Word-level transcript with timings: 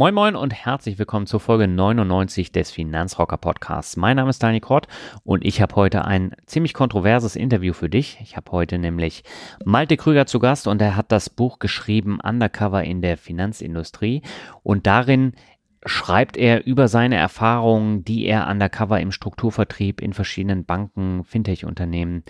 Moin 0.00 0.14
Moin 0.14 0.34
und 0.34 0.54
herzlich 0.54 0.98
willkommen 0.98 1.26
zur 1.26 1.40
Folge 1.40 1.68
99 1.68 2.52
des 2.52 2.70
Finanzrocker 2.70 3.36
Podcasts. 3.36 3.98
Mein 3.98 4.16
Name 4.16 4.30
ist 4.30 4.42
Daniel 4.42 4.62
Kort 4.62 4.88
und 5.24 5.44
ich 5.44 5.60
habe 5.60 5.76
heute 5.76 6.06
ein 6.06 6.34
ziemlich 6.46 6.72
kontroverses 6.72 7.36
Interview 7.36 7.74
für 7.74 7.90
dich. 7.90 8.18
Ich 8.22 8.34
habe 8.34 8.50
heute 8.50 8.78
nämlich 8.78 9.24
Malte 9.62 9.98
Krüger 9.98 10.24
zu 10.24 10.38
Gast 10.38 10.66
und 10.66 10.80
er 10.80 10.96
hat 10.96 11.12
das 11.12 11.28
Buch 11.28 11.58
geschrieben 11.58 12.18
Undercover 12.18 12.82
in 12.82 13.02
der 13.02 13.18
Finanzindustrie 13.18 14.22
und 14.62 14.86
darin 14.86 15.34
schreibt 15.84 16.38
er 16.38 16.64
über 16.64 16.88
seine 16.88 17.16
Erfahrungen, 17.16 18.02
die 18.02 18.24
er 18.24 18.48
undercover 18.48 19.02
im 19.02 19.12
Strukturvertrieb 19.12 20.00
in 20.00 20.14
verschiedenen 20.14 20.64
Banken, 20.64 21.24
Fintech-Unternehmen 21.24 22.24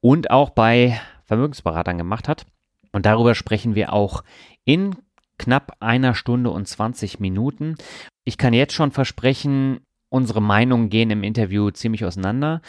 und 0.00 0.30
auch 0.30 0.50
bei 0.50 1.00
Vermögensberatern 1.24 1.96
gemacht 1.96 2.28
hat. 2.28 2.44
Und 2.92 3.06
darüber 3.06 3.34
sprechen 3.34 3.74
wir 3.74 3.94
auch 3.94 4.24
in 4.66 4.94
knapp 5.38 5.76
einer 5.80 6.14
Stunde 6.14 6.50
und 6.50 6.66
20 6.66 7.20
Minuten. 7.20 7.76
Ich 8.24 8.38
kann 8.38 8.52
jetzt 8.52 8.74
schon 8.74 8.90
versprechen, 8.90 9.80
unsere 10.10 10.42
Meinungen 10.42 10.90
gehen 10.90 11.10
im 11.10 11.22
Interview 11.22 11.70
ziemlich 11.70 12.04
auseinander. 12.04 12.60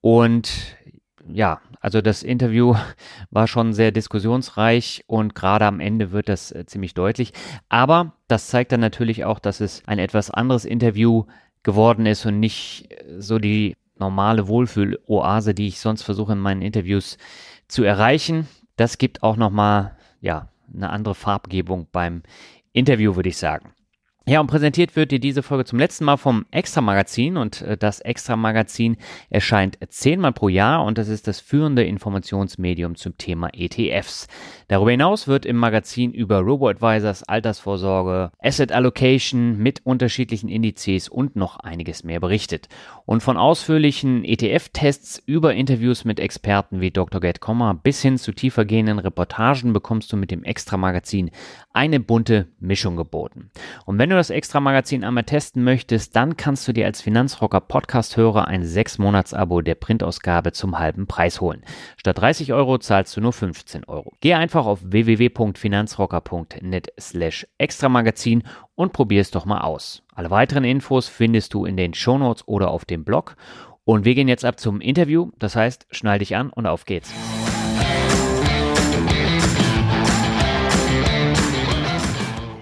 Und 0.00 0.76
ja, 1.30 1.60
also 1.80 2.00
das 2.00 2.22
Interview 2.22 2.74
war 3.30 3.46
schon 3.46 3.72
sehr 3.72 3.92
diskussionsreich 3.92 5.04
und 5.06 5.34
gerade 5.34 5.66
am 5.66 5.80
Ende 5.80 6.12
wird 6.12 6.28
das 6.28 6.52
äh, 6.52 6.64
ziemlich 6.66 6.94
deutlich. 6.94 7.32
Aber 7.68 8.12
das 8.28 8.48
zeigt 8.48 8.72
dann 8.72 8.80
natürlich 8.80 9.24
auch, 9.24 9.38
dass 9.38 9.60
es 9.60 9.82
ein 9.86 9.98
etwas 9.98 10.30
anderes 10.30 10.64
Interview 10.64 11.24
geworden 11.62 12.06
ist 12.06 12.24
und 12.26 12.40
nicht 12.40 12.90
äh, 12.90 13.20
so 13.20 13.38
die 13.38 13.76
normale 13.98 14.46
Wohlfühl-Oase, 14.48 15.54
die 15.54 15.68
ich 15.68 15.80
sonst 15.80 16.02
versuche 16.02 16.32
in 16.32 16.38
meinen 16.38 16.62
Interviews 16.62 17.18
zu 17.66 17.82
erreichen. 17.82 18.46
Das 18.76 18.98
gibt 18.98 19.22
auch 19.22 19.36
nochmal, 19.36 19.96
ja, 20.20 20.48
eine 20.74 20.90
andere 20.90 21.14
Farbgebung 21.14 21.88
beim 21.90 22.22
Interview, 22.72 23.16
würde 23.16 23.28
ich 23.28 23.36
sagen. 23.36 23.72
Ja, 24.28 24.40
und 24.40 24.46
präsentiert 24.46 24.94
wird 24.94 25.10
dir 25.10 25.20
diese 25.20 25.42
Folge 25.42 25.64
zum 25.64 25.78
letzten 25.78 26.04
Mal 26.04 26.18
vom 26.18 26.44
Extra 26.50 26.82
Magazin 26.82 27.38
und 27.38 27.62
äh, 27.62 27.78
das 27.78 28.00
Extra 28.00 28.36
Magazin 28.36 28.98
erscheint 29.30 29.78
zehnmal 29.88 30.32
pro 30.32 30.50
Jahr 30.50 30.84
und 30.84 30.98
das 30.98 31.08
ist 31.08 31.26
das 31.26 31.40
führende 31.40 31.84
Informationsmedium 31.84 32.94
zum 32.94 33.16
Thema 33.16 33.48
ETFs. 33.54 34.28
Darüber 34.68 34.90
hinaus 34.90 35.28
wird 35.28 35.46
im 35.46 35.56
Magazin 35.56 36.12
über 36.12 36.40
Robo-Advisors, 36.40 37.22
Altersvorsorge, 37.22 38.30
Asset 38.38 38.70
Allocation 38.70 39.56
mit 39.56 39.86
unterschiedlichen 39.86 40.50
Indizes 40.50 41.08
und 41.08 41.34
noch 41.34 41.60
einiges 41.60 42.04
mehr 42.04 42.20
berichtet. 42.20 42.68
Und 43.06 43.22
von 43.22 43.38
ausführlichen 43.38 44.24
ETF-Tests 44.24 45.22
über 45.24 45.54
Interviews 45.54 46.04
mit 46.04 46.20
Experten 46.20 46.82
wie 46.82 46.90
Dr. 46.90 47.22
Gerd 47.22 47.40
Kommer 47.40 47.72
bis 47.72 48.02
hin 48.02 48.18
zu 48.18 48.32
tiefergehenden 48.32 48.98
Reportagen 48.98 49.72
bekommst 49.72 50.12
du 50.12 50.18
mit 50.18 50.30
dem 50.30 50.44
Extra 50.44 50.76
Magazin 50.76 51.30
eine 51.72 51.98
bunte 51.98 52.48
Mischung 52.60 52.96
geboten. 52.96 53.50
Und 53.86 53.98
wenn 53.98 54.10
du 54.10 54.17
das 54.18 54.30
Extra-Magazin 54.30 55.04
einmal 55.04 55.24
testen 55.24 55.64
möchtest, 55.64 56.14
dann 56.14 56.36
kannst 56.36 56.68
du 56.68 56.72
dir 56.72 56.86
als 56.86 57.00
Finanzrocker 57.00 57.60
Podcast-Hörer 57.60 58.46
ein 58.46 58.64
6-Monats-Abo 58.64 59.62
der 59.62 59.76
Printausgabe 59.76 60.52
zum 60.52 60.78
halben 60.78 61.06
Preis 61.06 61.40
holen. 61.40 61.62
Statt 61.96 62.18
30 62.18 62.52
Euro 62.52 62.78
zahlst 62.78 63.16
du 63.16 63.20
nur 63.20 63.32
15 63.32 63.84
Euro. 63.84 64.12
Geh 64.20 64.34
einfach 64.34 64.66
auf 64.66 64.80
www.finanzrocker.net 64.82 66.92
slash 67.00 67.46
Extramagazin 67.56 68.42
und 68.74 68.92
probier 68.92 69.20
es 69.20 69.30
doch 69.30 69.46
mal 69.46 69.60
aus. 69.60 70.02
Alle 70.14 70.30
weiteren 70.30 70.64
Infos 70.64 71.08
findest 71.08 71.54
du 71.54 71.64
in 71.64 71.76
den 71.76 71.94
Shownotes 71.94 72.46
oder 72.46 72.70
auf 72.70 72.84
dem 72.84 73.04
Blog. 73.04 73.36
Und 73.84 74.04
wir 74.04 74.14
gehen 74.14 74.28
jetzt 74.28 74.44
ab 74.44 74.60
zum 74.60 74.80
Interview. 74.80 75.30
Das 75.38 75.56
heißt, 75.56 75.86
schnall 75.90 76.18
dich 76.18 76.36
an 76.36 76.50
und 76.50 76.66
auf 76.66 76.84
geht's. 76.84 77.12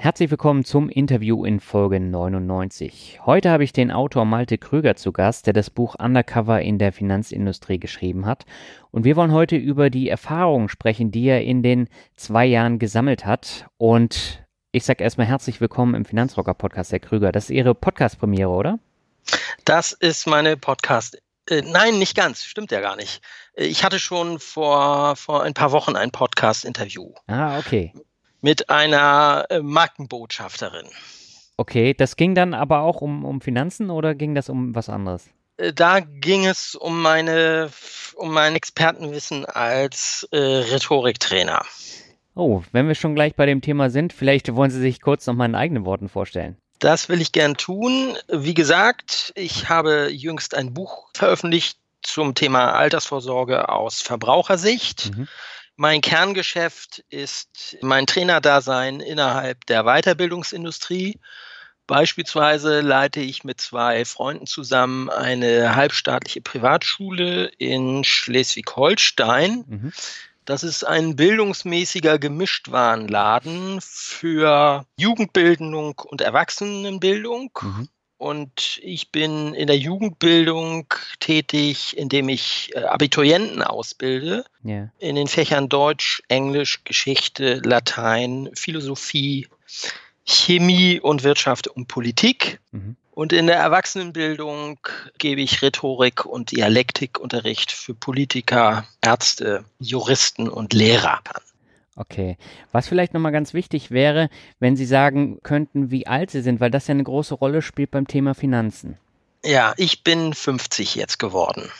Herzlich 0.06 0.30
willkommen 0.30 0.64
zum 0.64 0.88
Interview 0.88 1.44
in 1.44 1.58
Folge 1.58 1.98
99. 1.98 3.22
Heute 3.26 3.50
habe 3.50 3.64
ich 3.64 3.72
den 3.72 3.90
Autor 3.90 4.24
Malte 4.24 4.56
Krüger 4.56 4.94
zu 4.94 5.10
Gast, 5.10 5.48
der 5.48 5.52
das 5.52 5.68
Buch 5.68 5.96
Undercover 5.98 6.62
in 6.62 6.78
der 6.78 6.92
Finanzindustrie 6.92 7.80
geschrieben 7.80 8.24
hat. 8.24 8.44
Und 8.92 9.02
wir 9.02 9.16
wollen 9.16 9.32
heute 9.32 9.56
über 9.56 9.90
die 9.90 10.08
Erfahrungen 10.08 10.68
sprechen, 10.68 11.10
die 11.10 11.24
er 11.24 11.42
in 11.42 11.64
den 11.64 11.88
zwei 12.14 12.46
Jahren 12.46 12.78
gesammelt 12.78 13.26
hat. 13.26 13.66
Und 13.78 14.46
ich 14.70 14.84
sage 14.84 15.02
erstmal 15.02 15.26
herzlich 15.26 15.60
willkommen 15.60 15.96
im 15.96 16.04
Finanzrocker 16.04 16.54
Podcast, 16.54 16.92
Herr 16.92 17.00
Krüger. 17.00 17.32
Das 17.32 17.46
ist 17.46 17.50
Ihre 17.50 17.74
Podcast-Premiere, 17.74 18.50
oder? 18.50 18.78
Das 19.64 19.90
ist 19.90 20.28
meine 20.28 20.56
Podcast. 20.56 21.20
Äh, 21.50 21.62
nein, 21.62 21.98
nicht 21.98 22.14
ganz. 22.14 22.44
Stimmt 22.44 22.70
ja 22.70 22.78
gar 22.78 22.94
nicht. 22.94 23.22
Ich 23.56 23.82
hatte 23.82 23.98
schon 23.98 24.38
vor, 24.38 25.16
vor 25.16 25.42
ein 25.42 25.54
paar 25.54 25.72
Wochen 25.72 25.96
ein 25.96 26.12
Podcast-Interview. 26.12 27.12
Ah, 27.26 27.58
okay 27.58 27.92
mit 28.46 28.70
einer 28.70 29.46
äh, 29.50 29.58
Markenbotschafterin. 29.58 30.86
Okay, 31.56 31.94
das 31.94 32.14
ging 32.14 32.36
dann 32.36 32.54
aber 32.54 32.82
auch 32.82 33.00
um, 33.00 33.24
um 33.24 33.40
Finanzen 33.40 33.90
oder 33.90 34.14
ging 34.14 34.36
das 34.36 34.48
um 34.48 34.72
was 34.72 34.88
anderes? 34.88 35.28
Äh, 35.56 35.72
da 35.72 35.98
ging 35.98 36.46
es 36.46 36.76
um 36.76 37.02
meine 37.02 37.70
um 38.14 38.32
mein 38.32 38.54
Expertenwissen 38.54 39.46
als 39.46 40.28
äh, 40.30 40.36
Rhetoriktrainer. 40.38 41.66
Oh, 42.36 42.62
wenn 42.70 42.86
wir 42.86 42.94
schon 42.94 43.16
gleich 43.16 43.34
bei 43.34 43.46
dem 43.46 43.62
Thema 43.62 43.90
sind, 43.90 44.12
vielleicht 44.12 44.54
wollen 44.54 44.70
Sie 44.70 44.80
sich 44.80 45.00
kurz 45.00 45.26
noch 45.26 45.34
mal 45.34 45.46
in 45.46 45.56
eigenen 45.56 45.84
Worten 45.84 46.08
vorstellen. 46.08 46.56
Das 46.78 47.08
will 47.08 47.20
ich 47.20 47.32
gern 47.32 47.56
tun. 47.56 48.16
Wie 48.28 48.54
gesagt, 48.54 49.32
ich 49.34 49.68
habe 49.68 50.08
jüngst 50.12 50.54
ein 50.54 50.72
Buch 50.72 51.08
veröffentlicht 51.14 51.78
zum 52.02 52.36
Thema 52.36 52.74
Altersvorsorge 52.74 53.68
aus 53.68 54.02
Verbrauchersicht. 54.02 55.16
Mhm. 55.16 55.26
Mein 55.76 56.00
Kerngeschäft 56.00 57.04
ist 57.10 57.76
mein 57.82 58.06
Trainerdasein 58.06 59.00
innerhalb 59.00 59.66
der 59.66 59.84
Weiterbildungsindustrie. 59.84 61.20
Beispielsweise 61.86 62.80
leite 62.80 63.20
ich 63.20 63.44
mit 63.44 63.60
zwei 63.60 64.04
Freunden 64.04 64.46
zusammen 64.46 65.10
eine 65.10 65.76
halbstaatliche 65.76 66.40
Privatschule 66.40 67.46
in 67.58 68.02
Schleswig-Holstein. 68.04 69.64
Mhm. 69.68 69.92
Das 70.46 70.62
ist 70.62 70.84
ein 70.84 71.16
bildungsmäßiger 71.16 72.18
Gemischtwarenladen 72.18 73.80
für 73.82 74.86
Jugendbildung 74.96 75.98
und 75.98 76.20
Erwachsenenbildung. 76.22 77.50
Mhm. 77.60 77.88
Und 78.18 78.80
ich 78.82 79.12
bin 79.12 79.52
in 79.52 79.66
der 79.66 79.76
Jugendbildung 79.76 80.86
tätig, 81.20 81.96
indem 81.96 82.28
ich 82.30 82.70
äh, 82.74 82.80
Abiturienten 82.80 83.62
ausbilde. 83.62 84.44
Yeah. 84.64 84.90
In 84.98 85.16
den 85.16 85.26
Fächern 85.26 85.68
Deutsch, 85.68 86.22
Englisch, 86.28 86.82
Geschichte, 86.84 87.60
Latein, 87.62 88.50
Philosophie, 88.54 89.48
Chemie 90.24 90.98
und 90.98 91.24
Wirtschaft 91.24 91.68
und 91.68 91.88
Politik. 91.88 92.58
Mhm. 92.72 92.96
Und 93.12 93.32
in 93.32 93.46
der 93.46 93.56
Erwachsenenbildung 93.56 94.78
gebe 95.18 95.40
ich 95.40 95.62
Rhetorik 95.62 96.26
und 96.26 96.50
Dialektikunterricht 96.50 97.72
für 97.72 97.94
Politiker, 97.94 98.86
Ärzte, 99.00 99.64
Juristen 99.78 100.48
und 100.48 100.74
Lehrer 100.74 101.20
an. 101.24 101.42
Okay. 101.96 102.36
Was 102.72 102.88
vielleicht 102.88 103.14
nochmal 103.14 103.32
ganz 103.32 103.54
wichtig 103.54 103.90
wäre, 103.90 104.28
wenn 104.60 104.76
Sie 104.76 104.84
sagen 104.84 105.38
könnten, 105.42 105.90
wie 105.90 106.06
alt 106.06 106.30
Sie 106.30 106.42
sind, 106.42 106.60
weil 106.60 106.70
das 106.70 106.86
ja 106.86 106.92
eine 106.92 107.02
große 107.02 107.34
Rolle 107.34 107.62
spielt 107.62 107.90
beim 107.90 108.06
Thema 108.06 108.34
Finanzen. 108.34 108.98
Ja, 109.44 109.72
ich 109.76 110.04
bin 110.04 110.34
50 110.34 110.94
jetzt 110.94 111.18
geworden. 111.18 111.70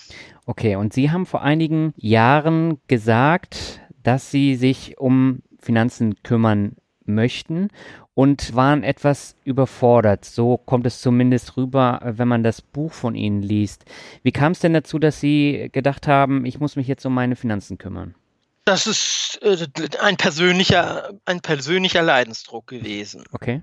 Okay, 0.47 0.77
und 0.77 0.93
Sie 0.93 1.11
haben 1.11 1.27
vor 1.27 1.43
einigen 1.43 1.93
Jahren 1.97 2.79
gesagt, 2.87 3.81
dass 4.03 4.31
Sie 4.31 4.57
sich 4.57 4.99
um 4.99 5.43
Finanzen 5.59 6.23
kümmern 6.23 6.77
möchten 7.05 7.69
und 8.15 8.55
waren 8.55 8.83
etwas 8.83 9.37
überfordert. 9.45 10.25
So 10.25 10.57
kommt 10.57 10.87
es 10.87 11.03
zumindest 11.03 11.57
rüber, 11.57 12.01
wenn 12.03 12.29
man 12.29 12.43
das 12.43 12.63
Buch 12.63 12.93
von 12.93 13.15
Ihnen 13.15 13.43
liest. 13.43 13.85
Wie 14.23 14.33
kam 14.33 14.53
es 14.53 14.61
denn 14.61 14.73
dazu, 14.73 14.99
dass 14.99 15.21
Sie 15.21 15.69
gedacht 15.73 16.09
haben, 16.09 16.47
ich 16.47 16.59
muss 16.59 16.77
mich 16.77 16.89
jetzt 16.89 17.05
um 17.05 17.13
meine 17.13 17.37
Finanzen 17.37 17.77
kümmern? 17.77 18.15
Das 18.67 18.89
ist 18.89 19.39
äh, 19.43 19.69
ein 20.01 20.17
persönlicher, 20.17 21.11
ein 21.25 21.41
persönlicher 21.41 22.03
Leidensdruck 22.03 22.67
gewesen. 22.67 23.25
Okay. 23.31 23.63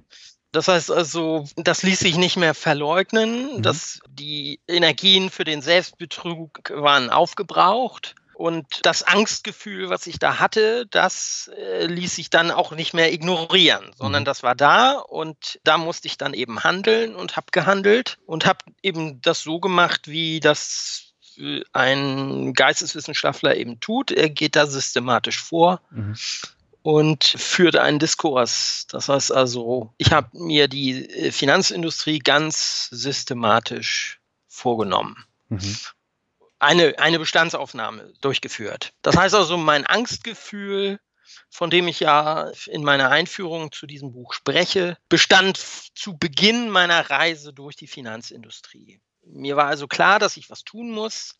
Das 0.53 0.69
heißt 0.69 0.91
also, 0.91 1.45
das 1.55 1.83
ließ 1.83 1.99
sich 1.99 2.15
nicht 2.15 2.37
mehr 2.37 2.53
verleugnen, 2.53 3.57
mhm. 3.57 3.61
dass 3.61 3.99
die 4.07 4.61
Energien 4.67 5.29
für 5.29 5.43
den 5.43 5.61
Selbstbetrug 5.61 6.71
waren 6.73 7.09
aufgebraucht. 7.09 8.15
Und 8.33 8.65
das 8.83 9.03
Angstgefühl, 9.03 9.89
was 9.89 10.07
ich 10.07 10.19
da 10.19 10.39
hatte, 10.39 10.87
das 10.89 11.51
äh, 11.55 11.85
ließ 11.85 12.15
sich 12.15 12.29
dann 12.29 12.49
auch 12.49 12.71
nicht 12.71 12.93
mehr 12.93 13.11
ignorieren, 13.11 13.91
sondern 13.95 14.23
mhm. 14.23 14.25
das 14.25 14.41
war 14.41 14.55
da 14.55 14.93
und 14.93 15.59
da 15.63 15.77
musste 15.77 16.07
ich 16.07 16.17
dann 16.17 16.33
eben 16.33 16.63
handeln 16.63 17.15
und 17.15 17.35
habe 17.35 17.47
gehandelt 17.51 18.19
und 18.25 18.45
habe 18.45 18.59
eben 18.81 19.21
das 19.21 19.41
so 19.41 19.59
gemacht, 19.59 20.07
wie 20.07 20.39
das 20.39 21.12
ein 21.71 22.53
Geisteswissenschaftler 22.53 23.55
eben 23.55 23.79
tut. 23.79 24.11
Er 24.11 24.29
geht 24.29 24.55
da 24.55 24.67
systematisch 24.67 25.41
vor. 25.41 25.81
Mhm 25.91 26.15
und 26.83 27.23
führt 27.23 27.77
einen 27.77 27.97
Diskurs. 27.97 28.85
Das 28.89 29.09
heißt 29.09 29.31
also, 29.31 29.93
ich 29.97 30.11
habe 30.11 30.29
mir 30.33 30.67
die 30.67 31.09
äh, 31.09 31.31
Finanzindustrie 31.31 32.19
ganz 32.19 32.89
systematisch 32.91 34.19
vorgenommen. 34.47 35.25
Mhm. 35.49 35.77
Eine, 36.59 36.99
eine 36.99 37.19
Bestandsaufnahme 37.19 38.13
durchgeführt. 38.21 38.93
Das 39.01 39.17
heißt 39.17 39.33
also, 39.33 39.57
mein 39.57 39.85
Angstgefühl, 39.85 40.99
von 41.49 41.69
dem 41.69 41.87
ich 41.87 42.01
ja 42.01 42.51
in 42.67 42.83
meiner 42.83 43.09
Einführung 43.09 43.71
zu 43.71 43.87
diesem 43.87 44.11
Buch 44.11 44.33
spreche, 44.33 44.97
bestand 45.09 45.57
zu 45.95 46.17
Beginn 46.17 46.69
meiner 46.69 47.09
Reise 47.09 47.53
durch 47.53 47.75
die 47.75 47.87
Finanzindustrie. 47.87 49.01
Mir 49.25 49.55
war 49.55 49.65
also 49.65 49.87
klar, 49.87 50.19
dass 50.19 50.37
ich 50.37 50.49
was 50.49 50.63
tun 50.63 50.91
muss 50.91 51.39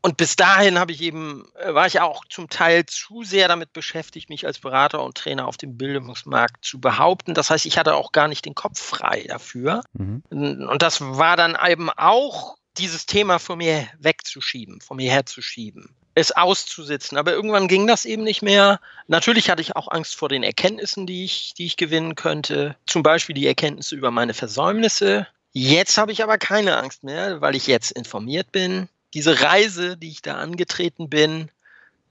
und 0.00 0.16
bis 0.16 0.36
dahin 0.36 0.78
habe 0.78 0.92
ich 0.92 1.02
eben, 1.02 1.44
äh, 1.54 1.74
war 1.74 1.86
ich 1.86 2.00
auch 2.00 2.24
zum 2.28 2.48
Teil 2.48 2.86
zu 2.86 3.24
sehr 3.24 3.48
damit 3.48 3.72
beschäftigt, 3.72 4.30
mich 4.30 4.46
als 4.46 4.60
Berater 4.60 5.02
und 5.02 5.16
Trainer 5.16 5.46
auf 5.48 5.56
dem 5.56 5.76
Bildungsmarkt 5.76 6.64
zu 6.64 6.80
behaupten. 6.80 7.34
Das 7.34 7.50
heißt, 7.50 7.66
ich 7.66 7.78
hatte 7.78 7.94
auch 7.94 8.12
gar 8.12 8.28
nicht 8.28 8.44
den 8.44 8.54
Kopf 8.54 8.80
frei 8.80 9.24
dafür. 9.28 9.82
Mhm. 9.94 10.22
Und 10.30 10.82
das 10.82 11.00
war 11.00 11.36
dann 11.36 11.56
eben 11.66 11.90
auch 11.90 12.56
dieses 12.76 13.06
Thema 13.06 13.40
von 13.40 13.58
mir 13.58 13.88
wegzuschieben, 13.98 14.80
von 14.80 14.98
mir 14.98 15.10
herzuschieben, 15.10 15.96
es 16.14 16.30
auszusitzen. 16.30 17.18
Aber 17.18 17.32
irgendwann 17.32 17.66
ging 17.66 17.88
das 17.88 18.04
eben 18.04 18.22
nicht 18.22 18.40
mehr. 18.40 18.80
Natürlich 19.08 19.50
hatte 19.50 19.62
ich 19.62 19.74
auch 19.74 19.88
Angst 19.90 20.14
vor 20.14 20.28
den 20.28 20.44
Erkenntnissen, 20.44 21.04
die 21.04 21.24
ich, 21.24 21.54
die 21.54 21.66
ich 21.66 21.76
gewinnen 21.76 22.14
könnte. 22.14 22.76
Zum 22.86 23.02
Beispiel 23.02 23.34
die 23.34 23.48
Erkenntnisse 23.48 23.96
über 23.96 24.12
meine 24.12 24.34
Versäumnisse. 24.34 25.26
Jetzt 25.52 25.98
habe 25.98 26.12
ich 26.12 26.22
aber 26.22 26.38
keine 26.38 26.76
Angst 26.76 27.04
mehr, 27.04 27.40
weil 27.40 27.56
ich 27.56 27.66
jetzt 27.66 27.90
informiert 27.90 28.52
bin 28.52 28.88
diese 29.14 29.40
Reise, 29.40 29.96
die 29.96 30.10
ich 30.10 30.22
da 30.22 30.36
angetreten 30.36 31.08
bin, 31.08 31.50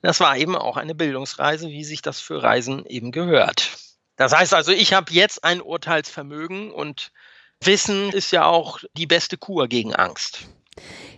das 0.01 0.19
war 0.19 0.37
eben 0.37 0.55
auch 0.55 0.77
eine 0.77 0.95
Bildungsreise, 0.95 1.69
wie 1.69 1.83
sich 1.83 2.01
das 2.01 2.19
für 2.19 2.41
Reisen 2.41 2.85
eben 2.85 3.11
gehört. 3.11 3.77
Das 4.15 4.33
heißt 4.33 4.53
also, 4.53 4.71
ich 4.71 4.93
habe 4.93 5.11
jetzt 5.11 5.43
ein 5.43 5.61
Urteilsvermögen 5.61 6.71
und 6.71 7.11
Wissen 7.61 8.11
ist 8.11 8.31
ja 8.31 8.45
auch 8.45 8.79
die 8.93 9.07
beste 9.07 9.37
Kur 9.37 9.67
gegen 9.67 9.95
Angst. 9.95 10.47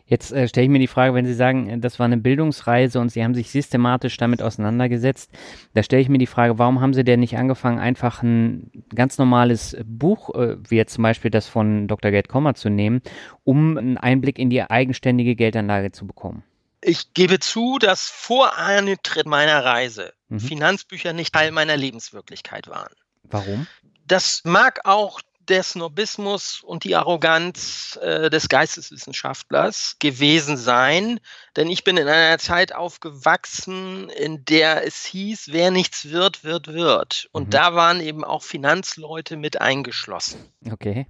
Jetzt 0.06 0.32
äh, 0.32 0.48
stelle 0.48 0.66
ich 0.66 0.72
mir 0.72 0.80
die 0.80 0.88
Frage, 0.88 1.14
wenn 1.14 1.26
Sie 1.26 1.34
sagen, 1.34 1.70
äh, 1.70 1.80
das 1.80 2.00
war 2.00 2.06
eine 2.06 2.18
Bildungsreise 2.18 3.00
und 3.00 3.10
Sie 3.10 3.24
haben 3.24 3.36
sich 3.36 3.52
systematisch 3.52 4.18
damit 4.18 4.42
auseinandergesetzt, 4.42 5.32
da 5.74 5.84
stelle 5.84 6.02
ich 6.02 6.10
mir 6.10 6.18
die 6.18 6.28
Frage, 6.28 6.58
warum 6.58 6.82
haben 6.82 6.94
Sie 6.94 7.04
denn 7.04 7.20
nicht 7.20 7.38
angefangen, 7.38 7.80
einfach 7.80 8.24
ein 8.24 8.72
ganz 8.94 9.18
normales 9.18 9.78
Buch, 9.86 10.34
äh, 10.34 10.58
wie 10.68 10.78
jetzt 10.78 10.94
zum 10.94 11.04
Beispiel 11.04 11.32
das 11.32 11.48
von 11.48 11.88
Dr. 11.88 12.12
Gerd 12.12 12.28
Kommer 12.28 12.56
zu 12.56 12.70
nehmen, 12.70 13.02
um 13.44 13.78
einen 13.78 13.98
Einblick 13.98 14.40
in 14.40 14.50
die 14.50 14.64
eigenständige 14.64 15.36
Geldanlage 15.36 15.92
zu 15.92 16.08
bekommen? 16.08 16.44
Ich 16.82 17.14
gebe 17.14 17.40
zu, 17.40 17.78
dass 17.78 18.08
vor 18.08 18.58
Antritt 18.58 19.28
meiner 19.28 19.64
Reise 19.64 20.14
mhm. 20.30 20.40
Finanzbücher 20.40 21.14
nicht 21.14 21.34
Teil 21.34 21.52
meiner 21.52 21.76
Lebenswirklichkeit 21.76 22.68
waren. 22.68 22.94
Warum? 23.24 23.68
Das 24.08 24.42
mag 24.44 24.80
auch 24.86 25.22
der 25.50 25.64
Snobismus 25.64 26.62
und 26.62 26.84
die 26.84 26.96
Arroganz 26.96 27.98
äh, 28.02 28.30
des 28.30 28.50
Geisteswissenschaftlers 28.50 29.98
gewesen 30.00 30.58
sein. 30.58 31.20
Denn 31.56 31.70
ich 31.70 31.84
bin 31.84 31.98
in 31.98 32.08
einer 32.08 32.38
Zeit 32.38 32.74
aufgewachsen, 32.74 34.10
in 34.10 34.46
der 34.46 34.86
es 34.86 35.06
hieß, 35.06 35.50
wer 35.52 35.72
nichts 35.72 36.10
wird, 36.10 36.44
wird, 36.44 36.68
wird. 36.68 37.30
Und 37.32 37.48
mhm. 37.48 37.52
da 37.52 37.76
waren 37.76 38.02
eben 38.02 38.24
auch 38.24 38.44
Finanzleute 38.44 39.38
mit 39.38 39.60
eingeschlossen. 39.60 40.52
Okay. 40.72 41.08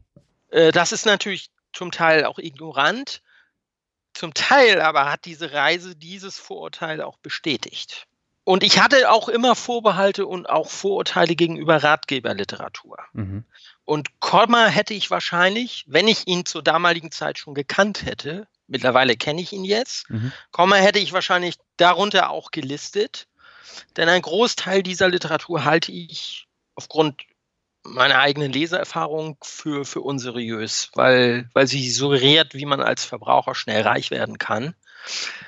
Äh, 0.49 0.71
das 0.71 0.91
ist 0.91 1.05
natürlich 1.05 1.49
zum 1.73 1.91
Teil 1.91 2.25
auch 2.25 2.39
ignorant. 2.39 3.21
Zum 4.13 4.33
Teil 4.33 4.81
aber 4.81 5.09
hat 5.11 5.25
diese 5.25 5.53
Reise 5.53 5.95
dieses 5.95 6.39
Vorurteil 6.39 7.01
auch 7.01 7.17
bestätigt. 7.17 8.08
Und 8.49 8.63
ich 8.63 8.79
hatte 8.79 9.11
auch 9.11 9.29
immer 9.29 9.55
Vorbehalte 9.55 10.25
und 10.25 10.49
auch 10.49 10.71
Vorurteile 10.71 11.35
gegenüber 11.35 11.83
Ratgeberliteratur. 11.83 12.97
Mhm. 13.13 13.43
Und 13.85 14.19
Kolmar 14.21 14.69
hätte 14.69 14.95
ich 14.95 15.11
wahrscheinlich, 15.11 15.85
wenn 15.87 16.07
ich 16.07 16.25
ihn 16.25 16.47
zur 16.47 16.63
damaligen 16.63 17.11
Zeit 17.11 17.37
schon 17.37 17.53
gekannt 17.53 18.07
hätte, 18.07 18.47
mittlerweile 18.65 19.15
kenne 19.17 19.39
ich 19.39 19.53
ihn 19.53 19.65
jetzt, 19.65 20.09
mhm. 20.09 20.31
Kolmar 20.49 20.79
hätte 20.79 20.97
ich 20.97 21.13
wahrscheinlich 21.13 21.57
darunter 21.77 22.31
auch 22.31 22.49
gelistet. 22.49 23.27
Denn 23.97 24.09
ein 24.09 24.23
Großteil 24.23 24.81
dieser 24.81 25.09
Literatur 25.09 25.63
halte 25.63 25.91
ich 25.91 26.47
aufgrund 26.73 27.21
meiner 27.83 28.17
eigenen 28.17 28.51
Leseerfahrung 28.51 29.37
für, 29.43 29.85
für 29.85 30.01
unseriös, 30.01 30.89
weil, 30.95 31.51
weil 31.53 31.67
sie 31.67 31.91
suggeriert, 31.91 32.55
wie 32.55 32.65
man 32.65 32.81
als 32.81 33.05
Verbraucher 33.05 33.53
schnell 33.53 33.83
reich 33.83 34.09
werden 34.09 34.39
kann. 34.39 34.73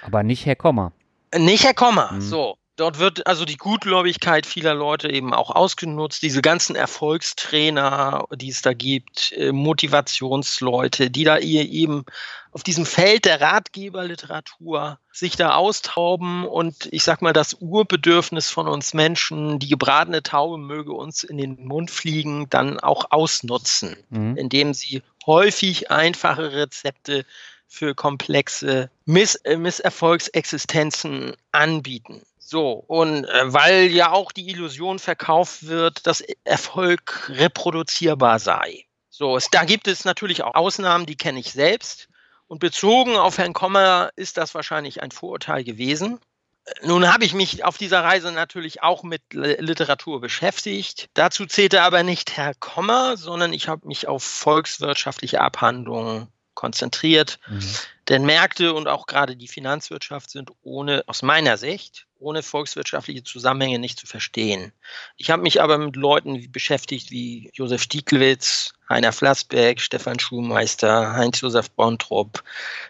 Aber 0.03 0.21
nicht 0.21 0.45
Herr 0.45 0.55
Kommer. 0.55 0.91
Nicht 1.35 1.63
Herr 1.63 1.73
Kommer, 1.73 2.11
mhm. 2.11 2.21
so. 2.21 2.57
Dort 2.81 2.97
wird 2.97 3.27
also 3.27 3.45
die 3.45 3.57
Gutgläubigkeit 3.57 4.47
vieler 4.47 4.73
Leute 4.73 5.11
eben 5.11 5.35
auch 5.35 5.51
ausgenutzt. 5.51 6.23
Diese 6.23 6.41
ganzen 6.41 6.75
Erfolgstrainer, 6.75 8.25
die 8.33 8.49
es 8.49 8.63
da 8.63 8.73
gibt, 8.73 9.33
äh, 9.33 9.51
Motivationsleute, 9.51 11.11
die 11.11 11.23
da 11.23 11.37
eben 11.37 12.05
auf 12.51 12.63
diesem 12.63 12.87
Feld 12.87 13.25
der 13.25 13.39
Ratgeberliteratur 13.39 14.97
sich 15.11 15.35
da 15.35 15.53
austauben 15.53 16.43
und 16.43 16.89
ich 16.91 17.03
sag 17.03 17.21
mal, 17.21 17.33
das 17.33 17.53
Urbedürfnis 17.59 18.49
von 18.49 18.67
uns 18.67 18.95
Menschen, 18.95 19.59
die 19.59 19.69
gebratene 19.69 20.23
Taube 20.23 20.57
möge 20.57 20.91
uns 20.91 21.23
in 21.23 21.37
den 21.37 21.63
Mund 21.63 21.91
fliegen, 21.91 22.49
dann 22.49 22.79
auch 22.79 23.11
ausnutzen, 23.11 23.95
mhm. 24.09 24.37
indem 24.37 24.73
sie 24.73 25.03
häufig 25.27 25.91
einfache 25.91 26.53
Rezepte 26.53 27.27
für 27.67 27.93
komplexe 27.93 28.89
Miss 29.05 29.35
äh, 29.35 29.55
Misserfolgsexistenzen 29.55 31.35
anbieten. 31.51 32.23
So, 32.51 32.83
und 32.85 33.23
äh, 33.23 33.53
weil 33.53 33.87
ja 33.91 34.11
auch 34.11 34.33
die 34.33 34.49
Illusion 34.49 34.99
verkauft 34.99 35.67
wird, 35.67 36.05
dass 36.05 36.19
Erfolg 36.43 37.29
reproduzierbar 37.29 38.39
sei. 38.39 38.83
So, 39.09 39.37
es, 39.37 39.47
da 39.49 39.63
gibt 39.63 39.87
es 39.87 40.03
natürlich 40.03 40.43
auch 40.43 40.53
Ausnahmen, 40.53 41.05
die 41.05 41.15
kenne 41.15 41.39
ich 41.39 41.53
selbst. 41.53 42.09
Und 42.47 42.59
bezogen 42.59 43.15
auf 43.15 43.37
Herrn 43.37 43.53
Kommer 43.53 44.09
ist 44.17 44.35
das 44.35 44.53
wahrscheinlich 44.53 45.01
ein 45.01 45.11
Vorurteil 45.11 45.63
gewesen. 45.63 46.19
Nun 46.83 47.07
habe 47.07 47.23
ich 47.23 47.33
mich 47.33 47.63
auf 47.63 47.77
dieser 47.77 48.03
Reise 48.03 48.33
natürlich 48.33 48.83
auch 48.83 49.03
mit 49.03 49.21
Literatur 49.31 50.19
beschäftigt. 50.19 51.07
Dazu 51.13 51.45
zählte 51.45 51.83
aber 51.83 52.03
nicht 52.03 52.35
Herr 52.35 52.53
Kommer, 52.55 53.15
sondern 53.15 53.53
ich 53.53 53.69
habe 53.69 53.87
mich 53.87 54.09
auf 54.09 54.25
volkswirtschaftliche 54.25 55.39
Abhandlungen 55.39 56.27
konzentriert. 56.53 57.39
Mhm. 57.47 57.63
Denn 58.11 58.25
Märkte 58.25 58.73
und 58.73 58.89
auch 58.89 59.05
gerade 59.05 59.37
die 59.37 59.47
Finanzwirtschaft 59.47 60.31
sind 60.31 60.51
ohne, 60.63 61.01
aus 61.07 61.21
meiner 61.21 61.55
Sicht, 61.55 62.07
ohne 62.19 62.43
volkswirtschaftliche 62.43 63.23
Zusammenhänge 63.23 63.79
nicht 63.79 63.97
zu 63.97 64.05
verstehen. 64.05 64.73
Ich 65.15 65.29
habe 65.29 65.41
mich 65.41 65.61
aber 65.61 65.77
mit 65.77 65.95
Leuten 65.95 66.51
beschäftigt 66.51 67.09
wie 67.09 67.49
Josef 67.53 67.81
Stieglitz, 67.81 68.73
Heiner 68.89 69.13
Flassbeck, 69.13 69.79
Stefan 69.79 70.19
Schulmeister, 70.19 71.13
Heinz-Josef 71.13 71.71
Bontrup, 71.71 72.43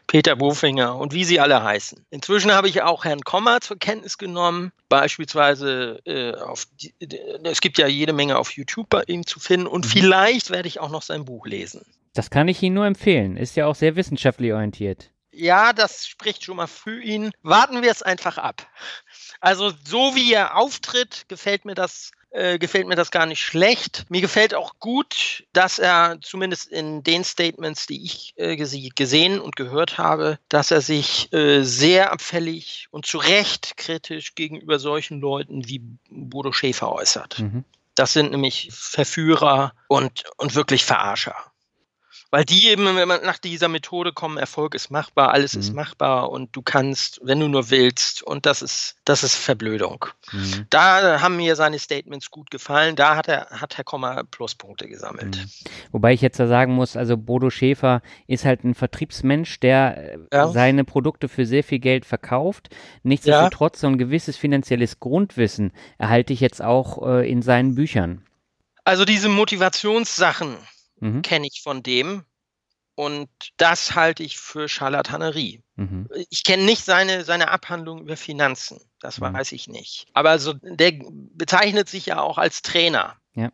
Peter 0.07 0.35
Bofinger 0.35 0.95
und 0.95 1.13
wie 1.13 1.23
sie 1.23 1.39
alle 1.39 1.61
heißen. 1.61 2.03
Inzwischen 2.09 2.51
habe 2.51 2.67
ich 2.67 2.81
auch 2.81 3.05
Herrn 3.05 3.21
Kommer 3.21 3.61
zur 3.61 3.77
Kenntnis 3.77 4.17
genommen, 4.17 4.71
beispielsweise 4.89 6.01
äh, 6.05 6.33
auf 6.33 6.65
die, 6.81 6.95
es 7.43 7.61
gibt 7.61 7.77
ja 7.77 7.85
jede 7.85 8.13
Menge 8.13 8.39
auf 8.39 8.53
YouTube 8.53 8.89
bei 8.89 9.03
ihm 9.05 9.27
zu 9.27 9.39
finden 9.39 9.67
und 9.67 9.85
mhm. 9.85 9.89
vielleicht 9.89 10.49
werde 10.49 10.67
ich 10.67 10.79
auch 10.79 10.89
noch 10.89 11.03
sein 11.03 11.25
Buch 11.25 11.45
lesen. 11.45 11.85
Das 12.13 12.29
kann 12.29 12.47
ich 12.47 12.61
Ihnen 12.61 12.75
nur 12.75 12.85
empfehlen. 12.85 13.37
Ist 13.37 13.55
ja 13.55 13.67
auch 13.67 13.75
sehr 13.75 13.95
wissenschaftlich 13.95 14.53
orientiert. 14.53 15.11
Ja, 15.31 15.71
das 15.71 16.07
spricht 16.07 16.43
schon 16.43 16.57
mal 16.57 16.67
für 16.67 17.01
ihn. 17.01 17.31
Warten 17.41 17.81
wir 17.81 17.91
es 17.91 18.03
einfach 18.03 18.37
ab. 18.37 18.67
Also 19.39 19.71
so 19.85 20.13
wie 20.15 20.33
er 20.33 20.57
auftritt, 20.57 21.25
gefällt 21.29 21.63
mir 21.63 21.73
das 21.73 22.11
äh, 22.31 22.59
gefällt 22.59 22.87
mir 22.87 22.95
das 22.95 23.11
gar 23.11 23.25
nicht 23.25 23.41
schlecht. 23.41 24.05
Mir 24.09 24.21
gefällt 24.21 24.53
auch 24.53 24.79
gut, 24.79 25.43
dass 25.51 25.79
er 25.79 26.17
zumindest 26.21 26.67
in 26.69 27.03
den 27.03 27.25
Statements, 27.25 27.87
die 27.87 28.05
ich 28.05 28.33
äh, 28.37 28.55
gesehen 28.55 29.39
und 29.41 29.57
gehört 29.57 29.97
habe, 29.97 30.39
dass 30.47 30.71
er 30.71 30.79
sich 30.79 31.31
äh, 31.33 31.63
sehr 31.63 32.13
abfällig 32.13 32.87
und 32.89 33.05
zu 33.05 33.17
Recht 33.17 33.75
kritisch 33.75 34.33
gegenüber 34.35 34.79
solchen 34.79 35.19
Leuten 35.19 35.67
wie 35.67 35.81
Bodo 36.09 36.53
Schäfer 36.53 36.91
äußert. 36.93 37.39
Mhm. 37.39 37.65
Das 37.95 38.13
sind 38.13 38.31
nämlich 38.31 38.69
Verführer 38.71 39.73
und, 39.89 40.23
und 40.37 40.55
wirklich 40.55 40.85
Verarscher. 40.85 41.50
Weil 42.31 42.45
die 42.45 42.69
eben, 42.69 42.85
wenn 42.95 43.07
man 43.07 43.23
nach 43.23 43.38
dieser 43.38 43.67
Methode 43.67 44.13
kommen, 44.13 44.38
Erfolg 44.38 44.73
ist 44.73 44.89
machbar, 44.89 45.31
alles 45.31 45.53
mhm. 45.53 45.59
ist 45.59 45.73
machbar 45.73 46.31
und 46.31 46.55
du 46.55 46.61
kannst, 46.61 47.19
wenn 47.23 47.41
du 47.41 47.50
nur 47.50 47.69
willst, 47.69 48.23
und 48.23 48.45
das 48.45 48.61
ist, 48.61 48.95
das 49.03 49.23
ist 49.23 49.35
Verblödung. 49.35 50.05
Mhm. 50.31 50.65
Da 50.69 51.21
haben 51.21 51.35
mir 51.35 51.57
seine 51.57 51.77
Statements 51.77 52.31
gut 52.31 52.50
gefallen, 52.50 52.95
da 52.95 53.17
hat 53.17 53.27
er, 53.27 53.47
hat 53.50 53.77
Herr 53.77 53.83
Kommer 53.83 54.23
Pluspunkte 54.23 54.88
gesammelt. 54.88 55.35
Mhm. 55.35 55.50
Wobei 55.91 56.13
ich 56.13 56.21
jetzt 56.21 56.39
da 56.39 56.47
sagen 56.47 56.73
muss, 56.73 56.95
also 56.95 57.17
Bodo 57.17 57.50
Schäfer 57.50 58.01
ist 58.27 58.45
halt 58.45 58.63
ein 58.63 58.75
Vertriebsmensch, 58.75 59.59
der 59.59 60.13
äh, 60.13 60.17
ja. 60.31 60.47
seine 60.47 60.85
Produkte 60.85 61.27
für 61.27 61.45
sehr 61.45 61.65
viel 61.65 61.79
Geld 61.79 62.05
verkauft. 62.05 62.69
Nichtsdestotrotz, 63.03 63.77
ja. 63.77 63.81
so 63.81 63.88
ein 63.88 63.97
gewisses 63.97 64.38
finanzielles 64.38 65.01
Grundwissen 65.01 65.73
erhalte 65.97 66.31
ich 66.31 66.39
jetzt 66.39 66.61
auch 66.61 67.05
äh, 67.05 67.29
in 67.29 67.41
seinen 67.41 67.75
Büchern. 67.75 68.23
Also 68.85 69.05
diese 69.05 69.29
Motivationssachen, 69.29 70.55
mhm. 71.01 71.22
kenne 71.22 71.48
ich 71.48 71.62
von 71.62 71.84
dem. 71.84 72.24
Und 72.96 73.29
das 73.58 73.96
halte 73.96 74.24
ich 74.24 74.38
für 74.38 74.70
Charlatanerie. 74.70 75.63
Mhm. 75.75 76.08
Ich 76.29 76.43
kenne 76.43 76.63
nicht 76.63 76.86
seine, 76.86 77.24
seine 77.24 77.50
Abhandlung 77.50 78.01
über 78.01 78.15
Finanzen. 78.15 78.79
Das 79.00 79.20
mhm. 79.20 79.34
weiß 79.34 79.51
ich 79.53 79.67
nicht. 79.67 80.08
Aber 80.13 80.29
also, 80.29 80.53
der 80.53 80.93
bezeichnet 81.34 81.89
sich 81.89 82.05
ja 82.05 82.22
auch 82.22 82.38
als 82.38 82.62
Trainer. 82.62 83.17
Ja. 83.34 83.51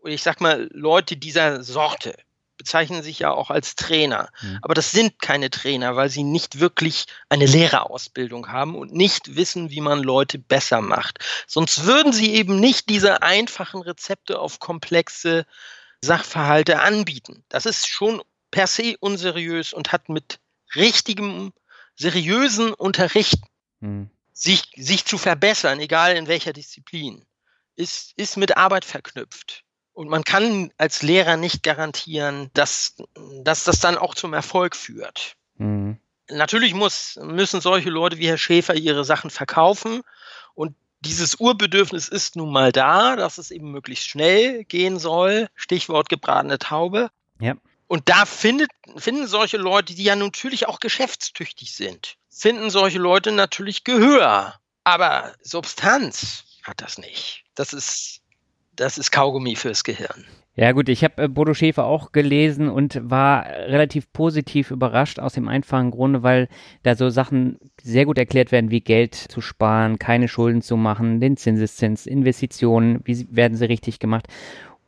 Und 0.00 0.12
ich 0.12 0.22
sag 0.22 0.40
mal, 0.40 0.68
Leute 0.72 1.16
dieser 1.16 1.62
Sorte 1.62 2.16
bezeichnen 2.56 3.02
sich 3.02 3.18
ja 3.18 3.32
auch 3.32 3.50
als 3.50 3.76
Trainer. 3.76 4.30
Mhm. 4.40 4.58
Aber 4.62 4.74
das 4.74 4.90
sind 4.90 5.20
keine 5.20 5.50
Trainer, 5.50 5.96
weil 5.96 6.08
sie 6.08 6.22
nicht 6.22 6.58
wirklich 6.58 7.06
eine 7.28 7.46
Lehrerausbildung 7.46 8.48
haben 8.48 8.74
und 8.74 8.92
nicht 8.92 9.36
wissen, 9.36 9.70
wie 9.70 9.80
man 9.80 10.02
Leute 10.02 10.38
besser 10.38 10.80
macht. 10.80 11.18
Sonst 11.46 11.84
würden 11.84 12.12
sie 12.12 12.34
eben 12.34 12.58
nicht 12.58 12.88
diese 12.88 13.22
einfachen 13.22 13.82
Rezepte 13.82 14.38
auf 14.38 14.58
komplexe 14.58 15.44
Sachverhalte 16.00 16.80
anbieten. 16.80 17.44
Das 17.48 17.66
ist 17.66 17.88
schon 17.88 18.22
per 18.50 18.66
se 18.66 18.96
unseriös 19.00 19.72
und 19.72 19.92
hat 19.92 20.08
mit 20.08 20.38
richtigem, 20.74 21.52
seriösen 21.94 22.72
Unterricht 22.74 23.38
hm. 23.80 24.10
sich, 24.32 24.70
sich 24.76 25.04
zu 25.04 25.18
verbessern, 25.18 25.80
egal 25.80 26.16
in 26.16 26.26
welcher 26.26 26.52
Disziplin, 26.52 27.24
ist, 27.74 28.12
ist 28.16 28.36
mit 28.36 28.56
Arbeit 28.56 28.84
verknüpft. 28.84 29.64
Und 29.92 30.08
man 30.08 30.24
kann 30.24 30.70
als 30.76 31.02
Lehrer 31.02 31.38
nicht 31.38 31.62
garantieren, 31.62 32.50
dass, 32.52 32.96
dass 33.42 33.64
das 33.64 33.80
dann 33.80 33.96
auch 33.96 34.14
zum 34.14 34.34
Erfolg 34.34 34.76
führt. 34.76 35.36
Mhm. 35.56 35.98
Natürlich 36.28 36.74
muss, 36.74 37.18
müssen 37.22 37.60
solche 37.60 37.88
Leute 37.88 38.18
wie 38.18 38.28
Herr 38.28 38.36
Schäfer 38.36 38.74
ihre 38.74 39.04
Sachen 39.04 39.30
verkaufen. 39.30 40.02
Und 40.54 40.76
dieses 41.06 41.36
Urbedürfnis 41.36 42.08
ist 42.08 42.36
nun 42.36 42.52
mal 42.52 42.72
da, 42.72 43.16
dass 43.16 43.38
es 43.38 43.50
eben 43.50 43.70
möglichst 43.70 44.08
schnell 44.08 44.64
gehen 44.64 44.98
soll. 44.98 45.48
Stichwort 45.54 46.08
gebratene 46.08 46.58
Taube. 46.58 47.10
Ja. 47.40 47.54
Und 47.88 48.08
da 48.08 48.26
findet, 48.26 48.70
finden 48.96 49.26
solche 49.26 49.56
Leute, 49.56 49.94
die 49.94 50.04
ja 50.04 50.16
natürlich 50.16 50.66
auch 50.66 50.80
geschäftstüchtig 50.80 51.74
sind, 51.74 52.16
finden 52.28 52.70
solche 52.70 52.98
Leute 52.98 53.32
natürlich 53.32 53.84
Gehör. 53.84 54.54
Aber 54.84 55.34
Substanz 55.42 56.44
hat 56.62 56.80
das 56.80 56.98
nicht. 56.98 57.44
Das 57.54 57.72
ist, 57.72 58.20
das 58.76 58.98
ist 58.98 59.10
Kaugummi 59.10 59.56
fürs 59.56 59.84
Gehirn. 59.84 60.24
Ja 60.54 60.72
gut, 60.72 60.88
ich 60.88 61.04
habe 61.04 61.24
äh, 61.24 61.28
Bodo 61.28 61.52
Schäfer 61.52 61.84
auch 61.84 62.12
gelesen 62.12 62.68
und 62.68 62.98
war 63.02 63.44
relativ 63.44 64.10
positiv 64.12 64.70
überrascht 64.70 65.18
aus 65.18 65.34
dem 65.34 65.48
einfachen 65.48 65.90
Grunde, 65.90 66.22
weil 66.22 66.48
da 66.82 66.94
so 66.94 67.10
Sachen 67.10 67.58
sehr 67.82 68.06
gut 68.06 68.16
erklärt 68.16 68.52
werden, 68.52 68.70
wie 68.70 68.80
Geld 68.80 69.14
zu 69.14 69.42
sparen, 69.42 69.98
keine 69.98 70.28
Schulden 70.28 70.62
zu 70.62 70.78
machen, 70.78 71.20
den 71.20 71.36
Zinseszins, 71.36 72.06
Investitionen, 72.06 73.00
wie 73.04 73.26
werden 73.30 73.56
sie 73.56 73.66
richtig 73.66 73.98
gemacht 73.98 74.28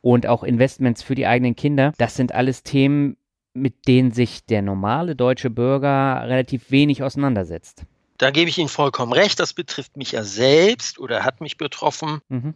und 0.01 0.25
auch 0.25 0.43
Investments 0.43 1.03
für 1.03 1.13
die 1.13 1.27
eigenen 1.27 1.55
Kinder. 1.55 1.93
Das 1.97 2.15
sind 2.15 2.33
alles 2.33 2.63
Themen, 2.63 3.17
mit 3.53 3.87
denen 3.87 4.11
sich 4.11 4.45
der 4.45 4.63
normale 4.63 5.15
deutsche 5.15 5.51
Bürger 5.51 6.23
relativ 6.25 6.71
wenig 6.71 7.03
auseinandersetzt. 7.03 7.83
Da 8.17 8.31
gebe 8.31 8.49
ich 8.49 8.57
Ihnen 8.57 8.69
vollkommen 8.69 9.13
recht, 9.13 9.39
das 9.39 9.53
betrifft 9.53 9.97
mich 9.97 10.11
ja 10.11 10.23
selbst 10.23 10.99
oder 10.99 11.23
hat 11.23 11.41
mich 11.41 11.57
betroffen. 11.57 12.21
Mhm. 12.27 12.53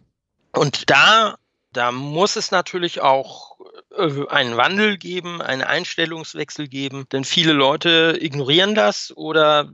Und 0.54 0.90
da 0.90 1.36
da 1.74 1.90
muss 1.92 2.36
es 2.36 2.50
natürlich 2.50 3.00
auch 3.00 3.58
äh, 3.96 4.26
einen 4.28 4.56
Wandel 4.56 4.96
geben, 4.96 5.42
einen 5.42 5.62
Einstellungswechsel 5.62 6.68
geben, 6.68 7.06
denn 7.12 7.24
viele 7.24 7.52
Leute 7.52 8.16
ignorieren 8.20 8.74
das 8.74 9.14
oder 9.16 9.70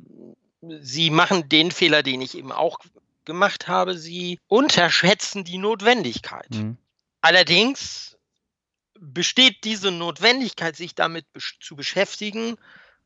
sie 0.80 1.10
machen 1.10 1.48
den 1.48 1.70
Fehler, 1.70 2.02
den 2.02 2.20
ich 2.20 2.36
eben 2.36 2.52
auch 2.52 2.78
gemacht 3.24 3.68
habe, 3.68 3.96
sie 3.96 4.38
unterschätzen 4.48 5.44
die 5.44 5.58
Notwendigkeit. 5.58 6.50
Mhm. 6.50 6.78
Allerdings 7.20 8.16
besteht 8.98 9.64
diese 9.64 9.90
Notwendigkeit, 9.90 10.76
sich 10.76 10.94
damit 10.94 11.26
zu 11.60 11.76
beschäftigen, 11.76 12.56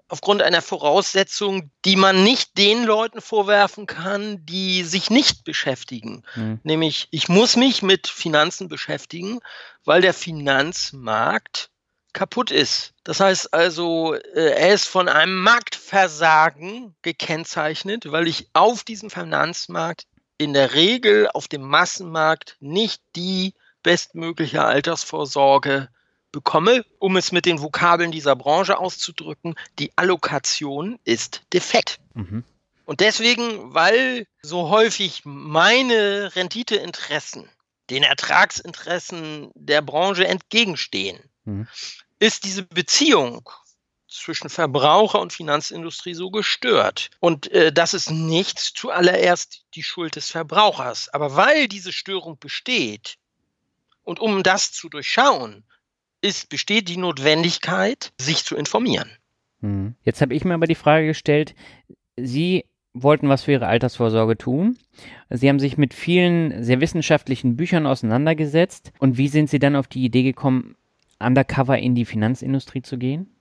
aufgrund 0.08 0.42
einer 0.42 0.62
Voraussetzung, 0.62 1.70
die 1.84 1.96
man 1.96 2.22
nicht 2.22 2.58
den 2.58 2.84
Leuten 2.84 3.20
vorwerfen 3.20 3.86
kann, 3.86 4.44
die 4.44 4.82
sich 4.82 5.10
nicht 5.10 5.44
beschäftigen. 5.44 6.22
Mhm. 6.34 6.60
Nämlich, 6.62 7.08
ich 7.10 7.28
muss 7.28 7.56
mich 7.56 7.82
mit 7.82 8.06
Finanzen 8.06 8.68
beschäftigen, 8.68 9.40
weil 9.84 10.02
der 10.02 10.14
Finanzmarkt 10.14 11.70
kaputt 12.12 12.50
ist. 12.50 12.92
Das 13.02 13.20
heißt 13.20 13.52
also, 13.52 14.14
äh, 14.14 14.52
er 14.52 14.74
ist 14.74 14.88
von 14.88 15.08
einem 15.08 15.42
Marktversagen 15.42 16.94
gekennzeichnet, 17.02 18.10
weil 18.10 18.28
ich 18.28 18.48
auf 18.52 18.84
diesem 18.84 19.10
Finanzmarkt 19.10 20.06
in 20.38 20.52
der 20.52 20.74
Regel 20.74 21.28
auf 21.28 21.48
dem 21.48 21.62
Massenmarkt 21.62 22.56
nicht 22.60 23.02
die 23.16 23.54
bestmögliche 23.82 24.64
Altersvorsorge 24.64 25.88
bekomme, 26.34 26.84
um 26.98 27.16
es 27.16 27.30
mit 27.30 27.46
den 27.46 27.62
Vokabeln 27.62 28.10
dieser 28.10 28.34
Branche 28.34 28.76
auszudrücken, 28.76 29.54
die 29.78 29.92
Allokation 29.96 30.98
ist 31.04 31.42
defekt. 31.52 32.00
Mhm. 32.14 32.42
Und 32.86 33.00
deswegen, 33.00 33.72
weil 33.72 34.26
so 34.42 34.68
häufig 34.68 35.22
meine 35.24 36.34
Renditeinteressen 36.34 37.48
den 37.88 38.02
Ertragsinteressen 38.02 39.52
der 39.54 39.80
Branche 39.80 40.26
entgegenstehen, 40.26 41.22
mhm. 41.44 41.68
ist 42.18 42.44
diese 42.44 42.64
Beziehung 42.64 43.48
zwischen 44.08 44.48
Verbraucher 44.48 45.20
und 45.20 45.32
Finanzindustrie 45.32 46.14
so 46.14 46.30
gestört. 46.30 47.10
Und 47.20 47.50
äh, 47.52 47.72
das 47.72 47.94
ist 47.94 48.10
nicht 48.10 48.58
zuallererst 48.58 49.64
die 49.74 49.82
Schuld 49.84 50.16
des 50.16 50.30
Verbrauchers. 50.30 51.08
Aber 51.10 51.36
weil 51.36 51.68
diese 51.68 51.92
Störung 51.92 52.38
besteht 52.40 53.18
und 54.02 54.18
um 54.18 54.42
das 54.42 54.72
zu 54.72 54.88
durchschauen, 54.88 55.64
ist, 56.24 56.48
besteht 56.48 56.88
die 56.88 56.96
Notwendigkeit, 56.96 58.12
sich 58.18 58.44
zu 58.44 58.56
informieren. 58.56 59.10
Hm. 59.60 59.94
Jetzt 60.02 60.20
habe 60.20 60.34
ich 60.34 60.44
mir 60.44 60.54
aber 60.54 60.66
die 60.66 60.74
Frage 60.74 61.06
gestellt, 61.06 61.54
Sie 62.16 62.64
wollten 62.94 63.28
was 63.28 63.42
für 63.42 63.52
Ihre 63.52 63.66
Altersvorsorge 63.66 64.38
tun. 64.38 64.78
Sie 65.28 65.48
haben 65.48 65.58
sich 65.58 65.76
mit 65.76 65.94
vielen 65.94 66.62
sehr 66.62 66.80
wissenschaftlichen 66.80 67.56
Büchern 67.56 67.86
auseinandergesetzt. 67.86 68.92
Und 68.98 69.18
wie 69.18 69.28
sind 69.28 69.50
Sie 69.50 69.58
dann 69.58 69.76
auf 69.76 69.88
die 69.88 70.04
Idee 70.04 70.22
gekommen, 70.22 70.76
undercover 71.18 71.78
in 71.78 71.94
die 71.94 72.04
Finanzindustrie 72.04 72.82
zu 72.82 72.96
gehen? 72.96 73.34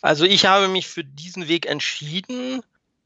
Also 0.00 0.24
ich 0.24 0.46
habe 0.46 0.68
mich 0.68 0.88
für 0.88 1.04
diesen 1.04 1.46
Weg 1.48 1.66
entschieden, 1.66 2.62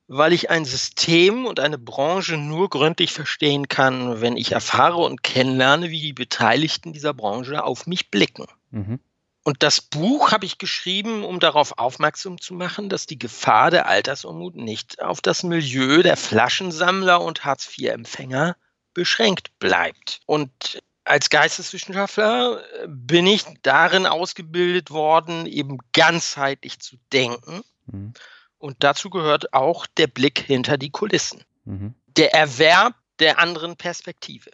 weil 0.07 0.33
ich 0.33 0.51
ein 0.51 0.65
System 0.65 1.47
und 1.47 1.59
eine 1.59 1.79
Branche 1.79 2.37
nur 2.37 2.69
gründlich 2.69 3.13
verstehen 3.13 3.69
kann, 3.69 4.21
wenn 4.21 4.37
ich 4.37 4.53
erfahre 4.53 4.99
und 4.99 5.25
kennenlerne, 5.25 5.91
wie 5.91 6.01
die 6.01 6.13
Beteiligten 6.13 6.93
dieser 6.93 7.15
Branche 7.15 7.65
auf 7.65 7.87
mich 7.87 8.11
blicken. 8.11 8.47
Mhm. 8.75 9.00
Und 9.45 9.62
das 9.62 9.83
Buch 9.83 10.33
habe 10.33 10.47
ich 10.47 10.57
geschrieben, 10.57 11.23
um 11.23 11.38
darauf 11.38 11.78
aufmerksam 11.78 12.40
zu 12.40 12.54
machen, 12.54 12.88
dass 12.88 13.07
die 13.07 13.19
Gefahr 13.19 13.71
der 13.71 13.87
Altersarmut 13.87 14.57
nicht 14.57 15.02
auf 15.02 15.21
das 15.21 15.43
Milieu 15.43 16.02
der 16.02 16.16
Flaschensammler 16.16 17.21
und 17.21 17.45
Hartz-IV-Empfänger 17.45 18.57
beschränkt 18.95 19.59
bleibt. 19.59 20.21
Und 20.25 20.83
als 21.04 21.28
Geisteswissenschaftler 21.28 22.62
äh, 22.83 22.87
bin 22.88 23.26
ich 23.26 23.45
darin 23.62 24.07
ausgebildet 24.07 24.90
worden, 24.90 25.45
eben 25.45 25.78
ganzheitlich 25.93 26.81
zu 26.81 26.97
denken. 27.12 27.62
Mhm. 27.87 28.14
Und 28.57 28.76
dazu 28.78 29.11
gehört 29.11 29.52
auch 29.52 29.87
der 29.87 30.07
Blick 30.07 30.38
hinter 30.38 30.78
die 30.78 30.90
Kulissen. 30.90 31.45
Mhm. 31.66 31.95
Der 32.16 32.33
Erwerb 32.33 32.95
der 33.19 33.38
anderen 33.38 33.76
Perspektive, 33.76 34.50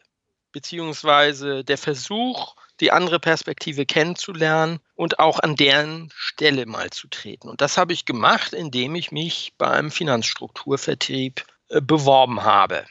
beziehungsweise 0.51 1.63
der 1.63 1.79
Versuch, 1.79 2.57
die 2.81 2.93
andere 2.93 3.21
Perspektive 3.21 3.87
kennenzulernen 3.87 4.81
und 4.95 5.19
auch 5.19 5.39
an 5.39 5.57
deren 5.57 6.11
Stelle 6.15 6.67
mal 6.67 6.91
zu 6.91 7.09
treten. 7.09 7.49
Und 7.49 7.61
das 7.61 7.77
habe 7.79 7.93
ich 7.93 8.05
gemacht, 8.05 8.53
indem 8.53 8.95
ich 8.95 9.13
mich 9.13 9.53
beim 9.59 9.91
Finanzstrukturvertrieb 9.91 11.45
äh, 11.69 11.81
beworben 11.81 12.43
habe, 12.43 12.85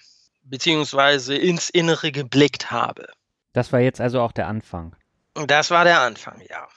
beziehungsweise 0.44 1.36
ins 1.36 1.70
Innere 1.70 2.12
geblickt 2.12 2.72
habe. 2.72 3.08
Das 3.54 3.74
war 3.74 3.80
jetzt 3.80 4.00
also 4.00 4.22
auch 4.22 4.32
der 4.32 4.48
Anfang. 4.48 4.96
Das 5.34 5.72
war 5.72 5.84
der 5.84 6.02
Anfang, 6.02 6.42
ja. 6.50 6.68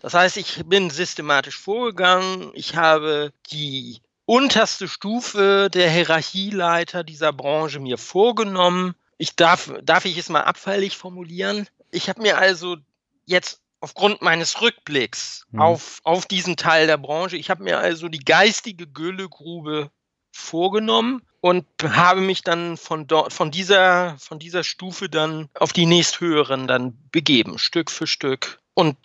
Das 0.00 0.14
heißt, 0.14 0.36
ich 0.36 0.62
bin 0.66 0.90
systematisch 0.90 1.56
vorgegangen. 1.56 2.50
Ich 2.54 2.74
habe 2.76 3.32
die 3.50 4.02
unterste 4.26 4.88
Stufe 4.88 5.68
der 5.72 5.90
Hierarchieleiter 5.90 7.04
dieser 7.04 7.32
Branche 7.32 7.80
mir 7.80 7.98
vorgenommen. 7.98 8.94
Ich 9.18 9.36
darf, 9.36 9.72
darf 9.82 10.04
ich 10.04 10.18
es 10.18 10.28
mal 10.28 10.42
abfällig 10.42 10.96
formulieren? 10.96 11.68
Ich 11.92 12.08
habe 12.08 12.20
mir 12.20 12.38
also 12.38 12.76
jetzt 13.24 13.60
aufgrund 13.80 14.22
meines 14.22 14.60
Rückblicks 14.60 15.46
mhm. 15.50 15.60
auf, 15.60 16.00
auf 16.02 16.26
diesen 16.26 16.56
Teil 16.56 16.86
der 16.86 16.98
Branche, 16.98 17.36
ich 17.36 17.50
habe 17.50 17.62
mir 17.62 17.78
also 17.78 18.08
die 18.08 18.24
geistige 18.24 18.86
Güllegrube 18.86 19.90
vorgenommen 20.32 21.22
und 21.40 21.66
habe 21.82 22.20
mich 22.20 22.42
dann 22.42 22.76
von 22.76 23.06
dort, 23.06 23.32
von 23.32 23.50
dieser, 23.50 24.16
von 24.18 24.38
dieser 24.38 24.64
Stufe 24.64 25.08
dann 25.08 25.48
auf 25.54 25.72
die 25.72 25.86
nächsthöheren 25.86 26.66
dann 26.66 26.96
begeben, 27.10 27.58
Stück 27.58 27.90
für 27.90 28.06
Stück. 28.06 28.60
Und 28.74 28.96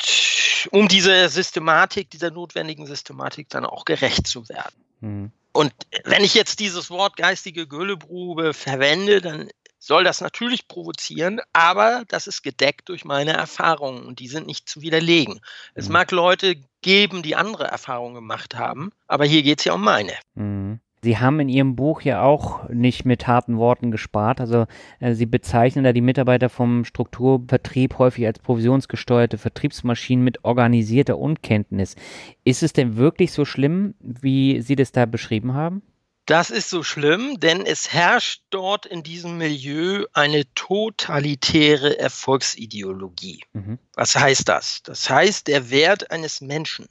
um 0.72 0.88
dieser 0.88 1.28
Systematik, 1.30 2.10
dieser 2.10 2.32
notwendigen 2.32 2.86
Systematik 2.86 3.50
dann 3.50 3.66
auch 3.66 3.84
gerecht 3.84 4.28
zu 4.28 4.48
werden. 4.48 4.76
Mhm. 5.02 5.32
Und 5.52 5.74
wenn 6.04 6.24
ich 6.24 6.36
jetzt 6.36 6.60
dieses 6.60 6.92
Wort 6.92 7.18
geistige 7.18 7.68
Güllegrube 7.68 8.54
verwende, 8.54 9.22
dann 9.22 9.50
soll 9.80 10.04
das 10.04 10.22
natürlich 10.22 10.68
provozieren, 10.68 11.40
aber 11.54 12.04
das 12.08 12.28
ist 12.28 12.42
gedeckt 12.42 12.90
durch 12.90 13.06
meine 13.06 13.34
Erfahrungen 13.34 14.06
und 14.06 14.20
die 14.20 14.28
sind 14.28 14.48
nicht 14.48 14.68
zu 14.68 14.82
widerlegen. 14.82 15.40
Es 15.76 15.88
mhm. 15.88 15.94
mag 15.94 16.12
Leute 16.12 16.56
geben, 16.82 17.24
die 17.24 17.36
andere 17.36 17.66
Erfahrungen 17.66 18.16
gemacht 18.16 18.56
haben, 18.56 18.92
aber 19.08 19.26
hier 19.26 19.44
geht 19.44 19.60
es 19.60 19.66
ja 19.66 19.74
um 19.74 19.84
meine. 19.84 20.14
Mhm. 20.36 20.80
Sie 21.04 21.20
haben 21.20 21.40
in 21.40 21.48
Ihrem 21.48 21.76
Buch 21.76 22.02
ja 22.02 22.24
auch 22.24 22.68
nicht 22.70 23.06
mit 23.06 23.28
harten 23.28 23.58
Worten 23.58 23.92
gespart. 23.92 24.42
Also 24.42 24.66
äh, 25.00 25.14
Sie 25.14 25.28
bezeichnen 25.28 25.84
da 25.84 25.94
die 25.94 26.02
Mitarbeiter 26.02 26.50
vom 26.50 26.86
Strukturvertrieb 26.86 28.00
häufig 28.00 28.26
als 28.26 28.40
provisionsgesteuerte 28.40 29.38
Vertriebsmaschinen 29.38 30.24
mit 30.24 30.44
organisierter 30.44 31.18
Unkenntnis. 31.18 31.96
Ist 32.44 32.64
es 32.64 32.74
denn 32.74 32.98
wirklich 32.98 33.32
so 33.32 33.46
schlimm, 33.46 33.94
wie 34.00 34.62
Sie 34.62 34.76
das 34.76 34.92
da 34.92 35.06
beschrieben 35.06 35.54
haben? 35.54 35.84
Das 36.28 36.50
ist 36.50 36.70
so 36.70 36.84
schlimm, 36.84 37.40
denn 37.40 37.66
es 37.66 37.94
herrscht 37.94 38.42
dort 38.50 38.86
in 38.86 39.02
diesem 39.02 39.38
Milieu 39.38 40.06
eine 40.12 40.44
totalitäre 40.56 41.98
Erfolgsideologie. 41.98 43.46
Mhm. 43.54 43.80
Was 43.94 44.14
heißt 44.18 44.50
das? 44.50 44.84
Das 44.84 45.10
heißt, 45.10 45.48
der 45.48 45.70
Wert 45.70 46.12
eines 46.12 46.42
Menschen 46.42 46.90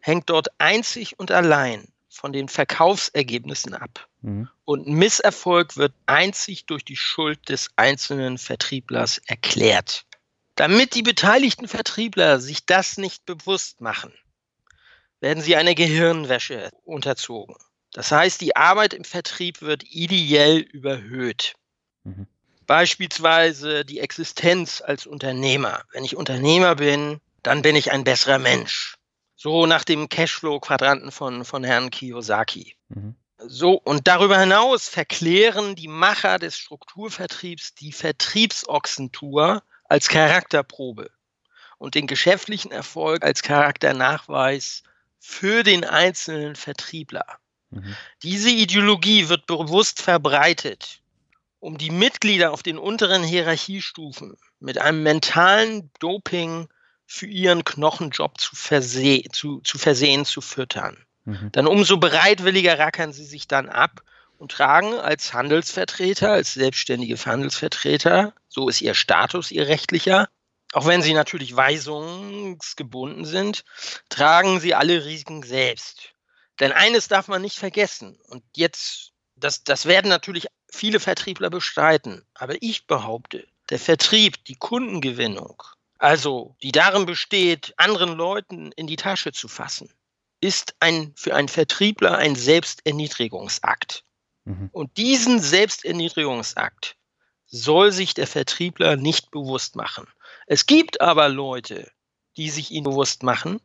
hängt 0.00 0.28
dort 0.28 0.48
einzig 0.58 1.20
und 1.20 1.30
allein 1.30 1.86
von 2.08 2.32
den 2.32 2.48
Verkaufsergebnissen 2.48 3.74
ab. 3.74 4.08
Mhm. 4.22 4.48
Und 4.64 4.88
Misserfolg 4.88 5.76
wird 5.76 5.94
einzig 6.06 6.66
durch 6.66 6.84
die 6.84 6.96
Schuld 6.96 7.48
des 7.48 7.70
einzelnen 7.76 8.38
Vertrieblers 8.38 9.18
erklärt. 9.26 10.04
Damit 10.56 10.96
die 10.96 11.02
beteiligten 11.02 11.68
Vertriebler 11.68 12.40
sich 12.40 12.66
das 12.66 12.98
nicht 12.98 13.24
bewusst 13.24 13.80
machen, 13.80 14.12
werden 15.20 15.44
sie 15.44 15.54
einer 15.54 15.76
Gehirnwäsche 15.76 16.72
unterzogen. 16.82 17.54
Das 17.98 18.12
heißt, 18.12 18.40
die 18.42 18.54
Arbeit 18.54 18.94
im 18.94 19.02
Vertrieb 19.02 19.60
wird 19.60 19.82
ideell 19.82 20.60
überhöht. 20.60 21.54
Mhm. 22.04 22.28
Beispielsweise 22.64 23.84
die 23.84 23.98
Existenz 23.98 24.80
als 24.80 25.04
Unternehmer. 25.04 25.82
Wenn 25.90 26.04
ich 26.04 26.14
Unternehmer 26.14 26.76
bin, 26.76 27.20
dann 27.42 27.62
bin 27.62 27.74
ich 27.74 27.90
ein 27.90 28.04
besserer 28.04 28.38
Mensch. 28.38 28.94
So 29.34 29.66
nach 29.66 29.82
dem 29.82 30.08
Cashflow-Quadranten 30.08 31.10
von, 31.10 31.44
von 31.44 31.64
Herrn 31.64 31.90
Kiyosaki. 31.90 32.76
Mhm. 32.88 33.16
So, 33.38 33.72
und 33.72 34.06
darüber 34.06 34.38
hinaus 34.38 34.88
verklären 34.88 35.74
die 35.74 35.88
Macher 35.88 36.38
des 36.38 36.56
Strukturvertriebs 36.56 37.74
die 37.74 37.90
Vertriebsochsentour 37.90 39.64
als 39.88 40.06
Charakterprobe 40.06 41.10
und 41.78 41.96
den 41.96 42.06
geschäftlichen 42.06 42.70
Erfolg 42.70 43.24
als 43.24 43.42
Charakternachweis 43.42 44.84
für 45.18 45.64
den 45.64 45.84
einzelnen 45.84 46.54
Vertriebler. 46.54 47.40
Mhm. 47.70 47.94
Diese 48.22 48.50
Ideologie 48.50 49.28
wird 49.28 49.46
bewusst 49.46 50.00
verbreitet, 50.02 51.00
um 51.60 51.78
die 51.78 51.90
Mitglieder 51.90 52.52
auf 52.52 52.62
den 52.62 52.78
unteren 52.78 53.22
Hierarchiestufen 53.22 54.36
mit 54.60 54.78
einem 54.78 55.02
mentalen 55.02 55.90
Doping 55.98 56.68
für 57.06 57.26
ihren 57.26 57.64
Knochenjob 57.64 58.40
zu, 58.40 58.54
verse 58.54 59.22
zu, 59.32 59.60
zu 59.60 59.78
versehen, 59.78 60.24
zu 60.24 60.40
füttern. 60.40 60.96
Mhm. 61.24 61.50
Dann 61.52 61.66
umso 61.66 61.96
bereitwilliger 61.96 62.78
rackern 62.78 63.12
sie 63.12 63.24
sich 63.24 63.48
dann 63.48 63.68
ab 63.68 64.02
und 64.38 64.52
tragen 64.52 64.94
als 64.94 65.32
Handelsvertreter, 65.32 66.30
als 66.30 66.54
selbstständige 66.54 67.16
Handelsvertreter, 67.16 68.34
so 68.48 68.68
ist 68.68 68.80
ihr 68.80 68.94
Status, 68.94 69.50
ihr 69.50 69.66
rechtlicher, 69.66 70.28
auch 70.72 70.86
wenn 70.86 71.02
sie 71.02 71.14
natürlich 71.14 71.56
weisungsgebunden 71.56 73.24
sind, 73.24 73.64
tragen 74.10 74.60
sie 74.60 74.74
alle 74.74 75.04
Risiken 75.04 75.42
selbst. 75.42 76.12
Denn 76.60 76.72
eines 76.72 77.08
darf 77.08 77.28
man 77.28 77.42
nicht 77.42 77.58
vergessen, 77.58 78.18
und 78.28 78.42
jetzt, 78.56 79.12
das, 79.36 79.64
das 79.64 79.86
werden 79.86 80.08
natürlich 80.08 80.46
viele 80.70 81.00
Vertriebler 81.00 81.50
bestreiten, 81.50 82.26
aber 82.34 82.60
ich 82.60 82.86
behaupte, 82.86 83.46
der 83.70 83.78
Vertrieb, 83.78 84.44
die 84.44 84.56
Kundengewinnung, 84.56 85.62
also 85.98 86.56
die 86.62 86.72
darin 86.72 87.06
besteht, 87.06 87.74
anderen 87.76 88.16
Leuten 88.16 88.72
in 88.72 88.86
die 88.86 88.96
Tasche 88.96 89.32
zu 89.32 89.48
fassen, 89.48 89.92
ist 90.40 90.74
ein, 90.80 91.12
für 91.16 91.34
einen 91.34 91.48
Vertriebler 91.48 92.16
ein 92.16 92.36
Selbsterniedrigungsakt. 92.36 94.04
Mhm. 94.44 94.70
Und 94.72 94.96
diesen 94.96 95.40
Selbsterniedrigungsakt 95.40 96.96
soll 97.46 97.92
sich 97.92 98.14
der 98.14 98.26
Vertriebler 98.26 98.96
nicht 98.96 99.30
bewusst 99.30 99.74
machen. 99.74 100.06
Es 100.46 100.66
gibt 100.66 101.00
aber 101.00 101.28
Leute, 101.28 101.90
die 102.36 102.50
sich 102.50 102.70
ihn 102.70 102.84
bewusst 102.84 103.22
machen, 103.22 103.60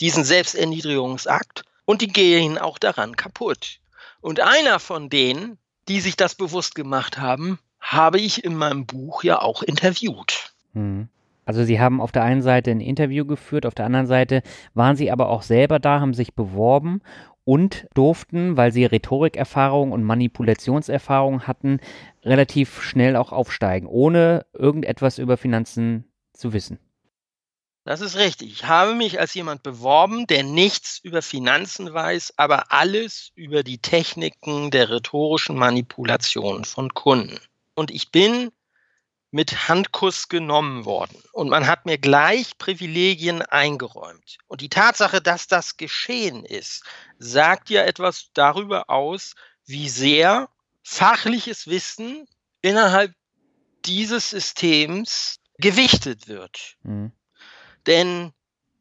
diesen 0.00 0.24
Selbsterniedrigungsakt, 0.24 1.64
und 1.84 2.02
die 2.02 2.08
gehen 2.08 2.58
auch 2.58 2.78
daran 2.78 3.16
kaputt. 3.16 3.80
Und 4.20 4.40
einer 4.40 4.78
von 4.78 5.10
denen, 5.10 5.58
die 5.88 6.00
sich 6.00 6.16
das 6.16 6.34
bewusst 6.34 6.74
gemacht 6.74 7.18
haben, 7.18 7.58
habe 7.80 8.18
ich 8.18 8.44
in 8.44 8.56
meinem 8.56 8.86
Buch 8.86 9.22
ja 9.22 9.40
auch 9.40 9.62
interviewt. 9.62 10.54
Mhm. 10.72 11.08
Also 11.44 11.64
Sie 11.64 11.78
haben 11.78 12.00
auf 12.00 12.10
der 12.10 12.22
einen 12.22 12.40
Seite 12.42 12.70
ein 12.70 12.80
Interview 12.80 13.26
geführt, 13.26 13.66
auf 13.66 13.74
der 13.74 13.84
anderen 13.84 14.06
Seite 14.06 14.42
waren 14.72 14.96
Sie 14.96 15.10
aber 15.10 15.28
auch 15.28 15.42
selber 15.42 15.78
da, 15.78 16.00
haben 16.00 16.14
sich 16.14 16.34
beworben 16.34 17.02
und 17.44 17.86
durften, 17.94 18.56
weil 18.56 18.72
Sie 18.72 18.86
Rhetorikerfahrung 18.86 19.92
und 19.92 20.04
Manipulationserfahrung 20.04 21.46
hatten, 21.46 21.80
relativ 22.22 22.82
schnell 22.82 23.16
auch 23.16 23.32
aufsteigen, 23.32 23.86
ohne 23.86 24.46
irgendetwas 24.54 25.18
über 25.18 25.36
Finanzen 25.36 26.04
zu 26.32 26.54
wissen. 26.54 26.78
Das 27.84 28.00
ist 28.00 28.16
richtig. 28.16 28.50
Ich 28.50 28.64
habe 28.64 28.94
mich 28.94 29.20
als 29.20 29.34
jemand 29.34 29.62
beworben, 29.62 30.26
der 30.26 30.42
nichts 30.42 30.98
über 31.02 31.20
Finanzen 31.20 31.92
weiß, 31.92 32.34
aber 32.38 32.72
alles 32.72 33.30
über 33.34 33.62
die 33.62 33.78
Techniken 33.78 34.70
der 34.70 34.88
rhetorischen 34.88 35.56
Manipulation 35.56 36.64
von 36.64 36.94
Kunden. 36.94 37.38
Und 37.74 37.90
ich 37.90 38.10
bin 38.10 38.50
mit 39.30 39.68
Handkuss 39.68 40.28
genommen 40.28 40.86
worden. 40.86 41.22
Und 41.32 41.50
man 41.50 41.66
hat 41.66 41.84
mir 41.84 41.98
gleich 41.98 42.56
Privilegien 42.56 43.42
eingeräumt. 43.42 44.38
Und 44.46 44.60
die 44.60 44.68
Tatsache, 44.68 45.20
dass 45.20 45.46
das 45.46 45.76
geschehen 45.76 46.44
ist, 46.44 46.84
sagt 47.18 47.68
ja 47.68 47.82
etwas 47.82 48.30
darüber 48.32 48.88
aus, 48.88 49.34
wie 49.66 49.88
sehr 49.88 50.48
fachliches 50.84 51.66
Wissen 51.66 52.26
innerhalb 52.62 53.12
dieses 53.84 54.30
Systems 54.30 55.40
gewichtet 55.58 56.28
wird. 56.28 56.76
Mhm. 56.82 57.12
Denn 57.86 58.32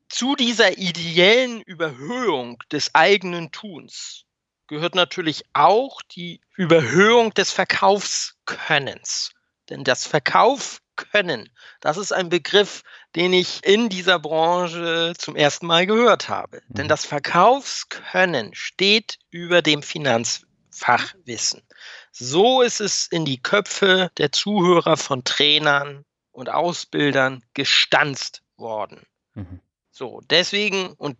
zu 0.10 0.36
dieser 0.36 0.78
ideellen 0.78 1.62
Überhöhung 1.62 2.62
des 2.72 2.94
eigenen 2.94 3.52
Tuns 3.52 4.26
gehört 4.68 4.96
natürlich 4.96 5.44
auch 5.54 6.02
die 6.04 6.40
Überhöhung 6.56 7.34
des 7.34 7.52
Verkaufskönnens. 7.52 9.32
Denn 9.70 9.84
das 9.84 10.06
Verkauf 10.06 10.82
können, 10.96 11.50
das 11.80 11.98
ist 11.98 12.14
ein 12.14 12.30
Begriff, 12.30 12.84
den 13.16 13.34
ich 13.34 13.64
in 13.64 13.90
dieser 13.90 14.20
Branche 14.20 15.14
zum 15.18 15.36
ersten 15.36 15.66
Mal 15.66 15.88
gehört 15.88 16.30
habe. 16.30 16.62
Mhm. 16.68 16.74
Denn 16.76 16.88
das 16.88 17.06
Verkaufskönnen 17.06 18.54
steht 18.54 19.18
über 19.32 19.62
dem 19.62 19.82
Finanzfachwissen. 19.82 21.64
So 22.12 22.62
ist 22.62 22.82
es 22.82 23.08
in 23.08 23.26
die 23.26 23.42
Köpfe 23.42 24.12
der 24.18 24.32
Zuhörer 24.32 24.98
von 24.98 25.24
Trainern 25.24 26.06
und 26.32 26.50
Ausbildern 26.50 27.44
gestanzt 27.54 28.43
worden. 28.58 29.02
Mhm. 29.34 29.60
So, 29.92 30.22
deswegen, 30.30 30.94
und 30.94 31.18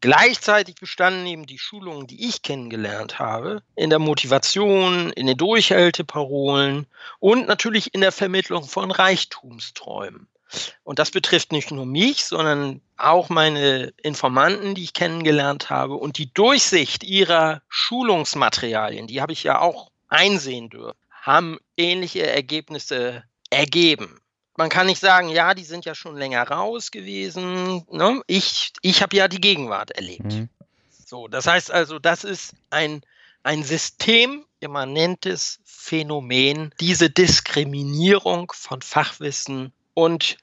Gleichzeitig 0.00 0.76
bestanden 0.76 1.26
eben 1.26 1.46
die 1.46 1.58
Schulungen, 1.58 2.06
die 2.06 2.28
ich 2.28 2.42
kennengelernt 2.42 3.18
habe, 3.18 3.62
in 3.74 3.90
der 3.90 3.98
Motivation, 3.98 5.10
in 5.12 5.26
den 5.26 5.36
Durchhalteparolen 5.36 6.86
und 7.18 7.48
natürlich 7.48 7.94
in 7.94 8.00
der 8.00 8.12
Vermittlung 8.12 8.62
von 8.62 8.92
Reichtumsträumen. 8.92 10.28
Und 10.84 11.00
das 11.00 11.10
betrifft 11.10 11.50
nicht 11.50 11.72
nur 11.72 11.84
mich, 11.84 12.24
sondern 12.24 12.80
auch 12.96 13.28
meine 13.28 13.92
Informanten, 14.00 14.76
die 14.76 14.84
ich 14.84 14.94
kennengelernt 14.94 15.68
habe 15.68 15.94
und 15.94 16.16
die 16.16 16.32
Durchsicht 16.32 17.02
ihrer 17.02 17.60
Schulungsmaterialien, 17.68 19.08
die 19.08 19.20
habe 19.20 19.32
ich 19.32 19.42
ja 19.42 19.60
auch 19.60 19.90
einsehen 20.06 20.70
dürfen, 20.70 20.96
haben 21.10 21.58
ähnliche 21.76 22.24
Ergebnisse 22.24 23.24
ergeben. 23.50 24.20
Man 24.58 24.68
kann 24.70 24.86
nicht 24.86 25.00
sagen, 25.00 25.28
ja, 25.28 25.54
die 25.54 25.62
sind 25.64 25.84
ja 25.84 25.94
schon 25.94 26.16
länger 26.16 26.42
raus 26.42 26.90
gewesen. 26.90 27.86
Ne? 27.92 28.20
Ich, 28.26 28.72
ich 28.82 29.02
habe 29.02 29.16
ja 29.16 29.28
die 29.28 29.40
Gegenwart 29.40 29.92
erlebt. 29.92 30.24
Mhm. 30.24 30.48
So, 31.06 31.28
das 31.28 31.46
heißt 31.46 31.70
also, 31.70 32.00
das 32.00 32.24
ist 32.24 32.54
ein, 32.68 33.02
ein 33.44 33.62
systemimmanentes 33.62 35.60
Phänomen, 35.64 36.74
diese 36.80 37.08
Diskriminierung 37.08 38.52
von 38.52 38.82
Fachwissen 38.82 39.72
und 39.94 40.38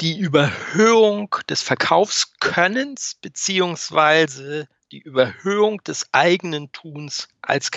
die 0.00 0.16
Überhöhung 0.16 1.34
des 1.50 1.62
Verkaufskönnens 1.62 3.16
beziehungsweise 3.20 4.68
die 4.92 5.00
Überhöhung 5.00 5.82
des 5.82 6.06
eigenen 6.12 6.70
Tuns 6.70 7.26
als 7.42 7.72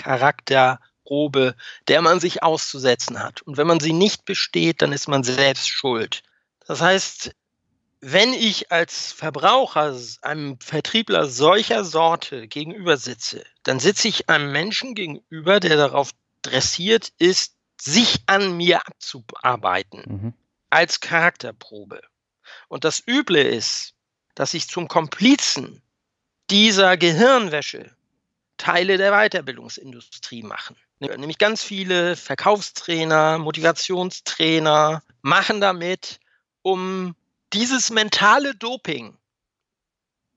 Charakterprobe, 1.12 1.56
der 1.88 2.02
man 2.02 2.20
sich 2.20 2.44
auszusetzen 2.44 3.22
hat. 3.22 3.42
Und 3.42 3.58
wenn 3.58 3.68
man 3.68 3.80
sie 3.80 3.94
nicht 3.94 4.26
besteht, 4.26 4.82
dann 4.82 4.94
ist 4.94 5.08
man 5.08 5.24
selbst 5.24 5.70
schuld. 5.70 6.24
Das 6.68 6.82
heißt, 6.82 7.36
wenn 8.00 8.34
ich 8.34 8.72
als 8.72 9.12
Verbraucher 9.12 9.96
einem 10.22 10.60
Vertriebler 10.60 11.28
solcher 11.28 11.84
Sorte 11.84 12.48
gegenüber 12.48 12.98
sitze, 12.98 13.44
dann 13.64 13.80
sitze 13.80 14.08
ich 14.08 14.30
einem 14.30 14.52
Menschen 14.52 14.96
gegenüber, 14.96 15.60
der 15.60 15.78
darauf 15.78 16.12
dressiert 16.42 17.12
ist, 17.20 17.56
sich 17.80 18.22
an 18.26 18.58
mir 18.58 18.88
abzuarbeiten 18.88 20.04
mhm. 20.08 20.34
als 20.70 21.00
Charakterprobe. 21.00 22.02
Und 22.70 22.84
das 22.84 23.04
Üble 23.06 23.44
ist, 23.44 23.94
dass 24.34 24.54
ich 24.54 24.68
zum 24.68 24.88
Komplizen 24.88 25.82
dieser 26.50 26.98
Gehirnwäsche 26.98 27.92
Teile 28.58 28.98
der 28.98 29.12
Weiterbildungsindustrie 29.12 30.44
machen. 30.44 30.76
Nämlich 31.02 31.40
ganz 31.40 31.64
viele 31.64 32.16
Verkaufstrainer, 32.16 33.40
Motivationstrainer 33.40 35.02
machen 35.24 35.60
damit, 35.60 36.20
um 36.62 37.16
dieses 37.54 37.90
mentale 37.90 38.54
Doping, 38.54 39.18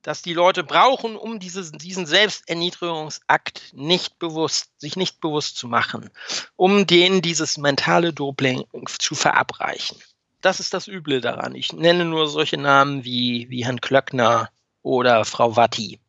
das 0.00 0.22
die 0.22 0.32
Leute 0.32 0.64
brauchen, 0.64 1.16
um 1.16 1.38
dieses, 1.38 1.70
diesen 1.72 2.06
Selbsterniedrigungsakt 2.06 3.74
nicht 3.74 4.18
bewusst, 4.18 4.70
sich 4.78 4.96
nicht 4.96 5.20
bewusst 5.20 5.58
zu 5.58 5.68
machen, 5.68 6.10
um 6.56 6.86
denen 6.86 7.20
dieses 7.20 7.58
mentale 7.58 8.14
Doping 8.14 8.64
zu 8.98 9.14
verabreichen. 9.14 9.98
Das 10.40 10.60
ist 10.60 10.72
das 10.72 10.88
Üble 10.88 11.20
daran. 11.20 11.54
Ich 11.54 11.74
nenne 11.74 12.06
nur 12.06 12.26
solche 12.26 12.58
Namen 12.58 13.04
wie, 13.04 13.50
wie 13.50 13.64
Herrn 13.66 13.80
Klöckner 13.80 14.50
oder 14.82 15.24
Frau 15.26 15.56
Watti. 15.56 16.00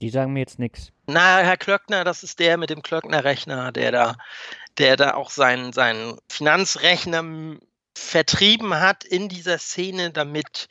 Die 0.00 0.10
sagen 0.10 0.32
mir 0.32 0.40
jetzt 0.40 0.58
nichts. 0.58 0.92
Na, 1.06 1.38
Herr 1.38 1.56
Klöckner, 1.56 2.04
das 2.04 2.22
ist 2.22 2.38
der 2.38 2.56
mit 2.56 2.70
dem 2.70 2.82
Klöckner-Rechner, 2.82 3.72
der 3.72 3.92
da, 3.92 4.16
der 4.78 4.96
da 4.96 5.14
auch 5.14 5.30
seinen, 5.30 5.72
seinen 5.72 6.18
Finanzrechner 6.28 7.58
vertrieben 7.96 8.80
hat 8.80 9.04
in 9.04 9.28
dieser 9.28 9.58
Szene, 9.58 10.10
damit 10.10 10.68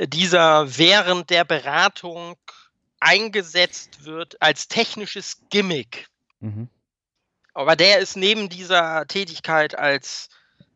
dieser 0.00 0.78
während 0.78 1.30
der 1.30 1.44
Beratung 1.44 2.36
eingesetzt 3.00 4.04
wird 4.04 4.40
als 4.40 4.68
technisches 4.68 5.42
Gimmick. 5.50 6.08
Mhm. 6.40 6.68
Aber 7.52 7.76
der 7.76 7.98
ist 7.98 8.16
neben 8.16 8.48
dieser 8.48 9.06
Tätigkeit 9.06 9.78
als, 9.78 10.28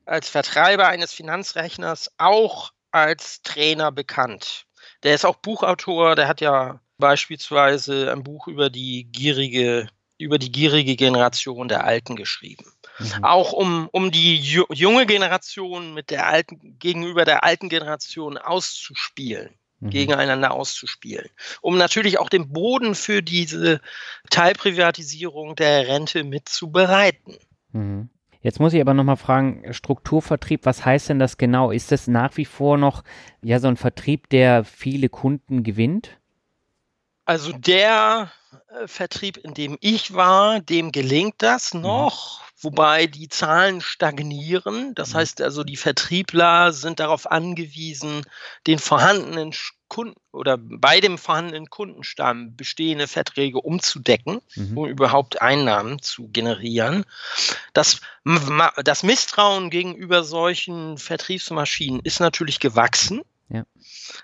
als 0.04 0.28
Vertreiber 0.28 0.88
eines 0.88 1.12
Finanzrechners 1.12 2.10
auch 2.18 2.72
als 2.90 3.42
Trainer 3.42 3.92
bekannt. 3.92 4.66
Der 5.02 5.14
ist 5.14 5.24
auch 5.24 5.36
Buchautor, 5.36 6.16
der 6.16 6.28
hat 6.28 6.40
ja 6.40 6.80
beispielsweise 7.00 8.12
ein 8.12 8.22
Buch 8.22 8.46
über 8.46 8.70
die 8.70 9.04
gierige, 9.04 9.88
über 10.18 10.38
die 10.38 10.52
gierige 10.52 10.96
Generation 10.96 11.68
der 11.68 11.84
Alten 11.84 12.14
geschrieben. 12.14 12.66
Mhm. 12.98 13.24
Auch 13.24 13.52
um, 13.52 13.88
um 13.90 14.10
die 14.10 14.36
junge 14.36 15.06
Generation 15.06 15.94
mit 15.94 16.10
der 16.10 16.28
alten, 16.28 16.78
gegenüber 16.78 17.24
der 17.24 17.42
alten 17.42 17.68
Generation 17.68 18.38
auszuspielen 18.38 19.50
mhm. 19.80 19.90
gegeneinander 19.90 20.52
auszuspielen, 20.52 21.28
um 21.60 21.76
natürlich 21.76 22.18
auch 22.18 22.28
den 22.28 22.52
Boden 22.52 22.94
für 22.94 23.22
diese 23.22 23.80
Teilprivatisierung 24.30 25.56
der 25.56 25.88
Rente 25.88 26.24
mitzubereiten. 26.24 27.36
Mhm. 27.72 28.10
Jetzt 28.42 28.58
muss 28.58 28.72
ich 28.72 28.80
aber 28.80 28.94
nochmal 28.94 29.18
fragen, 29.18 29.70
Strukturvertrieb, 29.74 30.64
was 30.64 30.84
heißt 30.86 31.10
denn 31.10 31.18
das 31.18 31.36
genau? 31.36 31.70
Ist 31.70 31.92
das 31.92 32.06
nach 32.06 32.38
wie 32.38 32.46
vor 32.46 32.78
noch 32.78 33.04
ja 33.42 33.58
so 33.58 33.68
ein 33.68 33.76
Vertrieb, 33.76 34.30
der 34.30 34.64
viele 34.64 35.10
Kunden 35.10 35.62
gewinnt? 35.62 36.18
Also 37.30 37.52
der 37.52 38.32
äh, 38.82 38.88
Vertrieb, 38.88 39.36
in 39.36 39.54
dem 39.54 39.78
ich 39.80 40.14
war, 40.14 40.58
dem 40.60 40.90
gelingt 40.90 41.36
das 41.38 41.74
mhm. 41.74 41.82
noch 41.82 42.42
wobei 42.62 43.06
die 43.06 43.28
Zahlen 43.28 43.80
stagnieren. 43.80 44.94
Das 44.94 45.12
mhm. 45.12 45.18
heißt 45.18 45.42
also, 45.42 45.64
die 45.64 45.76
Vertriebler 45.76 46.72
sind 46.72 47.00
darauf 47.00 47.30
angewiesen, 47.30 48.22
den 48.66 48.78
vorhandenen 48.78 49.54
Kunden 49.88 50.20
oder 50.30 50.56
bei 50.58 51.00
dem 51.00 51.18
vorhandenen 51.18 51.68
Kundenstamm 51.68 52.54
bestehende 52.54 53.08
Verträge 53.08 53.60
umzudecken, 53.60 54.40
mhm. 54.54 54.78
um 54.78 54.86
überhaupt 54.86 55.42
Einnahmen 55.42 56.00
zu 56.00 56.28
generieren. 56.28 57.04
Das, 57.72 58.00
das 58.84 59.02
Misstrauen 59.02 59.70
gegenüber 59.70 60.22
solchen 60.22 60.98
Vertriebsmaschinen 60.98 62.00
ist 62.04 62.20
natürlich 62.20 62.60
gewachsen. 62.60 63.22
Ja. 63.50 63.64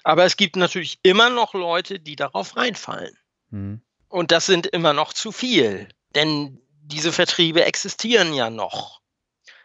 Aber 0.05 0.25
es 0.25 0.37
gibt 0.37 0.57
natürlich 0.57 0.99
immer 1.03 1.31
noch 1.31 1.55
Leute, 1.55 1.99
die 1.99 2.17
darauf 2.17 2.57
reinfallen. 2.57 3.17
Mhm. 3.51 3.83
Und 4.09 4.31
das 4.31 4.47
sind 4.47 4.67
immer 4.67 4.93
noch 4.93 5.13
zu 5.13 5.33
viel. 5.33 5.89
Denn 6.15 6.61
diese 6.81 7.13
Vertriebe 7.13 7.65
existieren 7.65 8.33
ja 8.33 8.51
noch. 8.51 9.01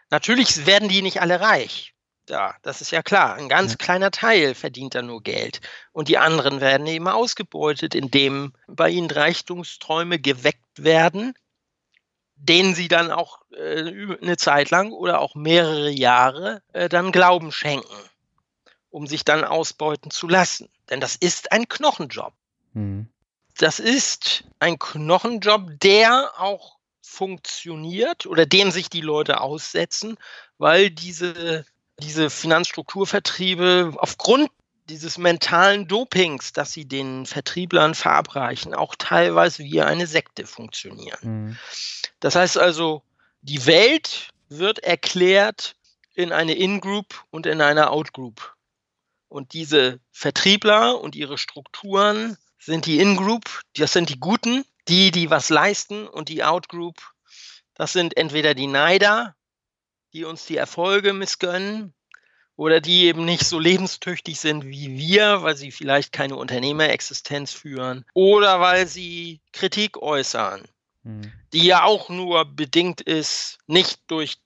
Natürlich 0.09 0.65
werden 0.65 0.89
die 0.89 1.01
nicht 1.01 1.21
alle 1.21 1.39
reich. 1.39 1.93
Ja, 2.27 2.55
das 2.61 2.81
ist 2.81 2.91
ja 2.91 3.01
klar. 3.01 3.35
Ein 3.35 3.49
ganz 3.49 3.71
ja. 3.73 3.77
kleiner 3.77 4.11
Teil 4.11 4.55
verdient 4.55 4.95
da 4.95 5.01
nur 5.01 5.21
Geld. 5.21 5.61
Und 5.91 6.07
die 6.07 6.17
anderen 6.17 6.61
werden 6.61 6.87
eben 6.87 7.07
ausgebeutet, 7.07 7.95
indem 7.95 8.53
bei 8.67 8.89
ihnen 8.89 9.09
Reichtumsträume 9.09 10.19
geweckt 10.19 10.83
werden, 10.83 11.33
denen 12.35 12.73
sie 12.73 12.87
dann 12.87 13.11
auch 13.11 13.41
äh, 13.51 14.15
eine 14.21 14.37
Zeit 14.37 14.71
lang 14.71 14.91
oder 14.91 15.19
auch 15.19 15.35
mehrere 15.35 15.91
Jahre 15.91 16.63
äh, 16.73 16.89
dann 16.89 17.11
Glauben 17.11 17.51
schenken, 17.51 17.95
um 18.91 19.07
sich 19.07 19.25
dann 19.25 19.43
ausbeuten 19.43 20.11
zu 20.11 20.27
lassen. 20.27 20.69
Denn 20.89 20.99
das 20.99 21.15
ist 21.15 21.51
ein 21.51 21.67
Knochenjob. 21.67 22.33
Mhm. 22.73 23.07
Das 23.57 23.79
ist 23.79 24.43
ein 24.59 24.77
Knochenjob, 24.79 25.79
der 25.81 26.31
auch 26.37 26.77
funktioniert 27.01 28.25
oder 28.25 28.45
dem 28.45 28.71
sich 28.71 28.89
die 28.89 29.01
Leute 29.01 29.41
aussetzen, 29.41 30.17
weil 30.57 30.89
diese, 30.89 31.65
diese 31.99 32.29
Finanzstrukturvertriebe 32.29 33.93
aufgrund 33.97 34.49
dieses 34.89 35.17
mentalen 35.17 35.87
Dopings, 35.87 36.53
das 36.53 36.73
sie 36.73 36.85
den 36.85 37.25
Vertrieblern 37.25 37.95
verabreichen, 37.95 38.73
auch 38.73 38.95
teilweise 38.95 39.63
wie 39.63 39.81
eine 39.81 40.07
Sekte 40.07 40.45
funktionieren. 40.45 41.19
Mhm. 41.21 41.57
Das 42.19 42.35
heißt 42.35 42.57
also, 42.57 43.03
die 43.41 43.65
Welt 43.65 44.29
wird 44.49 44.79
erklärt 44.79 45.75
in 46.13 46.31
eine 46.31 46.53
In-Group 46.53 47.23
und 47.29 47.45
in 47.45 47.61
eine 47.61 47.89
Out-Group. 47.89 48.53
Und 49.31 49.53
diese 49.53 50.01
Vertriebler 50.11 50.99
und 50.99 51.15
ihre 51.15 51.37
Strukturen 51.37 52.37
sind 52.59 52.85
die 52.85 52.99
In-Group, 52.99 53.61
das 53.77 53.93
sind 53.93 54.09
die 54.09 54.19
Guten, 54.19 54.65
die, 54.89 55.09
die 55.09 55.29
was 55.29 55.47
leisten 55.47 56.05
und 56.05 56.27
die 56.27 56.43
Outgroup, 56.43 56.97
das 57.73 57.93
sind 57.93 58.17
entweder 58.17 58.53
die 58.55 58.67
Neider, 58.67 59.33
die 60.11 60.25
uns 60.25 60.47
die 60.47 60.57
Erfolge 60.57 61.13
missgönnen 61.13 61.93
oder 62.57 62.81
die 62.81 63.05
eben 63.05 63.23
nicht 63.23 63.45
so 63.45 63.57
lebenstüchtig 63.57 64.37
sind 64.37 64.65
wie 64.65 64.97
wir, 64.97 65.43
weil 65.43 65.55
sie 65.55 65.71
vielleicht 65.71 66.11
keine 66.11 66.35
Unternehmerexistenz 66.35 67.53
führen 67.53 68.03
oder 68.13 68.59
weil 68.59 68.85
sie 68.85 69.39
Kritik 69.53 69.95
äußern, 69.95 70.65
hm. 71.03 71.31
die 71.53 71.67
ja 71.67 71.85
auch 71.85 72.09
nur 72.09 72.43
bedingt 72.43 72.99
ist, 72.99 73.59
nicht 73.65 74.01
durch 74.07 74.39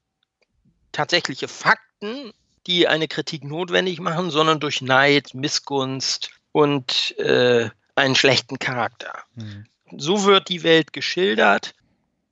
tatsächliche 0.91 1.47
Fakten, 1.47 2.33
die 2.67 2.87
eine 2.87 3.07
Kritik 3.07 3.43
notwendig 3.43 3.99
machen, 3.99 4.31
sondern 4.31 4.59
durch 4.59 4.81
Neid, 4.81 5.33
Missgunst 5.33 6.31
und 6.51 7.17
äh, 7.19 7.69
einen 7.95 8.15
schlechten 8.15 8.59
Charakter. 8.59 9.23
Hm. 9.35 9.65
So 9.97 10.25
wird 10.25 10.49
die 10.49 10.63
Welt 10.63 10.93
geschildert. 10.93 11.75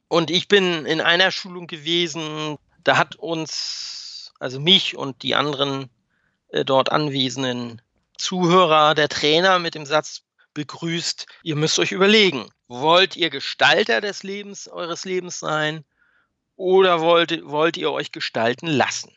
Und 0.08 0.32
ich 0.32 0.48
bin 0.48 0.86
in 0.86 1.02
einer 1.02 1.32
Schulung 1.32 1.68
gewesen, 1.68 2.58
da 2.84 2.98
hat 2.98 3.16
uns, 3.16 4.32
also 4.40 4.60
mich 4.60 4.98
und 4.98 5.24
die 5.24 5.36
anderen 5.36 5.90
äh, 6.50 6.66
dort 6.66 6.92
anwesenden 6.92 7.82
Zuhörer, 8.18 8.96
der 8.96 9.10
Trainer 9.10 9.60
mit 9.60 9.76
dem 9.76 9.86
Satz 9.86 10.24
begrüßt, 10.54 11.26
ihr 11.44 11.56
müsst 11.56 11.80
euch 11.80 11.92
überlegen, 11.92 12.50
wollt 12.68 13.16
ihr 13.16 13.30
Gestalter 13.30 14.02
des 14.02 14.24
Lebens, 14.24 14.68
eures 14.68 15.06
Lebens 15.06 15.40
sein 15.40 15.84
oder 16.56 17.02
wollt, 17.02 17.44
wollt 17.46 17.78
ihr 17.78 17.92
euch 17.92 18.12
gestalten 18.12 18.68
lassen? 18.68 19.12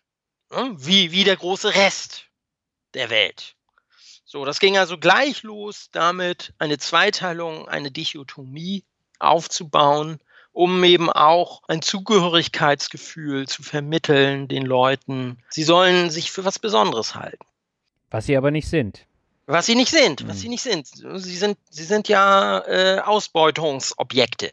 Wie, 0.51 1.13
wie 1.13 1.25
der 1.25 1.37
große 1.37 1.75
Rest 1.75 2.27
der 2.95 3.11
Welt. 3.11 3.55
So, 4.25 4.45
das 4.45 4.61
ging 4.61 4.79
also 4.79 4.99
gleich 4.99 5.43
los 5.43 5.89
damit, 5.93 6.53
eine 6.59 6.79
Zweiteilung, 6.79 7.69
eine 7.69 7.91
Dichotomie 7.91 8.85
aufzubauen 9.19 10.21
um 10.57 10.83
eben 10.85 11.11
auch 11.11 11.61
ein 11.69 11.83
Zugehörigkeitsgefühl 11.83 13.47
zu 13.47 13.63
vermitteln 13.63 14.49
den 14.49 14.65
Leuten. 14.65 15.37
Sie 15.51 15.65
sollen 15.65 16.09
sich 16.09 16.33
für 16.33 16.47
was 16.47 16.59
Besonderes 16.59 17.15
halten. 17.15 17.45
Was 18.11 18.25
sie 18.25 18.39
aber 18.39 18.51
nicht 18.51 18.67
sind. 18.67 19.05
Was 19.45 19.67
sie 19.67 19.75
nicht 19.75 19.91
sind, 19.91 20.25
mhm. 20.25 20.29
was 20.29 20.41
sie 20.41 20.49
nicht 20.49 20.63
sind. 20.63 20.87
Sie 20.87 21.37
sind, 21.37 21.59
sie 21.69 21.85
sind 21.85 22.09
ja 22.09 22.61
äh, 22.67 23.01
Ausbeutungsobjekte. 23.01 24.51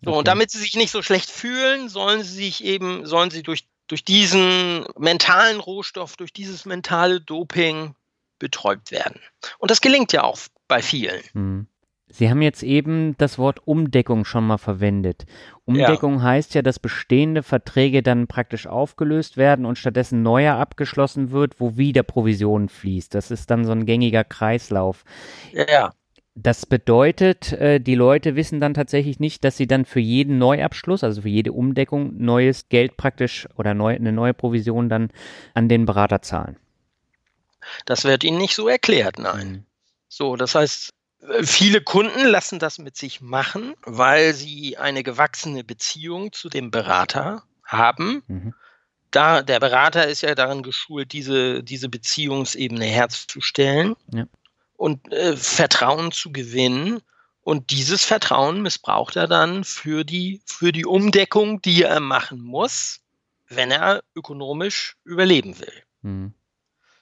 So, 0.00 0.10
okay. 0.10 0.18
und 0.20 0.26
damit 0.26 0.50
sie 0.50 0.58
sich 0.58 0.74
nicht 0.74 0.90
so 0.90 1.02
schlecht 1.02 1.28
fühlen, 1.28 1.90
sollen 1.90 2.22
sie 2.22 2.34
sich 2.34 2.64
eben, 2.64 3.04
sollen 3.04 3.30
sie 3.30 3.42
durch, 3.42 3.66
durch 3.86 4.04
diesen 4.04 4.84
mentalen 4.98 5.60
Rohstoff, 5.60 6.16
durch 6.16 6.32
dieses 6.32 6.64
mentale 6.64 7.20
Doping 7.20 7.94
betäubt 8.38 8.90
werden. 8.90 9.20
Und 9.58 9.70
das 9.70 9.80
gelingt 9.80 10.12
ja 10.12 10.24
auch 10.24 10.38
bei 10.68 10.82
vielen. 10.82 11.22
Mhm. 11.32 11.66
Sie 12.08 12.30
haben 12.30 12.40
jetzt 12.40 12.62
eben 12.62 13.16
das 13.18 13.36
Wort 13.36 13.66
Umdeckung 13.66 14.24
schon 14.24 14.46
mal 14.46 14.58
verwendet. 14.58 15.26
Umdeckung 15.64 16.16
ja. 16.16 16.22
heißt 16.22 16.54
ja, 16.54 16.62
dass 16.62 16.78
bestehende 16.78 17.42
Verträge 17.42 18.02
dann 18.02 18.28
praktisch 18.28 18.68
aufgelöst 18.68 19.36
werden 19.36 19.66
und 19.66 19.76
stattdessen 19.76 20.22
neuer 20.22 20.54
abgeschlossen 20.54 21.32
wird, 21.32 21.58
wo 21.58 21.76
wieder 21.76 22.04
Provision 22.04 22.68
fließt. 22.68 23.12
Das 23.12 23.32
ist 23.32 23.50
dann 23.50 23.64
so 23.64 23.72
ein 23.72 23.86
gängiger 23.86 24.22
Kreislauf. 24.22 25.04
Ja. 25.52 25.92
Das 26.38 26.66
bedeutet, 26.66 27.52
äh, 27.52 27.80
die 27.80 27.94
Leute 27.94 28.36
wissen 28.36 28.60
dann 28.60 28.74
tatsächlich 28.74 29.18
nicht, 29.18 29.42
dass 29.42 29.56
sie 29.56 29.66
dann 29.66 29.86
für 29.86 30.00
jeden 30.00 30.36
Neuabschluss, 30.38 31.02
also 31.02 31.22
für 31.22 31.30
jede 31.30 31.52
Umdeckung, 31.52 32.12
neues 32.18 32.68
Geld 32.68 32.96
praktisch 32.96 33.48
oder 33.56 33.72
neu, 33.72 33.94
eine 33.94 34.12
neue 34.12 34.34
Provision 34.34 34.88
dann 34.88 35.10
an 35.54 35.68
den 35.68 35.86
Berater 35.86 36.20
zahlen. 36.20 36.56
Das 37.86 38.04
wird 38.04 38.22
ihnen 38.22 38.38
nicht 38.38 38.54
so 38.54 38.68
erklärt, 38.68 39.18
nein. 39.18 39.50
Mhm. 39.50 39.64
So, 40.08 40.36
das 40.36 40.54
heißt, 40.54 40.92
Viele 41.42 41.80
Kunden 41.80 42.24
lassen 42.26 42.58
das 42.58 42.78
mit 42.78 42.96
sich 42.96 43.20
machen, 43.20 43.74
weil 43.84 44.34
sie 44.34 44.76
eine 44.76 45.02
gewachsene 45.02 45.64
Beziehung 45.64 46.32
zu 46.32 46.48
dem 46.48 46.70
Berater 46.70 47.42
haben. 47.64 48.22
Mhm. 48.28 48.54
Da, 49.10 49.42
der 49.42 49.58
Berater 49.58 50.06
ist 50.06 50.20
ja 50.20 50.34
darin 50.34 50.62
geschult, 50.62 51.12
diese, 51.12 51.62
diese 51.62 51.88
Beziehungsebene 51.88 52.84
herzustellen 52.84 53.96
ja. 54.12 54.26
Und 54.76 55.12
äh, 55.12 55.36
Vertrauen 55.36 56.12
zu 56.12 56.32
gewinnen. 56.32 57.00
Und 57.40 57.70
dieses 57.70 58.04
Vertrauen 58.04 58.62
missbraucht 58.62 59.16
er 59.16 59.28
dann 59.28 59.64
für 59.64 60.04
die, 60.04 60.42
für 60.46 60.72
die 60.72 60.84
Umdeckung, 60.84 61.62
die 61.62 61.82
er 61.82 62.00
machen 62.00 62.40
muss, 62.40 63.00
wenn 63.48 63.70
er 63.70 64.02
ökonomisch 64.14 64.96
überleben 65.04 65.58
will. 65.60 65.82
Mhm. 66.02 66.34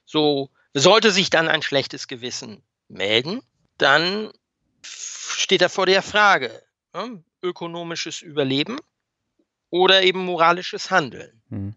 So 0.04 0.50
sollte 0.74 1.10
sich 1.12 1.30
dann 1.30 1.48
ein 1.48 1.62
schlechtes 1.62 2.08
Gewissen 2.08 2.62
melden, 2.88 3.40
dann 3.78 4.30
steht 4.82 5.62
er 5.62 5.70
vor 5.70 5.86
der 5.86 6.02
Frage, 6.02 6.62
ne? 6.92 7.22
ökonomisches 7.42 8.22
Überleben 8.22 8.78
oder 9.70 10.02
eben 10.02 10.24
moralisches 10.24 10.90
Handeln. 10.90 11.42
Mhm. 11.48 11.74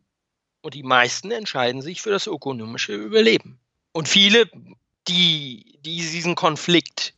Und 0.62 0.74
die 0.74 0.84
meisten 0.84 1.32
entscheiden 1.32 1.82
sich 1.82 2.02
für 2.02 2.10
das 2.10 2.28
ökonomische 2.28 2.94
Überleben. 2.94 3.60
Und 3.94 4.08
viele, 4.08 4.50
die, 5.08 5.80
die 5.86 5.98
diesen 5.98 6.36
Konflikt 6.36 7.14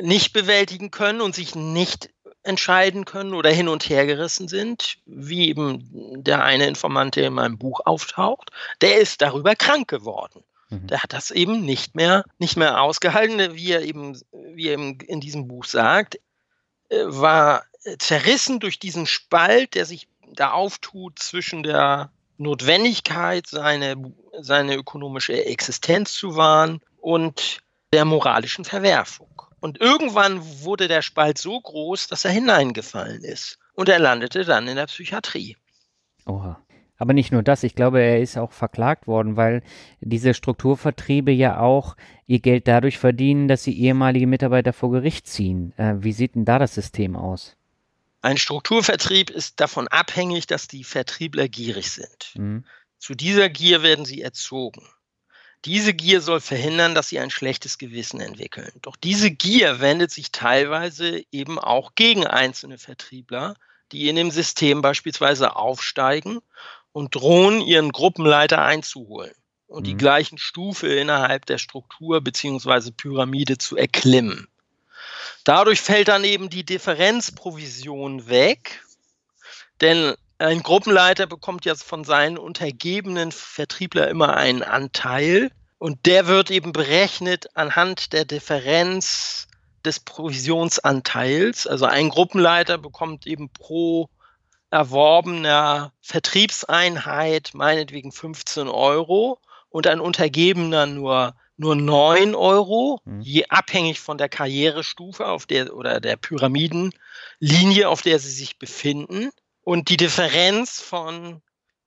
nicht 0.00 0.32
bewältigen 0.32 0.90
können 0.90 1.20
und 1.20 1.34
sich 1.34 1.54
nicht 1.54 2.10
entscheiden 2.42 3.04
können 3.04 3.34
oder 3.34 3.50
hin 3.50 3.68
und 3.68 3.88
her 3.88 4.06
gerissen 4.06 4.48
sind, 4.48 4.98
wie 5.06 5.48
eben 5.48 6.22
der 6.22 6.44
eine 6.44 6.66
Informant, 6.66 7.16
der 7.16 7.26
in 7.26 7.34
meinem 7.34 7.58
Buch 7.58 7.80
auftaucht, 7.84 8.50
der 8.80 8.98
ist 8.98 9.20
darüber 9.22 9.54
krank 9.54 9.88
geworden. 9.88 10.44
Mhm. 10.70 10.86
Der 10.86 11.02
hat 11.02 11.12
das 11.12 11.30
eben 11.30 11.64
nicht 11.64 11.94
mehr, 11.94 12.24
nicht 12.38 12.56
mehr 12.56 12.80
ausgehalten, 12.80 13.54
wie 13.54 13.72
er 13.72 13.82
eben, 13.82 14.18
wie 14.32 14.68
er 14.68 14.74
eben 14.74 14.98
in 15.00 15.20
diesem 15.20 15.48
Buch 15.48 15.64
sagt, 15.64 16.18
äh, 16.88 17.04
war 17.04 17.64
zerrissen 17.98 18.60
durch 18.60 18.78
diesen 18.78 19.06
Spalt, 19.06 19.74
der 19.74 19.84
sich 19.84 20.08
da 20.32 20.52
auftut 20.52 21.18
zwischen 21.18 21.62
der 21.62 22.10
Notwendigkeit, 22.36 23.46
seine, 23.46 24.14
seine 24.40 24.76
ökonomische 24.76 25.44
Existenz 25.44 26.12
zu 26.12 26.36
wahren 26.36 26.80
und 27.00 27.58
der 27.92 28.04
moralischen 28.04 28.64
Verwerfung. 28.64 29.42
Und 29.60 29.80
irgendwann 29.80 30.40
wurde 30.62 30.88
der 30.88 31.02
Spalt 31.02 31.38
so 31.38 31.60
groß, 31.60 32.06
dass 32.06 32.24
er 32.24 32.30
hineingefallen 32.30 33.24
ist. 33.24 33.58
Und 33.74 33.88
er 33.88 33.98
landete 33.98 34.44
dann 34.44 34.68
in 34.68 34.76
der 34.76 34.86
Psychiatrie. 34.86 35.56
Oha. 36.26 36.62
Aber 37.00 37.12
nicht 37.12 37.30
nur 37.30 37.44
das, 37.44 37.62
ich 37.62 37.76
glaube, 37.76 38.00
er 38.00 38.20
ist 38.20 38.36
auch 38.36 38.50
verklagt 38.50 39.06
worden, 39.06 39.36
weil 39.36 39.62
diese 40.00 40.34
Strukturvertriebe 40.34 41.30
ja 41.30 41.60
auch 41.60 41.96
ihr 42.26 42.40
Geld 42.40 42.66
dadurch 42.66 42.98
verdienen, 42.98 43.46
dass 43.46 43.62
sie 43.62 43.78
ehemalige 43.78 44.26
Mitarbeiter 44.26 44.72
vor 44.72 44.90
Gericht 44.90 45.28
ziehen. 45.28 45.72
Äh, 45.76 45.94
wie 45.98 46.12
sieht 46.12 46.34
denn 46.34 46.44
da 46.44 46.58
das 46.58 46.74
System 46.74 47.14
aus? 47.14 47.56
Ein 48.20 48.36
Strukturvertrieb 48.36 49.30
ist 49.30 49.60
davon 49.60 49.86
abhängig, 49.86 50.48
dass 50.48 50.66
die 50.66 50.82
Vertriebler 50.82 51.48
gierig 51.48 51.92
sind. 51.92 52.32
Mhm. 52.34 52.64
Zu 52.98 53.14
dieser 53.14 53.48
Gier 53.48 53.84
werden 53.84 54.04
sie 54.04 54.20
erzogen. 54.20 54.82
Diese 55.64 55.92
Gier 55.92 56.20
soll 56.20 56.40
verhindern, 56.40 56.94
dass 56.94 57.08
sie 57.08 57.18
ein 57.18 57.30
schlechtes 57.30 57.78
Gewissen 57.78 58.20
entwickeln. 58.20 58.72
Doch 58.82 58.96
diese 58.96 59.30
Gier 59.30 59.80
wendet 59.80 60.10
sich 60.10 60.30
teilweise 60.30 61.24
eben 61.32 61.58
auch 61.58 61.94
gegen 61.94 62.26
einzelne 62.26 62.78
Vertriebler, 62.78 63.54
die 63.90 64.08
in 64.08 64.16
dem 64.16 64.30
System 64.30 64.82
beispielsweise 64.82 65.56
aufsteigen 65.56 66.40
und 66.92 67.14
drohen, 67.14 67.60
ihren 67.60 67.90
Gruppenleiter 67.90 68.62
einzuholen 68.64 69.34
und 69.66 69.82
mhm. 69.82 69.84
die 69.84 69.96
gleichen 69.96 70.38
Stufe 70.38 70.88
innerhalb 70.88 71.46
der 71.46 71.58
Struktur 71.58 72.20
beziehungsweise 72.20 72.92
Pyramide 72.92 73.58
zu 73.58 73.76
erklimmen. 73.76 74.48
Dadurch 75.44 75.80
fällt 75.80 76.08
dann 76.08 76.24
eben 76.24 76.50
die 76.50 76.64
Differenzprovision 76.64 78.28
weg, 78.28 78.84
denn 79.80 80.14
ein 80.38 80.62
Gruppenleiter 80.62 81.26
bekommt 81.26 81.64
jetzt 81.64 81.82
von 81.82 82.04
seinen 82.04 82.38
untergebenen 82.38 83.32
Vertriebler 83.32 84.08
immer 84.08 84.36
einen 84.36 84.62
Anteil 84.62 85.50
und 85.78 86.06
der 86.06 86.26
wird 86.26 86.50
eben 86.50 86.72
berechnet 86.72 87.56
anhand 87.56 88.12
der 88.12 88.24
Differenz 88.24 89.48
des 89.84 90.00
Provisionsanteils. 90.00 91.66
Also 91.66 91.86
ein 91.86 92.08
Gruppenleiter 92.08 92.78
bekommt 92.78 93.26
eben 93.26 93.50
pro 93.50 94.08
erworbener 94.70 95.92
Vertriebseinheit 96.00 97.50
meinetwegen 97.54 98.12
15 98.12 98.68
Euro 98.68 99.40
und 99.70 99.86
ein 99.86 100.00
Untergebener 100.00 100.86
nur 100.86 101.34
nur 101.60 101.74
9 101.74 102.36
Euro, 102.36 103.00
mhm. 103.04 103.20
je 103.20 103.46
abhängig 103.48 103.98
von 103.98 104.16
der 104.16 104.28
Karrierestufe 104.28 105.26
auf 105.26 105.44
der 105.44 105.74
oder 105.74 106.00
der 106.00 106.16
Pyramidenlinie, 106.16 107.88
auf 107.88 108.00
der 108.00 108.20
sie 108.20 108.30
sich 108.30 108.60
befinden. 108.60 109.30
Und 109.68 109.90
die 109.90 109.98
Differenz 109.98 110.80
von, 110.80 111.42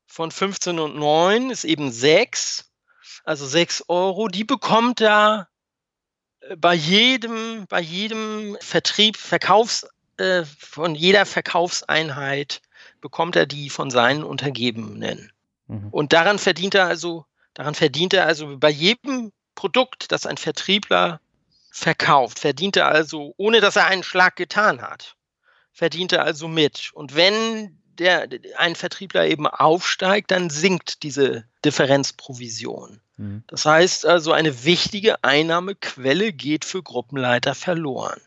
von 0.06 0.30
15 0.30 0.78
und 0.78 0.98
9 0.98 1.50
ist 1.50 1.63
eben 1.63 1.91
6, 1.91 2.70
also 3.24 3.48
6 3.48 3.86
Euro. 3.88 4.28
Die 4.28 4.44
bekommt 4.44 5.02
er 5.02 5.48
äh, 6.41 6.56
bei 6.58 6.76
jedem, 6.76 7.65
bei 7.67 7.82
jedem 7.82 8.56
Vertrieb, 8.62 9.17
Verkaufs, 9.17 9.88
äh, 10.17 10.44
von 10.46 10.94
jeder 10.94 11.26
Verkaufseinheit 11.26 12.62
bekommt 13.00 13.36
er 13.36 13.48
die 13.48 13.72
von 13.72 13.89
seinen 13.89 14.24
Untergebenen. 14.24 15.32
Mhm. 15.65 15.88
Und 15.89 16.13
daran 16.13 16.38
verdient 16.38 16.76
er 16.76 16.86
also, 16.86 17.26
daran 17.56 17.74
verdient 17.74 18.13
er 18.13 18.28
also 18.28 18.60
bei 18.60 18.70
jedem 18.70 19.32
Produkt, 19.56 20.12
das 20.12 20.28
ein 20.28 20.38
Vertriebler 20.38 21.20
verkauft, 21.72 22.38
verdient 22.38 22.78
er 22.78 22.89
also, 22.89 23.34
ohne 23.38 23.60
dass 23.60 23.76
er 23.76 23.88
einen 23.88 24.04
Schlag 24.04 24.36
getan 24.36 24.84
hat, 24.84 25.15
verdient 25.72 26.12
er 26.12 26.24
also 26.24 26.48
mit. 26.48 26.92
Und 26.94 27.16
wenn 27.16 27.78
der, 27.98 28.28
ein 28.58 28.76
Vertriebler 28.76 29.28
eben 29.28 29.48
aufsteigt, 29.48 30.32
dann 30.32 30.50
sinkt 30.50 31.04
diese 31.04 31.46
Differenzprovision. 31.64 33.00
Mhm. 33.18 33.44
Das 33.48 33.66
heißt 33.66 34.06
also, 34.06 34.32
eine 34.32 34.64
wichtige 34.64 35.24
Einnahmequelle 35.24 36.34
geht 36.34 36.66
für 36.66 36.84
Gruppenleiter 36.84 37.56
verloren. 37.56 38.20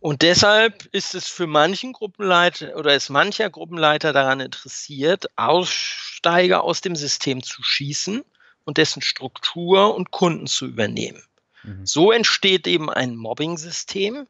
Und 0.00 0.22
deshalb 0.22 0.86
ist 0.92 1.14
es 1.14 1.28
für 1.28 1.46
manchen 1.46 1.92
Gruppenleiter 1.92 2.76
oder 2.76 2.94
ist 2.94 3.10
mancher 3.10 3.50
Gruppenleiter 3.50 4.12
daran 4.12 4.40
interessiert, 4.40 5.26
Aussteiger 5.36 6.62
aus 6.62 6.80
dem 6.80 6.94
System 6.94 7.42
zu 7.42 7.62
schießen 7.62 8.24
und 8.64 8.78
dessen 8.78 9.02
Struktur 9.02 9.94
und 9.94 10.10
Kunden 10.12 10.46
zu 10.46 10.66
übernehmen. 10.66 11.22
Mhm. 11.64 11.84
So 11.84 12.12
entsteht 12.12 12.66
eben 12.66 12.90
ein 12.90 13.16
Mobbing-System. 13.16 14.26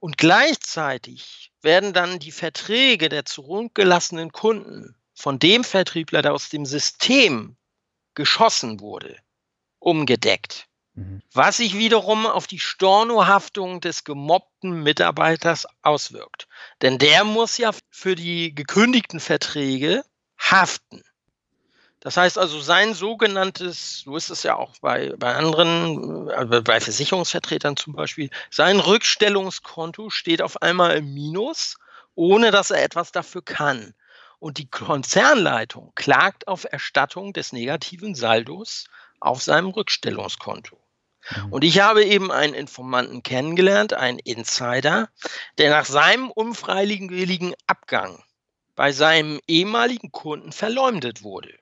Und 0.00 0.18
gleichzeitig 0.18 1.50
werden 1.64 1.92
dann 1.92 2.18
die 2.18 2.32
Verträge 2.32 3.08
der 3.08 3.24
zurückgelassenen 3.24 4.32
Kunden 4.32 4.94
von 5.14 5.38
dem 5.38 5.64
Vertriebler, 5.64 6.22
der 6.22 6.34
aus 6.34 6.48
dem 6.48 6.66
System 6.66 7.56
geschossen 8.14 8.80
wurde, 8.80 9.16
umgedeckt. 9.78 10.68
Mhm. 10.94 11.22
Was 11.32 11.56
sich 11.56 11.76
wiederum 11.76 12.26
auf 12.26 12.46
die 12.46 12.60
Stornohaftung 12.60 13.80
des 13.80 14.04
gemobbten 14.04 14.82
Mitarbeiters 14.82 15.66
auswirkt. 15.82 16.46
Denn 16.82 16.98
der 16.98 17.24
muss 17.24 17.58
ja 17.58 17.72
für 17.90 18.14
die 18.14 18.54
gekündigten 18.54 19.20
Verträge 19.20 20.04
haften. 20.38 21.02
Das 22.04 22.16
heißt 22.16 22.38
also, 22.38 22.60
sein 22.60 22.94
sogenanntes, 22.94 24.00
so 24.00 24.16
ist 24.16 24.30
es 24.30 24.44
ja 24.44 24.54
auch 24.54 24.74
bei, 24.80 25.12
bei 25.16 25.34
anderen, 25.34 26.28
äh, 26.28 26.60
bei 26.60 26.78
Versicherungsvertretern 26.78 27.76
zum 27.76 27.94
Beispiel, 27.94 28.30
sein 28.50 28.78
Rückstellungskonto 28.78 30.10
steht 30.10 30.42
auf 30.42 30.62
einmal 30.62 30.98
im 30.98 31.12
Minus 31.12 31.76
ohne 32.14 32.50
dass 32.50 32.70
er 32.70 32.82
etwas 32.82 33.12
dafür 33.12 33.42
kann. 33.42 33.94
Und 34.38 34.58
die 34.58 34.68
Konzernleitung 34.68 35.92
klagt 35.94 36.48
auf 36.48 36.66
Erstattung 36.70 37.32
des 37.32 37.52
negativen 37.52 38.14
Saldos 38.14 38.86
auf 39.20 39.42
seinem 39.42 39.68
Rückstellungskonto. 39.68 40.78
Mhm. 41.30 41.52
Und 41.52 41.64
ich 41.64 41.80
habe 41.80 42.04
eben 42.04 42.30
einen 42.30 42.54
Informanten 42.54 43.22
kennengelernt, 43.22 43.94
einen 43.94 44.18
Insider, 44.18 45.08
der 45.56 45.70
nach 45.70 45.86
seinem 45.86 46.30
unfreiwilligen 46.30 47.54
Abgang 47.66 48.22
bei 48.76 48.92
seinem 48.92 49.40
ehemaligen 49.46 50.10
Kunden 50.10 50.52
verleumdet 50.52 51.22
wurde. 51.22 51.54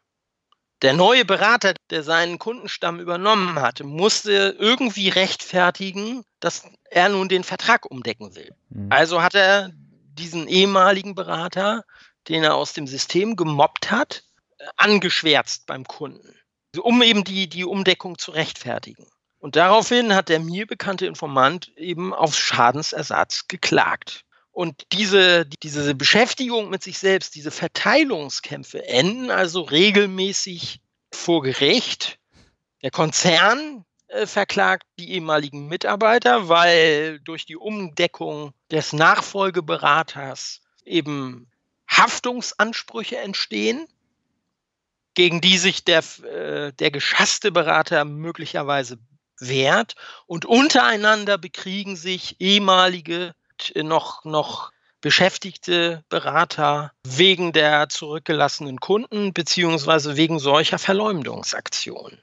Der 0.82 0.92
neue 0.92 1.24
Berater, 1.24 1.74
der 1.90 2.02
seinen 2.02 2.38
Kundenstamm 2.38 2.98
übernommen 2.98 3.60
hatte, 3.60 3.84
musste 3.84 4.56
irgendwie 4.58 5.08
rechtfertigen, 5.08 6.24
dass 6.40 6.64
er 6.90 7.08
nun 7.08 7.28
den 7.28 7.44
Vertrag 7.44 7.88
umdecken 7.88 8.34
will. 8.34 8.50
Mhm. 8.68 8.88
Also 8.90 9.22
hat 9.22 9.34
er 9.34 9.70
diesen 9.72 10.48
ehemaligen 10.48 11.14
Berater, 11.14 11.84
den 12.28 12.42
er 12.42 12.56
aus 12.56 12.72
dem 12.72 12.88
System 12.88 13.36
gemobbt 13.36 13.90
hat, 13.90 14.24
angeschwärzt 14.76 15.66
beim 15.66 15.84
Kunden, 15.84 16.36
um 16.80 17.02
eben 17.02 17.24
die, 17.24 17.48
die 17.48 17.64
Umdeckung 17.64 18.18
zu 18.18 18.32
rechtfertigen. 18.32 19.06
Und 19.38 19.56
daraufhin 19.56 20.14
hat 20.14 20.28
der 20.28 20.40
mir 20.40 20.66
bekannte 20.66 21.06
Informant 21.06 21.68
eben 21.76 22.12
auf 22.14 22.36
Schadensersatz 22.36 23.48
geklagt. 23.48 24.24
Und 24.52 24.86
diese, 24.92 25.46
diese 25.46 25.94
Beschäftigung 25.94 26.68
mit 26.68 26.82
sich 26.82 26.98
selbst, 26.98 27.34
diese 27.34 27.50
Verteilungskämpfe 27.50 28.86
enden 28.86 29.30
also 29.30 29.62
regelmäßig 29.62 30.80
vor 31.10 31.42
Gericht. 31.42 32.18
Der 32.82 32.90
Konzern 32.90 33.86
äh, 34.08 34.26
verklagt 34.26 34.86
die 34.98 35.12
ehemaligen 35.12 35.68
Mitarbeiter, 35.68 36.50
weil 36.50 37.18
durch 37.20 37.46
die 37.46 37.56
Umdeckung 37.56 38.52
des 38.70 38.92
Nachfolgeberaters 38.92 40.60
eben 40.84 41.50
Haftungsansprüche 41.88 43.18
entstehen 43.18 43.86
gegen 45.14 45.40
die 45.40 45.58
sich 45.58 45.84
der, 45.84 46.02
äh, 46.24 46.72
der 46.72 46.90
geschasste 46.90 47.52
Berater 47.52 48.04
möglicherweise 48.04 48.98
wert 49.38 49.94
und 50.26 50.44
untereinander 50.44 51.38
bekriegen 51.38 51.96
sich 51.96 52.40
ehemalige 52.40 53.34
noch, 53.76 54.24
noch 54.24 54.72
beschäftigte 55.00 56.04
Berater 56.08 56.92
wegen 57.04 57.52
der 57.52 57.88
zurückgelassenen 57.88 58.80
Kunden 58.80 59.32
beziehungsweise 59.32 60.16
wegen 60.16 60.38
solcher 60.38 60.78
Verleumdungsaktionen. 60.78 62.22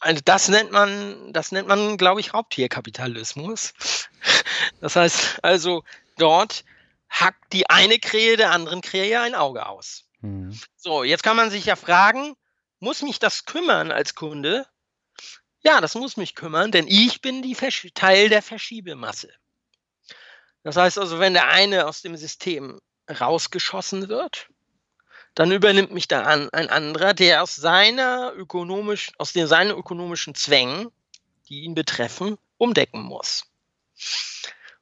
Also 0.00 0.22
das 0.24 0.48
nennt 0.48 0.70
man, 0.70 1.32
das 1.32 1.52
nennt 1.52 1.68
man, 1.68 1.96
glaube 1.96 2.20
ich, 2.20 2.32
Raubtierkapitalismus. 2.32 3.74
Das 4.80 4.96
heißt 4.96 5.42
also, 5.42 5.84
dort 6.16 6.64
hackt 7.08 7.52
die 7.52 7.68
eine 7.68 7.98
Krähe 7.98 8.36
der 8.36 8.52
anderen 8.52 8.80
Krähe 8.80 9.20
ein 9.20 9.34
Auge 9.34 9.66
aus. 9.66 10.04
Mhm. 10.20 10.58
So, 10.76 11.04
jetzt 11.04 11.22
kann 11.22 11.36
man 11.36 11.50
sich 11.50 11.66
ja 11.66 11.76
fragen, 11.76 12.34
muss 12.78 13.02
mich 13.02 13.18
das 13.18 13.44
kümmern 13.44 13.90
als 13.90 14.14
Kunde? 14.14 14.66
Ja, 15.62 15.80
das 15.80 15.94
muss 15.94 16.16
mich 16.16 16.34
kümmern, 16.34 16.70
denn 16.72 16.86
ich 16.88 17.20
bin 17.20 17.42
Teil 17.94 18.30
der 18.30 18.42
Verschiebemasse. 18.42 19.30
Das 20.62 20.76
heißt 20.76 20.98
also, 20.98 21.18
wenn 21.18 21.34
der 21.34 21.48
eine 21.48 21.86
aus 21.86 22.02
dem 22.02 22.16
System 22.16 22.80
rausgeschossen 23.08 24.08
wird, 24.08 24.48
dann 25.34 25.52
übernimmt 25.52 25.92
mich 25.92 26.08
da 26.08 26.22
an, 26.22 26.50
ein 26.50 26.68
anderer, 26.68 27.14
der 27.14 27.42
aus 27.42 27.56
seiner 27.56 28.32
ökonomisch, 28.36 29.12
aus 29.18 29.32
den 29.32 29.46
seinen 29.46 29.70
ökonomischen 29.70 30.34
Zwängen, 30.34 30.90
die 31.48 31.60
ihn 31.60 31.74
betreffen, 31.74 32.36
umdecken 32.58 33.02
muss. 33.02 33.44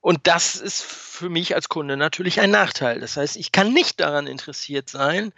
Und 0.00 0.26
das 0.26 0.56
ist 0.56 0.82
für 0.82 1.28
mich 1.28 1.54
als 1.54 1.68
Kunde 1.68 1.96
natürlich 1.96 2.40
ein 2.40 2.50
Nachteil. 2.50 3.00
Das 3.00 3.16
heißt, 3.16 3.36
ich 3.36 3.52
kann 3.52 3.72
nicht 3.72 4.00
daran 4.00 4.26
interessiert 4.26 4.88
sein, 4.88 5.32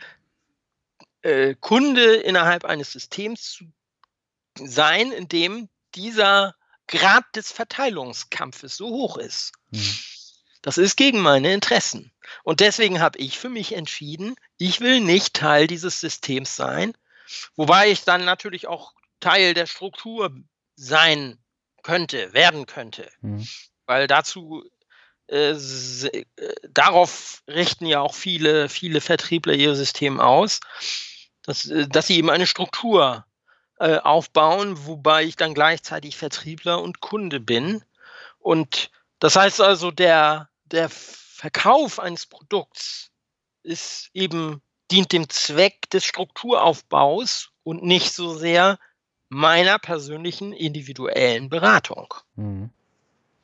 äh, 1.22 1.55
Kunde 1.59 2.14
innerhalb 2.16 2.64
eines 2.64 2.92
Systems 2.92 3.53
zu 3.53 3.64
sein, 4.55 5.12
in 5.12 5.29
dem 5.29 5.68
dieser 5.94 6.55
Grad 6.87 7.24
des 7.37 7.53
Verteilungskampfes 7.53 8.76
so 8.76 8.88
hoch 8.88 9.16
ist. 9.16 9.53
Mhm. 9.70 9.94
Das 10.62 10.78
ist 10.78 10.96
gegen 10.96 11.20
meine 11.20 11.52
Interessen. 11.52 12.12
Und 12.44 12.60
deswegen 12.60 13.00
habe 13.00 13.18
ich 13.18 13.38
für 13.38 13.48
mich 13.48 13.74
entschieden, 13.74 14.36
ich 14.58 14.80
will 14.80 15.00
nicht 15.00 15.34
Teil 15.34 15.66
dieses 15.66 16.00
Systems 16.00 16.54
sein, 16.56 16.92
wobei 17.56 17.90
ich 17.90 18.04
dann 18.04 18.24
natürlich 18.24 18.66
auch 18.66 18.94
Teil 19.20 19.54
der 19.54 19.66
Struktur 19.66 20.34
sein 20.76 21.38
könnte, 21.82 22.32
werden 22.32 22.66
könnte. 22.66 23.10
Mhm. 23.20 23.46
Weil 23.86 24.06
dazu 24.06 24.64
äh, 25.30 25.52
äh, 25.52 26.24
darauf 26.68 27.42
richten 27.46 27.86
ja 27.86 28.00
auch 28.00 28.14
viele, 28.14 28.68
viele 28.68 29.00
Vertriebler 29.00 29.54
ihr 29.54 29.74
System 29.74 30.20
aus, 30.20 30.60
dass, 31.42 31.66
äh, 31.66 31.86
dass 31.86 32.08
sie 32.08 32.16
eben 32.16 32.30
eine 32.30 32.46
Struktur 32.46 33.24
äh, 33.78 33.96
aufbauen, 33.96 34.86
wobei 34.86 35.24
ich 35.24 35.36
dann 35.36 35.54
gleichzeitig 35.54 36.16
Vertriebler 36.16 36.82
und 36.82 37.00
Kunde 37.00 37.40
bin. 37.40 37.82
Und 38.38 38.90
das 39.20 39.36
heißt 39.36 39.60
also, 39.60 39.90
der, 39.90 40.49
der 40.72 40.88
Verkauf 40.88 41.98
eines 41.98 42.26
Produkts 42.26 43.11
ist 43.62 44.11
eben, 44.14 44.62
dient 44.90 45.12
dem 45.12 45.28
Zweck 45.28 45.88
des 45.90 46.04
Strukturaufbaus 46.04 47.50
und 47.62 47.83
nicht 47.83 48.12
so 48.12 48.35
sehr 48.35 48.78
meiner 49.28 49.78
persönlichen 49.78 50.52
individuellen 50.52 51.48
Beratung. 51.48 52.12
Mhm. 52.35 52.70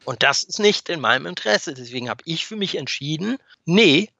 Und 0.04 0.22
das 0.22 0.44
ist 0.44 0.58
nicht 0.58 0.88
in 0.88 1.00
meinem 1.00 1.26
Interesse. 1.26 1.74
Deswegen 1.74 2.08
habe 2.08 2.22
ich 2.26 2.46
für 2.46 2.56
mich 2.56 2.76
entschieden, 2.76 3.38
nee, 3.64 4.10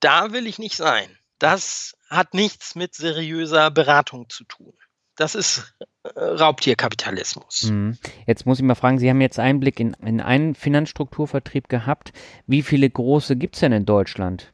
da 0.00 0.32
will 0.32 0.46
ich 0.46 0.58
nicht 0.58 0.76
sein. 0.76 1.18
Das 1.38 1.96
hat 2.08 2.34
nichts 2.34 2.74
mit 2.74 2.94
seriöser 2.94 3.70
Beratung 3.70 4.28
zu 4.28 4.44
tun. 4.44 4.74
Das 5.20 5.34
ist 5.34 5.74
äh, 6.02 6.18
Raubtierkapitalismus. 6.18 7.64
Mhm. 7.64 7.98
Jetzt 8.26 8.46
muss 8.46 8.58
ich 8.58 8.64
mal 8.64 8.74
fragen, 8.74 8.98
Sie 8.98 9.10
haben 9.10 9.20
jetzt 9.20 9.38
Einblick 9.38 9.78
in, 9.78 9.92
in 10.02 10.22
einen 10.22 10.54
Finanzstrukturvertrieb 10.54 11.68
gehabt. 11.68 12.12
Wie 12.46 12.62
viele 12.62 12.88
große 12.88 13.36
gibt 13.36 13.54
es 13.54 13.60
denn 13.60 13.72
in 13.72 13.84
Deutschland? 13.84 14.50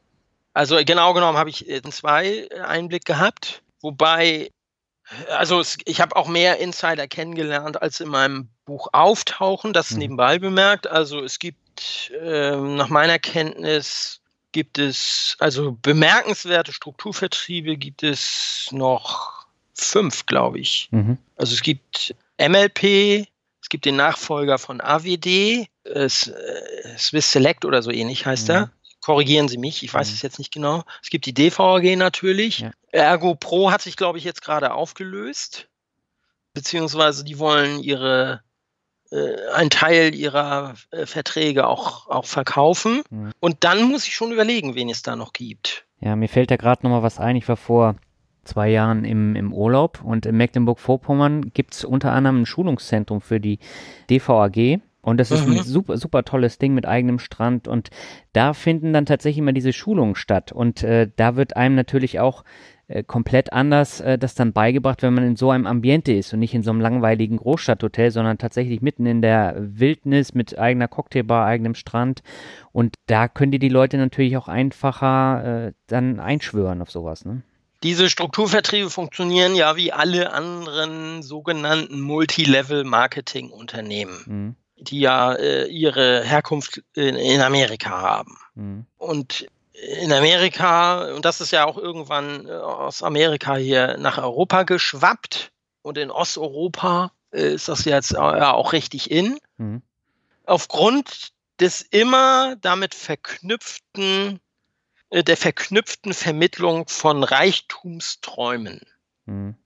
Also 0.54 0.76
genau 0.84 1.14
genommen 1.14 1.38
habe 1.38 1.50
ich 1.50 1.68
in 1.68 1.92
zwei 1.92 2.48
Einblick 2.64 3.04
gehabt, 3.04 3.62
wobei, 3.80 4.50
also 5.30 5.60
es, 5.60 5.78
ich 5.84 6.00
habe 6.00 6.16
auch 6.16 6.26
mehr 6.26 6.58
Insider 6.58 7.06
kennengelernt, 7.06 7.80
als 7.80 8.00
in 8.00 8.08
meinem 8.08 8.48
Buch 8.64 8.88
auftauchen, 8.92 9.72
das 9.72 9.92
mhm. 9.92 9.98
nebenbei 9.98 10.40
bemerkt. 10.40 10.88
Also 10.88 11.22
es 11.22 11.38
gibt 11.38 12.10
äh, 12.20 12.56
nach 12.56 12.88
meiner 12.88 13.20
Kenntnis 13.20 14.20
gibt 14.50 14.78
es, 14.78 15.36
also 15.38 15.78
bemerkenswerte 15.80 16.72
Strukturvertriebe 16.72 17.76
gibt 17.76 18.02
es 18.02 18.66
noch 18.72 19.45
fünf, 19.76 20.26
glaube 20.26 20.58
ich. 20.58 20.88
Mhm. 20.90 21.18
Also 21.36 21.54
es 21.54 21.62
gibt 21.62 22.14
MLP, 22.40 23.26
es 23.60 23.68
gibt 23.68 23.84
den 23.84 23.96
Nachfolger 23.96 24.58
von 24.58 24.80
AWD, 24.80 25.68
äh, 25.84 26.08
Swiss 26.08 27.30
Select 27.30 27.64
oder 27.64 27.82
so 27.82 27.90
ähnlich 27.90 28.26
heißt 28.26 28.48
mhm. 28.48 28.54
er. 28.54 28.70
Korrigieren 29.00 29.48
Sie 29.48 29.58
mich, 29.58 29.84
ich 29.84 29.94
weiß 29.94 30.08
mhm. 30.08 30.14
es 30.14 30.22
jetzt 30.22 30.38
nicht 30.38 30.52
genau. 30.52 30.82
Es 31.02 31.10
gibt 31.10 31.26
die 31.26 31.34
DVAG 31.34 31.96
natürlich. 31.96 32.60
Ja. 32.60 32.70
Ergo 32.90 33.34
Pro 33.34 33.70
hat 33.70 33.82
sich, 33.82 33.96
glaube 33.96 34.18
ich, 34.18 34.24
jetzt 34.24 34.42
gerade 34.42 34.72
aufgelöst. 34.72 35.68
Beziehungsweise 36.54 37.22
die 37.22 37.38
wollen 37.38 37.80
ihre 37.80 38.40
äh, 39.10 39.48
einen 39.54 39.70
Teil 39.70 40.14
ihrer 40.14 40.74
äh, 40.90 41.06
Verträge 41.06 41.66
auch, 41.66 42.08
auch 42.08 42.24
verkaufen. 42.24 43.02
Mhm. 43.10 43.32
Und 43.38 43.62
dann 43.62 43.84
muss 43.84 44.06
ich 44.06 44.14
schon 44.14 44.32
überlegen, 44.32 44.74
wen 44.74 44.88
es 44.88 45.02
da 45.02 45.14
noch 45.14 45.32
gibt. 45.32 45.84
Ja, 46.00 46.16
mir 46.16 46.28
fällt 46.28 46.50
da 46.50 46.56
gerade 46.56 46.84
noch 46.84 46.90
mal 46.90 47.02
was 47.02 47.18
ein. 47.18 47.36
Ich 47.36 47.48
war 47.48 47.56
vor 47.56 47.96
zwei 48.46 48.70
Jahren 48.70 49.04
im, 49.04 49.36
im 49.36 49.52
Urlaub 49.52 50.02
und 50.02 50.26
in 50.26 50.36
Mecklenburg-Vorpommern 50.36 51.52
gibt 51.52 51.74
es 51.74 51.84
unter 51.84 52.12
anderem 52.12 52.42
ein 52.42 52.46
Schulungszentrum 52.46 53.20
für 53.20 53.40
die 53.40 53.58
DVAG. 54.10 54.80
Und 55.02 55.18
das 55.18 55.30
ist 55.30 55.46
mhm. 55.46 55.58
ein 55.58 55.62
super, 55.62 55.98
super 55.98 56.24
tolles 56.24 56.58
Ding 56.58 56.74
mit 56.74 56.84
eigenem 56.84 57.20
Strand. 57.20 57.68
Und 57.68 57.90
da 58.32 58.54
finden 58.54 58.92
dann 58.92 59.06
tatsächlich 59.06 59.38
immer 59.38 59.52
diese 59.52 59.72
Schulungen 59.72 60.16
statt. 60.16 60.50
Und 60.50 60.82
äh, 60.82 61.08
da 61.14 61.36
wird 61.36 61.56
einem 61.56 61.76
natürlich 61.76 62.18
auch 62.18 62.42
äh, 62.88 63.02
komplett 63.02 63.52
anders 63.52 64.00
äh, 64.00 64.18
das 64.18 64.34
dann 64.34 64.52
beigebracht, 64.52 65.02
wenn 65.02 65.14
man 65.14 65.24
in 65.24 65.36
so 65.36 65.50
einem 65.50 65.66
Ambiente 65.66 66.12
ist 66.12 66.32
und 66.32 66.40
nicht 66.40 66.54
in 66.54 66.62
so 66.62 66.70
einem 66.70 66.80
langweiligen 66.80 67.36
Großstadthotel, 67.36 68.10
sondern 68.10 68.38
tatsächlich 68.38 68.80
mitten 68.80 69.06
in 69.06 69.22
der 69.22 69.54
Wildnis 69.58 70.34
mit 70.34 70.58
eigener 70.58 70.88
Cocktailbar, 70.88 71.46
eigenem 71.46 71.74
Strand. 71.74 72.22
Und 72.72 72.94
da 73.06 73.28
können 73.28 73.52
die 73.52 73.58
die 73.58 73.68
Leute 73.68 73.98
natürlich 73.98 74.36
auch 74.36 74.48
einfacher 74.48 75.66
äh, 75.66 75.72
dann 75.88 76.20
einschwören 76.20 76.80
auf 76.80 76.90
sowas. 76.90 77.24
Ne? 77.24 77.42
Diese 77.82 78.08
Strukturvertriebe 78.08 78.88
funktionieren 78.90 79.54
ja 79.54 79.76
wie 79.76 79.92
alle 79.92 80.32
anderen 80.32 81.22
sogenannten 81.22 82.00
Multilevel-Marketing-Unternehmen, 82.00 84.24
mhm. 84.26 84.56
die 84.76 85.00
ja 85.00 85.34
äh, 85.34 85.66
ihre 85.66 86.22
Herkunft 86.22 86.82
in, 86.94 87.16
in 87.16 87.40
Amerika 87.40 87.90
haben. 87.90 88.38
Mhm. 88.54 88.86
Und 88.96 89.48
in 89.72 90.12
Amerika, 90.12 91.12
und 91.14 91.24
das 91.24 91.40
ist 91.40 91.50
ja 91.50 91.64
auch 91.66 91.76
irgendwann 91.76 92.46
äh, 92.48 92.52
aus 92.52 93.02
Amerika 93.02 93.56
hier 93.56 93.96
nach 93.98 94.18
Europa 94.18 94.62
geschwappt, 94.62 95.50
und 95.86 95.98
in 95.98 96.10
Osteuropa 96.10 97.12
äh, 97.30 97.54
ist 97.54 97.68
das 97.68 97.84
jetzt 97.84 98.18
auch 98.18 98.72
richtig 98.72 99.10
in. 99.10 99.38
Mhm. 99.56 99.82
Aufgrund 100.44 101.32
des 101.60 101.80
immer 101.80 102.56
damit 102.56 102.94
verknüpften, 102.94 104.34
äh, 104.34 104.38
der 105.10 105.36
verknüpften 105.36 106.14
Vermittlung 106.14 106.88
von 106.88 107.22
Reichtumsträumen. 107.22 108.80
Mhm. 109.26 109.56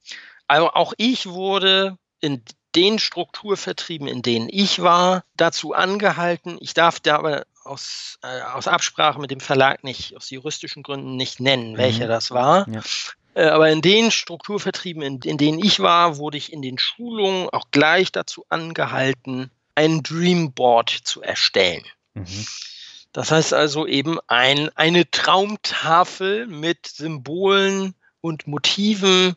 Also 0.46 0.70
auch 0.70 0.94
ich 0.96 1.26
wurde 1.26 1.96
in 2.20 2.42
den 2.74 2.98
Strukturvertrieben, 2.98 4.06
in 4.06 4.22
denen 4.22 4.48
ich 4.50 4.80
war, 4.80 5.24
dazu 5.36 5.72
angehalten, 5.72 6.58
ich 6.60 6.74
darf 6.74 7.00
da 7.00 7.16
aber 7.16 7.46
aus, 7.64 8.18
äh, 8.22 8.42
aus 8.42 8.68
Absprache 8.68 9.20
mit 9.20 9.30
dem 9.30 9.40
Verlag 9.40 9.84
nicht, 9.84 10.16
aus 10.16 10.30
juristischen 10.30 10.82
Gründen 10.82 11.16
nicht 11.16 11.40
nennen, 11.40 11.76
welcher 11.76 12.04
mhm. 12.04 12.10
das 12.10 12.30
war. 12.30 12.68
Ja. 12.68 12.80
Äh, 13.34 13.48
aber 13.48 13.70
in 13.70 13.82
den 13.82 14.10
Strukturvertrieben, 14.10 15.02
in, 15.02 15.20
in 15.20 15.38
denen 15.38 15.58
ich 15.58 15.80
war, 15.80 16.16
wurde 16.16 16.38
ich 16.38 16.52
in 16.52 16.62
den 16.62 16.78
Schulungen 16.78 17.48
auch 17.50 17.70
gleich 17.70 18.12
dazu 18.12 18.44
angehalten, 18.48 19.50
ein 19.74 20.02
Dreamboard 20.02 20.90
zu 20.90 21.22
erstellen. 21.22 21.84
Mhm. 22.14 22.46
Das 23.12 23.32
heißt 23.32 23.54
also 23.54 23.86
eben 23.86 24.18
ein, 24.28 24.70
eine 24.76 25.10
Traumtafel 25.10 26.46
mit 26.46 26.86
Symbolen 26.86 27.94
und 28.20 28.46
Motiven 28.46 29.34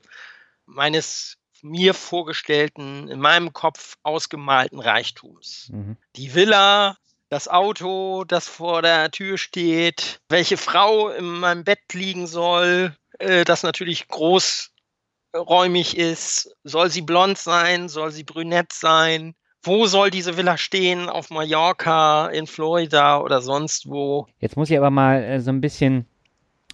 meines 0.66 1.38
mir 1.64 1.94
vorgestellten, 1.94 3.08
in 3.08 3.20
meinem 3.20 3.54
Kopf 3.54 3.96
ausgemalten 4.04 4.80
Reichtums. 4.80 5.70
Mhm. 5.72 5.98
Die 6.16 6.36
Villa, 6.36 6.98
das 7.30 7.48
Auto, 7.48 8.26
das 8.26 8.48
vor 8.48 8.82
der 8.82 9.10
Tür 9.12 9.38
steht, 9.38 10.22
welche 10.30 10.58
Frau 10.58 11.10
in 11.10 11.26
meinem 11.26 11.64
Bett 11.64 11.94
liegen 11.94 12.28
soll, 12.28 12.96
äh, 13.18 13.46
das 13.46 13.64
natürlich 13.64 14.08
großräumig 14.08 15.98
ist. 15.98 16.56
Soll 16.64 16.90
sie 16.90 17.02
blond 17.02 17.38
sein? 17.38 17.90
Soll 17.90 18.12
sie 18.12 18.24
brünett 18.24 18.74
sein? 18.74 19.36
Wo 19.64 19.88
soll 19.88 20.12
diese 20.12 20.36
Villa 20.38 20.58
stehen? 20.58 21.08
Auf 21.10 21.30
Mallorca, 21.30 22.28
in 22.28 22.48
Florida 22.48 23.20
oder 23.20 23.42
sonst 23.42 23.90
wo? 23.90 24.28
Jetzt 24.40 24.58
muss 24.58 24.70
ich 24.70 24.78
aber 24.78 24.90
mal 24.90 25.24
äh, 25.24 25.40
so 25.40 25.52
ein 25.52 25.62
bisschen 25.62 26.06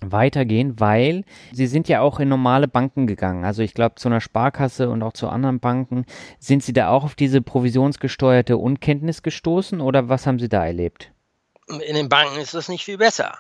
weitergehen, 0.02 0.80
weil 0.80 1.24
sie 1.52 1.68
sind 1.68 1.88
ja 1.88 2.02
auch 2.02 2.20
in 2.20 2.30
normale 2.30 2.68
Banken 2.68 3.06
gegangen. 3.06 3.44
Also 3.46 3.62
ich 3.62 3.74
glaube 3.74 3.96
zu 3.96 4.08
einer 4.08 4.22
Sparkasse 4.22 4.90
und 4.90 5.04
auch 5.04 5.14
zu 5.14 5.30
anderen 5.30 5.60
Banken. 5.60 6.06
Sind 6.40 6.64
Sie 6.64 6.74
da 6.74 6.90
auch 6.90 7.04
auf 7.04 7.16
diese 7.16 7.42
provisionsgesteuerte 7.42 8.58
Unkenntnis 8.58 9.24
gestoßen 9.24 9.82
oder 9.82 10.10
was 10.10 10.26
haben 10.26 10.40
Sie 10.40 10.50
da 10.50 10.66
erlebt? 10.66 11.12
In 11.68 11.96
den 11.96 12.10
Banken 12.10 12.40
ist 12.40 12.54
das 12.54 12.70
nicht 12.70 12.86
viel 12.86 12.98
besser. 12.98 13.38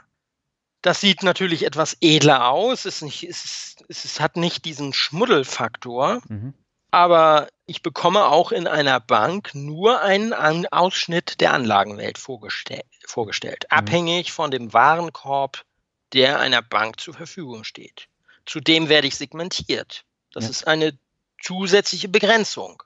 Das 0.81 1.01
sieht 1.01 1.23
natürlich 1.23 1.65
etwas 1.65 1.97
edler 1.99 2.49
aus. 2.49 2.85
Es, 2.85 3.01
nicht, 3.01 3.23
es, 3.23 3.77
es 3.87 4.19
hat 4.19 4.37
nicht 4.37 4.65
diesen 4.65 4.93
Schmuddelfaktor. 4.93 6.21
Mhm. 6.29 6.53
Aber 6.91 7.47
ich 7.65 7.83
bekomme 7.83 8.25
auch 8.25 8.51
in 8.51 8.67
einer 8.67 8.99
Bank 8.99 9.51
nur 9.53 10.01
einen 10.01 10.33
Ausschnitt 10.67 11.39
der 11.39 11.53
Anlagenwelt 11.53 12.17
vorgestell 12.17 12.83
vorgestellt, 13.09 13.65
mhm. 13.69 13.77
abhängig 13.77 14.31
von 14.31 14.51
dem 14.51 14.71
Warenkorb, 14.73 15.63
der 16.13 16.39
einer 16.39 16.61
Bank 16.61 16.99
zur 16.99 17.13
Verfügung 17.13 17.63
steht. 17.63 18.07
Zudem 18.45 18.89
werde 18.89 19.07
ich 19.07 19.15
segmentiert. 19.15 20.05
Das 20.31 20.45
ja. 20.45 20.49
ist 20.49 20.67
eine 20.67 20.97
zusätzliche 21.41 22.09
Begrenzung. 22.09 22.81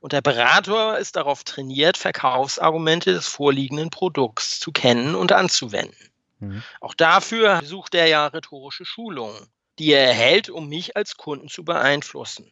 Und 0.00 0.12
der 0.12 0.22
Berater 0.22 0.98
ist 0.98 1.16
darauf 1.16 1.44
trainiert, 1.44 1.98
Verkaufsargumente 1.98 3.12
des 3.12 3.26
vorliegenden 3.26 3.90
Produkts 3.90 4.58
zu 4.58 4.72
kennen 4.72 5.14
und 5.14 5.32
anzuwenden. 5.32 6.10
Mhm. 6.38 6.62
Auch 6.80 6.94
dafür 6.94 7.60
sucht 7.64 7.94
er 7.94 8.06
ja 8.06 8.26
rhetorische 8.26 8.86
Schulungen, 8.86 9.50
die 9.78 9.92
er 9.92 10.06
erhält, 10.06 10.48
um 10.48 10.68
mich 10.68 10.96
als 10.96 11.16
Kunden 11.16 11.48
zu 11.48 11.64
beeinflussen. 11.64 12.50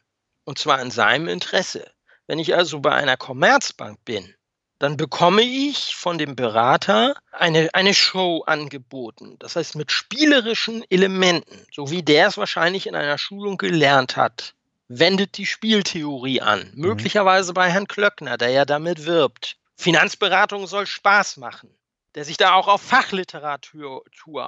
Und 0.48 0.58
zwar 0.58 0.80
in 0.80 0.90
seinem 0.90 1.28
Interesse. 1.28 1.92
Wenn 2.26 2.38
ich 2.38 2.54
also 2.54 2.80
bei 2.80 2.94
einer 2.94 3.18
Commerzbank 3.18 4.02
bin, 4.06 4.34
dann 4.78 4.96
bekomme 4.96 5.42
ich 5.42 5.94
von 5.94 6.16
dem 6.16 6.36
Berater 6.36 7.16
eine, 7.32 7.68
eine 7.74 7.92
Show 7.92 8.44
angeboten. 8.46 9.36
Das 9.40 9.56
heißt 9.56 9.76
mit 9.76 9.92
spielerischen 9.92 10.82
Elementen, 10.88 11.66
so 11.70 11.90
wie 11.90 12.02
der 12.02 12.28
es 12.28 12.38
wahrscheinlich 12.38 12.86
in 12.86 12.94
einer 12.94 13.18
Schulung 13.18 13.58
gelernt 13.58 14.16
hat, 14.16 14.54
wendet 14.88 15.36
die 15.36 15.44
Spieltheorie 15.44 16.40
an. 16.40 16.72
Mhm. 16.72 16.80
Möglicherweise 16.80 17.52
bei 17.52 17.70
Herrn 17.70 17.86
Klöckner, 17.86 18.38
der 18.38 18.48
ja 18.48 18.64
damit 18.64 19.04
wirbt. 19.04 19.58
Finanzberatung 19.76 20.66
soll 20.66 20.86
Spaß 20.86 21.36
machen. 21.36 21.76
Der 22.14 22.24
sich 22.24 22.38
da 22.38 22.54
auch 22.54 22.68
auf 22.68 22.80
Fachliteratur 22.80 24.02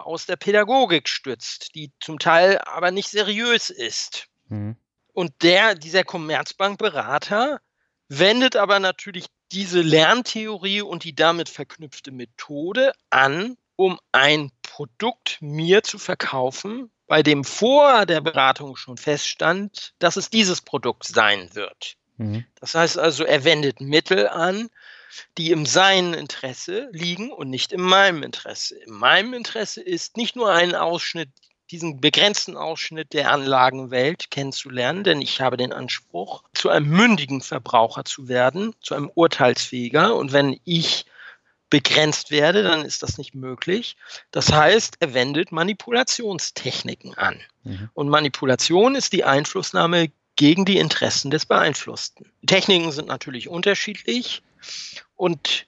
aus 0.07 0.25
der 0.25 0.37
Pädagogik 0.37 1.11
stützt, 1.11 1.75
die 1.75 1.93
zum 2.01 2.19
Teil 2.19 2.57
aber 2.65 2.91
nicht 2.91 3.11
seriös 3.11 3.69
ist. 3.69 4.29
Mhm. 4.49 4.79
Und 5.13 5.33
der, 5.43 5.75
dieser 5.75 6.05
Commerzbankberater 6.05 7.61
wendet 8.09 8.57
aber 8.57 8.81
natürlich 8.81 9.27
diese 9.53 9.81
Lerntheorie 9.81 10.83
und 10.83 11.05
die 11.05 11.15
damit 11.15 11.49
verknüpfte 11.49 12.13
Methode 12.13 12.93
an, 13.11 13.57
um 13.77 13.99
ein 14.13 14.53
Produkt 14.63 15.39
mir 15.41 15.83
zu 15.83 15.99
verkaufen, 15.99 16.91
bei 17.07 17.23
dem 17.23 17.43
vor 17.45 18.07
der 18.07 18.21
Beratung 18.21 18.77
schon 18.77 18.97
feststand, 18.97 19.95
dass 19.99 20.17
es 20.17 20.31
dieses 20.31 20.61
Produkt 20.61 21.05
sein 21.05 21.55
wird. 21.55 21.97
Mhm. 22.19 22.45
Das 22.61 22.75
heißt 22.75 22.99
also, 22.99 23.25
er 23.25 23.45
wendet 23.45 23.81
Mittel 23.81 24.29
an, 24.29 24.69
die 25.39 25.51
im 25.51 25.67
seinen 25.67 26.15
Interesse 26.15 26.89
liegen 26.93 27.33
und 27.33 27.51
nicht 27.51 27.73
in 27.73 27.81
meinem 27.81 28.23
Interesse. 28.23 28.77
In 28.77 28.93
meinem 28.93 29.35
Interesse 29.35 29.83
ist 29.83 30.17
nicht 30.17 30.37
nur 30.37 30.53
ein 30.53 30.75
Ausschnitt 30.75 31.31
diesen 31.71 32.01
begrenzten 32.01 32.57
Ausschnitt 32.57 33.13
der 33.13 33.31
Anlagenwelt 33.31 34.31
kennenzulernen, 34.31 35.05
denn 35.05 35.21
ich 35.21 35.41
habe 35.41 35.57
den 35.57 35.73
Anspruch, 35.73 36.43
zu 36.53 36.69
einem 36.69 36.89
mündigen 36.89 37.41
Verbraucher 37.41 38.05
zu 38.05 38.29
werden, 38.29 38.75
zu 38.81 38.95
einem 38.95 39.11
urteilsfähiger. 39.15 40.17
Und 40.17 40.33
wenn 40.33 40.59
ich 40.65 41.07
begrenzt 41.71 42.33
werde, 42.33 42.65
dann 42.65 42.85
ist 42.85 43.03
das 43.03 43.17
nicht 43.17 43.35
möglich. 43.35 43.97
Das 44.33 44.53
heißt, 44.53 44.97
er 44.99 45.15
wendet 45.15 45.53
Manipulationstechniken 45.53 47.17
an. 47.17 47.41
Mhm. 47.63 47.91
Und 47.95 48.09
Manipulation 48.09 48.97
ist 48.97 49.13
die 49.13 49.25
Einflussnahme 49.25 50.11
gegen 50.35 50.65
die 50.65 50.79
Interessen 50.79 51.31
des 51.31 51.47
Beeinflussten. 51.47 52.33
Techniken 52.47 52.91
sind 52.91 53.07
natürlich 53.07 53.49
unterschiedlich 53.49 54.43
und 55.15 55.67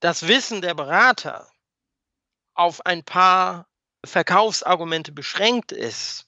das 0.00 0.28
Wissen 0.28 0.60
der 0.60 0.74
Berater 0.74 1.48
auf 2.54 2.86
ein 2.86 3.02
paar 3.02 3.66
Verkaufsargumente 4.06 5.12
beschränkt 5.12 5.72
ist. 5.72 6.26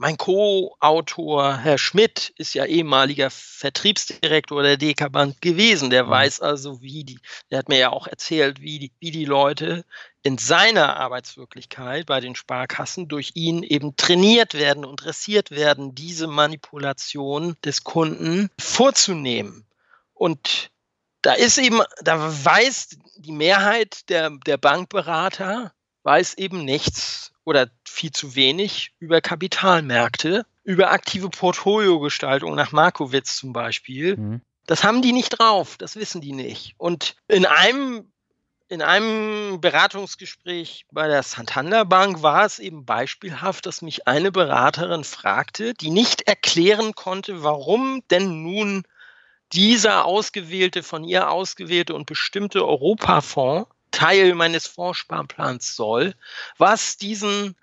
Mein 0.00 0.16
Co-Autor, 0.16 1.56
Herr 1.56 1.76
Schmidt, 1.76 2.32
ist 2.36 2.54
ja 2.54 2.64
ehemaliger 2.64 3.30
Vertriebsdirektor 3.30 4.62
der 4.62 4.76
Dekaband 4.76 5.40
gewesen. 5.40 5.90
Der 5.90 6.04
mhm. 6.04 6.10
weiß 6.10 6.40
also, 6.40 6.82
wie 6.82 7.02
die, 7.02 7.18
der 7.50 7.58
hat 7.58 7.68
mir 7.68 7.78
ja 7.78 7.90
auch 7.90 8.06
erzählt, 8.06 8.60
wie 8.60 8.78
die, 8.78 8.92
wie 9.00 9.10
die 9.10 9.24
Leute 9.24 9.84
in 10.22 10.38
seiner 10.38 10.98
Arbeitswirklichkeit 10.98 12.06
bei 12.06 12.20
den 12.20 12.36
Sparkassen 12.36 13.08
durch 13.08 13.32
ihn 13.34 13.64
eben 13.64 13.96
trainiert 13.96 14.54
werden 14.54 14.84
und 14.84 15.02
dressiert 15.02 15.50
werden, 15.50 15.96
diese 15.96 16.28
Manipulation 16.28 17.56
des 17.64 17.82
Kunden 17.82 18.50
vorzunehmen. 18.60 19.66
Und 20.14 20.70
da 21.22 21.32
ist 21.32 21.58
eben, 21.58 21.80
da 22.02 22.44
weiß 22.44 22.98
die 23.16 23.32
Mehrheit 23.32 24.08
der, 24.10 24.30
der 24.46 24.58
Bankberater, 24.58 25.72
weiß 26.08 26.38
eben 26.38 26.64
nichts 26.64 27.32
oder 27.44 27.68
viel 27.84 28.10
zu 28.12 28.34
wenig 28.34 28.92
über 28.98 29.20
Kapitalmärkte, 29.20 30.46
über 30.64 30.90
aktive 30.90 31.28
Portfoliogestaltung 31.28 32.54
nach 32.54 32.72
Markowitz 32.72 33.36
zum 33.36 33.52
Beispiel. 33.52 34.16
Mhm. 34.16 34.40
Das 34.64 34.84
haben 34.84 35.02
die 35.02 35.12
nicht 35.12 35.38
drauf, 35.38 35.76
das 35.76 35.96
wissen 35.96 36.22
die 36.22 36.32
nicht. 36.32 36.74
Und 36.78 37.14
in 37.28 37.44
einem 37.44 38.10
in 38.70 38.80
einem 38.80 39.60
Beratungsgespräch 39.60 40.86
bei 40.90 41.08
der 41.08 41.22
Santander 41.22 41.84
Bank 41.84 42.22
war 42.22 42.44
es 42.46 42.58
eben 42.58 42.86
beispielhaft, 42.86 43.66
dass 43.66 43.82
mich 43.82 44.06
eine 44.06 44.32
Beraterin 44.32 45.04
fragte, 45.04 45.74
die 45.74 45.90
nicht 45.90 46.22
erklären 46.22 46.94
konnte, 46.94 47.42
warum 47.42 48.02
denn 48.10 48.42
nun 48.42 48.84
dieser 49.52 50.06
ausgewählte, 50.06 50.82
von 50.82 51.04
ihr 51.04 51.30
ausgewählte 51.30 51.94
und 51.94 52.06
bestimmte 52.06 52.66
Europafonds 52.66 53.68
Teil 53.98 54.36
meines 54.36 54.68
Fondssparplans 54.68 55.74
soll, 55.74 56.14
was 56.56 56.98
diesen 56.98 57.56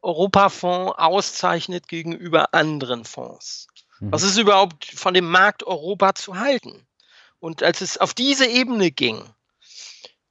Europafonds 0.00 0.94
auszeichnet 0.96 1.88
gegenüber 1.88 2.54
anderen 2.54 3.04
Fonds. 3.04 3.66
Mhm. 4.00 4.10
Was 4.10 4.22
ist 4.22 4.38
überhaupt 4.38 4.86
von 4.86 5.12
dem 5.12 5.30
Markt 5.30 5.62
Europa 5.62 6.14
zu 6.14 6.38
halten? 6.38 6.86
Und 7.38 7.62
als 7.62 7.82
es 7.82 7.98
auf 7.98 8.14
diese 8.14 8.46
Ebene 8.46 8.92
ging, 8.92 9.22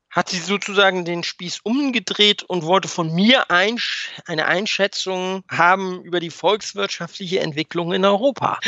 hat 0.10 0.30
sie 0.30 0.40
sozusagen 0.40 1.06
den 1.06 1.24
Spieß 1.24 1.60
umgedreht 1.62 2.42
und 2.42 2.64
wollte 2.64 2.88
von 2.88 3.14
mir 3.14 3.52
einsch 3.52 4.10
eine 4.26 4.48
Einschätzung 4.48 5.44
haben 5.50 6.04
über 6.04 6.20
die 6.20 6.32
volkswirtschaftliche 6.32 7.42
Entwicklung 7.42 7.94
in 7.94 8.06
Europa. 8.06 8.60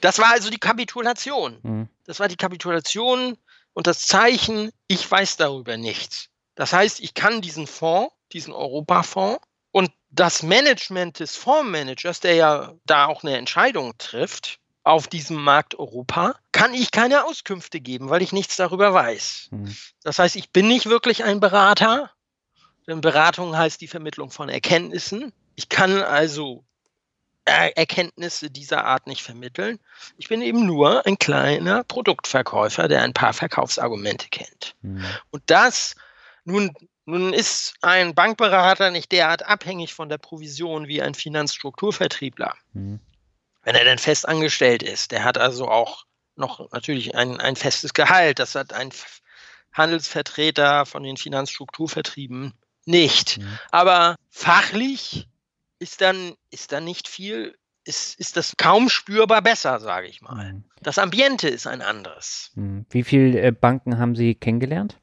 Das 0.00 0.20
war 0.20 0.30
also 0.30 0.50
die 0.50 0.58
Kapitulation. 0.58 1.58
Mhm. 1.62 1.88
Das 2.04 2.20
war 2.20 2.28
die 2.28 2.36
Kapitulation 2.36 3.36
und 3.78 3.86
das 3.86 4.00
Zeichen, 4.00 4.72
ich 4.88 5.08
weiß 5.08 5.36
darüber 5.36 5.76
nichts. 5.76 6.30
Das 6.56 6.72
heißt, 6.72 6.98
ich 6.98 7.14
kann 7.14 7.40
diesen 7.40 7.68
Fonds, 7.68 8.12
diesen 8.32 8.52
Europafonds 8.52 9.38
und 9.70 9.92
das 10.10 10.42
Management 10.42 11.20
des 11.20 11.36
Fondsmanagers, 11.36 12.18
der 12.18 12.34
ja 12.34 12.74
da 12.86 13.06
auch 13.06 13.22
eine 13.22 13.36
Entscheidung 13.36 13.96
trifft, 13.96 14.58
auf 14.82 15.06
diesem 15.06 15.36
Markt 15.36 15.76
Europa, 15.76 16.34
kann 16.50 16.74
ich 16.74 16.90
keine 16.90 17.24
Auskünfte 17.24 17.80
geben, 17.80 18.10
weil 18.10 18.20
ich 18.20 18.32
nichts 18.32 18.56
darüber 18.56 18.92
weiß. 18.94 19.50
Mhm. 19.52 19.76
Das 20.02 20.18
heißt, 20.18 20.34
ich 20.34 20.50
bin 20.50 20.66
nicht 20.66 20.86
wirklich 20.86 21.22
ein 21.22 21.38
Berater, 21.38 22.10
denn 22.88 23.00
Beratung 23.00 23.56
heißt 23.56 23.80
die 23.80 23.86
Vermittlung 23.86 24.32
von 24.32 24.48
Erkenntnissen. 24.48 25.32
Ich 25.54 25.68
kann 25.68 26.02
also 26.02 26.64
Erkenntnisse 27.48 28.50
dieser 28.50 28.84
Art 28.84 29.06
nicht 29.06 29.22
vermitteln. 29.22 29.78
Ich 30.16 30.28
bin 30.28 30.42
eben 30.42 30.66
nur 30.66 31.06
ein 31.06 31.18
kleiner 31.18 31.84
Produktverkäufer, 31.84 32.88
der 32.88 33.02
ein 33.02 33.14
paar 33.14 33.32
Verkaufsargumente 33.32 34.28
kennt. 34.28 34.74
Mhm. 34.82 35.04
Und 35.30 35.42
das, 35.46 35.94
nun, 36.44 36.74
nun 37.04 37.32
ist 37.32 37.74
ein 37.82 38.14
Bankberater 38.14 38.90
nicht 38.90 39.12
derart 39.12 39.46
abhängig 39.46 39.94
von 39.94 40.08
der 40.08 40.18
Provision 40.18 40.88
wie 40.88 41.02
ein 41.02 41.14
Finanzstrukturvertriebler. 41.14 42.54
Mhm. 42.72 43.00
Wenn 43.62 43.74
er 43.74 43.84
denn 43.84 43.98
fest 43.98 44.28
angestellt 44.28 44.82
ist, 44.82 45.12
der 45.12 45.24
hat 45.24 45.38
also 45.38 45.68
auch 45.68 46.04
noch 46.36 46.70
natürlich 46.72 47.14
ein, 47.14 47.40
ein 47.40 47.56
festes 47.56 47.92
Gehalt. 47.92 48.38
Das 48.38 48.54
hat 48.54 48.72
ein 48.72 48.90
Handelsvertreter 49.72 50.86
von 50.86 51.02
den 51.02 51.16
Finanzstrukturvertrieben 51.16 52.54
nicht. 52.86 53.38
Mhm. 53.38 53.58
Aber 53.70 54.16
fachlich 54.30 55.28
ist 55.78 56.00
dann, 56.00 56.34
ist 56.50 56.72
dann 56.72 56.84
nicht 56.84 57.08
viel, 57.08 57.56
ist, 57.84 58.18
ist 58.20 58.36
das 58.36 58.56
kaum 58.56 58.88
spürbar 58.88 59.42
besser, 59.42 59.80
sage 59.80 60.08
ich 60.08 60.20
mal. 60.20 60.62
Das 60.82 60.98
Ambiente 60.98 61.48
ist 61.48 61.66
ein 61.66 61.82
anderes. 61.82 62.50
Mhm. 62.54 62.86
Wie 62.90 63.02
viele 63.02 63.40
äh, 63.40 63.52
Banken 63.52 63.98
haben 63.98 64.14
Sie 64.14 64.34
kennengelernt? 64.34 64.98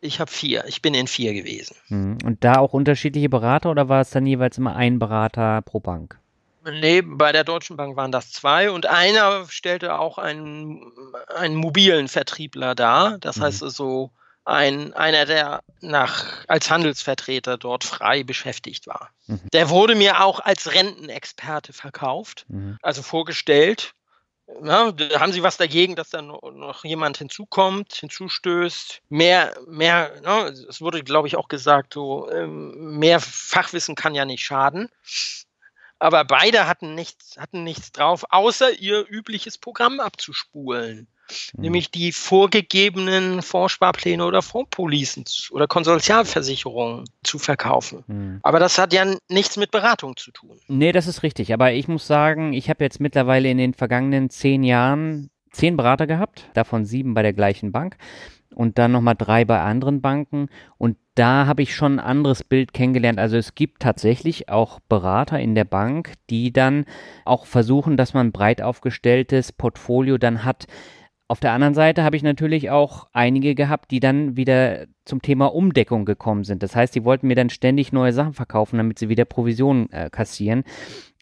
Ich 0.00 0.18
habe 0.18 0.30
vier. 0.30 0.64
Ich 0.66 0.80
bin 0.80 0.94
in 0.94 1.06
vier 1.06 1.34
gewesen. 1.34 1.76
Mhm. 1.88 2.18
Und 2.24 2.44
da 2.44 2.54
auch 2.54 2.72
unterschiedliche 2.72 3.28
Berater 3.28 3.70
oder 3.70 3.88
war 3.88 4.00
es 4.00 4.10
dann 4.10 4.26
jeweils 4.26 4.56
immer 4.56 4.74
ein 4.74 4.98
Berater 4.98 5.60
pro 5.62 5.80
Bank? 5.80 6.18
Nee, 6.64 7.02
bei 7.02 7.32
der 7.32 7.44
Deutschen 7.44 7.76
Bank 7.76 7.96
waren 7.96 8.12
das 8.12 8.32
zwei 8.32 8.70
und 8.70 8.86
einer 8.86 9.46
stellte 9.48 9.98
auch 9.98 10.18
einen, 10.18 10.92
einen 11.34 11.54
mobilen 11.54 12.08
Vertriebler 12.08 12.74
dar. 12.74 13.18
Das 13.18 13.36
mhm. 13.36 13.42
heißt 13.42 13.58
so 13.60 13.64
also, 13.66 14.10
ein, 14.50 14.92
einer, 14.94 15.26
der 15.26 15.62
nach, 15.80 16.44
als 16.48 16.70
Handelsvertreter 16.70 17.56
dort 17.56 17.84
frei 17.84 18.24
beschäftigt 18.24 18.86
war. 18.86 19.10
Mhm. 19.26 19.40
Der 19.52 19.70
wurde 19.70 19.94
mir 19.94 20.22
auch 20.22 20.40
als 20.40 20.74
Rentenexperte 20.74 21.72
verkauft, 21.72 22.44
mhm. 22.48 22.76
also 22.82 23.02
vorgestellt. 23.02 23.92
Ja, 24.64 24.92
haben 25.14 25.32
Sie 25.32 25.44
was 25.44 25.58
dagegen, 25.58 25.94
dass 25.94 26.10
da 26.10 26.22
noch 26.22 26.84
jemand 26.84 27.18
hinzukommt, 27.18 27.94
hinzustößt? 27.94 29.00
Mehr, 29.08 29.54
mehr, 29.68 30.20
ne, 30.22 30.52
es 30.68 30.80
wurde, 30.80 31.04
glaube 31.04 31.28
ich, 31.28 31.36
auch 31.36 31.46
gesagt, 31.46 31.94
so, 31.94 32.28
ähm, 32.32 32.98
mehr 32.98 33.20
Fachwissen 33.20 33.94
kann 33.94 34.16
ja 34.16 34.24
nicht 34.24 34.44
schaden. 34.44 34.88
Aber 36.00 36.24
beide 36.24 36.66
hatten 36.66 36.96
nichts, 36.96 37.36
hatten 37.36 37.62
nichts 37.62 37.92
drauf, 37.92 38.24
außer 38.30 38.72
ihr 38.72 39.06
übliches 39.08 39.56
Programm 39.58 40.00
abzuspulen. 40.00 41.06
Mhm. 41.54 41.62
nämlich 41.62 41.90
die 41.90 42.12
vorgegebenen 42.12 43.42
Fondssparpläne 43.42 44.24
oder 44.24 44.42
Fondspolicen 44.42 45.24
oder 45.50 45.66
Konsortialversicherungen 45.66 47.04
zu 47.22 47.38
verkaufen. 47.38 48.04
Mhm. 48.06 48.40
Aber 48.42 48.58
das 48.58 48.78
hat 48.78 48.92
ja 48.92 49.06
nichts 49.28 49.56
mit 49.56 49.70
Beratung 49.70 50.16
zu 50.16 50.30
tun. 50.30 50.58
Nee, 50.68 50.92
das 50.92 51.06
ist 51.06 51.22
richtig. 51.22 51.52
Aber 51.52 51.72
ich 51.72 51.88
muss 51.88 52.06
sagen, 52.06 52.52
ich 52.52 52.70
habe 52.70 52.84
jetzt 52.84 53.00
mittlerweile 53.00 53.50
in 53.50 53.58
den 53.58 53.74
vergangenen 53.74 54.30
zehn 54.30 54.62
Jahren 54.62 55.30
zehn 55.52 55.76
Berater 55.76 56.06
gehabt, 56.06 56.48
davon 56.54 56.84
sieben 56.84 57.14
bei 57.14 57.22
der 57.22 57.32
gleichen 57.32 57.72
Bank 57.72 57.96
und 58.54 58.78
dann 58.78 58.92
nochmal 58.92 59.14
drei 59.14 59.44
bei 59.44 59.60
anderen 59.60 60.00
Banken. 60.00 60.48
Und 60.78 60.96
da 61.14 61.46
habe 61.46 61.62
ich 61.62 61.74
schon 61.74 61.98
ein 61.98 62.04
anderes 62.04 62.44
Bild 62.44 62.72
kennengelernt. 62.72 63.18
Also 63.18 63.36
es 63.36 63.54
gibt 63.54 63.82
tatsächlich 63.82 64.48
auch 64.48 64.80
Berater 64.88 65.38
in 65.38 65.54
der 65.54 65.64
Bank, 65.64 66.14
die 66.30 66.52
dann 66.52 66.84
auch 67.24 67.46
versuchen, 67.46 67.96
dass 67.96 68.14
man 68.14 68.28
ein 68.28 68.32
breit 68.32 68.62
aufgestelltes 68.62 69.52
Portfolio 69.52 70.18
dann 70.18 70.44
hat, 70.44 70.66
auf 71.30 71.38
der 71.38 71.52
anderen 71.52 71.74
Seite 71.74 72.02
habe 72.02 72.16
ich 72.16 72.24
natürlich 72.24 72.70
auch 72.70 73.06
einige 73.12 73.54
gehabt, 73.54 73.92
die 73.92 74.00
dann 74.00 74.36
wieder 74.36 74.86
zum 75.04 75.22
Thema 75.22 75.46
Umdeckung 75.54 76.04
gekommen 76.04 76.42
sind. 76.42 76.60
Das 76.64 76.74
heißt, 76.74 76.92
die 76.92 77.04
wollten 77.04 77.28
mir 77.28 77.36
dann 77.36 77.50
ständig 77.50 77.92
neue 77.92 78.12
Sachen 78.12 78.32
verkaufen, 78.32 78.78
damit 78.78 78.98
sie 78.98 79.08
wieder 79.08 79.24
Provisionen 79.24 79.92
äh, 79.92 80.10
kassieren. 80.10 80.64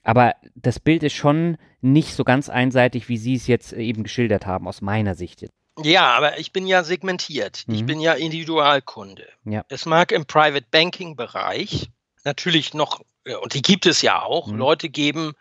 Aber 0.02 0.32
das 0.54 0.80
Bild 0.80 1.02
ist 1.02 1.12
schon 1.12 1.58
nicht 1.82 2.14
so 2.14 2.24
ganz 2.24 2.48
einseitig, 2.48 3.10
wie 3.10 3.18
Sie 3.18 3.34
es 3.34 3.46
jetzt 3.46 3.74
eben 3.74 4.02
geschildert 4.02 4.46
haben, 4.46 4.66
aus 4.66 4.80
meiner 4.80 5.14
Sicht. 5.14 5.44
Ja, 5.82 6.14
aber 6.16 6.38
ich 6.38 6.54
bin 6.54 6.66
ja 6.66 6.84
segmentiert. 6.84 7.64
Mhm. 7.66 7.74
Ich 7.74 7.84
bin 7.84 8.00
ja 8.00 8.14
Individualkunde. 8.14 9.26
Ja. 9.44 9.66
Es 9.68 9.84
mag 9.84 10.10
im 10.12 10.24
Private 10.24 10.64
Banking 10.70 11.16
Bereich 11.16 11.90
natürlich 12.24 12.72
noch, 12.72 13.02
äh, 13.24 13.34
und 13.34 13.52
die 13.52 13.62
gibt 13.62 13.84
es 13.84 14.00
ja 14.00 14.22
auch, 14.22 14.46
mhm. 14.46 14.56
Leute 14.56 14.88
geben, 14.88 15.34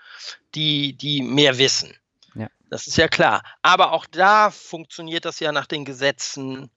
die, 0.56 0.92
die 0.92 1.22
mehr 1.22 1.58
wissen. 1.58 1.94
Das 2.70 2.88
ist 2.88 2.98
ja 2.98 3.08
klar. 3.08 3.44
Aber 3.62 3.94
auch 3.94 4.06
da 4.06 4.52
funktioniert 4.52 5.26
das 5.26 5.40
ja 5.40 5.52
nach 5.52 5.68
den 5.68 5.86
Gesetzen 5.86 6.70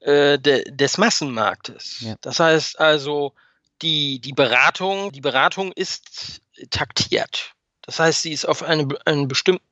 äh, 0.00 0.38
de, 0.38 0.70
des 0.70 0.98
Massenmarktes. 0.98 2.00
Ja. 2.00 2.16
Das 2.20 2.40
heißt 2.40 2.78
also, 2.80 3.34
die, 3.82 4.20
die 4.20 4.32
Beratung, 4.32 5.12
die 5.12 5.20
Beratung 5.20 5.72
ist 5.72 6.42
taktiert. 6.70 7.54
Das 7.82 7.98
heißt, 7.98 8.22
sie 8.22 8.32
ist 8.32 8.44
auf 8.44 8.62
eine, 8.62 8.88
einen 9.04 9.28
bestimmten 9.28 9.64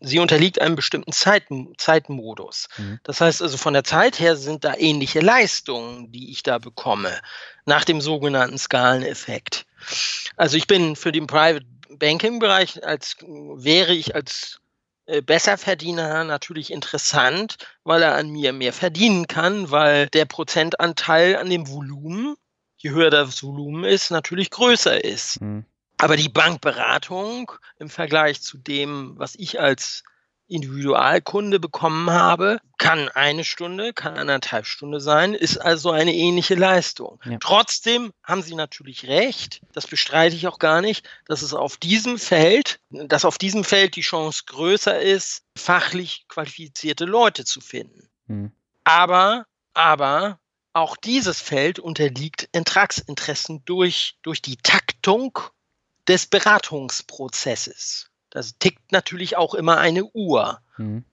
sie 0.00 0.18
unterliegt 0.18 0.60
einem 0.60 0.76
bestimmten 0.76 1.12
Zeit, 1.12 1.44
Zeitmodus. 1.78 2.68
Mhm. 2.76 3.00
Das 3.04 3.20
heißt 3.20 3.40
also, 3.40 3.56
von 3.56 3.72
der 3.72 3.84
Zeit 3.84 4.20
her 4.20 4.36
sind 4.36 4.64
da 4.64 4.74
ähnliche 4.76 5.20
Leistungen, 5.20 6.12
die 6.12 6.30
ich 6.30 6.42
da 6.42 6.58
bekomme, 6.58 7.18
nach 7.64 7.84
dem 7.84 8.00
sogenannten 8.00 8.58
Skaleneffekt. 8.58 9.64
Also 10.36 10.56
ich 10.56 10.66
bin 10.66 10.94
für 10.94 11.10
den 11.10 11.26
Private 11.26 11.64
Banking-Bereich 11.98 12.84
als 12.84 13.16
wäre 13.20 13.94
ich 13.94 14.14
als 14.14 14.60
äh, 15.06 15.20
Besserverdiener 15.20 16.24
natürlich 16.24 16.72
interessant, 16.72 17.56
weil 17.84 18.02
er 18.02 18.14
an 18.14 18.30
mir 18.30 18.52
mehr 18.52 18.72
verdienen 18.72 19.26
kann, 19.26 19.70
weil 19.70 20.08
der 20.08 20.24
Prozentanteil 20.24 21.36
an 21.36 21.50
dem 21.50 21.68
Volumen, 21.68 22.36
je 22.76 22.90
höher 22.90 23.10
das 23.10 23.42
Volumen 23.42 23.84
ist, 23.84 24.10
natürlich 24.10 24.50
größer 24.50 25.04
ist. 25.04 25.40
Mhm. 25.40 25.64
Aber 25.98 26.16
die 26.16 26.28
Bankberatung 26.28 27.52
im 27.78 27.88
Vergleich 27.88 28.42
zu 28.42 28.58
dem, 28.58 29.18
was 29.18 29.34
ich 29.34 29.60
als 29.60 30.02
Individualkunde 30.48 31.58
bekommen 31.60 32.10
habe, 32.10 32.60
kann 32.78 33.08
eine 33.08 33.44
Stunde, 33.44 33.92
kann 33.92 34.18
anderthalb 34.18 34.66
Stunde 34.66 35.00
sein, 35.00 35.34
ist 35.34 35.58
also 35.58 35.90
eine 35.90 36.12
ähnliche 36.12 36.54
Leistung. 36.54 37.20
Ja. 37.24 37.38
Trotzdem 37.40 38.12
haben 38.22 38.42
Sie 38.42 38.54
natürlich 38.54 39.06
recht, 39.06 39.60
das 39.72 39.86
bestreite 39.86 40.36
ich 40.36 40.46
auch 40.46 40.58
gar 40.58 40.80
nicht, 40.80 41.08
dass 41.26 41.42
es 41.42 41.54
auf 41.54 41.76
diesem 41.76 42.18
Feld, 42.18 42.80
dass 42.90 43.24
auf 43.24 43.38
diesem 43.38 43.64
Feld 43.64 43.96
die 43.96 44.02
Chance 44.02 44.42
größer 44.46 45.00
ist, 45.00 45.44
fachlich 45.56 46.26
qualifizierte 46.28 47.04
Leute 47.04 47.44
zu 47.44 47.60
finden. 47.60 48.08
Mhm. 48.26 48.52
Aber, 48.84 49.46
aber 49.74 50.38
auch 50.72 50.96
dieses 50.96 51.40
Feld 51.40 51.78
unterliegt 51.78 52.48
Ertragsinteressen 52.52 53.64
durch, 53.64 54.18
durch 54.22 54.42
die 54.42 54.56
Taktung 54.56 55.38
des 56.08 56.26
Beratungsprozesses. 56.26 58.10
Das 58.32 58.58
tickt 58.58 58.92
natürlich 58.92 59.36
auch 59.36 59.54
immer 59.54 59.78
eine 59.78 60.04
Uhr. 60.14 60.58
Mhm. 60.78 61.04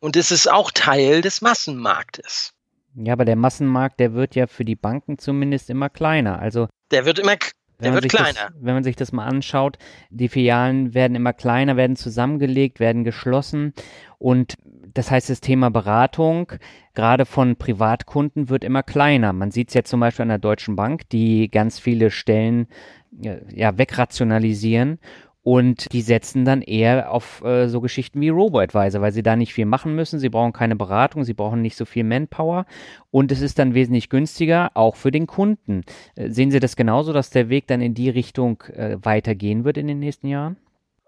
Und 0.00 0.16
es 0.16 0.30
ist 0.30 0.50
auch 0.50 0.70
Teil 0.72 1.22
des 1.22 1.40
Massenmarktes. 1.40 2.52
Ja, 2.96 3.12
aber 3.12 3.24
der 3.24 3.36
Massenmarkt, 3.36 4.00
der 4.00 4.14
wird 4.14 4.34
ja 4.34 4.46
für 4.46 4.64
die 4.64 4.76
Banken 4.76 5.18
zumindest 5.18 5.70
immer 5.70 5.88
kleiner. 5.88 6.38
Also 6.38 6.68
der 6.90 7.04
wird 7.04 7.18
immer 7.18 7.36
der 7.78 7.92
wird 7.92 8.08
kleiner. 8.08 8.50
Das, 8.50 8.52
wenn 8.58 8.74
man 8.74 8.84
sich 8.84 8.96
das 8.96 9.12
mal 9.12 9.26
anschaut, 9.26 9.76
die 10.10 10.28
Filialen 10.28 10.94
werden 10.94 11.14
immer 11.14 11.32
kleiner, 11.32 11.76
werden 11.76 11.96
zusammengelegt, 11.96 12.80
werden 12.80 13.04
geschlossen. 13.04 13.74
Und 14.18 14.54
das 14.94 15.10
heißt, 15.10 15.28
das 15.28 15.40
Thema 15.40 15.70
Beratung, 15.70 16.52
gerade 16.94 17.26
von 17.26 17.56
Privatkunden, 17.56 18.48
wird 18.48 18.64
immer 18.64 18.82
kleiner. 18.82 19.34
Man 19.34 19.50
sieht 19.50 19.68
es 19.68 19.74
ja 19.74 19.84
zum 19.84 20.00
Beispiel 20.00 20.22
an 20.22 20.30
der 20.30 20.38
Deutschen 20.38 20.74
Bank, 20.74 21.08
die 21.10 21.50
ganz 21.50 21.78
viele 21.78 22.10
Stellen 22.10 22.68
ja, 23.10 23.76
wegrationalisieren 23.78 24.98
und 25.46 25.92
die 25.92 26.02
setzen 26.02 26.44
dann 26.44 26.60
eher 26.60 27.12
auf 27.12 27.40
äh, 27.44 27.68
so 27.68 27.80
Geschichten 27.80 28.20
wie 28.20 28.30
Robo-Advisor, 28.30 29.00
weil 29.00 29.12
sie 29.12 29.22
da 29.22 29.36
nicht 29.36 29.54
viel 29.54 29.64
machen 29.64 29.94
müssen. 29.94 30.18
Sie 30.18 30.28
brauchen 30.28 30.52
keine 30.52 30.74
Beratung, 30.74 31.22
sie 31.22 31.34
brauchen 31.34 31.62
nicht 31.62 31.76
so 31.76 31.84
viel 31.84 32.02
Manpower. 32.02 32.66
Und 33.12 33.30
es 33.30 33.40
ist 33.40 33.60
dann 33.60 33.72
wesentlich 33.72 34.10
günstiger, 34.10 34.72
auch 34.74 34.96
für 34.96 35.12
den 35.12 35.28
Kunden. 35.28 35.84
Äh, 36.16 36.30
sehen 36.30 36.50
Sie 36.50 36.58
das 36.58 36.74
genauso, 36.74 37.12
dass 37.12 37.30
der 37.30 37.48
Weg 37.48 37.68
dann 37.68 37.80
in 37.80 37.94
die 37.94 38.10
Richtung 38.10 38.60
äh, 38.62 38.96
weitergehen 39.00 39.64
wird 39.64 39.76
in 39.76 39.86
den 39.86 40.00
nächsten 40.00 40.26
Jahren? 40.26 40.56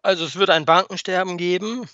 Also 0.03 0.24
es 0.24 0.36
wird 0.36 0.51
ein 0.51 0.66
Bankensterben 0.66 1.36
geben. 1.36 1.89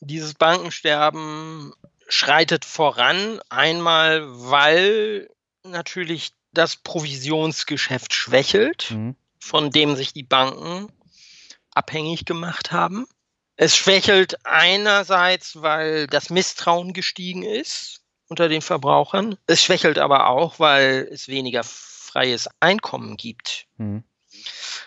Dieses 0.00 0.34
Bankensterben 0.34 1.72
schreitet 2.08 2.64
voran. 2.64 3.38
Einmal, 3.48 4.24
weil 4.26 5.30
natürlich 5.62 6.32
das 6.52 6.74
Provisionsgeschäft 6.74 8.12
schwächelt, 8.12 8.90
mhm. 8.90 9.14
von 9.38 9.70
dem 9.70 9.94
sich 9.94 10.12
die 10.12 10.24
Banken 10.24 10.88
abhängig 11.76 12.24
gemacht 12.24 12.72
haben. 12.72 13.06
Es 13.56 13.76
schwächelt 13.76 14.36
einerseits, 14.44 15.62
weil 15.62 16.06
das 16.06 16.30
Misstrauen 16.30 16.92
gestiegen 16.92 17.42
ist 17.42 18.02
unter 18.28 18.48
den 18.48 18.62
Verbrauchern. 18.62 19.36
Es 19.46 19.62
schwächelt 19.62 19.98
aber 19.98 20.28
auch, 20.28 20.58
weil 20.58 21.08
es 21.10 21.28
weniger 21.28 21.62
freies 21.64 22.48
Einkommen 22.60 23.16
gibt. 23.16 23.66
Mhm. 23.76 24.04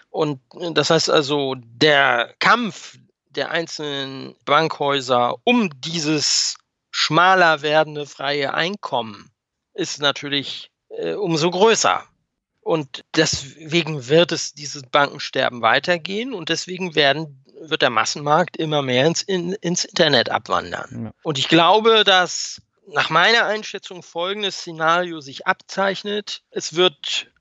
Und 0.09 0.41
das 0.73 0.89
heißt 0.89 1.09
also, 1.09 1.55
der 1.57 2.35
Kampf 2.39 2.97
der 3.29 3.51
einzelnen 3.51 4.35
Bankhäuser 4.45 5.35
um 5.43 5.69
dieses 5.81 6.57
schmaler 6.91 7.61
werdende 7.61 8.05
freie 8.05 8.53
Einkommen 8.53 9.31
ist 9.73 10.01
natürlich 10.01 10.71
äh, 10.89 11.13
umso 11.13 11.51
größer. 11.51 12.03
Und 12.69 13.03
deswegen 13.15 14.09
wird 14.09 14.31
es 14.31 14.53
dieses 14.53 14.83
Bankensterben 14.83 15.63
weitergehen 15.63 16.35
und 16.35 16.49
deswegen 16.49 16.93
werden, 16.93 17.43
wird 17.59 17.81
der 17.81 17.89
Massenmarkt 17.89 18.57
immer 18.57 18.83
mehr 18.83 19.07
ins, 19.07 19.23
in, 19.23 19.53
ins 19.53 19.85
Internet 19.85 20.29
abwandern. 20.29 21.05
Ja. 21.05 21.11
Und 21.23 21.39
ich 21.39 21.47
glaube, 21.47 22.03
dass 22.03 22.61
nach 22.85 23.09
meiner 23.09 23.45
Einschätzung 23.47 24.03
folgendes 24.03 24.57
Szenario 24.57 25.19
sich 25.19 25.47
abzeichnet. 25.47 26.43
Es 26.51 26.75
wird 26.75 27.31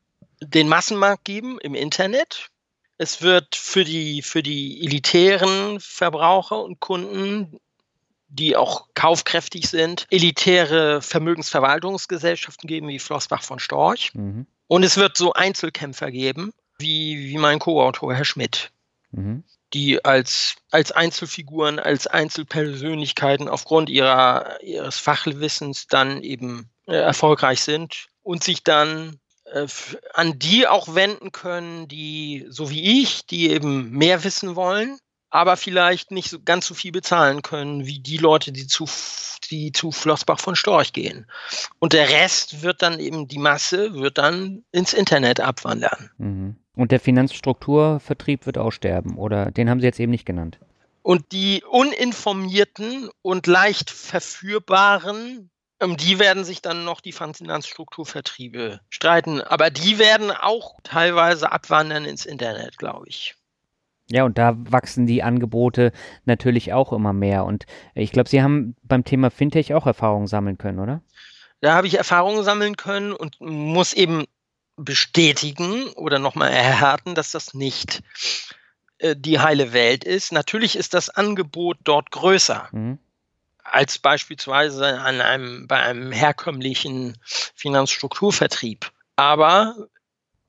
den 0.41 0.67
Massenmarkt 0.67 1.27
geben 1.27 1.59
im 1.61 1.75
Internet. 1.75 2.49
Es 2.97 3.21
wird 3.21 3.55
für 3.55 3.85
die, 3.85 4.23
für 4.23 4.43
die 4.43 4.83
elitären 4.83 5.79
Verbraucher 5.79 6.63
und 6.63 6.81
Kunden, 6.81 7.61
die 8.29 8.57
auch 8.57 8.87
kaufkräftig 8.95 9.69
sind, 9.69 10.07
elitäre 10.09 11.03
Vermögensverwaltungsgesellschaften 11.03 12.67
geben 12.67 12.89
wie 12.89 12.99
Flossbach 12.99 13.43
von 13.43 13.59
Storch. 13.59 14.15
Mhm. 14.15 14.47
Und 14.69 14.85
es 14.85 14.97
wird 14.97 15.17
so 15.17 15.33
Einzelkämpfer 15.33 16.11
geben, 16.11 16.53
wie, 16.79 17.29
wie 17.31 17.39
mein 17.39 17.59
Co-Autor 17.59 18.15
Herr 18.15 18.25
Schmidt. 18.25 18.71
Mhm 19.11 19.43
die 19.75 20.05
als, 20.05 20.57
als 20.71 20.93
Einzelfiguren, 20.93 21.79
als 21.79 22.07
Einzelpersönlichkeiten 22.07 23.49
aufgrund 23.49 23.91
ihrer, 23.91 24.63
ihres 24.63 24.99
Fachwissens 24.99 25.87
dann 25.89 26.23
eben 26.23 26.71
äh, 26.87 26.95
erfolgreich 26.97 27.61
sind 27.63 28.07
und 28.23 28.43
sich 28.43 28.65
dann 28.65 29.21
äh, 29.45 29.67
an 30.15 30.39
die 30.39 30.67
auch 30.67 30.95
wenden 30.95 31.33
können, 31.33 31.89
die, 31.89 32.47
so 32.49 32.71
wie 32.71 33.03
ich, 33.03 33.27
die 33.27 33.51
eben 33.51 33.91
mehr 33.91 34.25
wissen 34.25 34.57
wollen, 34.57 34.99
aber 35.31 35.57
vielleicht 35.59 36.11
nicht 36.11 36.31
so 36.31 36.39
ganz 36.43 36.67
so 36.67 36.75
viel 36.75 36.93
bezahlen 36.93 37.43
können 37.43 37.87
wie 37.87 37.99
die 37.99 38.17
Leute, 38.17 38.53
die 38.53 38.67
zu, 38.67 38.87
die 39.51 39.73
zu 39.73 39.91
Flossbach 39.91 40.41
von 40.41 40.57
Storch 40.57 40.93
gehen. 40.93 41.27
Und 41.79 41.93
der 41.93 42.09
Rest 42.09 42.63
wird 42.63 42.83
dann 42.83 43.01
eben, 43.01 43.29
die 43.29 43.39
Masse 43.39 43.95
wird 43.95 44.19
dann 44.19 44.65
ins 44.73 44.93
Internet 44.93 45.41
abwandern. 45.41 46.11
Mhm. 46.19 46.57
Und 46.77 46.93
der 46.93 47.01
Finanzstrukturvertrieb 47.01 48.47
wird 48.47 48.59
aussterben, 48.59 49.17
oder 49.17 49.51
den 49.51 49.69
haben 49.69 49.81
Sie 49.81 49.87
jetzt 49.87 49.99
eben 49.99 50.13
nicht 50.13 50.27
genannt. 50.27 50.59
Und 51.03 51.33
die 51.33 51.65
uninformierten 51.69 53.09
und 53.23 53.47
leicht 53.47 53.91
verführbaren, 53.91 55.51
um 55.83 55.97
die 55.97 56.19
werden 56.19 56.45
sich 56.45 56.61
dann 56.61 56.85
noch 56.85 57.01
die 57.01 57.13
Finanzstrukturvertriebe 57.13 58.81
streiten. 58.91 59.41
Aber 59.41 59.71
die 59.71 59.99
werden 59.99 60.31
auch 60.31 60.77
teilweise 60.83 61.51
abwandern 61.51 62.05
ins 62.05 62.27
Internet, 62.27 62.79
glaube 62.79 63.09
ich. 63.09 63.38
Ja, 64.11 64.25
und 64.25 64.39
da 64.39 64.55
wachsen 64.57 65.07
die 65.07 65.23
Angebote 65.23 65.93
natürlich 66.25 66.73
auch 66.73 66.93
immer 66.93 67.13
mehr. 67.13 67.45
Und 67.45 67.67
ich 67.95 68.11
glaube, 68.11 68.29
Sie 68.29 68.43
haben 68.43 68.75
beim 68.83 69.05
Thema 69.05 69.31
Fintech 69.31 69.75
auch 69.75 69.87
Erfahrungen 69.87 70.27
sammeln 70.27 70.57
können, 70.57 70.79
oder? 70.79 71.03
Da 71.61 71.75
habe 71.75 71.87
ich 71.87 71.99
Erfahrungen 71.99 72.45
sammeln 72.45 72.77
können 72.77 73.13
und 73.13 73.41
muss 73.41 73.93
eben 73.93 74.25
bestätigen 74.77 75.89
oder 75.95 76.19
nochmal 76.19 76.51
erhärten, 76.51 77.15
dass 77.15 77.33
das 77.33 77.53
nicht 77.53 78.03
äh, 78.99 79.17
die 79.17 79.41
heile 79.41 79.73
Welt 79.73 80.05
ist. 80.05 80.33
Natürlich 80.33 80.77
ist 80.77 80.95
das 80.95 81.11
Angebot 81.11 81.79
dort 81.85 82.11
größer. 82.11 82.69
Mhm. 82.73 82.99
Als 83.65 83.99
beispielsweise 83.99 85.01
an 85.01 85.21
einem, 85.21 85.67
bei 85.67 85.81
einem 85.81 86.13
herkömmlichen 86.13 87.19
Finanzstrukturvertrieb. 87.55 88.91
Aber 89.17 89.89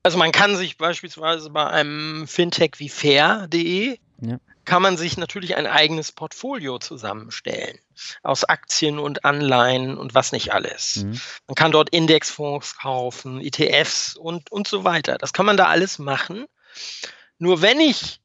also 0.02 0.18
man 0.18 0.32
kann 0.32 0.56
sich 0.56 0.78
beispielsweise 0.78 1.50
bei 1.50 1.66
einem 1.66 2.26
Fintech 2.26 2.72
wie 2.78 2.88
fair.de 2.88 3.98
ja 4.20 4.38
kann 4.70 4.82
man 4.82 4.96
sich 4.96 5.16
natürlich 5.16 5.56
ein 5.56 5.66
eigenes 5.66 6.12
Portfolio 6.12 6.78
zusammenstellen 6.78 7.78
aus 8.22 8.44
Aktien 8.44 9.00
und 9.00 9.24
Anleihen 9.24 9.98
und 9.98 10.14
was 10.14 10.30
nicht 10.30 10.52
alles. 10.52 10.96
Mhm. 10.96 11.20
Man 11.48 11.54
kann 11.56 11.72
dort 11.72 11.90
Indexfonds 11.90 12.76
kaufen, 12.78 13.40
ETFs 13.40 14.14
und, 14.14 14.52
und 14.52 14.68
so 14.68 14.84
weiter. 14.84 15.18
Das 15.18 15.32
kann 15.32 15.44
man 15.46 15.56
da 15.56 15.66
alles 15.66 15.98
machen. 15.98 16.46
Nur 17.38 17.62
wenn 17.62 17.80
ich 17.80 18.20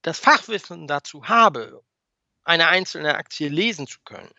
das 0.00 0.18
Fachwissen 0.18 0.86
dazu 0.86 1.28
habe, 1.28 1.82
eine 2.44 2.68
einzelne 2.68 3.16
Aktie 3.16 3.50
lesen 3.50 3.86
zu 3.86 3.98
können 4.06 4.32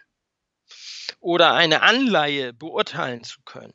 oder 1.20 1.54
eine 1.54 1.84
Anleihe 1.84 2.54
beurteilen 2.54 3.24
zu 3.24 3.42
können 3.44 3.74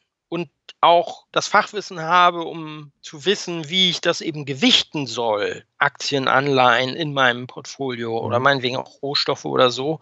auch 0.80 1.26
das 1.32 1.46
Fachwissen 1.46 2.00
habe, 2.00 2.42
um 2.44 2.92
zu 3.02 3.24
wissen, 3.26 3.68
wie 3.68 3.90
ich 3.90 4.00
das 4.00 4.20
eben 4.20 4.44
gewichten 4.44 5.06
soll, 5.06 5.64
Aktien, 5.78 6.28
Anleihen 6.28 6.96
in 6.96 7.12
meinem 7.12 7.46
Portfolio 7.46 8.18
oder 8.18 8.38
mhm. 8.38 8.44
meinetwegen 8.44 8.76
auch 8.76 9.02
Rohstoffe 9.02 9.44
oder 9.44 9.70
so, 9.70 9.98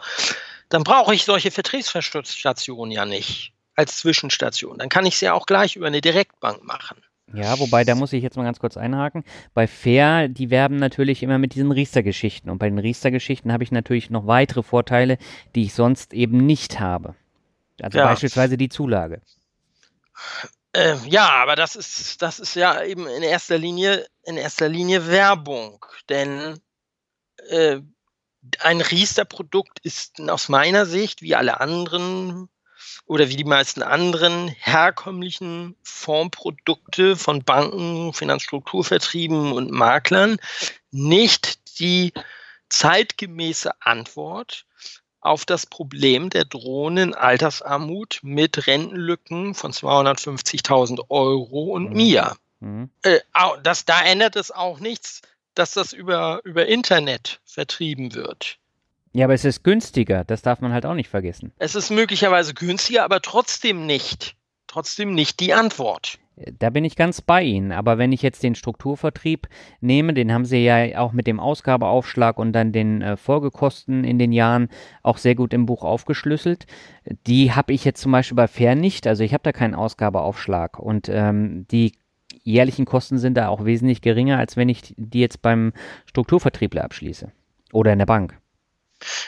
dann 0.69 0.85
brauche 0.85 1.15
ich 1.15 1.25
solche 1.25 1.51
Vertriebsstationen 1.51 2.93
ja 2.93 3.05
nicht 3.05 3.53
als 3.75 3.97
Zwischenstation. 3.97 4.79
Dann 4.79 4.89
kann 4.89 5.07
ich 5.07 5.19
sie 5.19 5.27
ja 5.27 5.35
auch 5.35 5.47
gleich 5.47 5.77
über 5.77 5.87
eine 5.87 6.01
Direktbank 6.01 6.63
machen. 6.65 6.99
Ja, 7.33 7.59
wobei, 7.59 7.85
da 7.85 7.95
muss 7.95 8.13
ich 8.13 8.23
jetzt 8.23 8.37
mal 8.37 8.45
ganz 8.45 8.59
kurz 8.59 8.77
einhaken. 8.77 9.23
Bei 9.53 9.67
Fair, 9.67 10.29
die 10.29 10.51
werben 10.51 10.77
natürlich 10.77 11.23
immer 11.23 11.39
mit 11.39 11.55
diesen 11.55 11.73
Riester-Geschichten. 11.73 12.49
Und 12.49 12.59
bei 12.59 12.71
den 12.71 12.79
Riester-Geschichten 12.79 13.53
habe 13.53 13.65
ich 13.65 13.71
natürlich 13.71 14.09
noch 14.09 14.27
weitere 14.27 14.63
Vorteile, 14.63 15.19
die 15.55 15.65
ich 15.65 15.75
sonst 15.75 16.15
eben 16.15 16.47
nicht 16.47 16.81
habe. 16.81 17.15
Also 17.83 17.99
ja. 17.99 18.07
beispielsweise 18.07 18.57
die 18.57 18.71
Zulage. 18.71 19.21
Äh, 20.73 20.97
ja, 21.07 21.31
aber 21.31 21.57
das 21.57 21.77
ist, 21.77 22.21
das 22.23 22.39
ist 22.39 22.55
ja 22.55 22.83
eben 22.83 23.07
in 23.07 23.23
erster 23.23 23.59
Linie, 23.59 24.07
in 24.25 24.37
erster 24.37 24.69
Linie 24.69 25.09
Werbung. 25.09 25.85
Denn 26.09 26.61
äh, 27.49 27.81
ein 28.61 28.81
Riester-Produkt 28.81 29.79
ist 29.83 30.21
aus 30.21 30.49
meiner 30.49 30.87
Sicht, 30.87 31.23
wie 31.23 31.35
alle 31.35 31.61
anderen 31.61 32.49
oder 33.07 33.29
wie 33.29 33.37
die 33.37 33.45
meisten 33.45 33.83
anderen 33.83 34.49
herkömmlichen 34.49 35.77
Fondsprodukte 35.83 37.17
von 37.17 37.43
Banken, 37.43 38.13
Finanzstrukturvertrieben 38.13 39.53
und 39.53 39.71
Maklern, 39.71 40.37
nicht 40.91 41.81
die 41.81 42.13
zeitgemäße 42.69 43.71
Antwort 43.81 44.67
auf 45.29 45.45
das 45.45 45.67
Problem 45.67 46.31
der 46.31 46.45
drohenden 46.45 47.15
Altersarmut 47.15 48.21
mit 48.23 48.67
Rentenlücken 48.67 49.55
von 49.55 49.73
250.000 49.73 51.05
Euro 51.09 51.75
und 51.75 51.91
mhm. 51.91 51.97
mehr. 51.97 52.37
Mhm. 52.61 52.91
Äh, 53.03 53.21
das, 53.63 53.85
da 53.85 54.03
ändert 54.03 54.37
es 54.37 54.51
auch 54.51 54.81
nichts, 54.81 55.23
dass 55.55 55.73
das 55.73 55.93
über, 55.93 56.41
über 56.45 56.67
Internet 56.67 57.41
vertrieben 57.45 58.15
wird. 58.15 58.59
Ja, 59.13 59.25
aber 59.25 59.35
es 59.35 59.45
ist 59.45 59.65
günstiger, 59.65 60.25
das 60.25 60.43
darf 60.43 60.61
man 60.61 60.73
halt 60.73 60.87
auch 60.87 60.95
nicht 60.95 61.09
vergessen. 61.09 61.53
Es 61.59 61.75
ist 61.75 61.91
möglicherweise 61.91 62.55
günstiger, 62.55 63.05
aber 63.05 63.21
trotzdem 63.21 63.87
nicht. 63.87 64.37
Trotzdem 64.67 65.15
nicht 65.15 65.41
die 65.41 65.55
Antwort. 65.55 66.19
Da 66.59 66.71
bin 66.71 66.85
ich 66.85 66.97
ganz 66.97 67.21
bei 67.21 67.43
Ihnen. 67.43 67.73
Aber 67.73 67.99
wenn 67.99 68.13
ich 68.13 68.23
jetzt 68.23 68.43
den 68.43 68.55
Strukturvertrieb 68.55 69.49
nehme, 69.81 70.15
den 70.15 70.33
haben 70.33 70.45
Sie 70.45 70.65
ja 70.65 70.99
auch 71.01 71.13
mit 71.13 71.27
dem 71.27 71.41
Ausgabeaufschlag 71.41 72.39
und 72.39 72.53
dann 72.53 72.73
den 72.73 73.03
äh, 73.03 73.17
Folgekosten 73.17 74.05
in 74.05 74.19
den 74.19 74.33
Jahren 74.33 74.69
auch 75.03 75.19
sehr 75.19 75.35
gut 75.35 75.53
im 75.53 75.67
Buch 75.67 75.83
aufgeschlüsselt. 75.83 76.67
Die 77.27 77.53
habe 77.53 77.73
ich 77.73 77.85
jetzt 77.85 78.01
zum 78.01 78.13
Beispiel 78.13 78.37
bei 78.37 78.47
Fair 78.47 78.75
nicht. 78.75 79.07
Also 79.07 79.25
ich 79.25 79.33
habe 79.33 79.43
da 79.43 79.53
keinen 79.53 79.75
Ausgabeaufschlag. 79.75 80.79
Und 80.79 81.09
ähm, 81.09 81.67
die 81.71 81.93
jährlichen 82.43 82.85
Kosten 82.85 83.19
sind 83.19 83.35
da 83.35 83.49
auch 83.49 83.65
wesentlich 83.65 84.01
geringer, 84.01 84.39
als 84.39 84.57
wenn 84.57 84.69
ich 84.69 84.95
die 84.97 85.21
jetzt 85.21 85.43
beim 85.43 85.73
Strukturvertriebler 86.07 86.85
abschließe. 86.85 87.33
Oder 87.73 87.93
in 87.93 87.99
der 87.99 88.07
Bank. 88.07 88.39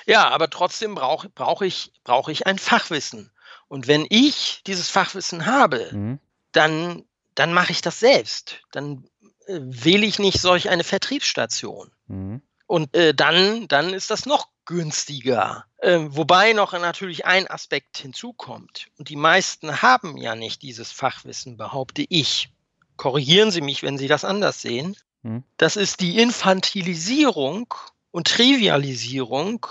Ja, 0.06 0.28
aber 0.28 0.50
trotzdem 0.50 0.94
brauche 0.94 1.28
brauch 1.28 1.62
ich, 1.62 1.92
brauch 2.04 2.28
ich 2.28 2.46
ein 2.46 2.58
Fachwissen. 2.58 3.30
Und 3.68 3.86
wenn 3.86 4.06
ich 4.08 4.62
dieses 4.66 4.88
Fachwissen 4.88 5.46
habe, 5.46 5.88
mhm 5.92 6.18
dann, 6.52 7.04
dann 7.34 7.52
mache 7.52 7.72
ich 7.72 7.80
das 7.80 8.00
selbst. 8.00 8.62
Dann 8.72 9.04
äh, 9.46 9.58
wähle 9.60 10.06
ich 10.06 10.18
nicht 10.18 10.40
solch 10.40 10.68
eine 10.70 10.84
Vertriebsstation. 10.84 11.90
Mhm. 12.06 12.42
Und 12.66 12.94
äh, 12.94 13.14
dann, 13.14 13.66
dann 13.66 13.92
ist 13.92 14.10
das 14.10 14.26
noch 14.26 14.48
günstiger. 14.64 15.64
Äh, 15.78 15.98
wobei 16.10 16.52
noch 16.52 16.72
natürlich 16.72 17.26
ein 17.26 17.48
Aspekt 17.48 17.98
hinzukommt. 17.98 18.86
Und 18.96 19.08
die 19.08 19.16
meisten 19.16 19.82
haben 19.82 20.16
ja 20.16 20.36
nicht 20.36 20.62
dieses 20.62 20.92
Fachwissen, 20.92 21.56
behaupte 21.56 22.04
ich. 22.08 22.50
Korrigieren 22.96 23.50
Sie 23.50 23.62
mich, 23.62 23.82
wenn 23.82 23.98
Sie 23.98 24.06
das 24.06 24.24
anders 24.24 24.62
sehen. 24.62 24.96
Mhm. 25.22 25.42
Das 25.56 25.76
ist 25.76 26.00
die 26.00 26.20
Infantilisierung 26.20 27.74
und 28.12 28.28
Trivialisierung, 28.28 29.66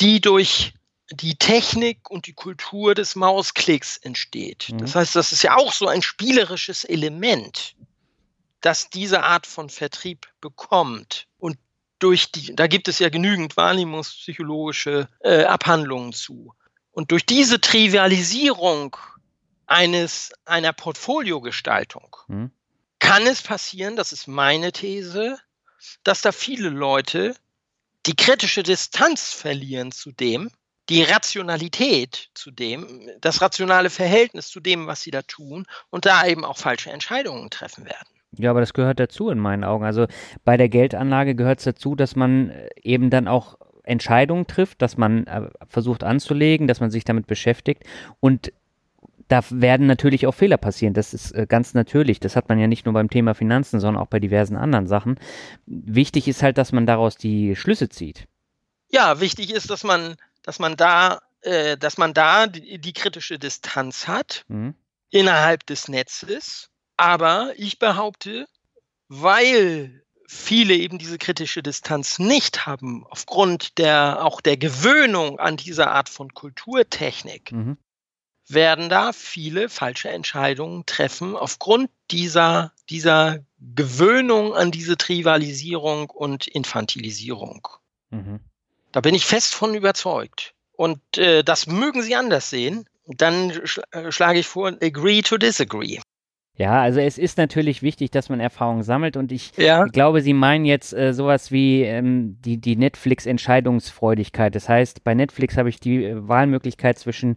die 0.00 0.20
durch 0.20 0.72
die 1.10 1.36
Technik 1.36 2.10
und 2.10 2.26
die 2.26 2.34
Kultur 2.34 2.94
des 2.94 3.16
Mausklicks 3.16 3.96
entsteht. 3.98 4.68
Mhm. 4.70 4.78
Das 4.78 4.94
heißt, 4.94 5.16
das 5.16 5.32
ist 5.32 5.42
ja 5.42 5.56
auch 5.56 5.72
so 5.72 5.88
ein 5.88 6.02
spielerisches 6.02 6.84
Element, 6.84 7.74
das 8.60 8.90
diese 8.90 9.22
Art 9.22 9.46
von 9.46 9.70
Vertrieb 9.70 10.26
bekommt. 10.40 11.26
Und 11.38 11.56
durch 11.98 12.30
die, 12.30 12.54
da 12.54 12.66
gibt 12.66 12.88
es 12.88 12.98
ja 12.98 13.08
genügend 13.08 13.56
wahrnehmungspsychologische 13.56 15.08
äh, 15.20 15.44
Abhandlungen 15.44 16.12
zu. 16.12 16.54
Und 16.92 17.10
durch 17.10 17.24
diese 17.24 17.60
Trivialisierung 17.60 18.96
eines, 19.66 20.32
einer 20.44 20.72
Portfoliogestaltung 20.72 22.16
mhm. 22.26 22.50
kann 22.98 23.26
es 23.26 23.42
passieren, 23.42 23.96
das 23.96 24.12
ist 24.12 24.26
meine 24.26 24.72
These, 24.72 25.38
dass 26.02 26.22
da 26.22 26.32
viele 26.32 26.68
Leute 26.68 27.34
die 28.06 28.16
kritische 28.16 28.62
Distanz 28.62 29.32
verlieren 29.32 29.92
zu 29.92 30.12
dem, 30.12 30.50
die 30.88 31.02
Rationalität 31.02 32.30
zu 32.34 32.50
dem, 32.50 33.08
das 33.20 33.42
rationale 33.42 33.90
Verhältnis 33.90 34.48
zu 34.48 34.60
dem, 34.60 34.86
was 34.86 35.02
sie 35.02 35.10
da 35.10 35.22
tun 35.22 35.66
und 35.90 36.06
da 36.06 36.26
eben 36.26 36.44
auch 36.44 36.56
falsche 36.56 36.90
Entscheidungen 36.90 37.50
treffen 37.50 37.84
werden. 37.84 38.08
Ja, 38.32 38.50
aber 38.50 38.60
das 38.60 38.74
gehört 38.74 39.00
dazu 39.00 39.30
in 39.30 39.38
meinen 39.38 39.64
Augen. 39.64 39.84
Also 39.84 40.06
bei 40.44 40.56
der 40.56 40.68
Geldanlage 40.68 41.34
gehört 41.34 41.58
es 41.58 41.64
dazu, 41.64 41.94
dass 41.94 42.16
man 42.16 42.50
äh, 42.50 42.68
eben 42.82 43.10
dann 43.10 43.28
auch 43.28 43.56
Entscheidungen 43.84 44.46
trifft, 44.46 44.82
dass 44.82 44.96
man 44.96 45.26
äh, 45.26 45.48
versucht 45.66 46.04
anzulegen, 46.04 46.66
dass 46.66 46.80
man 46.80 46.90
sich 46.90 47.04
damit 47.04 47.26
beschäftigt 47.26 47.84
und 48.20 48.52
da 49.28 49.42
werden 49.50 49.86
natürlich 49.86 50.26
auch 50.26 50.34
Fehler 50.34 50.56
passieren. 50.56 50.94
Das 50.94 51.12
ist 51.12 51.32
äh, 51.32 51.46
ganz 51.46 51.74
natürlich. 51.74 52.18
Das 52.18 52.34
hat 52.34 52.48
man 52.48 52.58
ja 52.58 52.66
nicht 52.66 52.86
nur 52.86 52.94
beim 52.94 53.10
Thema 53.10 53.34
Finanzen, 53.34 53.78
sondern 53.78 54.02
auch 54.02 54.08
bei 54.08 54.20
diversen 54.20 54.56
anderen 54.56 54.86
Sachen. 54.86 55.18
Wichtig 55.66 56.28
ist 56.28 56.42
halt, 56.42 56.56
dass 56.56 56.72
man 56.72 56.86
daraus 56.86 57.16
die 57.16 57.54
Schlüsse 57.54 57.90
zieht. 57.90 58.26
Ja, 58.90 59.20
wichtig 59.20 59.52
ist, 59.52 59.68
dass 59.68 59.84
man, 59.84 60.16
dass 60.48 60.58
man 60.58 60.76
da, 60.76 61.20
äh, 61.42 61.76
dass 61.76 61.98
man 61.98 62.14
da 62.14 62.46
die, 62.46 62.78
die 62.78 62.94
kritische 62.94 63.38
Distanz 63.38 64.08
hat 64.08 64.46
mhm. 64.48 64.74
innerhalb 65.10 65.66
des 65.66 65.88
Netzes. 65.88 66.70
Aber 66.96 67.52
ich 67.58 67.78
behaupte, 67.78 68.48
weil 69.08 70.02
viele 70.26 70.72
eben 70.72 70.96
diese 70.96 71.18
kritische 71.18 71.62
Distanz 71.62 72.18
nicht 72.18 72.64
haben, 72.64 73.04
aufgrund 73.10 73.76
der 73.76 74.24
auch 74.24 74.40
der 74.40 74.56
Gewöhnung 74.56 75.38
an 75.38 75.58
diese 75.58 75.88
Art 75.88 76.08
von 76.08 76.32
Kulturtechnik, 76.32 77.52
mhm 77.52 77.76
werden 78.50 78.88
da 78.88 79.12
viele 79.12 79.68
falsche 79.68 80.08
Entscheidungen 80.08 80.86
treffen 80.86 81.36
aufgrund 81.36 81.90
dieser, 82.10 82.72
dieser 82.88 83.44
Gewöhnung 83.58 84.54
an 84.54 84.70
diese 84.70 84.96
Trivialisierung 84.96 86.08
und 86.08 86.46
Infantilisierung. 86.46 87.68
Mhm. 88.08 88.40
Da 88.98 89.00
bin 89.02 89.14
ich 89.14 89.26
fest 89.26 89.54
von 89.54 89.76
überzeugt. 89.76 90.54
Und 90.72 90.98
äh, 91.16 91.44
das 91.44 91.68
mögen 91.68 92.02
Sie 92.02 92.16
anders 92.16 92.50
sehen. 92.50 92.84
Dann 93.06 93.52
sch 93.64 93.78
äh, 93.92 94.10
schlage 94.10 94.40
ich 94.40 94.48
vor, 94.48 94.72
agree 94.82 95.22
to 95.22 95.36
disagree. 95.36 96.00
Ja, 96.56 96.82
also 96.82 96.98
es 96.98 97.16
ist 97.16 97.38
natürlich 97.38 97.82
wichtig, 97.82 98.10
dass 98.10 98.28
man 98.28 98.40
Erfahrungen 98.40 98.82
sammelt 98.82 99.16
und 99.16 99.30
ich 99.30 99.52
ja. 99.56 99.84
glaube, 99.84 100.20
Sie 100.20 100.32
meinen 100.32 100.64
jetzt 100.64 100.92
äh, 100.94 101.14
sowas 101.14 101.52
wie 101.52 101.84
ähm, 101.84 102.38
die, 102.40 102.60
die 102.60 102.74
Netflix-Entscheidungsfreudigkeit. 102.74 104.52
Das 104.56 104.68
heißt, 104.68 105.04
bei 105.04 105.14
Netflix 105.14 105.56
habe 105.56 105.68
ich 105.68 105.78
die 105.78 106.02
äh, 106.02 106.26
Wahlmöglichkeit 106.26 106.98
zwischen 106.98 107.36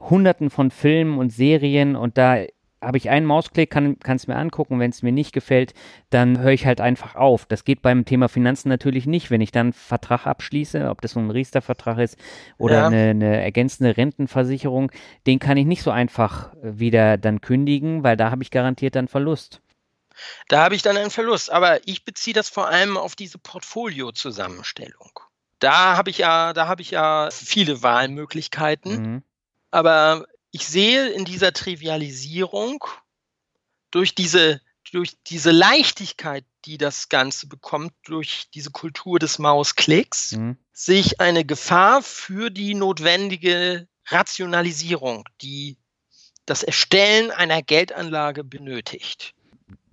hunderten 0.00 0.48
von 0.48 0.70
Filmen 0.70 1.18
und 1.18 1.34
Serien 1.34 1.96
und 1.96 2.16
da 2.16 2.46
habe 2.84 2.98
ich 2.98 3.10
einen 3.10 3.26
Mausklick, 3.26 3.70
kann 3.70 3.96
es 4.02 4.26
mir 4.26 4.36
angucken. 4.36 4.78
Wenn 4.78 4.90
es 4.90 5.02
mir 5.02 5.12
nicht 5.12 5.32
gefällt, 5.32 5.74
dann 6.10 6.38
höre 6.38 6.52
ich 6.52 6.66
halt 6.66 6.80
einfach 6.80 7.14
auf. 7.14 7.46
Das 7.46 7.64
geht 7.64 7.82
beim 7.82 8.04
Thema 8.04 8.28
Finanzen 8.28 8.68
natürlich 8.68 9.06
nicht. 9.06 9.30
Wenn 9.30 9.40
ich 9.40 9.52
dann 9.52 9.66
einen 9.66 9.72
Vertrag 9.72 10.26
abschließe, 10.26 10.88
ob 10.90 11.00
das 11.00 11.12
so 11.12 11.20
ein 11.20 11.30
Riester-Vertrag 11.30 11.98
ist 11.98 12.16
oder 12.58 12.74
ja. 12.74 12.86
eine, 12.86 13.10
eine, 13.10 13.42
ergänzende 13.42 13.96
Rentenversicherung, 13.96 14.92
den 15.26 15.38
kann 15.38 15.56
ich 15.56 15.66
nicht 15.66 15.82
so 15.82 15.90
einfach 15.90 16.52
wieder 16.62 17.16
dann 17.16 17.40
kündigen, 17.40 18.04
weil 18.04 18.16
da 18.16 18.30
habe 18.30 18.42
ich 18.42 18.50
garantiert 18.50 18.94
dann 18.96 19.08
Verlust. 19.08 19.60
Da 20.48 20.62
habe 20.62 20.74
ich 20.74 20.82
dann 20.82 20.96
einen 20.96 21.10
Verlust. 21.10 21.50
Aber 21.50 21.86
ich 21.86 22.04
beziehe 22.04 22.34
das 22.34 22.48
vor 22.48 22.68
allem 22.68 22.96
auf 22.96 23.16
diese 23.16 23.38
Portfolio-Zusammenstellung. 23.38 25.20
Da 25.58 25.96
habe 25.96 26.10
ich 26.10 26.18
ja, 26.18 26.52
da 26.52 26.68
habe 26.68 26.82
ich 26.82 26.90
ja 26.90 27.28
viele 27.32 27.82
Wahlmöglichkeiten. 27.82 28.92
Mhm. 28.92 29.22
Aber 29.70 30.26
ich 30.54 30.68
sehe 30.68 31.08
in 31.08 31.24
dieser 31.24 31.52
Trivialisierung 31.52 32.84
durch 33.90 34.14
diese, 34.14 34.60
durch 34.92 35.10
diese 35.26 35.50
Leichtigkeit, 35.50 36.44
die 36.64 36.78
das 36.78 37.08
Ganze 37.08 37.48
bekommt, 37.48 37.92
durch 38.04 38.44
diese 38.54 38.70
Kultur 38.70 39.18
des 39.18 39.40
Mausklicks, 39.40 40.32
mhm. 40.32 40.56
sehe 40.72 41.00
ich 41.00 41.20
eine 41.20 41.44
Gefahr 41.44 42.02
für 42.02 42.50
die 42.50 42.74
notwendige 42.74 43.88
Rationalisierung, 44.06 45.28
die 45.42 45.76
das 46.46 46.62
Erstellen 46.62 47.32
einer 47.32 47.60
Geldanlage 47.60 48.44
benötigt 48.44 49.34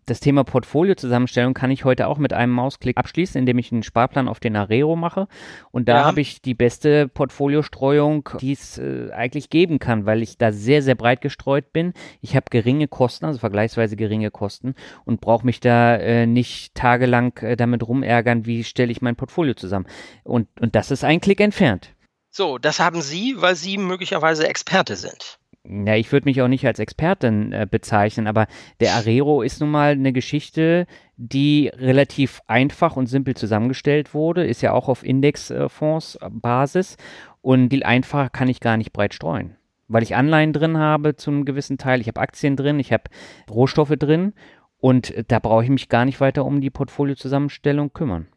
das 0.06 0.20
Thema 0.20 0.44
Portfolio-Zusammenstellung 0.44 1.54
kann 1.54 1.72
ich 1.72 1.86
heute 1.86 2.08
auch 2.08 2.18
mit 2.18 2.34
einem 2.34 2.52
Mausklick 2.54 2.98
abschließen, 2.98 3.38
indem 3.38 3.58
ich 3.60 3.72
einen 3.72 3.84
Sparplan 3.84 4.28
auf 4.28 4.40
den 4.40 4.56
Arero 4.56 4.96
mache. 4.96 5.28
Und 5.72 5.88
da 5.88 5.98
ja. 5.98 6.06
habe 6.06 6.22
ich 6.22 6.42
die 6.42 6.54
beste 6.54 7.08
Portfoliostreuung, 7.08 8.30
die 8.40 8.54
es 8.54 8.78
äh, 8.78 9.12
eigentlich 9.12 9.50
geben 9.50 9.80
kann, 9.80 10.06
weil 10.06 10.22
ich 10.22 10.38
da 10.38 10.52
sehr, 10.52 10.82
sehr 10.82 10.96
breit 10.96 11.22
gestreut 11.22 11.72
bin. 11.72 11.94
Ich 12.22 12.36
habe 12.36 12.46
geringe 12.50 12.88
Kosten, 12.88 13.26
also 13.26 13.40
vergleichsweise 13.40 13.96
geringe 13.96 14.32
Kosten 14.32 14.76
und 15.06 15.22
brauche 15.22 15.46
mich 15.46 15.60
da 15.60 15.96
äh, 15.96 16.26
nicht 16.26 16.76
tagelang 16.76 17.38
äh, 17.38 17.56
damit 17.56 17.88
rumärgern, 17.88 18.46
wie 18.46 18.64
stelle 18.64 18.92
ich 18.92 19.02
mein 19.02 19.16
Portfolio 19.16 19.54
zusammen. 19.54 19.86
Und, 20.24 20.48
und 20.60 20.76
das 20.76 20.92
ist 20.92 21.04
ein 21.04 21.22
Klick 21.22 21.40
entfernt. 21.40 21.94
So, 22.30 22.58
das 22.58 22.80
haben 22.80 23.02
Sie, 23.02 23.36
weil 23.38 23.56
Sie 23.56 23.78
möglicherweise 23.78 24.48
Experte 24.48 24.96
sind 24.96 25.41
ja, 25.64 25.96
ich 25.96 26.12
würde 26.12 26.26
mich 26.26 26.42
auch 26.42 26.48
nicht 26.48 26.66
als 26.66 26.80
Expertin 26.80 27.54
äh, 27.54 27.68
bezeichnen, 27.70 28.28
aber 28.28 28.48
der 28.80 28.96
Arero 28.96 29.44
ist 29.44 29.62
nun 29.62 29.70
mal 29.70 29.92
eine 29.92 30.12
Geschichte, 30.12 30.88
die 31.18 31.72
relativ 31.76 32.42
einfach 32.48 32.96
und 32.96 33.06
simpel 33.08 33.36
zusammengestellt 33.36 34.14
wurde, 34.14 34.46
ist 34.46 34.62
ja 34.62 34.74
auch 34.74 34.90
auf 34.90 35.04
Indexfonds 35.04 36.18
Basis 36.30 36.98
und 37.42 37.70
viel 37.70 37.84
einfacher 37.84 38.30
kann 38.30 38.50
ich 38.50 38.60
gar 38.60 38.76
nicht 38.78 38.92
breit 38.92 39.14
streuen, 39.14 39.56
weil 39.88 40.02
ich 40.02 40.16
Anleihen 40.16 40.52
drin 40.52 40.78
habe 40.78 41.16
zum 41.16 41.46
gewissen 41.46 41.78
Teil, 41.78 42.02
ich 42.02 42.08
habe 42.08 42.22
Aktien 42.22 42.56
drin, 42.56 42.80
ich 42.80 42.92
habe 42.92 43.04
Rohstoffe 43.50 43.96
drin 44.00 44.34
und 44.78 45.14
da 45.28 45.38
brauche 45.38 45.64
ich 45.64 45.70
mich 45.70 45.90
gar 45.90 46.06
nicht 46.06 46.20
weiter 46.20 46.44
um 46.44 46.60
die 46.60 46.72
Portfoliozusammenstellung 46.72 47.94
kümmern. 47.94 48.28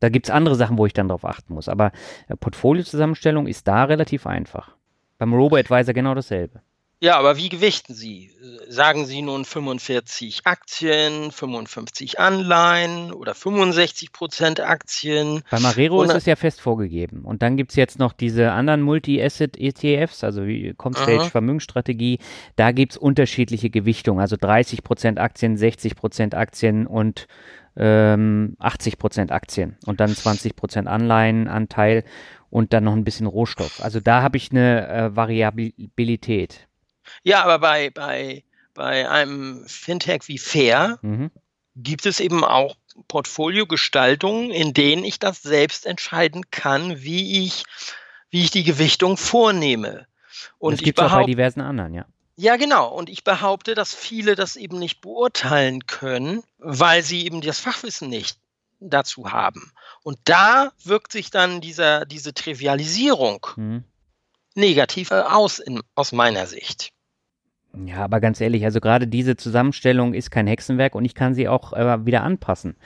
Da 0.00 0.08
gibt 0.08 0.26
es 0.26 0.30
andere 0.30 0.54
Sachen, 0.54 0.78
wo 0.78 0.86
ich 0.86 0.94
dann 0.94 1.08
drauf 1.08 1.26
achten 1.26 1.52
muss, 1.52 1.68
aber 1.68 1.92
äh, 2.28 2.36
Portfoliozusammenstellung 2.36 3.46
ist 3.46 3.68
da 3.68 3.84
relativ 3.84 4.26
einfach. 4.26 4.79
Beim 5.20 5.34
Robo-Advisor 5.34 5.92
genau 5.92 6.14
dasselbe. 6.14 6.62
Ja, 7.02 7.18
aber 7.18 7.36
wie 7.36 7.50
gewichten 7.50 7.92
Sie? 7.92 8.30
Sagen 8.68 9.04
Sie 9.04 9.20
nun 9.20 9.44
45 9.44 10.42
Aktien, 10.44 11.30
55 11.30 12.18
Anleihen 12.18 13.12
oder 13.12 13.34
65 13.34 14.12
Prozent 14.12 14.60
Aktien? 14.60 15.42
Bei 15.50 15.60
Marero 15.60 16.02
ist 16.02 16.14
es 16.14 16.24
ja 16.24 16.36
fest 16.36 16.62
vorgegeben. 16.62 17.24
Und 17.24 17.42
dann 17.42 17.58
gibt 17.58 17.72
es 17.72 17.76
jetzt 17.76 17.98
noch 17.98 18.14
diese 18.14 18.52
anderen 18.52 18.80
Multi-Asset-ETFs, 18.80 20.24
also 20.24 20.46
wie 20.46 20.72
Comstage 20.74 21.30
Vermögensstrategie. 21.30 22.18
Da 22.56 22.72
gibt 22.72 22.92
es 22.92 22.98
unterschiedliche 22.98 23.68
Gewichtungen, 23.68 24.20
also 24.20 24.36
30 24.40 24.82
Prozent 24.82 25.18
Aktien, 25.18 25.58
60 25.58 25.96
Prozent 25.96 26.34
Aktien 26.34 26.86
und 26.86 27.28
ähm, 27.76 28.56
80 28.58 28.98
Prozent 28.98 29.32
Aktien 29.32 29.76
und 29.86 30.00
dann 30.00 30.08
20 30.14 30.56
Prozent 30.56 30.88
Anleihenanteil 30.88 32.04
und 32.50 32.72
dann 32.72 32.84
noch 32.84 32.92
ein 32.92 33.04
bisschen 33.04 33.26
Rohstoff. 33.26 33.82
Also 33.82 34.00
da 34.00 34.22
habe 34.22 34.36
ich 34.36 34.50
eine 34.50 34.88
äh, 34.88 35.16
Variabilität. 35.16 36.68
Ja, 37.22 37.42
aber 37.42 37.58
bei, 37.58 37.90
bei, 37.90 38.44
bei 38.74 39.08
einem 39.08 39.64
Fintech 39.66 40.28
wie 40.28 40.38
Fair 40.38 40.98
mhm. 41.02 41.30
gibt 41.76 42.06
es 42.06 42.20
eben 42.20 42.44
auch 42.44 42.76
Portfoliogestaltungen, 43.08 44.50
in 44.50 44.74
denen 44.74 45.04
ich 45.04 45.18
das 45.18 45.42
selbst 45.42 45.86
entscheiden 45.86 46.50
kann, 46.50 47.02
wie 47.02 47.44
ich, 47.44 47.64
wie 48.30 48.42
ich 48.42 48.50
die 48.50 48.64
Gewichtung 48.64 49.16
vornehme. 49.16 50.06
Und 50.58 50.74
das 50.74 50.82
gibt 50.82 50.98
es 50.98 51.06
auch 51.06 51.12
bei 51.12 51.24
diversen 51.24 51.60
anderen, 51.60 51.94
ja. 51.94 52.04
Ja, 52.36 52.56
genau. 52.56 52.88
Und 52.88 53.10
ich 53.10 53.22
behaupte, 53.22 53.74
dass 53.74 53.94
viele 53.94 54.34
das 54.34 54.56
eben 54.56 54.78
nicht 54.78 55.02
beurteilen 55.02 55.86
können, 55.86 56.42
weil 56.58 57.02
sie 57.02 57.26
eben 57.26 57.42
das 57.42 57.60
Fachwissen 57.60 58.08
nicht 58.08 58.38
dazu 58.80 59.30
haben. 59.30 59.72
Und 60.02 60.18
da 60.24 60.72
wirkt 60.84 61.12
sich 61.12 61.30
dann 61.30 61.60
dieser, 61.60 62.06
diese 62.06 62.34
Trivialisierung 62.34 63.46
mhm. 63.56 63.84
negativ 64.54 65.10
äh, 65.10 65.20
aus, 65.20 65.58
in, 65.58 65.80
aus 65.94 66.12
meiner 66.12 66.46
Sicht. 66.46 66.90
Ja, 67.86 67.98
aber 68.04 68.20
ganz 68.20 68.40
ehrlich, 68.40 68.64
also 68.64 68.80
gerade 68.80 69.06
diese 69.06 69.36
Zusammenstellung 69.36 70.12
ist 70.14 70.30
kein 70.30 70.46
Hexenwerk 70.48 70.94
und 70.94 71.04
ich 71.04 71.14
kann 71.14 71.34
sie 71.34 71.48
auch 71.48 71.72
äh, 71.72 72.04
wieder 72.04 72.22
anpassen 72.22 72.76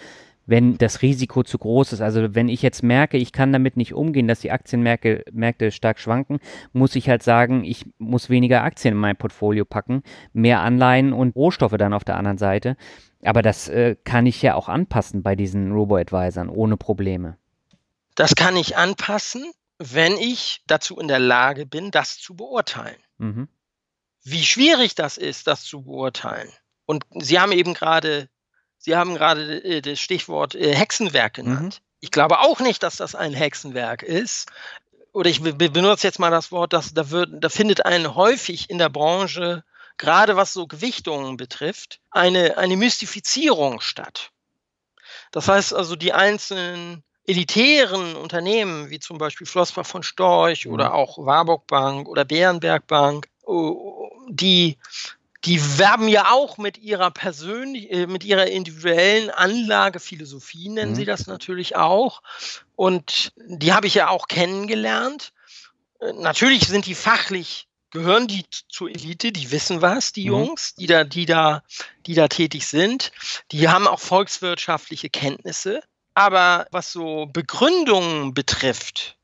wenn 0.47 0.77
das 0.79 1.03
Risiko 1.03 1.43
zu 1.43 1.59
groß 1.59 1.95
ist. 1.95 2.01
Also 2.01 2.35
wenn 2.35 2.49
ich 2.49 2.63
jetzt 2.63 2.83
merke, 2.83 3.17
ich 3.17 3.33
kann 3.33 3.53
damit 3.53 3.77
nicht 3.77 3.95
umgehen, 3.95 4.29
dass 4.29 4.41
die 4.41 4.51
Aktienmärkte 4.51 5.25
Märkte 5.33 5.71
stark 5.71 5.99
schwanken, 5.99 6.39
muss 6.73 6.97
ich 6.97 7.09
halt 7.09 7.23
sagen, 7.23 7.65
ich 7.65 7.87
muss 7.99 8.31
weniger 8.31 8.63
Aktien 8.63 8.95
in 8.95 9.01
mein 9.01 9.17
Portfolio 9.17 9.65
packen, 9.65 10.03
mehr 10.33 10.61
Anleihen 10.61 11.13
und 11.13 11.35
Rohstoffe 11.35 11.77
dann 11.77 11.93
auf 11.93 12.05
der 12.05 12.17
anderen 12.17 12.39
Seite. 12.39 12.77
Aber 13.25 13.43
das 13.43 13.69
äh, 13.69 13.97
kann 14.05 14.27
ich 14.27 14.43
ja 14.43 14.55
auch 14.55 14.69
anpassen 14.69 15.23
bei 15.23 15.35
diesen 15.35 15.73
Robo-Advisern 15.73 16.49
ohne 16.49 16.77
Probleme. 16.77 17.37
Das 18.15 18.35
kann 18.35 18.57
ich 18.57 18.77
anpassen, 18.77 19.51
wenn 19.79 20.17
ich 20.17 20.63
dazu 20.67 20.99
in 20.99 21.09
der 21.09 21.19
Lage 21.19 21.67
bin, 21.67 21.91
das 21.91 22.19
zu 22.19 22.37
beurteilen. 22.37 22.99
Mhm. 23.19 23.49
Wie 24.23 24.45
schwierig 24.45 24.95
das 24.95 25.19
ist, 25.19 25.47
das 25.47 25.65
zu 25.65 25.83
beurteilen. 25.83 26.49
Und 26.87 27.05
Sie 27.15 27.41
haben 27.41 27.53
eben 27.53 27.75
gerade 27.75 28.29
Sie 28.85 28.97
haben 28.97 29.15
gerade 29.15 29.65
äh, 29.65 29.81
das 29.81 29.99
Stichwort 29.99 30.55
äh, 30.55 30.75
Hexenwerk 30.75 31.35
genannt. 31.35 31.81
Mhm. 31.81 31.85
Ich 32.01 32.11
glaube 32.11 32.41
auch 32.41 32.61
nicht, 32.61 32.83
dass 32.83 32.97
das 32.97 33.15
ein 33.15 33.33
Hexenwerk 33.33 34.03
ist. 34.03 34.51
Oder 35.13 35.31
ich 35.31 35.41
benutze 35.41 36.07
jetzt 36.07 36.19
mal 36.19 36.31
das 36.31 36.53
Wort, 36.53 36.75
dass 36.75 36.93
da, 36.93 37.11
wird, 37.11 37.31
da 37.33 37.49
findet 37.49 37.87
ein 37.87 38.15
häufig 38.15 38.69
in 38.69 38.77
der 38.77 38.91
Branche, 38.91 39.65
gerade 39.99 40.37
was 40.37 40.53
so 40.53 40.67
Gewichtungen 40.67 41.37
betrifft, 41.37 42.01
eine, 42.11 42.59
eine 42.59 42.77
Mystifizierung 42.77 43.81
statt. 43.81 44.31
Das 45.31 45.49
heißt 45.49 45.75
also, 45.75 45.97
die 45.97 46.13
einzelnen 46.13 47.03
elitären 47.27 48.17
Unternehmen, 48.17 48.91
wie 48.91 49.01
zum 49.01 49.19
Beispiel 49.19 49.47
Flossbach 49.47 49.87
von 49.87 50.03
Storch 50.03 50.67
mhm. 50.67 50.73
oder 50.73 50.95
auch 50.95 51.19
Warburg 51.19 51.67
Bank 51.67 52.09
oder 52.09 52.25
Bärenberg 52.25 52.87
Bank, 52.87 53.29
oh, 53.45 54.11
die, 54.29 54.79
die 55.45 55.79
werben 55.79 56.09
ja 56.09 56.31
auch 56.31 56.59
mit 56.59 56.79
ihrer 56.79 57.11
persönlichen, 57.11 57.91
äh, 57.91 58.07
mit 58.07 58.25
ihrer 58.25 58.47
individuellen 58.47 59.31
Anlagephilosophie, 59.31 60.69
nennen 60.69 60.93
mhm. 60.93 60.97
sie 60.97 61.05
das 61.05 61.27
natürlich 61.27 61.77
auch. 61.77 62.23
Und 62.77 63.33
die 63.37 63.73
habe 63.73 63.87
ich 63.87 63.95
ja 63.95 64.09
auch 64.09 64.29
kennengelernt. 64.29 65.33
Äh, 66.01 66.13
natürlich 66.13 66.67
sind 66.67 66.87
die 66.87 66.95
fachlich 66.95 67.69
gehören 67.95 68.27
die 68.27 68.45
zur 68.69 68.91
Elite, 68.91 69.33
die 69.33 69.51
wissen 69.51 69.81
was, 69.81 70.13
die 70.13 70.25
mhm. 70.25 70.37
Jungs, 70.37 70.75
die 70.75 70.87
da, 70.87 71.05
die 71.05 71.25
da, 71.25 71.63
die 72.05 72.15
da 72.15 72.29
tätig 72.29 72.67
sind. 72.67 73.13
Die 73.53 73.69
haben 73.69 73.87
auch 73.87 74.01
volkswirtschaftliche 74.01 75.09
Kenntnisse. 75.09 75.81
Aber 76.13 76.67
was 76.71 76.93
so 76.93 77.27
Begründungen 77.27 78.35
betrifft, 78.35 79.17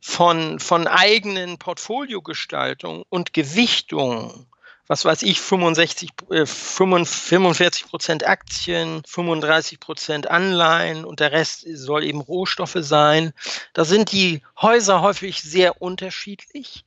von, 0.00 0.60
von 0.60 0.86
eigenen 0.86 1.56
Portfoliogestaltung 1.58 3.04
und 3.08 3.32
Gewichtung, 3.32 4.46
was 4.86 5.06
weiß 5.06 5.22
ich, 5.22 5.40
65, 5.40 6.10
äh, 6.30 6.44
45 6.44 7.86
Prozent 7.86 8.26
Aktien, 8.26 9.02
35 9.06 9.80
Prozent 9.80 10.30
Anleihen 10.30 11.06
und 11.06 11.20
der 11.20 11.32
Rest 11.32 11.64
soll 11.72 12.04
eben 12.04 12.20
Rohstoffe 12.20 12.76
sein. 12.80 13.32
Da 13.72 13.86
sind 13.86 14.12
die 14.12 14.42
Häuser 14.60 15.00
häufig 15.00 15.40
sehr 15.40 15.80
unterschiedlich 15.80 16.84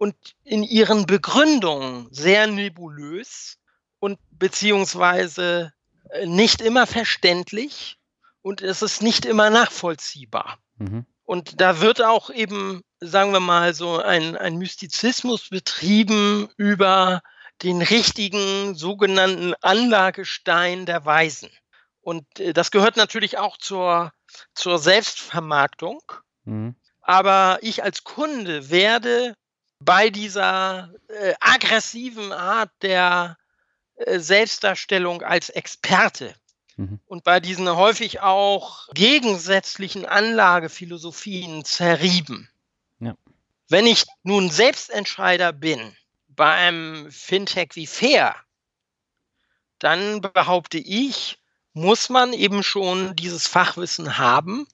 und 0.00 0.16
in 0.44 0.62
ihren 0.62 1.04
Begründungen 1.04 2.08
sehr 2.10 2.46
nebulös 2.46 3.58
und 3.98 4.18
beziehungsweise 4.30 5.74
äh, 6.08 6.24
nicht 6.24 6.62
immer 6.62 6.86
verständlich 6.86 7.98
und 8.40 8.62
es 8.62 8.80
ist 8.80 9.02
nicht 9.02 9.26
immer 9.26 9.50
nachvollziehbar. 9.50 10.58
Mhm. 10.78 11.04
Und 11.24 11.60
da 11.60 11.82
wird 11.82 12.00
auch 12.00 12.30
eben, 12.30 12.82
sagen 13.00 13.34
wir 13.34 13.40
mal, 13.40 13.74
so 13.74 13.98
ein, 13.98 14.38
ein 14.38 14.56
Mystizismus 14.56 15.50
betrieben 15.50 16.48
über 16.56 17.20
den 17.60 17.82
richtigen 17.82 18.74
sogenannten 18.74 19.52
Anlagestein 19.60 20.86
der 20.86 21.04
Weisen. 21.04 21.50
Und 22.00 22.24
äh, 22.40 22.54
das 22.54 22.70
gehört 22.70 22.96
natürlich 22.96 23.36
auch 23.36 23.58
zur, 23.58 24.14
zur 24.54 24.78
Selbstvermarktung. 24.78 26.00
Mhm. 26.44 26.74
Aber 27.02 27.58
ich 27.60 27.82
als 27.82 28.02
Kunde 28.02 28.70
werde 28.70 29.34
bei 29.80 30.10
dieser 30.10 30.92
äh, 31.08 31.34
aggressiven 31.40 32.32
Art 32.32 32.70
der 32.82 33.38
äh, 33.96 34.18
Selbstdarstellung 34.18 35.22
als 35.22 35.48
Experte 35.48 36.34
mhm. 36.76 37.00
und 37.06 37.24
bei 37.24 37.40
diesen 37.40 37.68
häufig 37.74 38.20
auch 38.20 38.88
gegensätzlichen 38.94 40.06
Anlagephilosophien 40.06 41.64
zerrieben. 41.64 42.48
Ja. 43.00 43.16
Wenn 43.68 43.86
ich 43.86 44.04
nun 44.22 44.50
Selbstentscheider 44.50 45.52
bin 45.52 45.96
bei 46.28 46.52
einem 46.52 47.10
Fintech 47.10 47.70
wie 47.74 47.86
Fair, 47.86 48.36
dann 49.78 50.20
behaupte 50.20 50.78
ich, 50.78 51.38
muss 51.72 52.10
man 52.10 52.34
eben 52.34 52.62
schon 52.62 53.16
dieses 53.16 53.46
Fachwissen 53.46 54.18
haben, 54.18 54.66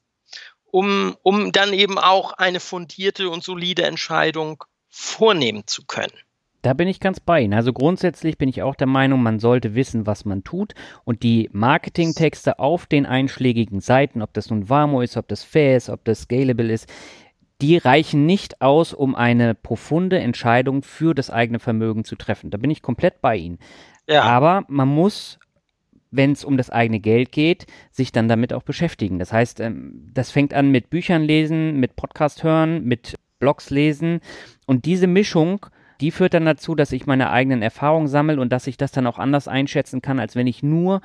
um, 0.64 1.16
um 1.22 1.52
dann 1.52 1.72
eben 1.72 1.98
auch 1.98 2.32
eine 2.32 2.58
fundierte 2.58 3.30
und 3.30 3.44
solide 3.44 3.84
Entscheidung 3.84 4.64
vornehmen 4.96 5.64
zu 5.66 5.84
können. 5.84 6.12
Da 6.62 6.72
bin 6.72 6.88
ich 6.88 6.98
ganz 6.98 7.20
bei 7.20 7.42
Ihnen. 7.42 7.54
Also 7.54 7.72
grundsätzlich 7.72 8.38
bin 8.38 8.48
ich 8.48 8.62
auch 8.62 8.74
der 8.74 8.88
Meinung, 8.88 9.22
man 9.22 9.38
sollte 9.38 9.74
wissen, 9.74 10.06
was 10.06 10.24
man 10.24 10.42
tut. 10.42 10.74
Und 11.04 11.22
die 11.22 11.48
Marketingtexte 11.52 12.58
auf 12.58 12.86
den 12.86 13.06
einschlägigen 13.06 13.80
Seiten, 13.80 14.22
ob 14.22 14.32
das 14.32 14.50
nun 14.50 14.68
Warmo 14.68 15.02
ist, 15.02 15.16
ob 15.16 15.28
das 15.28 15.44
Fair 15.44 15.76
ist, 15.76 15.90
ob 15.90 16.04
das 16.04 16.22
Scalable 16.22 16.72
ist, 16.72 16.92
die 17.60 17.76
reichen 17.76 18.26
nicht 18.26 18.62
aus, 18.62 18.94
um 18.94 19.14
eine 19.14 19.54
profunde 19.54 20.18
Entscheidung 20.18 20.82
für 20.82 21.14
das 21.14 21.30
eigene 21.30 21.60
Vermögen 21.60 22.04
zu 22.04 22.16
treffen. 22.16 22.50
Da 22.50 22.58
bin 22.58 22.70
ich 22.70 22.82
komplett 22.82 23.20
bei 23.20 23.36
Ihnen. 23.36 23.58
Ja. 24.08 24.22
Aber 24.22 24.64
man 24.68 24.88
muss, 24.88 25.38
wenn 26.10 26.32
es 26.32 26.44
um 26.44 26.56
das 26.56 26.70
eigene 26.70 27.00
Geld 27.00 27.32
geht, 27.32 27.66
sich 27.92 28.12
dann 28.12 28.28
damit 28.28 28.52
auch 28.52 28.62
beschäftigen. 28.62 29.18
Das 29.18 29.32
heißt, 29.32 29.60
ähm, 29.60 30.10
das 30.12 30.30
fängt 30.32 30.52
an 30.52 30.70
mit 30.70 30.90
Büchern 30.90 31.22
lesen, 31.22 31.78
mit 31.78 31.96
Podcast 31.96 32.42
hören, 32.42 32.84
mit 32.84 33.14
Blogs 33.38 33.70
lesen. 33.70 34.20
Und 34.66 34.84
diese 34.84 35.06
Mischung, 35.06 35.66
die 36.00 36.10
führt 36.10 36.34
dann 36.34 36.44
dazu, 36.44 36.74
dass 36.74 36.92
ich 36.92 37.06
meine 37.06 37.30
eigenen 37.30 37.62
Erfahrungen 37.62 38.08
sammle 38.08 38.40
und 38.40 38.50
dass 38.50 38.66
ich 38.66 38.76
das 38.76 38.92
dann 38.92 39.06
auch 39.06 39.18
anders 39.18 39.48
einschätzen 39.48 40.02
kann, 40.02 40.20
als 40.20 40.36
wenn 40.36 40.46
ich 40.46 40.62
nur 40.62 41.00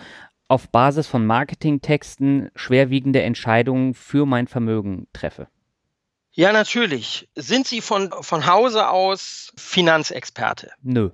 auf 0.47 0.69
Basis 0.69 1.07
von 1.07 1.25
Marketingtexten 1.25 2.51
schwerwiegende 2.55 3.21
Entscheidungen 3.21 3.93
für 3.93 4.25
mein 4.25 4.47
Vermögen 4.47 5.07
treffe. 5.13 5.47
Ja, 6.33 6.53
natürlich. 6.53 7.29
Sind 7.35 7.67
Sie 7.67 7.81
von, 7.81 8.11
von 8.21 8.45
Hause 8.45 8.89
aus 8.89 9.53
Finanzexperte? 9.57 10.71
Nö. 10.81 11.11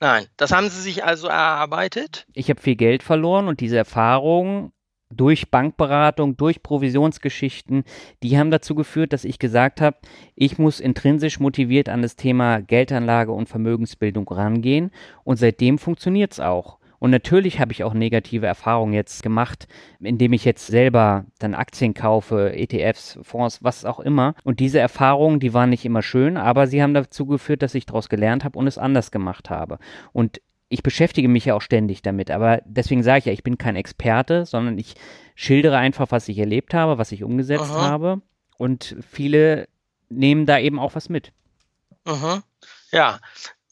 Nein, 0.00 0.26
das 0.36 0.52
haben 0.52 0.68
Sie 0.68 0.80
sich 0.80 1.04
also 1.04 1.28
erarbeitet? 1.28 2.26
Ich 2.32 2.50
habe 2.50 2.60
viel 2.60 2.76
Geld 2.76 3.02
verloren 3.02 3.48
und 3.48 3.60
diese 3.60 3.76
Erfahrung 3.76 4.72
durch 5.16 5.50
Bankberatung, 5.50 6.36
durch 6.36 6.62
Provisionsgeschichten, 6.62 7.84
die 8.22 8.38
haben 8.38 8.50
dazu 8.50 8.74
geführt, 8.74 9.12
dass 9.12 9.24
ich 9.24 9.38
gesagt 9.38 9.80
habe, 9.80 9.96
ich 10.34 10.58
muss 10.58 10.80
intrinsisch 10.80 11.40
motiviert 11.40 11.88
an 11.88 12.02
das 12.02 12.16
Thema 12.16 12.60
Geldanlage 12.60 13.32
und 13.32 13.48
Vermögensbildung 13.48 14.28
rangehen 14.28 14.90
und 15.24 15.36
seitdem 15.36 15.78
funktioniert 15.78 16.32
es 16.32 16.40
auch. 16.40 16.78
Und 17.04 17.10
natürlich 17.10 17.60
habe 17.60 17.70
ich 17.72 17.84
auch 17.84 17.92
negative 17.92 18.46
Erfahrungen 18.46 18.94
jetzt 18.94 19.22
gemacht, 19.22 19.68
indem 20.00 20.32
ich 20.32 20.46
jetzt 20.46 20.66
selber 20.66 21.26
dann 21.38 21.52
Aktien 21.52 21.92
kaufe, 21.92 22.54
ETFs, 22.54 23.18
Fonds, 23.20 23.62
was 23.62 23.84
auch 23.84 24.00
immer. 24.00 24.34
Und 24.42 24.58
diese 24.58 24.78
Erfahrungen, 24.78 25.38
die 25.38 25.52
waren 25.52 25.68
nicht 25.68 25.84
immer 25.84 26.00
schön, 26.00 26.38
aber 26.38 26.66
sie 26.66 26.82
haben 26.82 26.94
dazu 26.94 27.26
geführt, 27.26 27.60
dass 27.60 27.74
ich 27.74 27.84
daraus 27.84 28.08
gelernt 28.08 28.42
habe 28.42 28.58
und 28.58 28.66
es 28.66 28.78
anders 28.78 29.10
gemacht 29.10 29.50
habe. 29.50 29.78
Und 30.14 30.40
ich 30.74 30.82
beschäftige 30.82 31.28
mich 31.28 31.44
ja 31.44 31.54
auch 31.54 31.62
ständig 31.62 32.02
damit, 32.02 32.32
aber 32.32 32.60
deswegen 32.64 33.04
sage 33.04 33.20
ich 33.20 33.24
ja, 33.26 33.32
ich 33.32 33.44
bin 33.44 33.58
kein 33.58 33.76
Experte, 33.76 34.44
sondern 34.44 34.76
ich 34.76 34.94
schildere 35.36 35.78
einfach, 35.78 36.10
was 36.10 36.28
ich 36.28 36.36
erlebt 36.36 36.74
habe, 36.74 36.98
was 36.98 37.12
ich 37.12 37.22
umgesetzt 37.22 37.70
Aha. 37.70 37.88
habe 37.88 38.22
und 38.58 38.96
viele 39.08 39.68
nehmen 40.08 40.46
da 40.46 40.58
eben 40.58 40.80
auch 40.80 40.96
was 40.96 41.08
mit. 41.08 41.32
Aha. 42.04 42.42
Ja, 42.90 43.20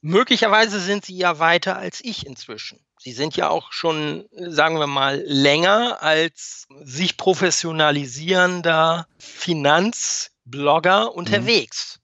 möglicherweise 0.01 0.79
sind 0.79 1.05
sie 1.05 1.17
ja 1.17 1.41
weiter 1.41 1.77
als 1.77 2.01
ich 2.05 2.25
inzwischen. 2.25 2.79
Sie 2.99 3.13
sind 3.13 3.37
ja 3.37 3.51
auch 3.51 3.73
schon, 3.73 4.29
sagen 4.31 4.79
wir 4.79 4.87
mal, 4.87 5.21
länger 5.27 6.01
als 6.03 6.69
sich 6.85 7.17
professionalisierender 7.17 9.09
Finanzblogger 9.19 11.11
mhm. 11.11 11.19
unterwegs. 11.19 11.97
Mhm. 11.97 12.02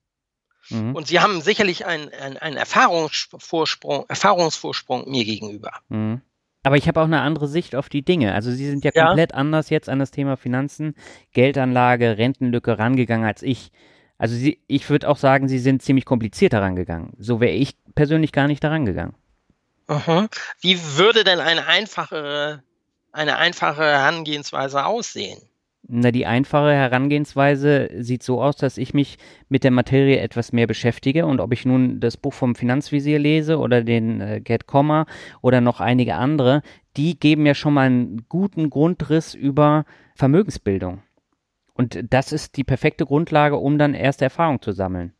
Und 0.71 1.07
sie 1.07 1.19
haben 1.19 1.41
sicherlich 1.41 1.85
einen, 1.85 2.09
einen 2.13 2.57
Erfahrungsvorsprung, 2.57 4.05
Erfahrungsvorsprung 4.07 5.09
mir 5.09 5.25
gegenüber. 5.25 5.71
Mhm. 5.89 6.21
Aber 6.63 6.77
ich 6.77 6.87
habe 6.87 6.99
auch 6.99 7.05
eine 7.05 7.21
andere 7.21 7.47
Sicht 7.47 7.75
auf 7.75 7.89
die 7.89 8.01
Dinge. 8.01 8.33
Also 8.33 8.51
Sie 8.51 8.69
sind 8.69 8.83
ja, 8.83 8.91
ja, 8.93 9.07
komplett 9.07 9.33
anders 9.33 9.69
jetzt 9.69 9.87
an 9.87 9.99
das 9.99 10.11
Thema 10.11 10.35
Finanzen, 10.35 10.93
Geldanlage, 11.31 12.17
Rentenlücke 12.17 12.77
rangegangen 12.77 13.25
als 13.25 13.43
ich. 13.43 13.71
Also 14.17 14.35
Sie, 14.35 14.59
ich 14.67 14.89
würde 14.89 15.07
auch 15.07 15.17
sagen, 15.17 15.47
Sie 15.47 15.59
sind 15.59 15.81
ziemlich 15.81 16.05
kompliziert 16.05 16.53
herangegangen. 16.53 17.13
So 17.17 17.39
wäre 17.39 17.53
ich 17.53 17.77
persönlich 17.95 18.33
gar 18.33 18.47
nicht 18.47 18.63
daran 18.63 18.85
gegangen. 18.85 19.15
Aha. 19.87 20.27
Wie 20.59 20.79
würde 20.97 21.23
denn 21.23 21.39
eine 21.39 21.65
einfache, 21.65 22.61
eine 23.13 23.37
einfache 23.37 23.83
Herangehensweise 23.83 24.85
aussehen? 24.85 25.41
Na, 25.91 26.11
die 26.11 26.27
einfache 26.27 26.71
Herangehensweise 26.71 27.89
sieht 27.97 28.21
so 28.21 28.43
aus, 28.43 28.57
dass 28.57 28.77
ich 28.77 28.93
mich 28.93 29.17
mit 29.49 29.63
der 29.63 29.71
Materie 29.71 30.19
etwas 30.19 30.51
mehr 30.51 30.67
beschäftige 30.67 31.25
und 31.25 31.39
ob 31.39 31.51
ich 31.51 31.65
nun 31.65 31.99
das 31.99 32.15
Buch 32.15 32.33
vom 32.33 32.53
Finanzvisier 32.53 33.17
lese 33.17 33.57
oder 33.57 33.83
den 33.83 34.21
äh, 34.21 34.39
Get 34.39 34.67
Comma 34.67 35.07
oder 35.41 35.61
noch 35.61 35.79
einige 35.79 36.13
andere, 36.13 36.61
die 36.95 37.19
geben 37.19 37.47
ja 37.47 37.55
schon 37.55 37.73
mal 37.73 37.87
einen 37.87 38.25
guten 38.29 38.69
Grundriss 38.69 39.33
über 39.33 39.85
Vermögensbildung. 40.13 41.01
Und 41.73 41.99
das 42.11 42.33
ist 42.33 42.57
die 42.57 42.63
perfekte 42.63 43.07
Grundlage, 43.07 43.55
um 43.55 43.79
dann 43.79 43.95
erste 43.95 44.25
Erfahrung 44.25 44.61
zu 44.61 44.73
sammeln. 44.73 45.15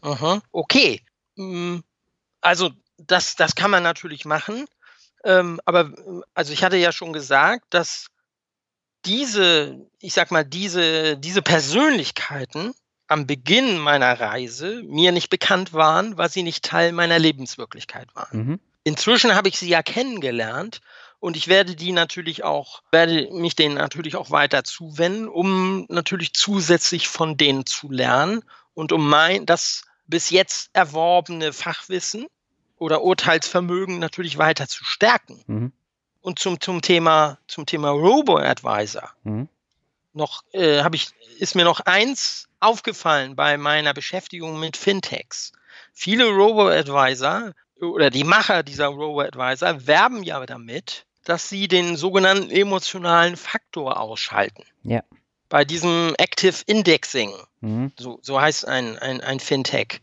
Aha, 0.00 0.40
okay. 0.52 1.02
Mm, 1.36 1.80
also 2.40 2.70
das, 2.96 3.36
das 3.36 3.54
kann 3.56 3.70
man 3.70 3.82
natürlich 3.82 4.24
machen. 4.24 4.64
Ähm, 5.22 5.60
aber 5.66 5.92
also 6.32 6.54
ich 6.54 6.64
hatte 6.64 6.78
ja 6.78 6.92
schon 6.92 7.12
gesagt, 7.12 7.66
dass 7.68 8.06
diese, 9.06 9.86
ich 10.00 10.12
sag 10.12 10.30
mal, 10.30 10.44
diese, 10.44 11.16
diese 11.16 11.42
Persönlichkeiten 11.42 12.74
am 13.06 13.26
Beginn 13.26 13.78
meiner 13.78 14.18
Reise 14.18 14.82
mir 14.84 15.12
nicht 15.12 15.30
bekannt 15.30 15.72
waren, 15.72 16.16
weil 16.16 16.30
sie 16.30 16.42
nicht 16.42 16.64
Teil 16.64 16.92
meiner 16.92 17.18
Lebenswirklichkeit 17.18 18.14
waren. 18.14 18.38
Mhm. 18.38 18.60
Inzwischen 18.82 19.34
habe 19.34 19.48
ich 19.48 19.58
sie 19.58 19.68
ja 19.68 19.82
kennengelernt 19.82 20.80
und 21.20 21.36
ich 21.36 21.48
werde 21.48 21.74
die 21.74 21.92
natürlich 21.92 22.44
auch, 22.44 22.82
werde 22.92 23.28
mich 23.32 23.56
denen 23.56 23.76
natürlich 23.76 24.16
auch 24.16 24.30
weiter 24.30 24.64
zuwenden, 24.64 25.28
um 25.28 25.86
natürlich 25.88 26.34
zusätzlich 26.34 27.08
von 27.08 27.36
denen 27.36 27.66
zu 27.66 27.90
lernen 27.90 28.42
und 28.74 28.92
um 28.92 29.08
mein, 29.08 29.46
das 29.46 29.84
bis 30.06 30.30
jetzt 30.30 30.70
erworbene 30.74 31.52
Fachwissen 31.52 32.26
oder 32.76 33.02
Urteilsvermögen 33.02 33.98
natürlich 33.98 34.36
weiter 34.36 34.68
zu 34.68 34.84
stärken. 34.84 35.42
Mhm. 35.46 35.72
Und 36.24 36.38
zum, 36.38 36.58
zum 36.58 36.80
Thema, 36.80 37.36
zum 37.48 37.66
Thema 37.66 37.90
Robo-Advisor. 37.90 39.12
Mhm. 39.24 39.46
noch, 40.14 40.42
äh, 40.52 40.82
habe 40.82 40.96
ich, 40.96 41.08
ist 41.38 41.54
mir 41.54 41.64
noch 41.64 41.80
eins 41.80 42.48
aufgefallen 42.60 43.36
bei 43.36 43.58
meiner 43.58 43.92
Beschäftigung 43.92 44.58
mit 44.58 44.78
Fintechs. 44.78 45.52
Viele 45.92 46.30
Robo-Advisor 46.30 47.52
oder 47.78 48.08
die 48.08 48.24
Macher 48.24 48.62
dieser 48.62 48.86
Robo-Advisor 48.86 49.86
werben 49.86 50.22
ja 50.22 50.46
damit, 50.46 51.04
dass 51.24 51.50
sie 51.50 51.68
den 51.68 51.94
sogenannten 51.98 52.50
emotionalen 52.50 53.36
Faktor 53.36 54.00
ausschalten. 54.00 54.64
Ja. 54.82 55.02
Bei 55.50 55.66
diesem 55.66 56.14
Active 56.16 56.56
Indexing, 56.64 57.34
mhm. 57.60 57.92
so, 57.98 58.18
so 58.22 58.40
heißt 58.40 58.66
ein, 58.66 58.98
ein, 58.98 59.20
ein 59.20 59.40
Fintech, 59.40 60.00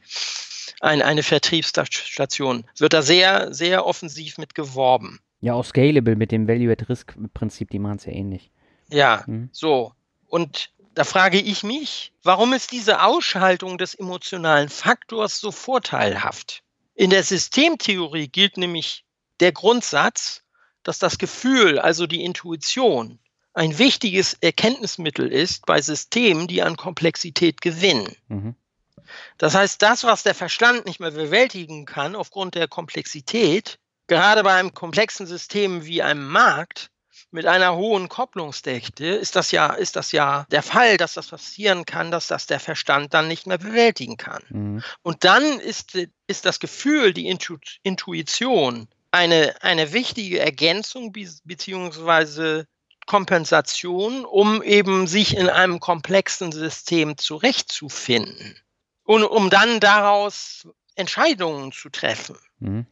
ein, 0.81 1.01
eine 1.01 1.23
Vertriebsstation, 1.23 2.63
wird 2.77 2.93
da 2.93 3.01
sehr, 3.01 3.55
sehr 3.55 3.87
offensiv 3.87 4.37
mit 4.37 4.53
geworben. 4.53 5.19
Ja, 5.41 5.53
auch 5.53 5.65
Scalable 5.65 6.15
mit 6.15 6.31
dem 6.31 6.47
Value-at-Risk-Prinzip, 6.47 7.71
die 7.71 7.79
machen 7.79 7.97
es 7.97 8.05
ja 8.05 8.13
ähnlich. 8.13 8.51
Ja, 8.89 9.23
mhm. 9.25 9.49
so. 9.51 9.93
Und 10.27 10.71
da 10.93 11.03
frage 11.03 11.39
ich 11.39 11.63
mich, 11.63 12.13
warum 12.23 12.53
ist 12.53 12.71
diese 12.71 13.03
Ausschaltung 13.03 13.77
des 13.77 13.95
emotionalen 13.95 14.69
Faktors 14.69 15.39
so 15.39 15.51
vorteilhaft? 15.51 16.63
In 16.93 17.09
der 17.09 17.23
Systemtheorie 17.23 18.27
gilt 18.27 18.57
nämlich 18.57 19.05
der 19.39 19.51
Grundsatz, 19.51 20.43
dass 20.83 20.99
das 20.99 21.17
Gefühl, 21.17 21.79
also 21.79 22.05
die 22.05 22.23
Intuition, 22.23 23.19
ein 23.53 23.77
wichtiges 23.77 24.35
Erkenntnismittel 24.35 25.31
ist 25.31 25.65
bei 25.65 25.81
Systemen, 25.81 26.47
die 26.47 26.61
an 26.61 26.77
Komplexität 26.77 27.61
gewinnen. 27.61 28.15
Mhm. 28.27 28.55
Das 29.37 29.55
heißt, 29.55 29.81
das, 29.81 30.03
was 30.03 30.23
der 30.23 30.35
Verstand 30.35 30.85
nicht 30.85 30.99
mehr 30.99 31.11
bewältigen 31.11 31.85
kann 31.85 32.15
aufgrund 32.15 32.55
der 32.55 32.67
Komplexität, 32.67 33.77
gerade 34.11 34.43
bei 34.43 34.53
einem 34.55 34.73
komplexen 34.73 35.25
System 35.25 35.85
wie 35.85 36.01
einem 36.01 36.27
Markt, 36.27 36.91
mit 37.31 37.45
einer 37.45 37.77
hohen 37.77 38.09
Kopplungsdichte 38.09 39.05
ist 39.05 39.37
das 39.37 39.51
ja, 39.51 39.67
ist 39.71 39.95
das 39.95 40.11
ja 40.11 40.45
der 40.51 40.61
Fall, 40.61 40.97
dass 40.97 41.13
das 41.13 41.27
passieren 41.27 41.85
kann, 41.85 42.11
dass 42.11 42.27
das 42.27 42.45
der 42.45 42.59
Verstand 42.59 43.13
dann 43.13 43.29
nicht 43.29 43.47
mehr 43.47 43.57
bewältigen 43.57 44.17
kann. 44.17 44.43
Mhm. 44.49 44.83
Und 45.01 45.23
dann 45.23 45.61
ist, 45.61 45.97
ist 46.27 46.45
das 46.45 46.59
Gefühl, 46.59 47.13
die 47.13 47.27
Intu 47.27 47.57
Intuition 47.83 48.89
eine, 49.11 49.55
eine 49.61 49.93
wichtige 49.93 50.39
Ergänzung 50.39 51.13
beziehungsweise 51.45 52.67
Kompensation, 53.05 54.25
um 54.25 54.61
eben 54.61 55.07
sich 55.07 55.37
in 55.37 55.47
einem 55.47 55.79
komplexen 55.79 56.51
System 56.51 57.17
zurechtzufinden 57.17 58.59
und 59.03 59.23
um 59.23 59.49
dann 59.49 59.79
daraus 59.79 60.67
Entscheidungen 60.95 61.71
zu 61.71 61.89
treffen. 61.89 62.35
Mhm. 62.59 62.85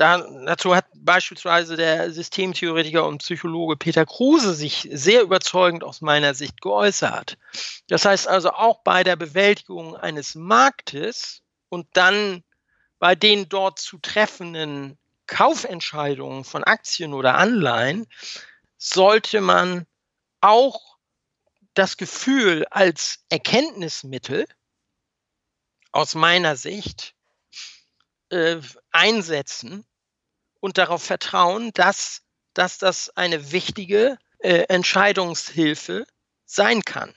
Da, 0.00 0.26
dazu 0.46 0.74
hat 0.74 0.86
beispielsweise 0.94 1.76
der 1.76 2.10
Systemtheoretiker 2.10 3.06
und 3.06 3.18
Psychologe 3.18 3.76
Peter 3.76 4.06
Kruse 4.06 4.54
sich 4.54 4.88
sehr 4.90 5.20
überzeugend 5.20 5.84
aus 5.84 6.00
meiner 6.00 6.32
Sicht 6.32 6.62
geäußert. 6.62 7.36
Das 7.86 8.06
heißt 8.06 8.26
also 8.26 8.52
auch 8.52 8.82
bei 8.82 9.04
der 9.04 9.16
Bewältigung 9.16 9.94
eines 9.94 10.34
Marktes 10.34 11.42
und 11.68 11.86
dann 11.92 12.42
bei 12.98 13.14
den 13.14 13.50
dort 13.50 13.78
zu 13.78 13.98
treffenden 13.98 14.98
Kaufentscheidungen 15.26 16.44
von 16.44 16.64
Aktien 16.64 17.12
oder 17.12 17.34
Anleihen 17.34 18.06
sollte 18.78 19.42
man 19.42 19.86
auch 20.40 20.96
das 21.74 21.98
Gefühl 21.98 22.64
als 22.70 23.22
Erkenntnismittel 23.28 24.46
aus 25.92 26.14
meiner 26.14 26.56
Sicht 26.56 27.14
äh, 28.30 28.56
einsetzen, 28.92 29.84
und 30.60 30.78
darauf 30.78 31.02
vertrauen, 31.02 31.70
dass, 31.74 32.22
dass 32.54 32.78
das 32.78 33.10
eine 33.16 33.52
wichtige 33.52 34.18
äh, 34.38 34.64
Entscheidungshilfe 34.68 36.06
sein 36.44 36.82
kann. 36.84 37.12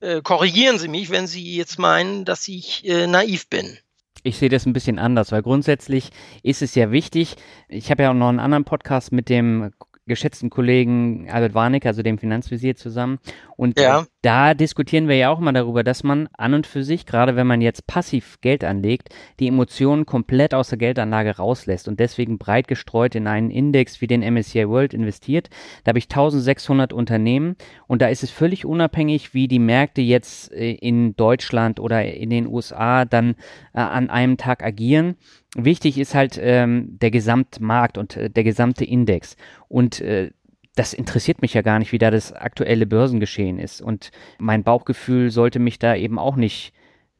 Äh, 0.00 0.22
korrigieren 0.22 0.78
Sie 0.78 0.88
mich, 0.88 1.10
wenn 1.10 1.26
Sie 1.26 1.56
jetzt 1.56 1.78
meinen, 1.78 2.24
dass 2.24 2.46
ich 2.48 2.86
äh, 2.86 3.06
naiv 3.06 3.48
bin. 3.48 3.78
Ich 4.22 4.38
sehe 4.38 4.48
das 4.48 4.64
ein 4.64 4.72
bisschen 4.72 4.98
anders, 4.98 5.32
weil 5.32 5.42
grundsätzlich 5.42 6.10
ist 6.42 6.62
es 6.62 6.74
ja 6.74 6.90
wichtig. 6.90 7.36
Ich 7.68 7.90
habe 7.90 8.04
ja 8.04 8.10
auch 8.10 8.14
noch 8.14 8.28
einen 8.28 8.40
anderen 8.40 8.64
Podcast 8.64 9.12
mit 9.12 9.28
dem 9.28 9.72
geschätzten 10.06 10.50
Kollegen 10.50 11.30
Albert 11.30 11.54
Warnick, 11.54 11.86
also 11.86 12.02
dem 12.02 12.18
Finanzvisier 12.18 12.76
zusammen. 12.76 13.18
Und 13.56 13.78
ja. 13.78 14.06
da 14.22 14.54
diskutieren 14.54 15.08
wir 15.08 15.16
ja 15.16 15.30
auch 15.30 15.38
mal 15.38 15.52
darüber, 15.52 15.84
dass 15.84 16.02
man 16.02 16.28
an 16.36 16.54
und 16.54 16.66
für 16.66 16.82
sich, 16.82 17.06
gerade 17.06 17.36
wenn 17.36 17.46
man 17.46 17.60
jetzt 17.60 17.86
passiv 17.86 18.40
Geld 18.40 18.64
anlegt, 18.64 19.10
die 19.38 19.48
Emotionen 19.48 20.06
komplett 20.06 20.54
aus 20.54 20.68
der 20.68 20.78
Geldanlage 20.78 21.36
rauslässt 21.36 21.86
und 21.86 22.00
deswegen 22.00 22.38
breit 22.38 22.68
gestreut 22.68 23.14
in 23.14 23.26
einen 23.26 23.50
Index 23.50 24.00
wie 24.00 24.06
den 24.06 24.20
MSCI 24.20 24.68
World 24.68 24.94
investiert. 24.94 25.50
Da 25.84 25.90
habe 25.90 25.98
ich 25.98 26.06
1600 26.06 26.92
Unternehmen 26.92 27.56
und 27.86 28.02
da 28.02 28.08
ist 28.08 28.22
es 28.22 28.30
völlig 28.30 28.66
unabhängig, 28.66 29.34
wie 29.34 29.48
die 29.48 29.58
Märkte 29.58 30.02
jetzt 30.02 30.52
äh, 30.52 30.72
in 30.72 31.14
Deutschland 31.16 31.78
oder 31.78 32.04
in 32.04 32.30
den 32.30 32.46
USA 32.46 33.04
dann 33.04 33.36
äh, 33.72 33.80
an 33.80 34.10
einem 34.10 34.36
Tag 34.36 34.64
agieren 34.64 35.16
wichtig 35.56 35.98
ist 35.98 36.14
halt 36.14 36.38
ähm, 36.42 36.98
der 37.00 37.10
Gesamtmarkt 37.10 37.96
und 37.98 38.16
äh, 38.16 38.28
der 38.28 38.44
gesamte 38.44 38.84
Index. 38.84 39.36
Und 39.68 40.00
äh, 40.00 40.32
das 40.74 40.92
interessiert 40.92 41.42
mich 41.42 41.54
ja 41.54 41.62
gar 41.62 41.78
nicht, 41.78 41.92
wie 41.92 41.98
da 41.98 42.10
das 42.10 42.32
aktuelle 42.32 42.86
Börsengeschehen 42.86 43.58
ist. 43.58 43.80
Und 43.80 44.10
mein 44.38 44.64
Bauchgefühl 44.64 45.30
sollte 45.30 45.58
mich 45.58 45.78
da 45.78 45.94
eben 45.94 46.18
auch 46.18 46.36
nicht 46.36 46.72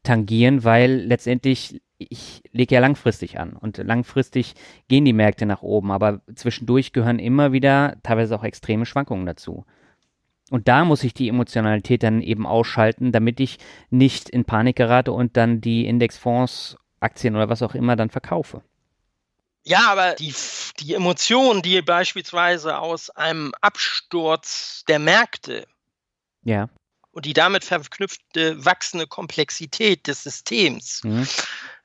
tangieren, 0.03 0.65
weil 0.65 0.93
letztendlich 0.93 1.81
ich 1.99 2.43
lege 2.53 2.75
ja 2.75 2.81
langfristig 2.81 3.39
an 3.39 3.55
und 3.55 3.79
langfristig 3.79 4.55
gehen 4.89 5.05
die 5.05 5.13
Märkte 5.13 5.47
nach 5.47 5.63
oben, 5.63 5.91
aber 5.91 6.21
zwischendurch 6.35 6.93
gehören 6.93 7.19
immer 7.19 7.53
wieder 7.53 7.97
teilweise 8.03 8.35
auch 8.37 8.45
extreme 8.45 8.85
Schwankungen 8.85 9.27
dazu. 9.27 9.65
Und 10.51 10.69
da 10.69 10.85
muss 10.85 11.05
ich 11.05 11.15
die 11.15 11.29
Emotionalität 11.29 12.03
dann 12.03 12.21
eben 12.21 12.47
ausschalten, 12.47 13.13
damit 13.13 13.41
ich 13.41 13.59
nicht 13.91 14.29
in 14.29 14.45
Panik 14.45 14.77
gerate 14.77 15.13
und 15.13 15.37
dann 15.37 15.61
die 15.61 15.87
Indexfonds 15.87 16.77
Aktien 17.01 17.37
oder 17.37 17.49
was 17.49 17.63
auch 17.63 17.75
immer 17.75 17.97
dann 17.97 18.11
verkaufe. 18.11 18.63
Ja, 19.65 19.91
aber 19.91 20.15
die, 20.15 20.35
die 20.79 20.95
Emotionen, 20.95 21.63
die 21.63 21.81
beispielsweise 21.81 22.79
aus 22.79 23.11
einem 23.11 23.53
Absturz 23.63 24.85
der 24.89 24.99
Märkte 24.99 25.67
ja. 26.43 26.69
und 27.13 27.25
die 27.25 27.33
damit 27.33 27.65
verknüpfte 27.65 28.63
wachsende 28.63 29.07
Komplexität 29.07 30.07
des 30.07 30.23
Systems, 30.23 31.01
mhm. 31.03 31.27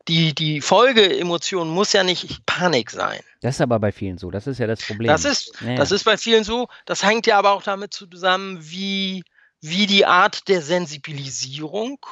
die, 0.09 0.35
die 0.35 0.59
Folgeemotion 0.59 1.69
muss 1.69 1.93
ja 1.93 2.03
nicht 2.03 2.45
Panik 2.45 2.91
sein. 2.91 3.21
Das 3.39 3.55
ist 3.55 3.61
aber 3.61 3.79
bei 3.79 3.93
vielen 3.93 4.17
so, 4.17 4.29
das 4.29 4.45
ist 4.45 4.59
ja 4.59 4.67
das 4.67 4.85
Problem. 4.85 5.07
Das 5.07 5.23
ist, 5.23 5.53
ja, 5.61 5.75
das 5.75 5.93
ist 5.93 6.03
bei 6.03 6.17
vielen 6.17 6.43
so, 6.43 6.67
das 6.85 7.03
hängt 7.03 7.27
ja 7.27 7.37
aber 7.37 7.51
auch 7.51 7.63
damit 7.63 7.93
zusammen, 7.93 8.59
wie, 8.59 9.23
wie 9.61 9.87
die 9.87 10.05
Art 10.05 10.49
der 10.49 10.61
Sensibilisierung 10.61 12.05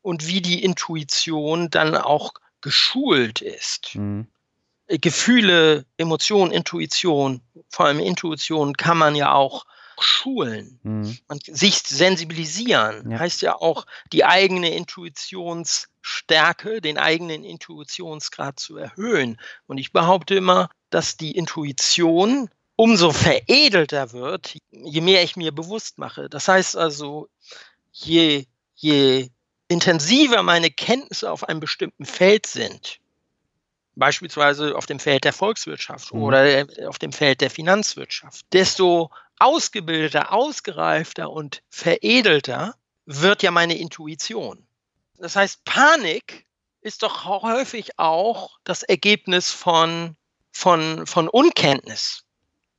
und 0.00 0.26
wie 0.26 0.40
die 0.40 0.64
Intuition 0.64 1.70
dann 1.70 1.96
auch 1.96 2.34
geschult 2.60 3.40
ist. 3.40 3.94
Mhm. 3.94 4.26
Gefühle, 4.98 5.86
Emotionen, 5.96 6.52
Intuition, 6.52 7.40
vor 7.68 7.86
allem 7.86 8.00
Intuition 8.00 8.74
kann 8.74 8.98
man 8.98 9.14
ja 9.14 9.32
auch 9.32 9.64
schulen. 9.98 10.80
Mhm. 10.82 11.18
Man, 11.28 11.38
sich 11.44 11.78
sensibilisieren 11.78 13.10
ja. 13.10 13.18
heißt 13.18 13.42
ja 13.42 13.56
auch, 13.56 13.86
die 14.12 14.24
eigene 14.24 14.74
Intuitionsstärke, 14.74 16.80
den 16.80 16.98
eigenen 16.98 17.44
Intuitionsgrad 17.44 18.58
zu 18.58 18.76
erhöhen. 18.76 19.40
Und 19.66 19.78
ich 19.78 19.92
behaupte 19.92 20.34
immer, 20.34 20.70
dass 20.90 21.16
die 21.16 21.32
Intuition 21.32 22.50
umso 22.76 23.12
veredelter 23.12 24.12
wird, 24.12 24.56
je 24.70 25.00
mehr 25.00 25.22
ich 25.22 25.36
mir 25.36 25.52
bewusst 25.52 25.98
mache. 25.98 26.28
Das 26.28 26.48
heißt 26.48 26.76
also, 26.76 27.28
je, 27.92 28.46
je 28.74 29.28
intensiver 29.68 30.42
meine 30.42 30.70
Kenntnisse 30.70 31.30
auf 31.30 31.48
einem 31.48 31.60
bestimmten 31.60 32.04
Feld 32.04 32.46
sind, 32.46 32.98
beispielsweise 33.94 34.76
auf 34.76 34.86
dem 34.86 34.98
Feld 34.98 35.24
der 35.24 35.32
Volkswirtschaft 35.32 36.12
mhm. 36.12 36.22
oder 36.22 36.66
auf 36.86 36.98
dem 36.98 37.12
Feld 37.12 37.40
der 37.40 37.50
Finanzwirtschaft, 37.50 38.46
desto 38.52 39.10
ausgebildeter, 39.38 40.32
ausgereifter 40.32 41.30
und 41.30 41.62
veredelter 41.68 42.74
wird 43.06 43.42
ja 43.42 43.50
meine 43.50 43.76
Intuition. 43.76 44.64
Das 45.18 45.36
heißt, 45.36 45.64
Panik 45.64 46.46
ist 46.80 47.02
doch 47.02 47.24
häufig 47.24 47.98
auch 47.98 48.58
das 48.64 48.82
Ergebnis 48.82 49.50
von, 49.50 50.16
von, 50.52 51.06
von 51.06 51.28
Unkenntnis. 51.28 52.24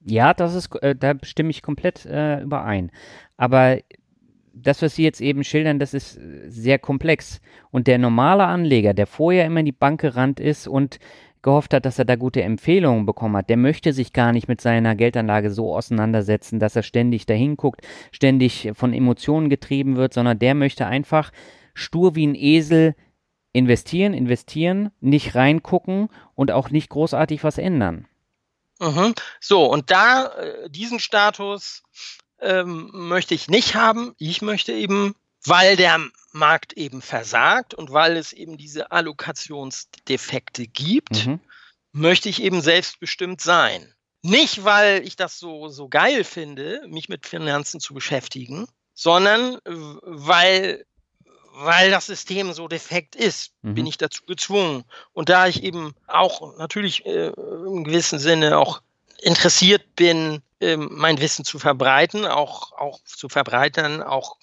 Ja, 0.06 0.34
das 0.34 0.54
ist, 0.54 0.76
äh, 0.82 0.96
da 0.96 1.14
stimme 1.24 1.52
ich 1.52 1.62
komplett 1.62 2.06
äh, 2.06 2.42
überein. 2.42 2.92
Aber 3.38 3.78
das, 4.54 4.82
was 4.82 4.96
Sie 4.96 5.04
jetzt 5.04 5.22
eben 5.22 5.44
schildern, 5.44 5.80
das 5.80 5.94
ist 5.94 6.18
äh, 6.18 6.50
sehr 6.50 6.80
komplex. 6.80 7.42
Und 7.72 7.88
der 7.88 7.98
normale 7.98 8.46
Anleger, 8.46 8.94
der 8.94 9.08
vorher 9.08 9.46
immer 9.46 9.62
in 9.62 9.66
die 9.66 9.72
Bank 9.72 10.02
gerannt 10.02 10.40
ist 10.40 10.68
und 10.68 11.00
gehofft 11.42 11.74
hat, 11.74 11.86
dass 11.86 12.00
er 12.00 12.06
da 12.06 12.16
gute 12.16 12.42
Empfehlungen 12.42 13.06
bekommen 13.06 13.36
hat, 13.36 13.50
der 13.50 13.58
möchte 13.58 13.92
sich 13.92 14.14
gar 14.14 14.32
nicht 14.32 14.48
mit 14.48 14.62
seiner 14.62 14.96
Geldanlage 14.96 15.52
so 15.52 15.76
auseinandersetzen, 15.76 16.60
dass 16.60 16.76
er 16.76 16.84
ständig 16.84 17.26
dahin 17.26 17.58
guckt, 17.58 17.82
ständig 18.12 18.72
von 18.76 18.94
Emotionen 18.94 19.50
getrieben 19.50 19.98
wird, 19.98 20.14
sondern 20.14 20.40
der 20.40 20.56
möchte 20.56 20.86
einfach 20.86 21.32
stur 21.74 22.16
wie 22.16 22.26
ein 22.26 22.36
Esel 22.36 22.96
investieren, 23.52 24.14
investieren, 24.14 24.92
nicht 25.02 25.36
reingucken 25.36 26.08
und 26.34 26.52
auch 26.52 26.70
nicht 26.70 26.90
großartig 26.90 27.44
was 27.44 27.58
ändern. 27.58 28.08
Mhm. 28.80 29.14
So, 29.40 29.66
und 29.66 29.92
da, 29.92 30.28
äh, 30.28 30.70
diesen 30.70 31.00
Status 31.00 31.84
ähm, 32.44 32.90
möchte 32.94 33.34
ich 33.34 33.48
nicht 33.48 33.76
haben. 33.76 34.14
Ich 34.18 34.42
möchte 34.42 34.74
eben, 34.74 35.16
weil 35.46 35.76
der 35.76 36.00
Markt 36.32 36.74
eben 36.74 37.02
versagt 37.02 37.74
und 37.74 37.92
weil 37.92 38.18
es 38.18 38.34
eben 38.34 38.58
diese 38.58 38.92
Allokationsdefekte 38.92 40.68
gibt, 40.68 41.28
mhm. 41.28 41.40
möchte 41.92 42.30
ich 42.30 42.42
eben 42.42 42.62
selbstbestimmt 42.62 43.42
sein. 43.42 43.94
Nicht, 44.22 44.64
weil 44.64 45.06
ich 45.06 45.16
das 45.16 45.38
so, 45.38 45.68
so 45.68 45.90
geil 45.90 46.24
finde, 46.24 46.82
mich 46.88 47.10
mit 47.10 47.28
Finanzen 47.28 47.80
zu 47.80 47.94
beschäftigen, 47.94 48.68
sondern 48.94 49.60
weil, 49.66 50.86
weil 51.54 51.92
das 51.92 52.06
System 52.06 52.54
so 52.54 52.68
defekt 52.68 53.16
ist, 53.16 53.52
mhm. 53.62 53.76
bin 53.76 53.86
ich 53.86 53.98
dazu 53.98 54.24
gezwungen. 54.26 54.86
Und 55.12 55.30
da 55.30 55.48
ich 55.48 55.64
eben 55.64 55.94
auch 56.08 56.58
natürlich 56.58 57.06
äh, 57.06 57.28
im 57.28 57.84
gewissen 57.84 58.18
Sinne 58.18 58.58
auch 58.58 58.82
interessiert 59.22 59.96
bin, 59.96 60.42
mein 60.78 61.20
Wissen 61.20 61.46
zu 61.46 61.60
verbreiten, 61.60 62.26
auch, 62.26 62.72
auch 62.74 63.00
zu 63.04 63.30
verbreitern, 63.30 64.02
auch 64.02 64.38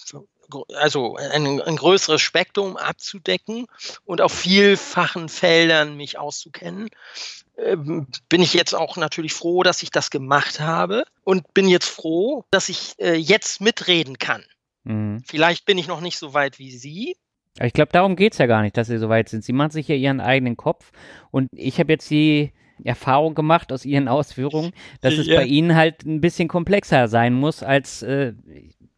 also 0.76 1.16
ein, 1.16 1.60
ein, 1.60 1.76
größeres 1.76 2.20
Spektrum 2.20 2.76
abzudecken 2.76 3.66
und 4.04 4.20
auf 4.20 4.32
vielfachen 4.32 5.28
Feldern 5.28 5.96
mich 5.96 6.18
auszukennen, 6.18 6.88
ähm, 7.56 8.06
bin 8.28 8.42
ich 8.42 8.54
jetzt 8.54 8.74
auch 8.74 8.96
natürlich 8.96 9.32
froh, 9.32 9.62
dass 9.62 9.82
ich 9.82 9.90
das 9.90 10.10
gemacht 10.10 10.60
habe 10.60 11.04
und 11.24 11.54
bin 11.54 11.68
jetzt 11.68 11.88
froh, 11.88 12.44
dass 12.50 12.68
ich 12.68 12.94
äh, 12.98 13.14
jetzt 13.14 13.60
mitreden 13.60 14.18
kann. 14.18 14.44
Mhm. 14.84 15.22
Vielleicht 15.26 15.66
bin 15.66 15.78
ich 15.78 15.86
noch 15.86 16.00
nicht 16.00 16.18
so 16.18 16.34
weit 16.34 16.58
wie 16.58 16.70
Sie. 16.70 17.16
Ich 17.60 17.72
glaube, 17.72 17.92
darum 17.92 18.16
geht 18.16 18.32
es 18.32 18.38
ja 18.38 18.46
gar 18.46 18.62
nicht, 18.62 18.76
dass 18.76 18.86
Sie 18.86 18.98
so 18.98 19.08
weit 19.08 19.28
sind. 19.28 19.44
Sie 19.44 19.52
machen 19.52 19.72
sich 19.72 19.88
ja 19.88 19.94
Ihren 19.94 20.20
eigenen 20.20 20.56
Kopf 20.56 20.92
und 21.30 21.48
ich 21.52 21.78
habe 21.78 21.92
jetzt 21.92 22.10
die 22.10 22.52
Erfahrung 22.84 23.34
gemacht 23.34 23.72
aus 23.72 23.84
Ihren 23.84 24.08
Ausführungen, 24.08 24.72
dass 25.00 25.14
ja. 25.14 25.20
es 25.20 25.26
bei 25.28 25.44
Ihnen 25.44 25.74
halt 25.74 26.04
ein 26.04 26.20
bisschen 26.20 26.48
komplexer 26.48 27.08
sein 27.08 27.34
muss 27.34 27.62
als, 27.62 28.02
äh, 28.02 28.32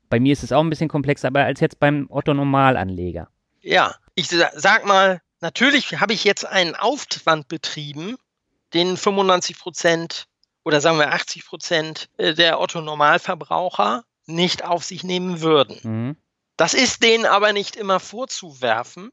bei 0.08 0.20
mir 0.20 0.32
ist 0.32 0.42
es 0.42 0.52
auch 0.52 0.60
ein 0.60 0.70
bisschen 0.70 0.88
komplexer, 0.88 1.28
aber 1.28 1.44
als 1.44 1.60
jetzt 1.60 1.78
beim 1.78 2.06
Otto-Normalanleger. 2.10 3.28
Ja, 3.60 3.94
ich 4.14 4.28
sag 4.28 4.86
mal, 4.86 5.20
natürlich 5.40 6.00
habe 6.00 6.12
ich 6.12 6.24
jetzt 6.24 6.44
einen 6.44 6.74
Aufwand 6.74 7.48
betrieben, 7.48 8.16
den 8.74 8.96
95 8.96 9.58
Prozent 9.58 10.26
oder 10.64 10.80
sagen 10.80 10.98
wir 10.98 11.12
80 11.12 11.46
Prozent 11.46 12.08
äh, 12.18 12.34
der 12.34 12.60
Otto-Normalverbraucher 12.60 14.04
nicht 14.26 14.64
auf 14.64 14.84
sich 14.84 15.02
nehmen 15.04 15.40
würden. 15.40 15.78
Mhm. 15.82 16.16
Das 16.56 16.74
ist 16.74 17.02
denen 17.02 17.26
aber 17.26 17.52
nicht 17.52 17.76
immer 17.76 17.98
vorzuwerfen, 17.98 19.10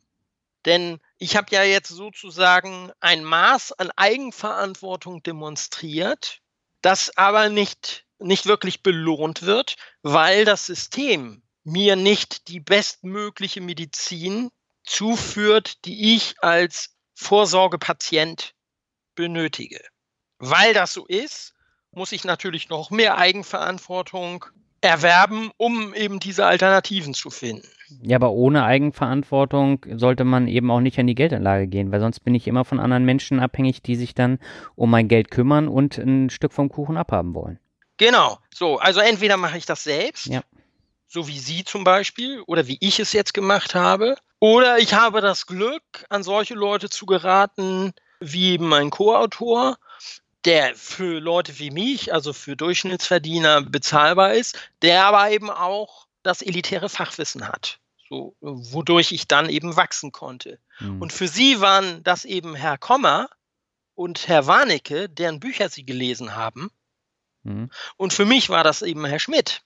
denn 0.66 1.00
ich 1.20 1.36
habe 1.36 1.54
ja 1.54 1.64
jetzt 1.64 1.90
sozusagen 1.90 2.92
ein 3.02 3.24
Maß 3.24 3.74
an 3.74 3.92
Eigenverantwortung 3.96 5.22
demonstriert, 5.22 6.42
das 6.82 7.16
aber 7.18 7.50
nicht, 7.50 8.06
nicht 8.20 8.46
wirklich 8.46 8.84
belohnt 8.84 9.42
wird, 9.44 9.76
weil 10.02 10.46
das 10.46 10.66
System 10.66 11.44
mir 11.66 11.98
nicht 11.98 12.48
die 12.48 12.62
bestmögliche 12.62 13.60
Medizin 13.60 14.50
zuführt, 14.84 15.84
die 15.86 16.16
ich 16.16 16.42
als 16.42 16.96
Vorsorgepatient 17.14 18.56
benötige. 19.14 19.84
Weil 20.38 20.74
das 20.74 20.94
so 20.94 21.06
ist, 21.06 21.54
muss 21.92 22.14
ich 22.14 22.24
natürlich 22.24 22.70
noch 22.70 22.92
mehr 22.92 23.18
Eigenverantwortung 23.18 24.46
erwerben, 24.82 25.52
um 25.58 25.94
eben 25.94 26.20
diese 26.20 26.46
Alternativen 26.46 27.14
zu 27.14 27.30
finden. 27.30 27.68
Ja, 28.02 28.18
aber 28.18 28.32
ohne 28.32 28.64
Eigenverantwortung 28.64 29.86
sollte 29.96 30.24
man 30.24 30.48
eben 30.48 30.70
auch 30.70 30.80
nicht 30.80 31.00
an 31.00 31.08
die 31.08 31.16
Geldanlage 31.16 31.68
gehen, 31.68 31.92
weil 31.92 32.00
sonst 32.00 32.20
bin 32.22 32.36
ich 32.36 32.48
immer 32.48 32.66
von 32.66 32.80
anderen 32.80 33.04
Menschen 33.04 33.40
abhängig, 33.40 33.82
die 33.82 33.96
sich 33.96 34.14
dann 34.14 34.40
um 34.76 34.92
mein 34.92 35.08
Geld 35.08 35.32
kümmern 35.32 35.68
und 35.68 35.98
ein 35.98 36.30
Stück 36.30 36.54
vom 36.54 36.70
Kuchen 36.70 36.98
abhaben 36.98 37.34
wollen. 37.34 37.60
Genau, 37.98 38.38
so, 38.54 38.78
also 38.78 39.00
entweder 39.00 39.38
mache 39.38 39.58
ich 39.58 39.66
das 39.66 39.84
selbst, 39.84 40.28
ja. 40.28 40.42
so 41.08 41.28
wie 41.28 41.40
Sie 41.40 41.64
zum 41.64 41.84
Beispiel, 41.84 42.42
oder 42.48 42.68
wie 42.68 42.78
ich 42.80 43.00
es 43.00 43.12
jetzt 43.12 43.34
gemacht 43.34 43.76
habe, 43.76 44.16
oder 44.40 44.78
ich 44.78 44.94
habe 44.94 45.20
das 45.20 45.48
Glück, 45.48 45.84
an 46.10 46.24
solche 46.24 46.54
Leute 46.54 46.90
zu 46.90 47.06
geraten, 47.06 47.94
wie 48.22 48.52
eben 48.52 48.68
mein 48.68 48.90
Co-Autor, 48.90 49.78
der 50.46 50.76
für 50.76 51.20
Leute 51.20 51.60
wie 51.60 51.72
mich, 51.72 52.14
also 52.14 52.34
für 52.34 52.56
Durchschnittsverdiener 52.56 53.62
bezahlbar 53.62 54.34
ist, 54.34 54.58
der 54.82 55.06
aber 55.06 55.32
eben 55.32 55.50
auch 55.50 56.08
das 56.24 56.42
elitäre 56.42 56.90
Fachwissen 56.90 57.48
hat, 57.48 57.80
so, 58.10 58.36
wodurch 58.42 59.12
ich 59.12 59.28
dann 59.28 59.50
eben 59.50 59.76
wachsen 59.76 60.12
konnte. 60.12 60.60
Mhm. 60.80 61.02
Und 61.02 61.14
für 61.14 61.28
sie 61.28 61.62
waren 61.62 62.04
das 62.04 62.26
eben 62.26 62.56
Herr 62.56 62.78
Kommer 62.78 63.30
und 63.96 64.28
Herr 64.28 64.48
Warnecke, 64.48 65.10
deren 65.10 65.40
Bücher 65.40 65.70
sie 65.70 65.86
gelesen 65.86 66.36
haben. 66.36 66.72
Mhm. 67.44 67.70
Und 67.98 68.14
für 68.14 68.26
mich 68.26 68.50
war 68.50 68.64
das 68.64 68.82
eben 68.82 69.06
Herr 69.06 69.20
Schmidt. 69.20 69.62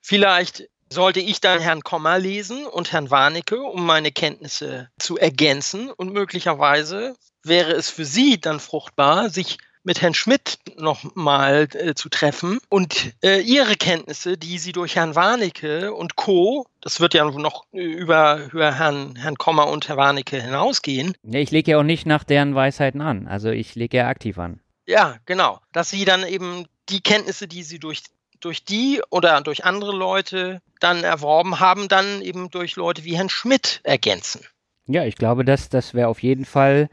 Vielleicht 0.00 0.68
sollte 0.92 1.20
ich 1.20 1.40
dann 1.40 1.60
Herrn 1.60 1.82
Kommer 1.82 2.18
lesen 2.18 2.66
und 2.66 2.92
Herrn 2.92 3.10
Warnecke, 3.10 3.60
um 3.60 3.84
meine 3.84 4.12
Kenntnisse 4.12 4.88
zu 4.98 5.18
ergänzen. 5.18 5.90
Und 5.90 6.12
möglicherweise 6.12 7.16
wäre 7.42 7.72
es 7.72 7.90
für 7.90 8.04
Sie 8.04 8.40
dann 8.40 8.60
fruchtbar, 8.60 9.30
sich 9.30 9.58
mit 9.86 10.02
Herrn 10.02 10.14
Schmidt 10.14 10.58
nochmal 10.76 11.68
äh, 11.72 11.94
zu 11.94 12.08
treffen 12.08 12.58
und 12.68 13.14
äh, 13.22 13.40
ihre 13.40 13.76
Kenntnisse, 13.76 14.36
die 14.36 14.58
sie 14.58 14.72
durch 14.72 14.96
Herrn 14.96 15.14
Warnecke 15.14 15.94
und 15.94 16.16
Co., 16.16 16.66
das 16.80 17.00
wird 17.00 17.14
ja 17.14 17.24
noch 17.24 17.64
über, 17.72 18.48
über 18.52 18.74
Herrn, 18.74 19.16
Herrn 19.16 19.36
Kommer 19.36 19.68
und 19.68 19.88
Herr 19.88 19.96
Warnecke 19.96 20.42
hinausgehen. 20.42 21.14
Ja, 21.22 21.38
ich 21.38 21.52
lege 21.52 21.70
ja 21.70 21.78
auch 21.78 21.84
nicht 21.84 22.04
nach 22.04 22.24
deren 22.24 22.54
Weisheiten 22.54 23.00
an. 23.00 23.28
Also 23.28 23.50
ich 23.50 23.74
lege 23.76 23.96
ja 23.98 24.08
aktiv 24.08 24.38
an. 24.38 24.60
Ja, 24.86 25.16
genau. 25.24 25.60
Dass 25.72 25.90
sie 25.90 26.04
dann 26.04 26.26
eben 26.26 26.66
die 26.88 27.00
Kenntnisse, 27.00 27.48
die 27.48 27.62
sie 27.62 27.78
durch, 27.78 28.02
durch 28.40 28.64
die 28.64 29.00
oder 29.10 29.40
durch 29.40 29.64
andere 29.64 29.92
Leute 29.92 30.60
dann 30.80 31.04
erworben 31.04 31.60
haben, 31.60 31.88
dann 31.88 32.22
eben 32.22 32.50
durch 32.50 32.76
Leute 32.76 33.04
wie 33.04 33.16
Herrn 33.16 33.30
Schmidt 33.30 33.80
ergänzen. 33.84 34.42
Ja, 34.86 35.04
ich 35.04 35.16
glaube, 35.16 35.44
das, 35.44 35.68
das 35.68 35.94
wäre 35.94 36.08
auf 36.08 36.22
jeden 36.22 36.44
Fall 36.44 36.88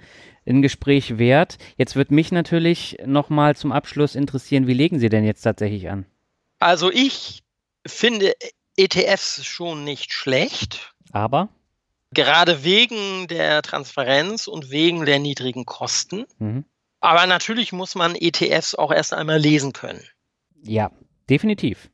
ein 0.46 0.62
Gespräch 0.62 1.18
wert. 1.18 1.58
Jetzt 1.78 1.96
wird 1.96 2.12
mich 2.12 2.32
natürlich 2.32 2.98
nochmal 3.06 3.56
zum 3.56 3.72
Abschluss 3.72 4.16
interessieren, 4.16 4.68
wie 4.68 4.74
legen 4.74 5.00
Sie 5.00 5.10
denn 5.10 5.24
jetzt 5.24 5.41
tatsächlich 5.41 5.89
an? 5.89 6.06
Also 6.60 6.91
ich 6.91 7.44
finde 7.86 8.34
ETFs 8.78 9.46
schon 9.46 9.84
nicht 9.84 10.14
schlecht. 10.14 10.94
Aber? 11.12 11.50
Gerade 12.12 12.64
wegen 12.64 13.28
der 13.28 13.62
Transparenz 13.62 14.48
und 14.48 14.70
wegen 14.70 15.06
der 15.06 15.20
niedrigen 15.20 15.66
Kosten. 15.66 16.26
Mhm. 16.39 16.66
Aber 17.00 17.26
natürlich 17.28 17.74
muss 17.74 17.96
man 17.96 18.16
ETFs 18.16 18.76
auch 18.76 18.91
erst 18.91 19.14
einmal 19.14 19.39
lesen 19.39 19.74
können. 19.74 20.04
Ja, 20.64 20.91
definitiv. 21.30 21.89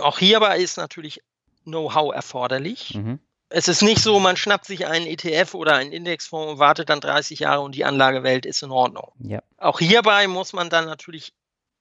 Auch 0.00 0.18
hierbei 0.18 0.58
ist 0.58 0.76
natürlich 0.76 1.20
Know-how 1.64 2.12
erforderlich. 2.12 2.94
Mhm. 2.94 3.20
Es 3.50 3.68
ist 3.68 3.82
nicht 3.82 4.02
so, 4.02 4.20
man 4.20 4.36
schnappt 4.36 4.66
sich 4.66 4.86
einen 4.86 5.06
ETF 5.06 5.54
oder 5.54 5.74
einen 5.74 5.92
Indexfonds 5.92 6.52
und 6.52 6.58
wartet 6.58 6.90
dann 6.90 7.00
30 7.00 7.40
Jahre 7.40 7.62
und 7.62 7.74
die 7.74 7.84
Anlagewelt 7.84 8.44
ist 8.44 8.62
in 8.62 8.70
Ordnung. 8.70 9.12
Ja. 9.20 9.42
Auch 9.56 9.78
hierbei 9.78 10.26
muss 10.26 10.52
man 10.52 10.68
dann 10.68 10.84
natürlich 10.84 11.32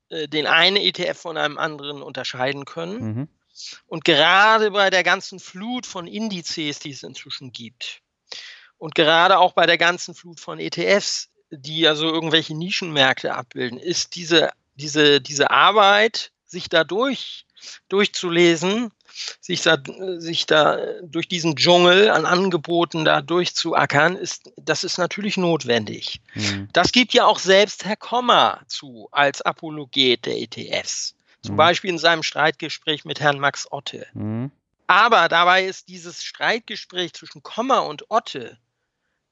äh, 0.09 0.27
den 0.27 0.47
einen 0.47 0.77
ETF 0.77 1.17
von 1.19 1.37
einem 1.37 1.57
anderen 1.57 2.01
unterscheiden 2.01 2.65
können. 2.65 3.03
Mhm. 3.03 3.27
Und 3.87 4.05
gerade 4.05 4.71
bei 4.71 4.89
der 4.89 5.03
ganzen 5.03 5.39
Flut 5.39 5.85
von 5.85 6.07
Indizes, 6.07 6.79
die 6.79 6.91
es 6.91 7.03
inzwischen 7.03 7.51
gibt, 7.51 8.01
und 8.77 8.95
gerade 8.95 9.39
auch 9.39 9.53
bei 9.53 9.65
der 9.65 9.77
ganzen 9.77 10.13
Flut 10.13 10.39
von 10.39 10.59
ETFs, 10.59 11.29
die 11.49 11.87
also 11.87 12.05
irgendwelche 12.05 12.55
Nischenmärkte 12.55 13.33
abbilden, 13.33 13.79
ist 13.79 14.15
diese, 14.15 14.51
diese, 14.75 15.19
diese 15.19 15.49
Arbeit, 15.49 16.31
sich 16.45 16.69
dadurch 16.69 17.45
durchzulesen, 17.89 18.91
sich 19.41 19.61
da, 19.61 19.77
sich 20.17 20.45
da 20.45 20.77
durch 21.01 21.27
diesen 21.27 21.55
Dschungel 21.55 22.09
an 22.09 22.25
Angeboten 22.25 23.05
da 23.05 23.21
durchzuackern, 23.21 24.15
ist, 24.15 24.51
das 24.57 24.83
ist 24.83 24.97
natürlich 24.97 25.37
notwendig. 25.37 26.21
Mhm. 26.35 26.69
Das 26.73 26.91
gibt 26.91 27.13
ja 27.13 27.25
auch 27.25 27.39
selbst 27.39 27.85
Herr 27.85 27.95
Kommer 27.95 28.61
zu 28.67 29.07
als 29.11 29.41
Apologet 29.41 30.25
der 30.25 30.39
ETFs. 30.39 31.15
Zum 31.41 31.53
mhm. 31.53 31.57
Beispiel 31.57 31.89
in 31.91 31.99
seinem 31.99 32.23
Streitgespräch 32.23 33.05
mit 33.05 33.19
Herrn 33.19 33.39
Max 33.39 33.71
Otte. 33.71 34.07
Mhm. 34.13 34.51
Aber 34.87 35.27
dabei 35.27 35.65
ist 35.65 35.89
dieses 35.89 36.23
Streitgespräch 36.23 37.13
zwischen 37.13 37.43
Kommer 37.43 37.85
und 37.85 38.09
Otte 38.09 38.57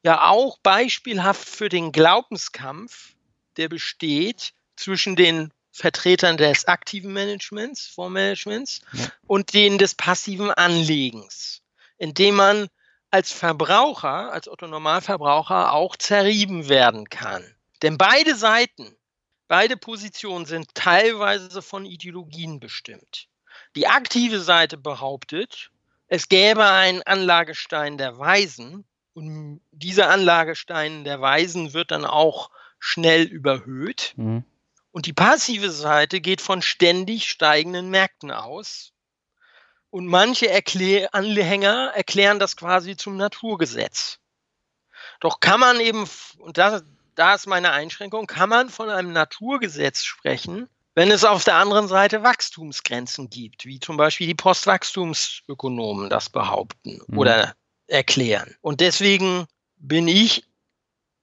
ja 0.03 0.27
auch 0.27 0.59
beispielhaft 0.59 1.47
für 1.47 1.69
den 1.69 1.91
Glaubenskampf, 1.91 3.15
der 3.57 3.69
besteht 3.69 4.53
zwischen 4.75 5.15
den 5.15 5.51
Vertretern 5.75 6.37
des 6.37 6.69
aktiven 6.69 7.11
Managements, 7.11 7.85
Fondsmanagements 7.87 8.79
ja. 8.93 9.07
und 9.27 9.53
denen 9.53 9.77
des 9.77 9.93
passiven 9.93 10.49
Anlegens, 10.49 11.61
indem 11.97 12.35
man 12.35 12.67
als 13.11 13.33
Verbraucher, 13.33 14.31
als 14.31 14.47
Otto-Normalverbraucher 14.47 15.73
auch 15.73 15.97
zerrieben 15.97 16.69
werden 16.69 17.09
kann. 17.09 17.43
Denn 17.81 17.97
beide 17.97 18.35
Seiten, 18.35 18.95
beide 19.49 19.75
Positionen 19.75 20.45
sind 20.45 20.73
teilweise 20.75 21.61
von 21.61 21.85
Ideologien 21.85 22.61
bestimmt. 22.61 23.27
Die 23.75 23.87
aktive 23.87 24.39
Seite 24.39 24.77
behauptet, 24.77 25.71
es 26.07 26.29
gäbe 26.29 26.65
einen 26.65 27.01
Anlagestein 27.03 27.97
der 27.97 28.17
Weisen 28.17 28.85
und 29.13 29.59
dieser 29.71 30.09
Anlagestein 30.09 31.03
der 31.03 31.19
Weisen 31.19 31.73
wird 31.73 31.91
dann 31.91 32.05
auch 32.05 32.49
schnell 32.79 33.23
überhöht. 33.23 34.13
Mhm. 34.15 34.45
Und 34.95 35.07
die 35.07 35.13
passive 35.13 35.71
Seite 35.71 36.21
geht 36.21 36.39
von 36.39 36.61
ständig 36.61 37.29
steigenden 37.29 37.89
Märkten 37.89 38.31
aus 38.31 38.93
Und 39.89 40.05
manche 40.05 40.47
Erklär 40.47 41.13
Anhänger 41.13 41.91
erklären 41.93 42.39
das 42.39 42.55
quasi 42.55 42.95
zum 42.95 43.17
Naturgesetz. 43.17 44.19
Doch 45.19 45.41
kann 45.41 45.59
man 45.59 45.81
eben, 45.81 46.07
und 46.37 46.57
das, 46.57 46.81
da 47.13 47.35
ist 47.35 47.45
meine 47.45 47.71
Einschränkung, 47.71 48.25
kann 48.25 48.47
man 48.47 48.69
von 48.69 48.89
einem 48.89 49.11
Naturgesetz 49.11 50.05
sprechen, 50.05 50.69
wenn 50.93 51.11
es 51.11 51.25
auf 51.25 51.43
der 51.43 51.55
anderen 51.55 51.89
Seite 51.89 52.23
Wachstumsgrenzen 52.23 53.29
gibt, 53.29 53.65
wie 53.65 53.81
zum 53.81 53.97
Beispiel 53.97 54.27
die 54.27 54.33
Postwachstumsökonomen 54.33 56.09
das 56.09 56.29
behaupten 56.29 57.01
mhm. 57.07 57.17
oder 57.17 57.53
erklären. 57.87 58.55
Und 58.61 58.79
deswegen 58.79 59.45
bin 59.75 60.07
ich 60.07 60.45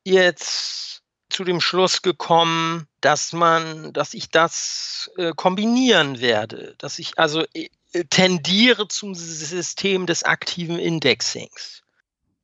jetzt 0.05 1.03
zu 1.31 1.43
dem 1.45 1.63
Schluss 1.63 2.03
gekommen, 2.03 2.87
dass 3.03 3.33
man, 3.33 3.93
dass 3.93 4.15
ich 4.15 4.31
das 4.31 5.11
äh, 5.19 5.33
kombinieren 5.37 6.21
werde, 6.21 6.75
dass 6.79 6.99
ich 6.99 7.19
also 7.19 7.45
äh, 7.53 7.69
tendiere 8.09 8.89
zum 8.89 9.15
System 9.15 10.07
des 10.07 10.25
aktiven 10.25 10.79
Indexings. 10.79 11.83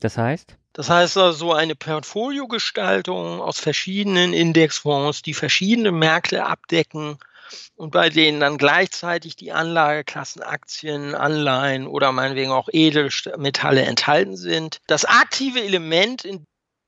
Das 0.00 0.18
heißt? 0.18 0.56
Das 0.74 0.90
heißt 0.90 1.16
also 1.16 1.52
eine 1.52 1.74
Portfoliogestaltung 1.74 3.40
aus 3.40 3.58
verschiedenen 3.58 4.32
Indexfonds, 4.32 5.22
die 5.22 5.34
verschiedene 5.34 5.90
Märkte 5.90 6.44
abdecken 6.44 7.18
und 7.76 7.90
bei 7.90 8.10
denen 8.10 8.40
dann 8.40 8.58
gleichzeitig 8.58 9.36
die 9.36 9.52
Anlageklassen 9.52 10.42
Aktien, 10.42 11.14
Anleihen 11.14 11.86
oder 11.86 12.12
meinetwegen 12.12 12.52
auch 12.52 12.68
Edelmetalle 12.70 13.82
enthalten 13.82 14.36
sind. 14.36 14.78
Das 14.86 15.04
aktive 15.04 15.62
Element 15.62 16.24
in, 16.24 16.44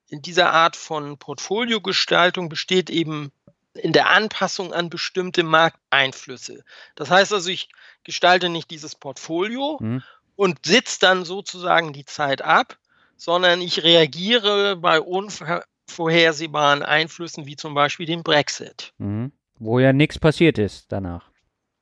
in 0.09 0.22
dieser 0.22 0.52
Art 0.52 0.76
von 0.76 1.18
Portfoliogestaltung 1.18 2.48
besteht 2.48 2.90
eben 2.90 3.32
in 3.74 3.92
der 3.92 4.09
Anpassung 4.10 4.72
an 4.72 4.90
bestimmte 4.90 5.42
Markteinflüsse. 5.42 6.64
Das 6.94 7.10
heißt 7.10 7.32
also, 7.32 7.51
ich 7.51 7.68
gestalte 8.05 8.48
nicht 8.48 8.70
dieses 8.70 8.94
Portfolio 8.94 9.78
mhm. 9.80 10.02
und 10.36 10.66
sitze 10.66 10.98
dann 11.01 11.24
sozusagen 11.24 11.92
die 11.92 12.05
Zeit 12.05 12.42
ab, 12.42 12.78
sondern 13.16 13.60
ich 13.60 13.82
reagiere 13.82 14.76
bei 14.76 15.01
unvorhersehbaren 15.01 16.82
Einflüssen 16.82 17.47
wie 17.47 17.56
zum 17.56 17.74
Beispiel 17.74 18.06
dem 18.06 18.22
Brexit. 18.22 18.92
Mhm. 18.98 19.32
Wo 19.59 19.78
ja 19.78 19.92
nichts 19.92 20.18
passiert 20.18 20.59
ist 20.59 20.90
danach. 20.90 21.30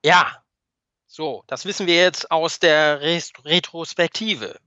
Ja, 0.05 0.43
so, 1.07 1.45
das 1.47 1.65
wissen 1.65 1.87
wir 1.87 1.95
jetzt 1.95 2.31
aus 2.31 2.59
der 2.59 3.01
Retrospektive. 3.01 4.59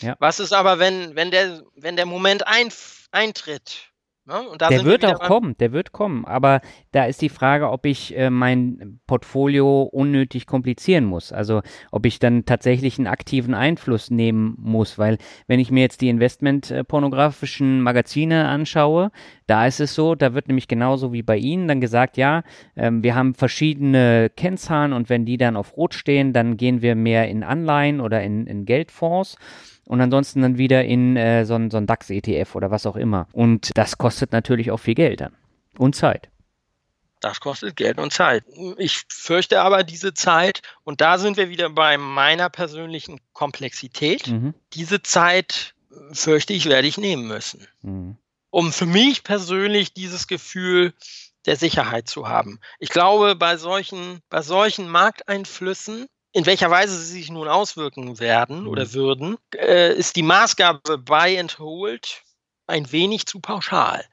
Ja. 0.00 0.16
Was 0.18 0.40
ist 0.40 0.52
aber, 0.52 0.78
wenn, 0.78 1.14
wenn, 1.14 1.30
der, 1.30 1.62
wenn 1.76 1.96
der 1.96 2.06
Moment 2.06 2.46
ein, 2.46 2.68
eintritt 3.10 3.87
Ne? 4.28 4.44
der 4.68 4.84
wird 4.84 5.06
auch 5.06 5.20
kommen, 5.20 5.56
der 5.58 5.72
wird 5.72 5.92
kommen. 5.92 6.26
Aber 6.26 6.60
da 6.92 7.06
ist 7.06 7.22
die 7.22 7.30
Frage, 7.30 7.70
ob 7.70 7.86
ich 7.86 8.14
äh, 8.14 8.28
mein 8.28 9.00
Portfolio 9.06 9.84
unnötig 9.84 10.46
komplizieren 10.46 11.06
muss. 11.06 11.32
Also 11.32 11.62
ob 11.92 12.04
ich 12.04 12.18
dann 12.18 12.44
tatsächlich 12.44 12.98
einen 12.98 13.06
aktiven 13.06 13.54
Einfluss 13.54 14.10
nehmen 14.10 14.54
muss. 14.58 14.98
Weil 14.98 15.16
wenn 15.46 15.60
ich 15.60 15.70
mir 15.70 15.80
jetzt 15.80 16.02
die 16.02 16.10
investmentpornografischen 16.10 17.80
Magazine 17.80 18.48
anschaue, 18.48 19.12
da 19.46 19.66
ist 19.66 19.80
es 19.80 19.94
so, 19.94 20.14
da 20.14 20.34
wird 20.34 20.48
nämlich 20.48 20.68
genauso 20.68 21.14
wie 21.14 21.22
bei 21.22 21.38
Ihnen 21.38 21.66
dann 21.66 21.80
gesagt, 21.80 22.18
ja, 22.18 22.42
ähm, 22.76 23.02
wir 23.02 23.14
haben 23.14 23.32
verschiedene 23.32 24.30
Kennzahlen 24.36 24.92
und 24.92 25.08
wenn 25.08 25.24
die 25.24 25.38
dann 25.38 25.56
auf 25.56 25.74
Rot 25.74 25.94
stehen, 25.94 26.34
dann 26.34 26.58
gehen 26.58 26.82
wir 26.82 26.96
mehr 26.96 27.28
in 27.28 27.42
Anleihen 27.42 28.02
oder 28.02 28.22
in, 28.22 28.46
in 28.46 28.66
Geldfonds 28.66 29.38
und 29.88 30.02
ansonsten 30.02 30.42
dann 30.42 30.58
wieder 30.58 30.84
in 30.84 31.16
äh, 31.16 31.46
so 31.46 31.54
ein, 31.54 31.70
so 31.70 31.80
DAX-ETF 31.80 32.54
oder 32.54 32.70
was 32.70 32.84
auch 32.84 32.96
immer. 32.96 33.26
Und 33.32 33.70
das 33.74 33.96
kostet 33.96 34.32
natürlich 34.32 34.70
auch 34.70 34.76
viel 34.76 34.94
Geld 34.94 35.22
dann. 35.22 35.34
Und 35.78 35.96
Zeit. 35.96 36.28
Das 37.20 37.40
kostet 37.40 37.74
Geld 37.74 37.98
und 37.98 38.12
Zeit. 38.12 38.44
Ich 38.76 39.04
fürchte 39.08 39.62
aber 39.62 39.82
diese 39.84 40.12
Zeit, 40.12 40.60
und 40.84 41.00
da 41.00 41.16
sind 41.16 41.38
wir 41.38 41.48
wieder 41.48 41.70
bei 41.70 41.96
meiner 41.96 42.50
persönlichen 42.50 43.18
Komplexität, 43.32 44.28
mhm. 44.28 44.54
diese 44.74 45.02
Zeit, 45.02 45.74
fürchte 46.12 46.52
ich, 46.52 46.66
werde 46.66 46.86
ich 46.86 46.98
nehmen 46.98 47.26
müssen. 47.26 47.66
Mhm. 47.80 48.18
Um 48.50 48.72
für 48.72 48.86
mich 48.86 49.24
persönlich 49.24 49.94
dieses 49.94 50.26
Gefühl 50.26 50.92
der 51.46 51.56
Sicherheit 51.56 52.08
zu 52.08 52.28
haben. 52.28 52.60
Ich 52.78 52.90
glaube, 52.90 53.36
bei 53.36 53.56
solchen, 53.56 54.20
bei 54.28 54.42
solchen 54.42 54.88
Markteinflüssen 54.88 56.08
in 56.32 56.46
welcher 56.46 56.70
Weise 56.70 56.98
sie 56.98 57.12
sich 57.12 57.30
nun 57.30 57.48
auswirken 57.48 58.18
werden 58.20 58.66
oder 58.66 58.84
mhm. 58.84 58.92
würden, 58.94 59.38
äh, 59.54 59.94
ist 59.94 60.16
die 60.16 60.22
Maßgabe 60.22 60.98
Buy 60.98 61.38
and 61.38 61.58
Hold 61.58 62.22
ein 62.66 62.90
wenig 62.92 63.26
zu 63.26 63.40
pauschal. 63.40 64.04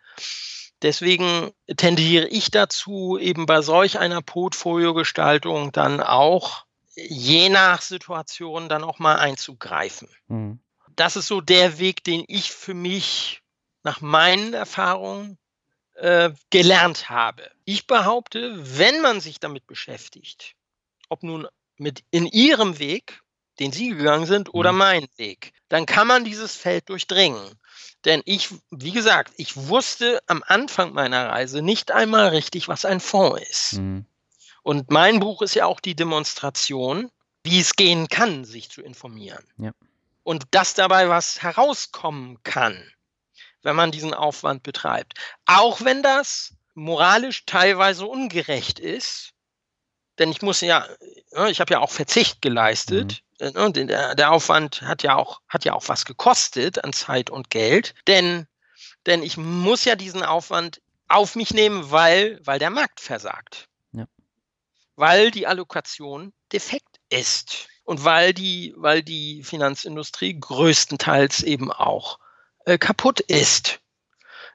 Deswegen 0.81 1.51
tendiere 1.77 2.27
ich 2.27 2.51
dazu, 2.51 3.17
eben 3.17 3.45
bei 3.45 3.61
solch 3.61 3.99
einer 3.99 4.21
Portfoliogestaltung 4.21 5.71
dann 5.71 6.01
auch 6.01 6.65
je 6.95 7.49
nach 7.49 7.81
Situation 7.81 8.69
dann 8.69 8.83
auch 8.83 8.99
mal 8.99 9.15
einzugreifen. 9.15 10.09
Mhm. 10.27 10.59
Das 10.95 11.15
ist 11.15 11.27
so 11.27 11.41
der 11.41 11.79
Weg, 11.79 12.03
den 12.03 12.23
ich 12.27 12.51
für 12.51 12.73
mich 12.73 13.41
nach 13.83 14.01
meinen 14.01 14.53
Erfahrungen 14.53 15.37
äh, 15.95 16.31
gelernt 16.49 17.09
habe. 17.09 17.49
Ich 17.65 17.87
behaupte, 17.87 18.55
wenn 18.77 19.01
man 19.01 19.19
sich 19.19 19.39
damit 19.39 19.67
beschäftigt, 19.67 20.55
ob 21.09 21.23
nun 21.23 21.47
mit 21.77 22.03
in 22.11 22.25
ihrem 22.25 22.79
Weg, 22.79 23.21
den 23.59 23.71
sie 23.71 23.89
gegangen 23.89 24.25
sind, 24.25 24.53
oder 24.53 24.71
mhm. 24.71 24.77
meinen 24.77 25.07
Weg, 25.17 25.53
dann 25.69 25.85
kann 25.85 26.07
man 26.07 26.25
dieses 26.25 26.55
Feld 26.55 26.89
durchdringen. 26.89 27.41
Denn 28.05 28.21
ich, 28.25 28.49
wie 28.69 28.91
gesagt, 28.91 29.33
ich 29.37 29.55
wusste 29.55 30.19
am 30.27 30.43
Anfang 30.45 30.93
meiner 30.93 31.29
Reise 31.29 31.61
nicht 31.61 31.91
einmal 31.91 32.29
richtig, 32.29 32.67
was 32.67 32.85
ein 32.85 32.99
Fonds 32.99 33.41
ist. 33.49 33.73
Mhm. 33.73 34.05
Und 34.61 34.91
mein 34.91 35.19
Buch 35.19 35.41
ist 35.41 35.55
ja 35.55 35.65
auch 35.65 35.79
die 35.79 35.95
Demonstration, 35.95 37.11
wie 37.43 37.59
es 37.59 37.75
gehen 37.75 38.07
kann, 38.07 38.45
sich 38.45 38.69
zu 38.69 38.81
informieren. 38.81 39.45
Ja. 39.57 39.71
Und 40.23 40.45
dass 40.51 40.73
dabei 40.73 41.07
was 41.07 41.43
herauskommen 41.43 42.41
kann, 42.43 42.83
wenn 43.61 43.75
man 43.75 43.91
diesen 43.91 44.13
Aufwand 44.13 44.63
betreibt. 44.63 45.13
Auch 45.45 45.81
wenn 45.81 46.01
das 46.01 46.55
moralisch 46.73 47.45
teilweise 47.45 48.07
ungerecht 48.07 48.79
ist, 48.79 49.34
denn 50.19 50.31
ich 50.31 50.41
muss 50.41 50.61
ja, 50.61 50.87
ne, 51.33 51.49
ich 51.49 51.59
habe 51.59 51.73
ja 51.73 51.79
auch 51.79 51.91
Verzicht 51.91 52.41
geleistet. 52.41 53.23
Mhm. 53.39 53.45
Äh, 53.45 53.51
ne, 53.51 53.71
der, 53.71 54.15
der, 54.15 54.31
Aufwand 54.31 54.81
hat 54.81 55.03
ja 55.03 55.15
auch, 55.15 55.41
hat 55.47 55.65
ja 55.65 55.73
auch 55.73 55.87
was 55.87 56.05
gekostet 56.05 56.83
an 56.83 56.93
Zeit 56.93 57.29
und 57.29 57.49
Geld. 57.49 57.93
Denn, 58.07 58.47
denn 59.05 59.23
ich 59.23 59.37
muss 59.37 59.85
ja 59.85 59.95
diesen 59.95 60.23
Aufwand 60.23 60.81
auf 61.07 61.35
mich 61.35 61.53
nehmen, 61.53 61.91
weil, 61.91 62.39
weil 62.43 62.59
der 62.59 62.69
Markt 62.69 62.99
versagt. 62.99 63.67
Ja. 63.91 64.05
Weil 64.95 65.31
die 65.31 65.47
Allokation 65.47 66.33
defekt 66.51 66.99
ist. 67.09 67.67
Und 67.83 68.03
weil 68.03 68.33
die, 68.33 68.73
weil 68.77 69.03
die 69.03 69.43
Finanzindustrie 69.43 70.39
größtenteils 70.39 71.43
eben 71.43 71.71
auch 71.71 72.17
äh, 72.65 72.79
kaputt 72.79 73.19
ist. 73.19 73.79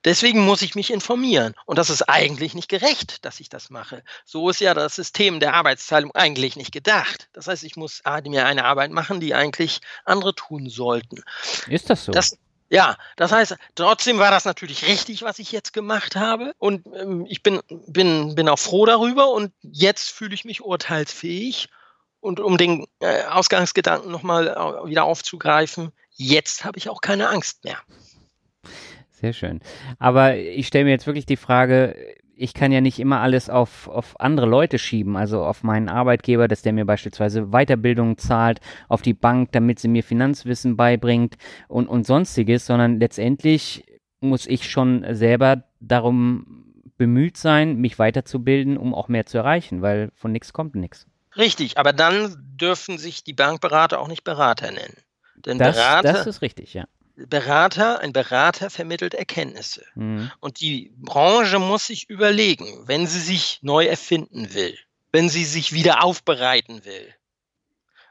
Deswegen 0.04 0.44
muss 0.44 0.62
ich 0.62 0.74
mich 0.74 0.90
informieren. 0.90 1.54
Und 1.66 1.76
das 1.76 1.90
ist 1.90 2.02
eigentlich 2.02 2.54
nicht 2.54 2.68
gerecht, 2.68 3.24
dass 3.24 3.40
ich 3.40 3.48
das 3.48 3.68
mache. 3.68 4.02
So 4.24 4.48
ist 4.48 4.60
ja 4.60 4.72
das 4.72 4.94
System 4.94 5.40
der 5.40 5.54
Arbeitsteilung 5.54 6.14
eigentlich 6.14 6.56
nicht 6.56 6.72
gedacht. 6.72 7.28
Das 7.32 7.48
heißt, 7.48 7.64
ich 7.64 7.76
muss 7.76 8.02
mir 8.24 8.46
eine 8.46 8.64
Arbeit 8.64 8.92
machen, 8.92 9.20
die 9.20 9.34
eigentlich 9.34 9.80
andere 10.04 10.34
tun 10.34 10.70
sollten. 10.70 11.22
Ist 11.66 11.90
das 11.90 12.06
so? 12.06 12.12
Das, 12.12 12.38
ja, 12.70 12.96
das 13.16 13.32
heißt, 13.32 13.56
trotzdem 13.74 14.18
war 14.18 14.30
das 14.30 14.46
natürlich 14.46 14.86
richtig, 14.86 15.22
was 15.22 15.38
ich 15.38 15.52
jetzt 15.52 15.72
gemacht 15.72 16.16
habe. 16.16 16.54
Und 16.58 16.86
ähm, 16.94 17.26
ich 17.28 17.42
bin, 17.42 17.60
bin, 17.68 18.34
bin 18.34 18.48
auch 18.48 18.58
froh 18.58 18.86
darüber. 18.86 19.30
Und 19.30 19.52
jetzt 19.62 20.10
fühle 20.10 20.34
ich 20.34 20.44
mich 20.44 20.62
urteilsfähig. 20.62 21.68
Und 22.20 22.40
um 22.40 22.56
den 22.56 22.86
äh, 23.00 23.24
Ausgangsgedanken 23.24 24.10
nochmal 24.10 24.48
äh, 24.48 24.88
wieder 24.88 25.04
aufzugreifen, 25.04 25.92
jetzt 26.12 26.64
habe 26.64 26.78
ich 26.78 26.88
auch 26.88 27.00
keine 27.00 27.28
Angst 27.28 27.64
mehr. 27.64 27.78
Sehr 29.20 29.32
schön. 29.32 29.60
Aber 29.98 30.36
ich 30.36 30.66
stelle 30.66 30.84
mir 30.84 30.92
jetzt 30.92 31.06
wirklich 31.06 31.26
die 31.26 31.36
Frage, 31.36 31.94
ich 32.40 32.54
kann 32.54 32.72
ja 32.72 32.80
nicht 32.80 32.98
immer 32.98 33.20
alles 33.20 33.50
auf, 33.50 33.86
auf 33.88 34.18
andere 34.18 34.46
Leute 34.46 34.78
schieben, 34.78 35.16
also 35.16 35.44
auf 35.44 35.62
meinen 35.62 35.90
Arbeitgeber, 35.90 36.48
dass 36.48 36.62
der 36.62 36.72
mir 36.72 36.86
beispielsweise 36.86 37.48
Weiterbildung 37.48 38.16
zahlt, 38.16 38.60
auf 38.88 39.02
die 39.02 39.12
Bank, 39.12 39.52
damit 39.52 39.78
sie 39.78 39.88
mir 39.88 40.02
Finanzwissen 40.02 40.76
beibringt 40.76 41.36
und, 41.68 41.86
und 41.86 42.06
sonstiges, 42.06 42.64
sondern 42.64 42.98
letztendlich 42.98 43.84
muss 44.20 44.46
ich 44.46 44.70
schon 44.70 45.04
selber 45.14 45.64
darum 45.80 46.64
bemüht 46.96 47.36
sein, 47.36 47.76
mich 47.76 47.98
weiterzubilden, 47.98 48.78
um 48.78 48.94
auch 48.94 49.08
mehr 49.08 49.26
zu 49.26 49.36
erreichen, 49.36 49.82
weil 49.82 50.10
von 50.14 50.32
nichts 50.32 50.54
kommt 50.54 50.74
nichts. 50.74 51.06
Richtig, 51.36 51.76
aber 51.76 51.92
dann 51.92 52.36
dürfen 52.38 52.96
sich 52.96 53.22
die 53.22 53.32
Bankberater 53.34 54.00
auch 54.00 54.08
nicht 54.08 54.24
Berater 54.24 54.70
nennen. 54.70 54.96
Denn 55.36 55.58
das, 55.58 55.76
Berater, 55.76 56.12
das 56.12 56.26
ist 56.26 56.42
richtig, 56.42 56.72
ja. 56.72 56.86
Berater, 57.26 58.00
ein 58.00 58.12
Berater 58.12 58.70
vermittelt 58.70 59.14
Erkenntnisse. 59.14 59.84
Mhm. 59.94 60.30
Und 60.40 60.60
die 60.60 60.92
Branche 60.96 61.58
muss 61.58 61.86
sich 61.86 62.08
überlegen, 62.08 62.86
wenn 62.86 63.06
sie 63.06 63.20
sich 63.20 63.58
neu 63.62 63.86
erfinden 63.86 64.54
will, 64.54 64.78
wenn 65.12 65.28
sie 65.28 65.44
sich 65.44 65.72
wieder 65.72 66.04
aufbereiten 66.04 66.84
will, 66.84 67.14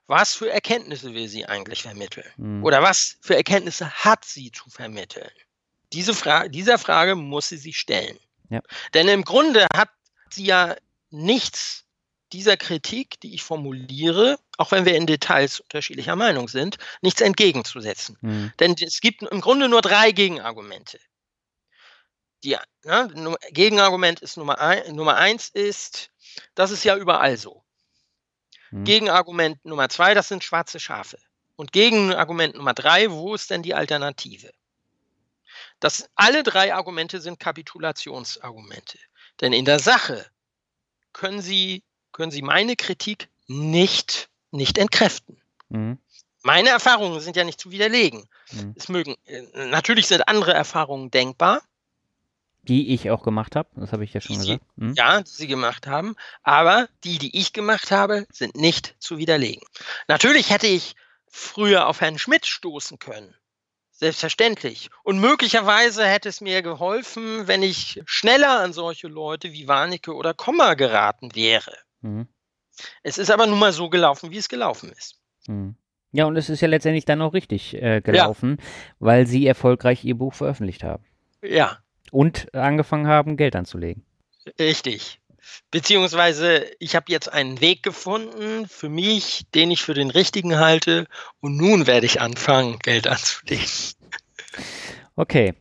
was 0.07 0.33
für 0.33 0.49
Erkenntnisse 0.49 1.13
will 1.13 1.27
sie 1.27 1.45
eigentlich 1.45 1.83
vermitteln? 1.83 2.25
Mhm. 2.37 2.63
Oder 2.63 2.81
was 2.81 3.17
für 3.21 3.35
Erkenntnisse 3.35 3.91
hat 3.91 4.25
sie 4.25 4.51
zu 4.51 4.69
vermitteln? 4.69 5.29
Diese 5.93 6.13
Fra 6.13 6.47
dieser 6.47 6.79
Frage 6.79 7.15
muss 7.15 7.49
sie 7.49 7.57
sich 7.57 7.77
stellen. 7.77 8.17
Ja. 8.49 8.61
Denn 8.93 9.07
im 9.07 9.23
Grunde 9.23 9.67
hat 9.73 9.89
sie 10.31 10.45
ja 10.45 10.75
nichts 11.11 11.85
dieser 12.33 12.57
Kritik, 12.57 13.19
die 13.21 13.33
ich 13.33 13.43
formuliere, 13.43 14.39
auch 14.59 14.71
wenn 14.71 14.83
wir 14.83 14.95
in 14.95 15.07
Details 15.07 15.61
unterschiedlicher 15.61 16.17
Meinung 16.17 16.49
sind, 16.49 16.77
nichts 17.01 17.21
entgegenzusetzen. 17.21 18.17
Mhm. 18.19 18.51
Denn 18.59 18.75
es 18.77 18.99
gibt 18.99 19.23
im 19.23 19.39
Grunde 19.39 19.69
nur 19.69 19.81
drei 19.81 20.11
Gegenargumente. 20.11 20.99
Die, 22.43 22.57
ne, 22.83 23.37
Gegenargument 23.51 24.19
ist 24.19 24.35
Nummer, 24.35 24.59
ein, 24.59 24.95
Nummer 24.95 25.15
eins 25.15 25.47
ist, 25.47 26.11
das 26.55 26.71
ist 26.71 26.83
ja 26.83 26.97
überall 26.97 27.37
so. 27.37 27.63
Mhm. 28.71 28.83
Gegenargument 28.83 29.63
Nummer 29.63 29.87
zwei, 29.87 30.13
das 30.13 30.27
sind 30.27 30.43
schwarze 30.43 30.81
Schafe. 30.81 31.17
Und 31.55 31.71
Gegenargument 31.71 32.55
Nummer 32.55 32.73
drei, 32.73 33.09
wo 33.11 33.35
ist 33.35 33.49
denn 33.51 33.63
die 33.63 33.73
Alternative? 33.75 34.51
Das, 35.79 36.09
alle 36.15 36.43
drei 36.43 36.73
Argumente 36.73 37.21
sind 37.21 37.39
Kapitulationsargumente. 37.39 38.99
Denn 39.39 39.53
in 39.53 39.63
der 39.63 39.79
Sache 39.79 40.29
können 41.13 41.41
Sie, 41.41 41.85
können 42.11 42.31
Sie 42.31 42.41
meine 42.41 42.75
Kritik 42.75 43.29
nicht, 43.47 44.28
nicht 44.51 44.77
entkräften. 44.77 45.41
Mhm. 45.69 45.97
Meine 46.43 46.69
Erfahrungen 46.69 47.19
sind 47.19 47.35
ja 47.35 47.43
nicht 47.43 47.59
zu 47.59 47.71
widerlegen. 47.71 48.27
Mhm. 48.51 48.73
Es 48.77 48.89
mögen, 48.89 49.15
äh, 49.25 49.43
natürlich 49.67 50.07
sind 50.07 50.27
andere 50.27 50.53
Erfahrungen 50.53 51.11
denkbar. 51.11 51.61
Die 52.63 52.93
ich 52.93 53.09
auch 53.09 53.23
gemacht 53.23 53.55
habe, 53.55 53.69
das 53.75 53.91
habe 53.93 54.03
ich 54.03 54.13
ja 54.13 54.21
schon 54.21 54.35
die 54.35 54.41
gesagt. 54.41 54.63
Mhm. 54.75 54.93
Ja, 54.93 55.21
die 55.21 55.29
Sie 55.29 55.47
gemacht 55.47 55.87
haben. 55.87 56.15
Aber 56.43 56.87
die, 57.03 57.17
die 57.17 57.37
ich 57.37 57.53
gemacht 57.53 57.91
habe, 57.91 58.27
sind 58.31 58.55
nicht 58.55 58.95
zu 58.99 59.17
widerlegen. 59.17 59.65
Natürlich 60.07 60.49
hätte 60.49 60.67
ich 60.67 60.95
früher 61.27 61.87
auf 61.87 62.01
Herrn 62.01 62.19
Schmidt 62.19 62.45
stoßen 62.45 62.99
können. 62.99 63.33
Selbstverständlich. 63.91 64.89
Und 65.03 65.19
möglicherweise 65.19 66.05
hätte 66.05 66.29
es 66.29 66.39
mir 66.39 66.61
geholfen, 66.61 67.47
wenn 67.47 67.63
ich 67.63 68.01
schneller 68.05 68.59
an 68.59 68.71
solche 68.71 69.07
Leute 69.07 69.51
wie 69.51 69.67
Warnecke 69.67 70.15
oder 70.15 70.33
Komma 70.33 70.75
geraten 70.75 71.35
wäre. 71.35 71.75
Mhm. 72.01 72.27
Es 73.03 73.17
ist 73.17 73.31
aber 73.31 73.47
nun 73.47 73.59
mal 73.59 73.71
so 73.71 73.89
gelaufen, 73.89 74.31
wie 74.31 74.37
es 74.37 74.49
gelaufen 74.49 74.91
ist. 74.91 75.15
Mhm. 75.47 75.75
Ja, 76.11 76.25
und 76.25 76.35
es 76.37 76.49
ist 76.49 76.61
ja 76.61 76.67
letztendlich 76.67 77.05
dann 77.05 77.21
auch 77.21 77.33
richtig 77.33 77.75
äh, 77.75 78.01
gelaufen, 78.01 78.57
ja. 78.59 78.65
weil 78.99 79.27
sie 79.27 79.45
erfolgreich 79.45 80.03
ihr 80.03 80.15
Buch 80.15 80.33
veröffentlicht 80.33 80.83
haben. 80.83 81.03
Ja. 81.43 81.77
Und 82.11 82.53
angefangen 82.55 83.07
haben, 83.07 83.37
Geld 83.37 83.55
anzulegen. 83.55 84.03
Richtig. 84.59 85.19
Beziehungsweise 85.71 86.65
ich 86.79 86.95
habe 86.95 87.05
jetzt 87.09 87.31
einen 87.31 87.61
Weg 87.61 87.83
gefunden 87.83 88.67
für 88.67 88.89
mich, 88.89 89.45
den 89.53 89.69
ich 89.69 89.83
für 89.83 89.93
den 89.93 90.09
richtigen 90.09 90.57
halte 90.57 91.05
und 91.41 91.57
nun 91.57 91.85
werde 91.85 92.07
ich 92.07 92.21
anfangen, 92.21 92.79
Geld 92.79 93.07
anzulegen. 93.07 93.67
Okay. 95.15 95.53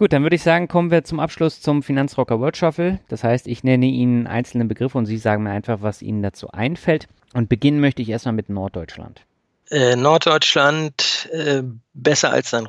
Gut, 0.00 0.14
dann 0.14 0.22
würde 0.22 0.36
ich 0.36 0.42
sagen, 0.42 0.66
kommen 0.66 0.90
wir 0.90 1.04
zum 1.04 1.20
Abschluss 1.20 1.60
zum 1.60 1.82
Finanzrocker 1.82 2.40
World 2.40 2.56
Shuffle. 2.56 3.00
Das 3.08 3.22
heißt, 3.22 3.46
ich 3.46 3.64
nenne 3.64 3.84
Ihnen 3.84 4.26
einzelne 4.26 4.64
Begriffe 4.64 4.96
und 4.96 5.04
Sie 5.04 5.18
sagen 5.18 5.42
mir 5.42 5.50
einfach, 5.50 5.82
was 5.82 6.00
Ihnen 6.00 6.22
dazu 6.22 6.50
einfällt. 6.52 7.06
Und 7.34 7.50
beginnen 7.50 7.80
möchte 7.80 8.00
ich 8.00 8.08
erstmal 8.08 8.32
mit 8.32 8.48
Norddeutschland. 8.48 9.26
Äh, 9.68 9.96
Norddeutschland 9.96 11.28
äh, 11.32 11.64
besser 11.92 12.30
als 12.32 12.48
sein. 12.48 12.66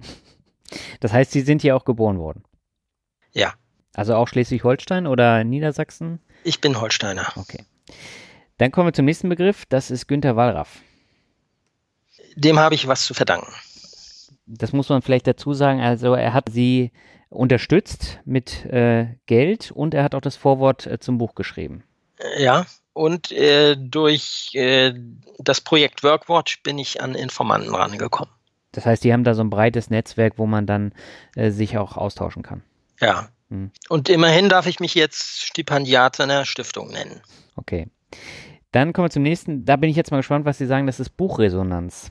Das 1.00 1.12
heißt, 1.12 1.32
Sie 1.32 1.42
sind 1.42 1.60
hier 1.60 1.76
auch 1.76 1.84
geboren 1.84 2.18
worden? 2.18 2.44
Ja. 3.32 3.52
Also 3.92 4.14
auch 4.14 4.28
Schleswig-Holstein 4.28 5.06
oder 5.06 5.44
Niedersachsen? 5.44 6.20
Ich 6.44 6.62
bin 6.62 6.80
Holsteiner. 6.80 7.30
Okay. 7.36 7.62
Dann 8.56 8.70
kommen 8.70 8.88
wir 8.88 8.92
zum 8.94 9.04
nächsten 9.04 9.28
Begriff. 9.28 9.66
Das 9.68 9.90
ist 9.90 10.06
Günter 10.06 10.34
Wallraff. 10.36 10.80
Dem 12.36 12.58
habe 12.58 12.74
ich 12.74 12.86
was 12.86 13.04
zu 13.04 13.12
verdanken. 13.12 13.52
Das 14.58 14.72
muss 14.72 14.88
man 14.88 15.02
vielleicht 15.02 15.26
dazu 15.26 15.52
sagen. 15.54 15.80
Also 15.80 16.14
er 16.14 16.34
hat 16.34 16.48
sie 16.50 16.92
unterstützt 17.28 18.18
mit 18.24 18.64
äh, 18.66 19.14
Geld 19.26 19.70
und 19.70 19.94
er 19.94 20.02
hat 20.02 20.14
auch 20.14 20.20
das 20.20 20.36
Vorwort 20.36 20.86
äh, 20.86 20.98
zum 20.98 21.18
Buch 21.18 21.34
geschrieben. 21.34 21.84
Ja, 22.36 22.66
und 22.92 23.30
äh, 23.32 23.76
durch 23.76 24.50
äh, 24.54 24.92
das 25.38 25.60
Projekt 25.60 26.02
Workwatch 26.02 26.62
bin 26.62 26.78
ich 26.78 27.00
an 27.00 27.14
Informanten 27.14 27.74
rangekommen. 27.74 28.34
Das 28.72 28.86
heißt, 28.86 29.04
die 29.04 29.12
haben 29.12 29.24
da 29.24 29.34
so 29.34 29.42
ein 29.42 29.50
breites 29.50 29.90
Netzwerk, 29.90 30.34
wo 30.36 30.46
man 30.46 30.66
dann 30.66 30.92
äh, 31.34 31.50
sich 31.50 31.78
auch 31.78 31.96
austauschen 31.96 32.42
kann. 32.42 32.62
Ja, 33.00 33.30
hm. 33.50 33.70
Und 33.88 34.08
immerhin 34.08 34.48
darf 34.48 34.66
ich 34.66 34.80
mich 34.80 34.94
jetzt 34.94 35.42
Stipendiat 35.42 36.20
einer 36.20 36.44
Stiftung 36.44 36.90
nennen. 36.90 37.20
Okay. 37.56 37.88
Dann 38.72 38.92
kommen 38.92 39.06
wir 39.06 39.10
zum 39.10 39.24
nächsten. 39.24 39.64
Da 39.64 39.76
bin 39.76 39.90
ich 39.90 39.96
jetzt 39.96 40.12
mal 40.12 40.18
gespannt, 40.18 40.44
was 40.44 40.58
Sie 40.58 40.66
sagen. 40.66 40.86
Das 40.86 41.00
ist 41.00 41.16
Buchresonanz. 41.16 42.10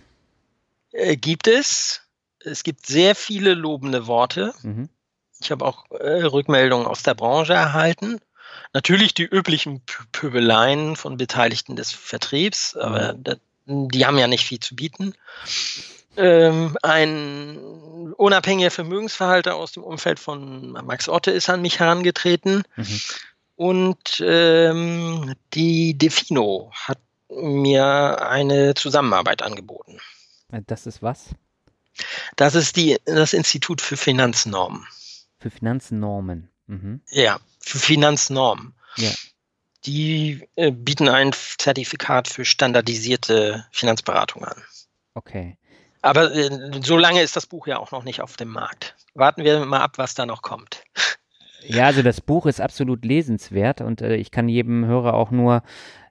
Äh, 0.92 1.16
gibt 1.16 1.48
es. 1.48 2.09
Es 2.44 2.64
gibt 2.64 2.86
sehr 2.86 3.16
viele 3.16 3.54
lobende 3.54 4.08
Worte. 4.08 4.54
Mhm. 4.62 4.90
Ich 5.42 5.52
habe 5.52 5.66
auch 5.66 5.90
äh, 5.92 6.24
Rückmeldungen 6.24 6.88
aus 6.88 7.04
der 7.04 7.14
Branche 7.14 7.54
erhalten. 7.54 8.20
Natürlich 8.74 9.14
die 9.14 9.24
üblichen 9.24 9.82
Pöbeleien 10.12 10.96
von 10.96 11.18
Beteiligten 11.18 11.76
des 11.76 11.92
Vertriebs, 11.92 12.76
aber 12.76 13.16
mhm. 13.66 13.90
die 13.90 14.06
haben 14.06 14.18
ja 14.18 14.28
nicht 14.28 14.46
viel 14.46 14.60
zu 14.60 14.76
bieten 14.76 15.14
ähm, 16.20 16.78
ein 16.82 17.58
unabhängiger 18.18 18.72
Vermögensverhalter 18.72 19.56
aus 19.56 19.72
dem 19.72 19.84
Umfeld 19.84 20.20
von 20.20 20.72
Max 20.72 21.08
Otte 21.08 21.32
ist 21.32 21.50
an 21.50 21.62
mich 21.62 21.80
herangetreten. 21.80 22.64
Mhm. 22.76 23.02
Und 23.56 24.24
ähm, 24.26 25.34
die 25.54 25.98
Defino 25.98 26.72
hat 26.74 27.00
mir 27.30 28.28
eine 28.28 28.74
Zusammenarbeit 28.74 29.42
angeboten. 29.42 30.00
Das 30.68 30.86
ist 30.88 31.02
was? 31.02 31.30
Das 32.36 32.56
ist 32.56 32.76
die, 32.76 32.98
das 33.06 33.34
Institut 33.34 33.82
für 33.82 33.98
Finanznormen. 33.98 34.86
Für 35.40 35.50
Finanznormen. 35.50 36.50
Mhm. 36.68 37.02
Ja, 37.10 37.40
für 37.60 37.80
Finanznormen. 37.80 38.74
Ja. 38.98 39.12
Die 39.86 40.48
äh, 40.56 40.72
bieten 40.72 41.08
ein 41.08 41.32
Zertifikat 41.34 42.28
für 42.28 42.46
standardisierte 42.46 43.66
Finanzberatung 43.72 44.44
an. 44.44 44.62
Okay. 45.14 45.58
Aber 46.02 46.34
äh, 46.34 46.82
so 46.84 46.98
lange 46.98 47.22
ist 47.22 47.36
das 47.36 47.46
Buch 47.46 47.68
ja 47.68 47.78
auch 47.78 47.92
noch 47.92 48.04
nicht 48.04 48.22
auf 48.22 48.38
dem 48.38 48.50
Markt. 48.50 48.96
Warten 49.14 49.44
wir 49.44 49.66
mal 49.66 49.82
ab, 49.82 49.98
was 49.98 50.14
da 50.14 50.26
noch 50.26 50.42
kommt. 50.42 50.84
Ja, 51.62 51.88
also 51.88 52.02
das 52.02 52.22
Buch 52.22 52.46
ist 52.46 52.62
absolut 52.62 53.04
lesenswert 53.04 53.82
und 53.82 54.02
äh, 54.02 54.16
ich 54.16 54.32
kann 54.32 54.48
jedem 54.48 54.86
Hörer 54.86 55.14
auch 55.14 55.30
nur 55.30 55.62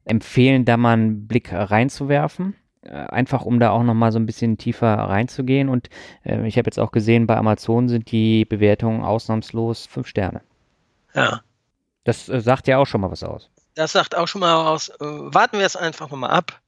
empfehlen, 0.05 0.67
da 0.67 0.77
mal 0.77 0.93
einen 0.93 1.27
Blick 1.27 1.53
reinzuwerfen. 1.53 2.55
Äh, 2.89 3.07
einfach 3.09 3.45
um 3.45 3.61
da 3.61 3.71
auch 3.71 3.83
nochmal 3.83 4.13
so 4.13 4.19
ein 4.19 4.27
bisschen 4.27 4.59
tiefer 4.59 4.95
reinzugehen. 4.95 5.69
Und 5.69 5.91
äh, 6.25 6.47
ich 6.47 6.57
habe 6.59 6.67
jetzt 6.67 6.79
auch 6.79 6.93
gesehen, 6.93 7.27
bei 7.27 7.37
Amazon 7.37 7.89
sind 7.89 8.11
die 8.11 8.45
Bewertungen 8.45 9.03
ausnahmslos 9.03 9.87
fünf 9.87 10.09
Sterne. 10.09 10.41
Ja. 11.15 11.43
Das 12.05 12.29
äh, 12.29 12.41
sagt 12.41 12.69
ja 12.69 12.79
auch 12.79 12.87
schon 12.87 13.01
mal 13.01 13.11
was 13.11 13.23
aus. 13.23 13.51
Das 13.75 13.93
sagt 13.93 14.17
auch 14.17 14.27
schon 14.27 14.41
mal 14.41 14.67
aus. 14.67 14.89
Äh, 14.89 14.95
warten 15.01 15.59
wir 15.59 15.67
es 15.67 15.77
einfach 15.77 16.11
nochmal 16.11 16.31
ab, 16.31 16.61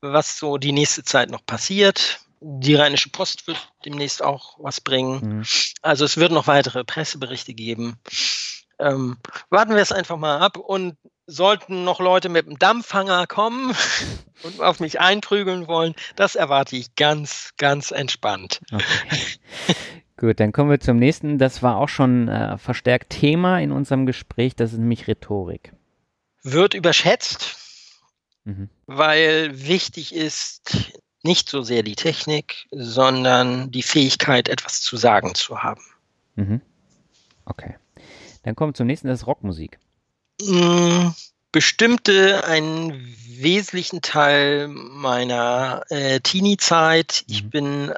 was 0.00 0.38
so 0.38 0.58
die 0.58 0.72
nächste 0.72 1.04
Zeit 1.04 1.30
noch 1.30 1.44
passiert 1.46 2.20
die 2.40 2.74
Rheinische 2.74 3.10
Post 3.10 3.46
wird 3.46 3.72
demnächst 3.84 4.22
auch 4.22 4.56
was 4.58 4.80
bringen. 4.80 5.38
Mhm. 5.38 5.44
Also 5.82 6.04
es 6.04 6.16
wird 6.16 6.32
noch 6.32 6.46
weitere 6.46 6.84
Presseberichte 6.84 7.54
geben. 7.54 7.98
Ähm, 8.78 9.16
warten 9.50 9.74
wir 9.74 9.82
es 9.82 9.92
einfach 9.92 10.16
mal 10.16 10.38
ab 10.38 10.56
und 10.56 10.96
sollten 11.28 11.84
noch 11.84 12.00
Leute 12.00 12.28
mit 12.28 12.46
dem 12.46 12.58
Dampfhanger 12.58 13.26
kommen 13.26 13.76
und 14.42 14.60
auf 14.60 14.80
mich 14.80 14.98
einprügeln 14.98 15.68
wollen, 15.68 15.94
das 16.16 16.34
erwarte 16.34 16.74
ich 16.74 16.96
ganz, 16.96 17.52
ganz 17.58 17.92
entspannt. 17.92 18.60
Okay. 18.72 18.84
Gut, 20.16 20.40
dann 20.40 20.50
kommen 20.50 20.68
wir 20.68 20.80
zum 20.80 20.96
nächsten. 20.96 21.38
Das 21.38 21.62
war 21.62 21.76
auch 21.76 21.88
schon 21.88 22.26
äh, 22.26 22.58
verstärkt 22.58 23.10
Thema 23.10 23.60
in 23.60 23.70
unserem 23.70 24.04
Gespräch, 24.04 24.56
das 24.56 24.72
ist 24.72 24.78
nämlich 24.80 25.06
Rhetorik. 25.06 25.72
Wird 26.42 26.74
überschätzt, 26.74 27.56
mhm. 28.44 28.68
weil 28.86 29.50
wichtig 29.68 30.12
ist, 30.12 30.92
nicht 31.22 31.48
so 31.48 31.62
sehr 31.62 31.84
die 31.84 31.94
Technik, 31.94 32.66
sondern 32.70 33.70
die 33.70 33.82
Fähigkeit, 33.82 34.48
etwas 34.48 34.80
zu 34.80 34.96
sagen 34.96 35.34
zu 35.36 35.62
haben. 35.62 35.82
Mhm. 36.34 36.62
Okay. 37.44 37.76
Dann 38.42 38.56
kommen 38.56 38.70
wir 38.70 38.74
zum 38.74 38.86
nächsten, 38.86 39.08
das 39.08 39.20
ist 39.20 39.26
Rockmusik. 39.26 39.78
Mm, 40.42 41.08
bestimmte 41.52 42.44
einen 42.44 43.16
wesentlichen 43.28 44.02
Teil 44.02 44.68
meiner 44.68 45.82
äh, 45.90 46.20
Teenie-Zeit. 46.20 47.24
Ich 47.28 47.44
mhm. 47.44 47.50
bin, 47.50 47.94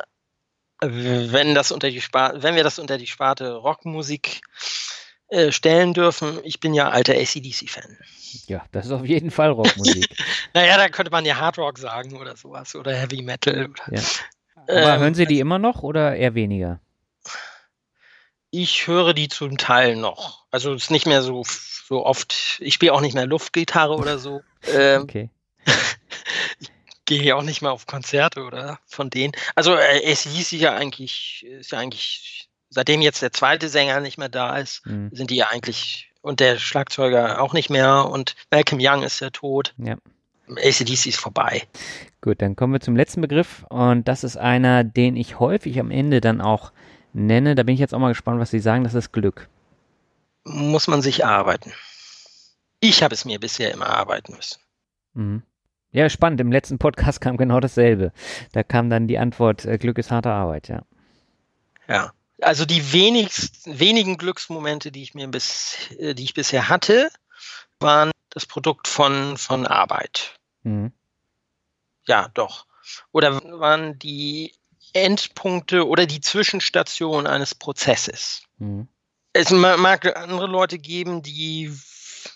wenn 0.80 1.54
das 1.54 1.72
unter 1.72 1.90
die 1.90 2.00
Sparte, 2.00 2.42
wenn 2.42 2.54
wir 2.54 2.64
das 2.64 2.78
unter 2.78 2.98
die 2.98 3.06
Sparte 3.06 3.54
Rockmusik 3.54 4.42
äh, 5.28 5.52
stellen 5.52 5.94
dürfen, 5.94 6.38
ich 6.42 6.60
bin 6.60 6.74
ja 6.74 6.90
alter 6.90 7.14
ACDC-Fan. 7.14 7.98
Ja, 8.46 8.64
das 8.72 8.86
ist 8.86 8.92
auf 8.92 9.04
jeden 9.04 9.30
Fall 9.30 9.50
Rockmusik. 9.50 10.08
naja, 10.54 10.76
da 10.76 10.88
könnte 10.88 11.10
man 11.10 11.24
ja 11.24 11.36
Hard 11.36 11.58
Rock 11.58 11.78
sagen 11.78 12.16
oder 12.16 12.36
sowas 12.36 12.74
oder 12.74 12.94
Heavy 12.94 13.22
Metal. 13.22 13.70
Oder, 13.70 13.96
ja. 13.96 14.02
Aber 14.56 14.94
ähm, 14.94 15.00
hören 15.00 15.14
Sie 15.14 15.26
die 15.26 15.40
immer 15.40 15.58
noch 15.58 15.82
oder 15.82 16.16
eher 16.16 16.34
weniger? 16.34 16.80
Ich 18.50 18.86
höre 18.86 19.14
die 19.14 19.28
zum 19.28 19.58
Teil 19.58 19.96
noch. 19.96 20.44
Also 20.50 20.72
es 20.72 20.84
ist 20.84 20.90
nicht 20.90 21.06
mehr 21.06 21.22
so, 21.22 21.44
so 21.44 22.04
oft. 22.04 22.58
Ich 22.60 22.74
spiele 22.74 22.92
auch 22.92 23.00
nicht 23.00 23.14
mehr 23.14 23.26
Luftgitarre 23.26 23.96
oder 23.96 24.18
so. 24.18 24.42
Ähm, 24.74 25.04
okay. 25.04 25.30
ich 26.60 26.68
gehe 27.06 27.34
auch 27.34 27.42
nicht 27.42 27.62
mehr 27.62 27.72
auf 27.72 27.86
Konzerte 27.86 28.44
oder 28.44 28.78
von 28.84 29.08
denen. 29.08 29.32
Also 29.54 29.74
äh, 29.74 30.02
es 30.02 30.24
hieß 30.24 30.50
ja 30.50 30.74
eigentlich, 30.74 31.46
ist 31.48 31.72
ja 31.72 31.78
eigentlich 31.78 32.50
seitdem 32.68 33.00
jetzt 33.00 33.22
der 33.22 33.32
zweite 33.32 33.70
Sänger 33.70 34.00
nicht 34.00 34.18
mehr 34.18 34.28
da 34.28 34.58
ist, 34.58 34.86
mhm. 34.86 35.10
sind 35.12 35.30
die 35.30 35.36
ja 35.36 35.48
eigentlich 35.48 36.10
und 36.22 36.40
der 36.40 36.58
Schlagzeuger 36.58 37.40
auch 37.40 37.52
nicht 37.52 37.70
mehr 37.70 38.06
und 38.06 38.36
Malcolm 38.50 38.80
Young 38.82 39.02
ist 39.02 39.20
ja 39.20 39.30
tot. 39.30 39.74
Ja. 39.78 39.96
ACDC 40.48 41.06
ist 41.06 41.20
vorbei. 41.20 41.62
Gut, 42.20 42.42
dann 42.42 42.56
kommen 42.56 42.72
wir 42.72 42.80
zum 42.80 42.96
letzten 42.96 43.20
Begriff 43.20 43.64
und 43.68 44.08
das 44.08 44.24
ist 44.24 44.36
einer, 44.36 44.84
den 44.84 45.16
ich 45.16 45.38
häufig 45.38 45.78
am 45.78 45.90
Ende 45.90 46.20
dann 46.20 46.40
auch 46.40 46.72
nenne. 47.12 47.54
Da 47.54 47.62
bin 47.62 47.74
ich 47.74 47.80
jetzt 47.80 47.94
auch 47.94 47.98
mal 47.98 48.08
gespannt, 48.08 48.40
was 48.40 48.50
Sie 48.50 48.60
sagen. 48.60 48.84
Das 48.84 48.94
ist 48.94 49.12
Glück. 49.12 49.48
Muss 50.44 50.88
man 50.88 51.02
sich 51.02 51.24
arbeiten. 51.24 51.72
Ich 52.80 53.02
habe 53.02 53.14
es 53.14 53.24
mir 53.24 53.38
bisher 53.38 53.72
immer 53.72 53.88
arbeiten 53.88 54.34
müssen. 54.34 54.60
Mhm. 55.14 55.42
Ja, 55.92 56.08
spannend. 56.08 56.40
Im 56.40 56.52
letzten 56.52 56.78
Podcast 56.78 57.20
kam 57.20 57.36
genau 57.36 57.60
dasselbe. 57.60 58.12
Da 58.52 58.62
kam 58.62 58.90
dann 58.90 59.08
die 59.08 59.18
Antwort, 59.18 59.64
äh, 59.64 59.76
Glück 59.76 59.98
ist 59.98 60.10
harte 60.10 60.30
Arbeit, 60.30 60.68
ja. 60.68 60.82
Ja. 61.88 62.12
Also 62.40 62.64
die 62.64 62.92
wenigsten, 62.92 63.78
wenigen 63.78 64.16
Glücksmomente, 64.16 64.90
die 64.90 65.02
ich 65.02 65.14
mir 65.14 65.28
bis, 65.28 65.76
äh, 65.98 66.14
die 66.14 66.24
ich 66.24 66.32
bisher 66.32 66.68
hatte, 66.68 67.10
waren 67.80 68.12
das 68.30 68.46
Produkt 68.46 68.88
von, 68.88 69.36
von 69.36 69.66
Arbeit. 69.66 70.36
Mhm. 70.62 70.92
Ja, 72.06 72.28
doch. 72.32 72.66
Oder 73.12 73.42
waren 73.60 73.98
die 73.98 74.54
Endpunkte 74.94 75.86
oder 75.86 76.06
die 76.06 76.20
Zwischenstation 76.20 77.26
eines 77.26 77.54
Prozesses. 77.54 78.42
Mhm. 78.58 78.88
Es 79.32 79.50
mag 79.50 80.16
andere 80.16 80.46
Leute 80.46 80.78
geben, 80.78 81.22
die, 81.22 81.72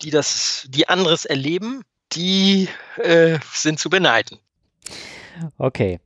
die 0.02 0.10
das, 0.10 0.66
die 0.68 0.89
anderes 0.89 1.24
erleben, 1.24 1.82
die 2.12 2.68
äh, 2.98 3.39
sind 3.52 3.81
zu 3.81 3.90
beneiden. 3.90 4.39
Okay. 5.59 5.98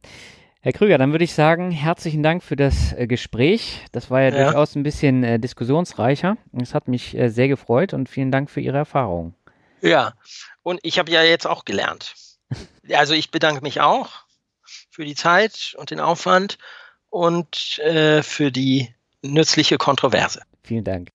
Herr 0.60 0.72
Krüger, 0.72 0.98
dann 0.98 1.12
würde 1.12 1.24
ich 1.24 1.34
sagen, 1.34 1.70
herzlichen 1.70 2.22
Dank 2.22 2.42
für 2.42 2.56
das 2.56 2.92
äh, 2.92 3.06
Gespräch. 3.06 3.84
Das 3.92 4.10
war 4.10 4.22
ja, 4.22 4.30
ja, 4.30 4.44
durchaus 4.44 4.74
ein 4.74 4.82
bisschen 4.82 5.22
äh, 5.22 5.38
diskussionsreicher. 5.38 6.36
Es 6.60 6.74
hat 6.74 6.88
mich 6.88 7.16
äh, 7.16 7.28
sehr 7.28 7.48
gefreut 7.48 7.92
und 7.92 8.08
vielen 8.08 8.32
Dank 8.32 8.50
für 8.50 8.60
Ihre 8.60 8.78
Erfahrungen. 8.78 9.34
Ja, 9.80 10.14
und 10.62 10.80
ich 10.82 10.98
habe 10.98 11.12
ja 11.12 11.22
jetzt 11.22 11.46
auch 11.46 11.64
gelernt. 11.64 12.14
Also 12.90 13.12
ich 13.12 13.30
bedanke 13.30 13.60
mich 13.60 13.82
auch 13.82 14.08
für 14.98 15.04
die 15.04 15.14
Zeit 15.14 15.76
und 15.78 15.92
den 15.92 16.00
Aufwand 16.00 16.58
und 17.08 17.78
äh, 17.78 18.20
für 18.24 18.50
die 18.50 18.92
nützliche 19.22 19.78
Kontroverse. 19.78 20.42
Vielen 20.64 20.82
Dank. 20.82 21.10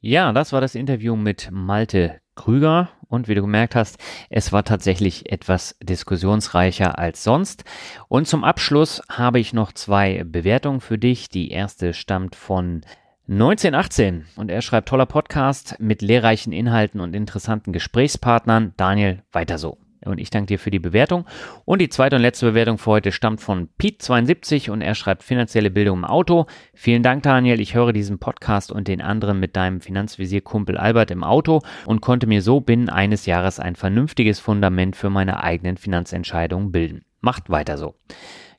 Ja, 0.00 0.32
das 0.32 0.52
war 0.52 0.60
das 0.60 0.74
Interview 0.74 1.14
mit 1.14 1.48
Malte 1.52 2.20
Krüger. 2.34 2.88
Und 3.06 3.28
wie 3.28 3.36
du 3.36 3.42
gemerkt 3.42 3.76
hast, 3.76 3.98
es 4.30 4.50
war 4.50 4.64
tatsächlich 4.64 5.30
etwas 5.30 5.76
diskussionsreicher 5.80 6.98
als 6.98 7.22
sonst. 7.22 7.62
Und 8.08 8.26
zum 8.26 8.42
Abschluss 8.42 9.00
habe 9.08 9.38
ich 9.38 9.52
noch 9.52 9.70
zwei 9.72 10.24
Bewertungen 10.24 10.80
für 10.80 10.98
dich. 10.98 11.28
Die 11.28 11.52
erste 11.52 11.94
stammt 11.94 12.34
von 12.34 12.80
1918 13.28 14.26
und 14.34 14.50
er 14.50 14.60
schreibt 14.60 14.88
toller 14.88 15.06
Podcast 15.06 15.76
mit 15.78 16.02
lehrreichen 16.02 16.52
Inhalten 16.52 17.00
und 17.00 17.14
interessanten 17.14 17.72
Gesprächspartnern. 17.72 18.74
Daniel, 18.76 19.22
weiter 19.30 19.56
so. 19.56 19.79
Und 20.04 20.18
ich 20.18 20.30
danke 20.30 20.46
dir 20.46 20.58
für 20.58 20.70
die 20.70 20.78
Bewertung. 20.78 21.26
Und 21.64 21.80
die 21.80 21.88
zweite 21.88 22.16
und 22.16 22.22
letzte 22.22 22.46
Bewertung 22.46 22.78
für 22.78 22.90
heute 22.90 23.12
stammt 23.12 23.40
von 23.40 23.68
Pete72 23.80 24.70
und 24.70 24.80
er 24.80 24.94
schreibt 24.94 25.22
finanzielle 25.22 25.70
Bildung 25.70 25.98
im 25.98 26.04
Auto. 26.04 26.46
Vielen 26.74 27.02
Dank, 27.02 27.22
Daniel. 27.22 27.60
Ich 27.60 27.74
höre 27.74 27.92
diesen 27.92 28.18
Podcast 28.18 28.72
und 28.72 28.88
den 28.88 29.00
anderen 29.00 29.40
mit 29.40 29.56
deinem 29.56 29.80
Finanzvisier-Kumpel 29.80 30.76
Albert 30.78 31.10
im 31.10 31.24
Auto 31.24 31.60
und 31.86 32.00
konnte 32.00 32.26
mir 32.26 32.42
so 32.42 32.60
binnen 32.60 32.88
eines 32.88 33.26
Jahres 33.26 33.60
ein 33.60 33.76
vernünftiges 33.76 34.40
Fundament 34.40 34.96
für 34.96 35.10
meine 35.10 35.42
eigenen 35.42 35.76
Finanzentscheidungen 35.76 36.72
bilden. 36.72 37.04
Macht 37.20 37.50
weiter 37.50 37.76
so. 37.76 37.94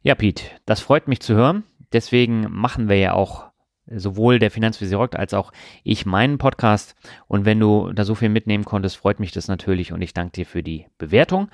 Ja, 0.04 0.16
Pete, 0.16 0.44
das 0.66 0.80
freut 0.80 1.08
mich 1.08 1.20
zu 1.20 1.36
hören. 1.36 1.64
Deswegen 1.94 2.48
machen 2.50 2.90
wir 2.90 2.98
ja 2.98 3.14
auch 3.14 3.51
sowohl 3.88 4.40
der 4.40 4.52
Finanzvisier 4.52 5.10
als 5.14 5.34
auch 5.34 5.52
ich 5.84 6.06
meinen 6.06 6.38
Podcast. 6.38 6.96
Und 7.28 7.46
wenn 7.46 7.60
du 7.60 7.92
da 7.94 8.04
so 8.04 8.16
viel 8.16 8.30
mitnehmen 8.30 8.66
konntest, 8.66 8.98
freut 8.98 9.20
mich 9.20 9.32
das 9.32 9.48
natürlich 9.48 9.92
und 9.92 10.02
ich 10.02 10.14
danke 10.14 10.34
dir 10.34 10.46
für 10.46 10.64
die 10.64 10.88
Bewertung. 10.98 11.50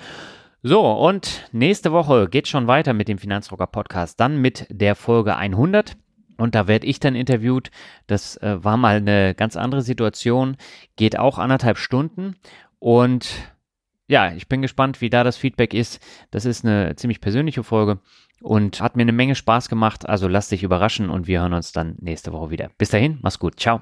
So, 0.63 0.81
und 0.91 1.47
nächste 1.51 1.91
Woche 1.91 2.27
geht 2.27 2.47
schon 2.47 2.67
weiter 2.67 2.93
mit 2.93 3.07
dem 3.07 3.19
Finanzrocker 3.19 3.67
Podcast, 3.67 4.19
dann 4.19 4.41
mit 4.41 4.65
der 4.69 4.95
Folge 4.95 5.35
100. 5.35 5.95
Und 6.37 6.55
da 6.55 6.67
werde 6.67 6.85
ich 6.85 6.99
dann 6.99 7.15
interviewt. 7.15 7.71
Das 8.05 8.37
äh, 8.37 8.63
war 8.63 8.77
mal 8.77 8.97
eine 8.97 9.33
ganz 9.33 9.55
andere 9.55 9.81
Situation, 9.81 10.57
geht 10.95 11.17
auch 11.17 11.37
anderthalb 11.37 11.77
Stunden. 11.77 12.35
Und 12.79 13.29
ja, 14.07 14.33
ich 14.33 14.47
bin 14.47 14.61
gespannt, 14.61 15.01
wie 15.01 15.09
da 15.09 15.23
das 15.23 15.37
Feedback 15.37 15.73
ist. 15.73 16.01
Das 16.31 16.45
ist 16.45 16.65
eine 16.65 16.95
ziemlich 16.95 17.21
persönliche 17.21 17.63
Folge 17.63 17.99
und 18.41 18.81
hat 18.81 18.95
mir 18.95 19.03
eine 19.03 19.11
Menge 19.11 19.35
Spaß 19.35 19.69
gemacht. 19.69 20.07
Also 20.07 20.27
lass 20.27 20.49
dich 20.49 20.63
überraschen 20.63 21.09
und 21.09 21.27
wir 21.27 21.41
hören 21.41 21.53
uns 21.53 21.71
dann 21.71 21.95
nächste 21.99 22.33
Woche 22.33 22.49
wieder. 22.49 22.69
Bis 22.77 22.89
dahin, 22.89 23.19
mach's 23.21 23.39
gut. 23.39 23.59
Ciao. 23.59 23.81